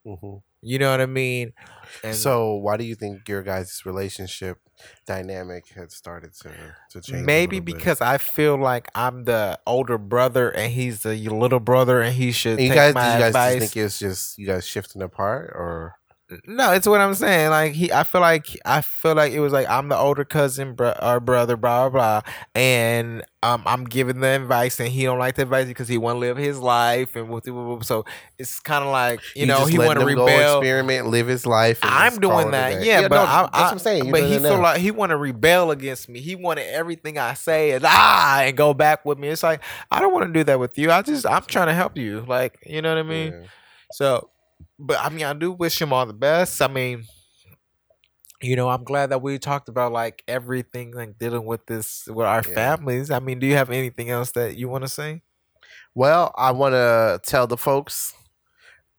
Mhm. 0.07 0.43
You 0.63 0.79
know 0.79 0.91
what 0.91 1.01
I 1.01 1.07
mean? 1.07 1.53
And 2.05 2.15
So, 2.15 2.55
why 2.55 2.77
do 2.77 2.85
you 2.85 2.95
think 2.95 3.29
your 3.29 3.43
guys' 3.43 3.83
relationship 3.85 4.59
dynamic 5.07 5.69
had 5.75 5.91
started 5.93 6.33
to 6.43 6.51
to 6.91 7.01
change? 7.01 7.25
maybe 7.25 7.61
because 7.61 8.01
I 8.01 8.19
feel 8.19 8.57
like 8.57 8.89
I'm 8.95 9.25
the 9.25 9.59
older 9.67 9.99
brother 9.99 10.51
and 10.51 10.73
he's 10.73 11.03
the 11.03 11.17
little 11.29 11.61
brother 11.61 12.01
and 12.01 12.15
he 12.15 12.33
should 12.33 12.59
And 12.59 12.63
you 12.63 12.69
take 12.69 12.77
guys, 12.77 12.95
my 12.95 13.13
you 13.15 13.19
guys 13.21 13.29
advice. 13.29 13.59
think 13.61 13.77
it's 13.77 13.99
just 13.99 14.39
you 14.39 14.47
guys 14.47 14.67
shifting 14.67 15.03
apart, 15.03 15.51
or 15.55 15.95
no, 16.47 16.73
it's 16.73 16.89
what 16.89 17.01
I'm 17.01 17.15
saying. 17.15 17.51
Like 17.51 17.73
he, 17.73 17.93
I 17.93 18.03
feel 18.03 18.21
like 18.21 18.59
I 18.65 18.81
feel 18.81 19.15
like 19.15 19.33
it 19.33 19.39
was 19.39 19.53
like 19.53 19.69
I'm 19.69 19.89
the 19.89 19.97
older 19.97 20.25
cousin, 20.25 20.75
bro, 20.75 20.93
or 21.01 21.21
brother, 21.21 21.57
blah 21.57 21.89
blah 21.89 22.23
blah, 22.23 22.33
and 22.55 23.23
um, 23.45 23.63
I'm 23.65 23.85
giving 23.85 24.19
the 24.19 24.29
advice 24.29 24.81
and 24.81 24.89
he 24.89 25.05
don't 25.05 25.21
like 25.21 25.37
the 25.37 25.43
advice 25.43 25.67
because 25.67 25.87
he 25.87 25.99
want 25.99 26.17
to 26.17 26.19
live 26.19 26.37
his 26.37 26.59
life 26.59 27.15
and 27.15 27.29
with 27.31 27.45
so 27.85 28.05
it's 28.39 28.59
kind 28.59 28.85
of 28.85 28.91
like 28.91 29.21
you, 29.37 29.47
know 29.47 29.67
he 29.67 29.79
want 29.79 30.01
to 30.01 30.05
rebel. 30.05 30.59
experiment, 30.59 31.07
live 31.07 31.29
his 31.29 31.47
life? 31.47 31.79
and 31.83 31.95
I'm 31.95 32.19
doing 32.19 32.51
that, 32.51 32.81
day? 32.81 32.87
yeah, 32.87 33.03
but 33.07 33.15
no, 33.15 33.23
I, 33.23 33.43
that's 33.43 33.53
what 33.53 33.73
I'm 33.73 33.79
saying. 33.79 34.07
You 34.07 34.13
but 34.13 34.25
he 34.25 34.39
feel 34.39 34.61
like 34.61 34.81
he 34.81 34.91
want 34.91 35.11
to 35.11 35.17
rebel 35.17 35.71
against 35.71 36.09
me. 36.09 36.19
He 36.19 36.35
wanted 36.35 36.67
everything 36.67 37.19
I 37.19 37.35
say 37.35 37.71
is 37.71 37.83
ah 37.85 38.41
and 38.43 38.57
go 38.57 38.75
back 38.75 39.05
with 39.05 39.19
me. 39.19 39.29
It's 39.29 39.45
like 39.45 39.63
I 39.93 40.01
don't 40.01 40.13
want 40.13 40.27
to 40.27 40.33
do 40.33 40.43
that 40.45 40.59
with 40.59 40.77
you. 40.77 40.91
I 40.91 41.03
just 41.03 41.25
I'm 41.25 41.45
trying 41.45 41.69
to 41.69 41.75
help 41.75 41.97
you. 41.97 42.25
Like 42.27 42.59
you 42.67 42.83
know 42.83 42.89
what 42.89 42.99
I 42.99 43.05
mean. 43.05 43.33
Yeah. 43.33 43.49
So, 43.93 44.31
but 44.79 44.99
I 45.01 45.09
mean 45.09 45.25
I 45.25 45.33
do 45.33 45.53
wish 45.53 45.81
him 45.81 45.93
all 45.93 46.07
the 46.07 46.13
best. 46.15 46.61
I 46.63 46.69
mean. 46.69 47.05
You 48.43 48.55
know, 48.55 48.69
I'm 48.69 48.85
glad 48.85 49.11
that 49.11 49.23
we 49.23 49.39
talked 49.39 49.69
about 49.69 49.93
like 49.93 50.23
everything, 50.29 50.93
like 50.93 51.19
dealing 51.19 51.47
with 51.47 51.65
this 51.67 52.07
with 52.07 52.27
our 52.27 52.43
Yeah. 52.47 52.55
families. 52.55 53.11
I 53.11 53.19
mean, 53.19 53.39
do 53.39 53.47
you 53.47 53.55
have 53.55 53.71
anything 53.71 54.11
else 54.11 54.33
that 54.33 54.57
you 54.57 54.69
want 54.69 54.85
to 54.85 54.89
say? 54.89 55.23
Well, 55.95 56.35
I 56.37 56.53
want 56.53 56.75
to 56.75 57.21
tell 57.25 57.47
the 57.47 57.57
folks 57.57 58.15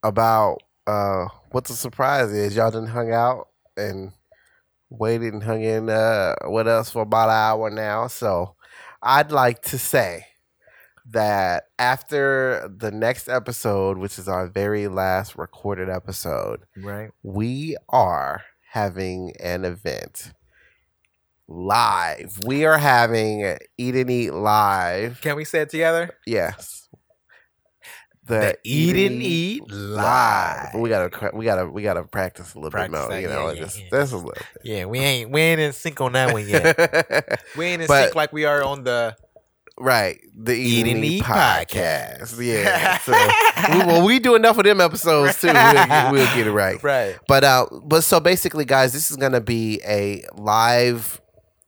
about 0.03 0.63
uh, 0.87 1.27
what 1.51 1.65
the 1.65 1.73
surprise 1.73 2.31
is. 2.31 2.55
Y'all 2.55 2.71
didn't 2.71 2.89
hung 2.89 3.11
out 3.11 3.49
and 3.77 4.13
waited 4.89 5.33
and 5.33 5.43
hung 5.43 5.63
in 5.63 5.89
uh, 5.89 6.35
with 6.45 6.67
us 6.67 6.91
for 6.91 7.03
about 7.03 7.29
an 7.29 7.35
hour 7.35 7.71
now. 7.71 8.07
So 8.07 8.55
I'd 9.03 9.31
like 9.33 9.63
to 9.63 9.79
say 9.79 10.26
that 11.11 11.65
after 11.79 12.69
the 12.75 12.91
next 12.91 13.29
episode, 13.29 13.97
which 13.97 14.19
is 14.19 14.27
our 14.27 14.47
very 14.47 14.87
last 14.87 15.37
recorded 15.37 15.89
episode, 15.89 16.61
Right. 16.75 17.11
we 17.23 17.77
are 17.89 18.43
having 18.71 19.33
an 19.39 19.63
event 19.65 20.33
live. 21.47 22.39
We 22.45 22.65
are 22.65 22.77
having 22.77 23.57
Eat 23.77 23.95
and 23.95 24.09
Eat 24.09 24.31
live. 24.31 25.21
Can 25.21 25.35
we 25.35 25.45
say 25.45 25.61
it 25.61 25.69
together? 25.69 26.11
Yes. 26.25 26.89
The 28.25 28.57
Eat 28.65 29.09
and 29.09 29.21
Eat 29.23 29.71
Live. 29.71 30.71
But 30.73 30.81
we 30.81 30.89
gotta 30.89 31.31
we 31.33 31.45
gotta 31.45 31.65
we 31.65 31.81
gotta 31.81 32.03
practice 32.03 32.55
a 32.55 32.57
little 32.59 32.71
Practice 32.71 32.99
bit 32.99 33.09
more. 33.09 33.19
You 33.21 33.27
know, 33.29 33.47
yeah, 33.47 33.53
yeah, 33.53 33.59
just 33.61 33.79
yeah. 33.79 33.87
that's 33.89 34.11
a 34.11 34.17
little 34.17 34.33
Yeah, 34.65 34.83
we 34.83 34.99
ain't 34.99 35.31
we 35.31 35.39
ain't 35.39 35.61
in 35.61 35.71
sync 35.71 36.01
on 36.01 36.11
that 36.11 36.33
one 36.33 36.45
yet. 36.45 37.41
we 37.57 37.65
ain't 37.67 37.83
in 37.83 37.87
But- 37.87 38.03
sync 38.03 38.15
like 38.15 38.33
we 38.33 38.43
are 38.43 38.61
on 38.61 38.83
the 38.83 39.15
right. 39.79 40.19
The 40.35 40.53
Eat, 40.53 40.87
and 40.87 41.03
Eat, 41.03 41.23
podcast. 41.23 42.35
podcast. 42.35 42.45
Yeah. 42.45 42.97
So 43.07 43.13
we, 43.13 43.77
well, 43.85 44.05
we 44.05 44.19
do 44.19 44.35
enough 44.35 44.57
of 44.57 44.63
them 44.65 44.81
episodes 44.81 45.39
too. 45.39 45.47
We'll 45.47 45.53
get, 45.53 46.11
we'll 46.11 46.35
get 46.35 46.47
it 46.47 46.51
right. 46.51 46.81
right. 46.83 47.17
But 47.27 47.43
uh, 47.43 47.65
but 47.83 48.03
so 48.03 48.19
basically, 48.19 48.65
guys, 48.65 48.93
this 48.93 49.09
is 49.09 49.17
gonna 49.17 49.41
be 49.41 49.81
a 49.85 50.23
live 50.35 51.21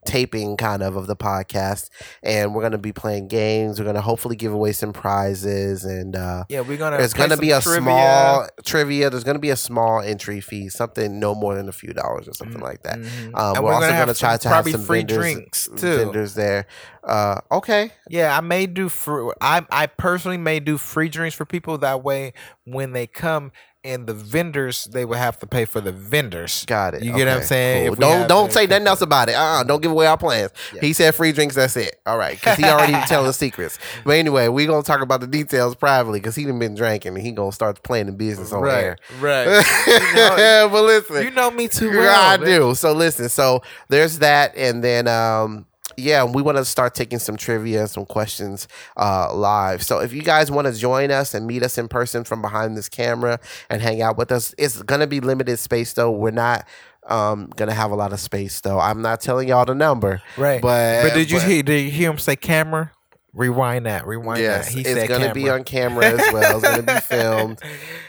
taping 0.09 0.57
kind 0.57 0.81
of 0.81 0.95
of 0.95 1.05
the 1.05 1.15
podcast, 1.15 1.89
and 2.23 2.55
we're 2.55 2.63
gonna 2.63 2.79
be 2.79 2.91
playing 2.91 3.27
games. 3.27 3.79
We're 3.79 3.85
gonna 3.85 4.01
hopefully 4.01 4.35
give 4.35 4.51
away 4.51 4.71
some 4.71 4.91
prizes, 4.91 5.85
and 5.85 6.15
uh, 6.15 6.45
Yeah, 6.49 6.61
we're 6.61 6.77
gonna. 6.77 6.97
there's 6.97 7.13
gonna 7.13 7.37
be 7.37 7.51
a 7.51 7.61
trivia. 7.61 7.81
small 7.83 8.47
trivia. 8.65 9.09
There's 9.11 9.23
gonna 9.23 9.37
be 9.37 9.51
a 9.51 9.55
small 9.55 10.01
entry 10.01 10.41
fee, 10.41 10.69
something 10.69 11.19
no 11.19 11.35
more 11.35 11.53
than 11.53 11.69
a 11.69 11.71
few 11.71 11.93
dollars 11.93 12.27
or 12.27 12.33
something 12.33 12.59
like 12.61 12.81
that. 12.83 12.97
Mhm. 12.99 13.37
Um, 13.37 13.55
And 13.57 13.63
we're, 13.63 13.73
also 13.73 13.87
have 13.91 14.07
gonna 14.07 14.15
try 14.15 14.37
to 14.37 14.49
have 14.49 14.67
some 14.67 14.81
free 14.81 14.99
vendors, 14.99 15.17
drinks 15.17 15.69
too. 15.77 15.97
vendors 15.97 16.33
there. 16.33 16.65
Uh, 17.03 17.39
okay, 17.51 17.91
Yeah, 18.09 18.35
I 18.35 18.41
may 18.41 18.65
do 18.65 18.89
free. 18.89 19.31
I 19.41 19.63
I 19.71 19.85
personally 19.87 20.37
may 20.37 20.59
do 20.59 20.77
free 20.77 21.07
drinks 21.09 21.35
for 21.35 21.45
people. 21.45 21.77
That 21.77 22.03
way, 22.03 22.33
when 22.65 22.91
they 22.93 23.05
come 23.07 23.51
and 23.83 24.07
the 24.07 24.13
vendors, 24.13 24.85
they 24.85 25.05
would 25.05 25.17
have 25.17 25.39
to 25.39 25.47
pay 25.47 25.63
for 25.65 25.79
the 25.79 25.91
vendors. 25.91 26.65
got 26.65 26.93
it. 26.93 27.01
You 27.01 27.13
get 27.15 27.27
what 27.27 27.37
I'm 27.37 27.43
saying? 27.43 27.87
cool. 27.87 27.95
Don't 27.95 28.27
don't 28.27 28.51
say 28.51 28.67
nothing 28.67 28.87
else 28.87 29.01
about 29.01 29.29
it. 29.29 29.35
Uh, 29.35 29.39
uh 29.39 29.63
don't 29.63 29.81
give 29.81 29.91
away 29.91 30.05
our 30.05 30.17
plans. 30.17 30.51
Yeah. 30.73 30.81
He 30.81 30.93
said 30.93 31.15
free 31.15 31.31
drinks. 31.31 31.55
That's 31.55 31.77
it. 31.77 31.99
All 32.05 32.17
right, 32.17 32.35
because 32.37 32.57
he 32.57 32.65
already 32.65 32.93
telling 33.07 33.27
the 33.27 33.33
secrets. 33.33 33.79
But 34.03 34.11
anyway, 34.17 34.47
we 34.49 34.65
gonna 34.65 34.83
talk 34.83 35.01
about 35.01 35.21
the 35.21 35.27
details 35.27 35.75
privately 35.75 36.19
because 36.19 36.35
he 36.35 36.45
done 36.45 36.59
been 36.59 36.75
drinking 36.75 37.15
and 37.15 37.21
he 37.25 37.31
gonna 37.31 37.51
start 37.51 37.81
playing 37.83 38.07
the 38.07 38.11
business 38.11 38.51
on 38.51 38.61
right, 38.61 38.83
air. 38.83 38.97
right. 39.19 39.45
but 40.71 40.83
listen, 40.83 41.23
you 41.23 41.31
know 41.31 41.49
me 41.51 41.67
too 41.67 41.91
Yeah, 41.91 41.97
well. 41.99 42.21
I 42.33 42.37
man. 42.37 42.45
do. 42.45 42.75
So 42.75 42.91
listen, 42.91 43.29
so 43.29 43.61
there's 43.87 44.19
that, 44.19 44.55
and 44.57 44.83
then 44.83 45.07
um, 45.07 45.65
yeah, 45.99 46.23
we 46.23 46.41
want 46.41 46.57
to 46.57 46.65
start 46.65 46.95
taking 46.95 47.19
some 47.19 47.37
trivia 47.37 47.81
and 47.81 47.89
some 47.89 48.05
questions 48.05 48.67
uh, 48.97 49.33
live. 49.33 49.83
So 49.83 49.99
if 49.99 50.13
you 50.13 50.21
guys 50.21 50.49
want 50.51 50.67
to 50.67 50.73
join 50.73 51.11
us 51.11 51.33
and 51.33 51.45
meet 51.45 51.63
us 51.63 51.77
in 51.77 51.87
person 51.87 52.23
from 52.23 52.41
behind 52.41 52.77
this 52.77 52.89
camera 52.89 53.39
and 53.69 53.81
hang 53.81 54.01
out 54.01 54.17
with 54.17 54.31
us, 54.31 54.53
it's 54.57 54.81
gonna 54.83 55.07
be 55.07 55.19
limited 55.19 55.57
space 55.59 55.93
though. 55.93 56.11
We're 56.11 56.31
not 56.31 56.65
um 57.07 57.49
gonna 57.55 57.73
have 57.73 57.91
a 57.91 57.95
lot 57.95 58.13
of 58.13 58.19
space 58.19 58.61
though. 58.61 58.79
I'm 58.79 59.01
not 59.01 59.21
telling 59.21 59.47
y'all 59.47 59.65
the 59.65 59.73
number, 59.75 60.21
Right. 60.37 60.61
but 60.61 61.03
But 61.03 61.13
did 61.13 61.31
you 61.31 61.39
hear? 61.39 61.63
Did 61.63 61.85
you 61.85 61.91
hear 61.91 62.11
him 62.11 62.17
say 62.17 62.35
camera? 62.35 62.91
Rewind 63.33 63.85
that. 63.85 64.07
Rewind 64.07 64.41
yes, 64.41 64.73
that. 64.73 64.73
He 64.73 64.81
it's 64.81 65.07
gonna 65.07 65.33
be 65.33 65.49
on 65.49 65.63
camera 65.63 66.05
as 66.05 66.33
well. 66.33 66.57
It's 66.57 66.67
gonna 66.67 66.81
be 66.81 66.99
filmed. 67.01 67.59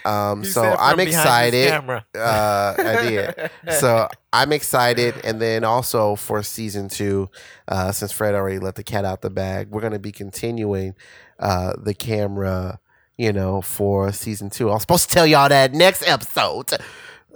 Um, 0.03 0.43
so 0.43 0.63
I'm 0.63 0.97
from 0.97 1.05
behind 1.05 1.53
his 1.53 1.65
excited. 1.67 2.03
Uh, 2.15 2.75
I 2.77 3.07
did. 3.07 3.51
So 3.79 4.09
I'm 4.33 4.51
excited, 4.51 5.15
and 5.23 5.39
then 5.39 5.63
also 5.63 6.15
for 6.15 6.41
season 6.41 6.89
two, 6.89 7.29
uh, 7.67 7.91
since 7.91 8.11
Fred 8.11 8.33
already 8.33 8.57
let 8.57 8.75
the 8.75 8.83
cat 8.83 9.05
out 9.05 9.21
the 9.21 9.29
bag, 9.29 9.69
we're 9.69 9.81
gonna 9.81 9.99
be 9.99 10.11
continuing 10.11 10.95
uh, 11.39 11.73
the 11.77 11.93
camera. 11.93 12.79
You 13.17 13.31
know, 13.31 13.61
for 13.61 14.11
season 14.11 14.49
two. 14.49 14.71
I 14.71 14.73
was 14.73 14.81
supposed 14.81 15.09
to 15.09 15.13
tell 15.13 15.27
y'all 15.27 15.47
that 15.47 15.73
next 15.73 16.07
episode, 16.07 16.71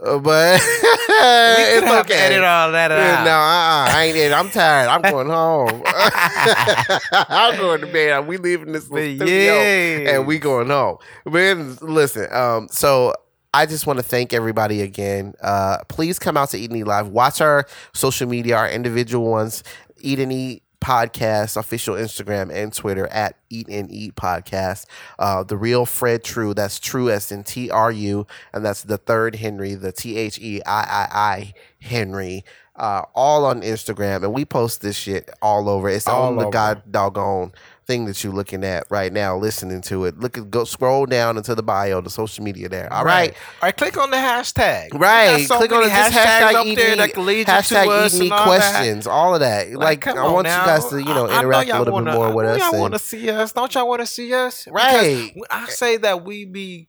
but 0.02 0.60
we 0.62 1.64
it's 1.78 1.92
okay. 2.02 2.14
edit 2.16 2.44
all 2.44 2.72
that 2.72 2.92
out. 2.92 3.24
No, 3.24 3.32
uh-uh, 3.32 3.98
I 3.98 4.04
ain't 4.06 4.18
it. 4.18 4.34
I'm 4.34 4.50
tired. 4.50 4.90
I'm 4.90 5.02
going 5.02 5.28
home. 5.28 5.82
I'm 7.30 7.58
going 7.58 7.82
to 7.82 7.88
bed. 7.88 8.28
We 8.28 8.38
leaving 8.38 8.72
this 8.74 8.86
But 8.86 8.98
studio 8.98 9.26
yeah, 9.26 10.16
and 10.16 10.28
we 10.28 10.38
going 10.38 10.68
home. 10.68 10.98
Man, 11.26 11.78
listen. 11.82 12.28
Um, 12.34 12.68
so 12.70 13.14
I 13.54 13.66
just 13.66 13.88
want 13.88 13.98
to 13.98 14.04
thank 14.04 14.34
everybody 14.34 14.82
again. 14.82 15.34
Uh, 15.42 15.78
please 15.88 16.20
come 16.20 16.36
out 16.36 16.50
to 16.50 16.58
Eat 16.58 16.70
and 16.72 16.80
Eat 16.80 16.88
Live. 16.88 17.08
Watch 17.08 17.40
our 17.40 17.66
social 17.94 18.28
media, 18.28 18.58
our 18.58 18.70
individual 18.70 19.32
ones. 19.32 19.64
Eat 20.02 20.20
and 20.20 20.32
Eat 20.34 20.64
podcast 20.86 21.58
official 21.58 21.96
Instagram 21.96 22.54
and 22.54 22.72
Twitter 22.72 23.08
at 23.08 23.36
Eat 23.50 23.68
and 23.70 23.92
Eat 23.92 24.16
podcast. 24.16 24.86
Uh, 25.18 25.44
the 25.44 25.58
real 25.58 25.84
Fred 25.86 26.24
True. 26.24 26.54
That's 26.54 26.80
True 26.80 27.10
as 27.10 27.32
in 27.32 27.44
T 27.44 27.72
R 27.72 27.92
U, 27.92 28.28
and 28.54 28.64
that's 28.64 28.84
the 28.84 28.98
third 29.00 29.38
Henry, 29.38 29.74
the 29.74 29.92
T 29.92 30.16
H 30.16 30.38
E 30.40 30.62
I 30.66 30.82
I 30.82 31.08
I 31.12 31.54
Henry. 31.82 32.46
Uh, 32.76 33.04
all 33.16 33.46
on 33.46 33.62
Instagram, 33.62 34.18
and 34.24 34.34
we 34.34 34.44
post 34.44 34.82
this 34.82 34.98
shit 34.98 35.30
all 35.42 35.70
over. 35.70 35.88
It's 35.90 36.08
All 36.08 36.28
on 36.28 36.36
the 36.36 36.44
over. 36.44 36.52
god 36.52 36.84
doggone 36.92 37.54
thing 37.88 38.06
that 38.06 38.24
you're 38.24 38.34
looking 38.34 38.64
at 38.64 38.86
right 38.90 39.14
now, 39.14 39.38
listening 39.38 39.82
to 39.82 40.06
it. 40.06 40.18
Look 40.20 40.38
at 40.38 40.50
go 40.50 40.64
scroll 40.64 41.06
down 41.06 41.38
into 41.38 41.54
the 41.56 41.64
bio, 41.64 42.02
the 42.02 42.10
social 42.10 42.44
media 42.44 42.68
there. 42.70 42.92
All 42.92 43.06
right. 43.06 43.32
All 43.32 43.68
right, 43.68 43.78
click 43.78 43.98
on 43.98 44.10
the 44.12 44.18
hashtag. 44.18 44.94
Right. 44.94 45.46
so 45.48 45.58
Click 45.58 45.72
on 45.72 45.82
many 45.82 45.92
it. 45.92 45.96
Just 45.96 46.12
hashtags 46.14 46.52
hashtag 46.52 46.54
up 46.72 46.76
there 46.78 46.96
that 46.98 47.14
can 47.14 47.26
lead 47.26 47.48
Hashtag 47.48 47.84
to 47.86 47.92
and 47.92 48.14
eat 48.14 48.22
and 48.22 48.32
that. 48.32 48.44
questions. 48.46 49.08
All 49.08 49.34
of 49.34 49.40
that. 49.42 49.72
Like, 49.74 50.02
come 50.02 50.18
I 50.18 50.28
want 50.28 50.46
now. 50.46 50.62
you 50.62 50.66
guys 50.68 50.86
to, 50.90 50.98
you 51.00 51.06
know, 51.06 51.28
I- 51.28 51.40
interact 51.40 51.70
a 51.70 51.78
little 51.80 51.94
wanna, 51.94 52.12
bit 52.12 52.18
more 52.18 52.34
with 52.34 52.46
us. 52.48 52.60
Y'all 52.60 52.80
want 52.82 52.94
to 52.94 53.00
see 53.00 53.30
us? 53.30 53.52
Don't 53.52 53.74
y'all 53.76 53.88
want 53.88 54.02
to 54.02 54.08
see 54.08 54.34
us? 54.34 54.66
Because 54.66 54.76
Right. 54.84 55.34
I 55.52 55.68
say 55.68 55.98
that 55.98 56.24
we 56.26 56.46
be 56.46 56.88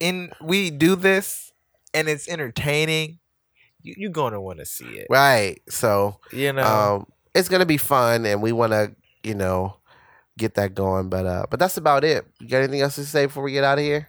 in. 0.00 0.32
We 0.42 0.70
do 0.70 0.96
this, 0.96 1.52
and 1.92 2.08
it's 2.08 2.28
entertaining. 2.28 3.18
You 3.82 3.94
you 3.98 4.08
gonna 4.10 4.40
want 4.40 4.60
to 4.60 4.64
see 4.64 4.86
it? 4.86 5.06
Right. 5.10 5.60
So 5.68 6.18
You 6.32 6.54
know. 6.54 6.62
um 6.64 7.06
it's 7.34 7.48
gonna 7.50 7.66
be 7.66 7.76
fun 7.76 8.24
and 8.24 8.40
we 8.40 8.50
wanna, 8.52 8.92
you 9.22 9.34
know, 9.34 9.76
get 10.38 10.54
that 10.54 10.74
going. 10.74 11.08
But 11.08 11.26
uh 11.26 11.46
but 11.50 11.58
that's 11.60 11.76
about 11.76 12.04
it. 12.04 12.26
You 12.40 12.48
got 12.48 12.58
anything 12.58 12.80
else 12.80 12.94
to 12.96 13.04
say 13.04 13.26
before 13.26 13.42
we 13.42 13.52
get 13.52 13.64
out 13.64 13.78
of 13.78 13.84
here? 13.84 14.08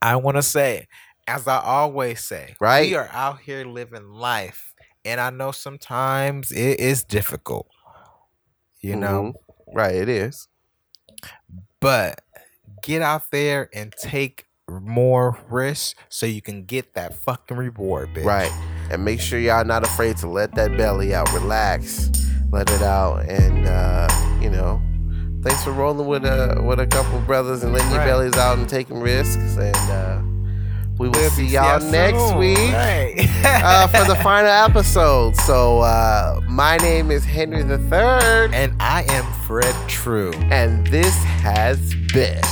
I 0.00 0.16
want 0.16 0.36
to 0.36 0.42
say, 0.42 0.86
as 1.26 1.48
I 1.48 1.58
always 1.60 2.22
say, 2.22 2.54
Right. 2.60 2.88
We 2.88 2.94
are 2.94 3.08
out 3.12 3.40
here 3.40 3.64
living 3.64 4.08
life, 4.12 4.72
and 5.04 5.20
I 5.20 5.30
know 5.30 5.50
sometimes 5.52 6.52
it 6.52 6.78
is 6.80 7.02
difficult. 7.02 7.66
You 8.80 8.94
know, 8.96 9.34
Mhm. 9.34 9.74
Right, 9.74 9.94
it 9.94 10.08
is. 10.08 10.48
but 11.80 12.20
get 12.82 13.02
out 13.02 13.30
there 13.30 13.68
and 13.72 13.92
take 14.00 14.46
more 14.68 15.38
risks 15.48 15.94
so 16.08 16.26
you 16.26 16.42
can 16.42 16.64
get 16.64 16.94
that 16.94 17.14
fucking 17.14 17.56
reward, 17.56 18.12
bitch. 18.14 18.24
Right. 18.24 18.52
And 18.90 19.04
make 19.04 19.20
sure 19.20 19.38
y'all 19.38 19.64
not 19.64 19.84
afraid 19.84 20.16
to 20.18 20.28
let 20.28 20.54
that 20.56 20.76
belly 20.76 21.14
out. 21.14 21.32
Relax. 21.32 22.10
Let 22.52 22.70
it 22.70 22.82
out. 22.82 23.28
And 23.28 23.66
uh, 23.66 24.08
you 24.40 24.50
know, 24.50 24.80
thanks 25.42 25.62
for 25.64 25.72
rolling 25.72 26.06
with 26.06 26.24
a 26.24 26.60
with 26.64 26.80
a 26.80 26.86
couple 26.86 27.20
brothers 27.20 27.62
and 27.62 27.72
letting 27.72 27.90
your 27.90 28.04
bellies 28.04 28.34
out 28.36 28.58
and 28.58 28.68
taking 28.68 29.00
risks. 29.00 29.56
And 29.56 29.76
uh 29.90 30.20
we 30.98 31.06
will 31.08 31.20
We'll 31.20 31.30
see 31.30 31.46
be- 31.46 31.52
y'all 31.52 31.80
next 31.92 32.18
soon. 32.18 32.38
week. 32.38 32.58
Right. 32.58 33.14
uh, 33.44 33.86
for 33.86 34.04
the 34.04 34.16
final 34.16 34.50
episode. 34.50 35.36
So 35.36 35.78
uh, 35.80 36.40
my 36.48 36.76
name 36.78 37.12
is 37.12 37.24
Henry 37.24 37.62
the 37.62 37.78
Third, 37.78 38.52
and 38.52 38.72
I 38.80 39.04
am 39.08 39.24
Fred 39.44 39.76
True. 39.88 40.32
and 40.50 40.84
this 40.88 41.14
has 41.40 41.78
been 42.12 42.42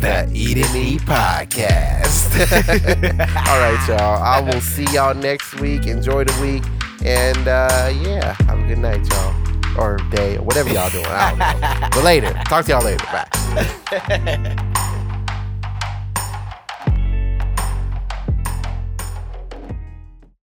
the 0.00 0.26
Eat 0.32 0.56
and 0.56 0.74
Eat 0.74 1.02
Podcast. 1.02 2.24
All 3.36 3.58
right, 3.60 3.84
y'all. 3.88 4.22
I 4.22 4.40
will 4.40 4.62
see 4.62 4.84
y'all 4.94 5.14
next 5.14 5.60
week. 5.60 5.86
Enjoy 5.86 6.24
the 6.24 6.40
week, 6.40 6.64
and 7.04 7.46
uh, 7.46 7.92
yeah, 8.02 8.32
have 8.46 8.58
a 8.58 8.66
good 8.66 8.78
night, 8.78 9.06
y'all, 9.10 9.34
or 9.78 9.98
day, 10.10 10.36
or 10.36 10.42
whatever 10.42 10.70
y'all 10.70 10.90
doing. 10.90 11.06
I 11.06 11.30
don't 11.30 11.38
know. 11.80 11.88
but 11.92 12.04
later, 12.04 12.32
talk 12.46 12.64
to 12.66 12.72
y'all 12.72 12.84
later. 12.84 13.04
Bye. 13.06 14.72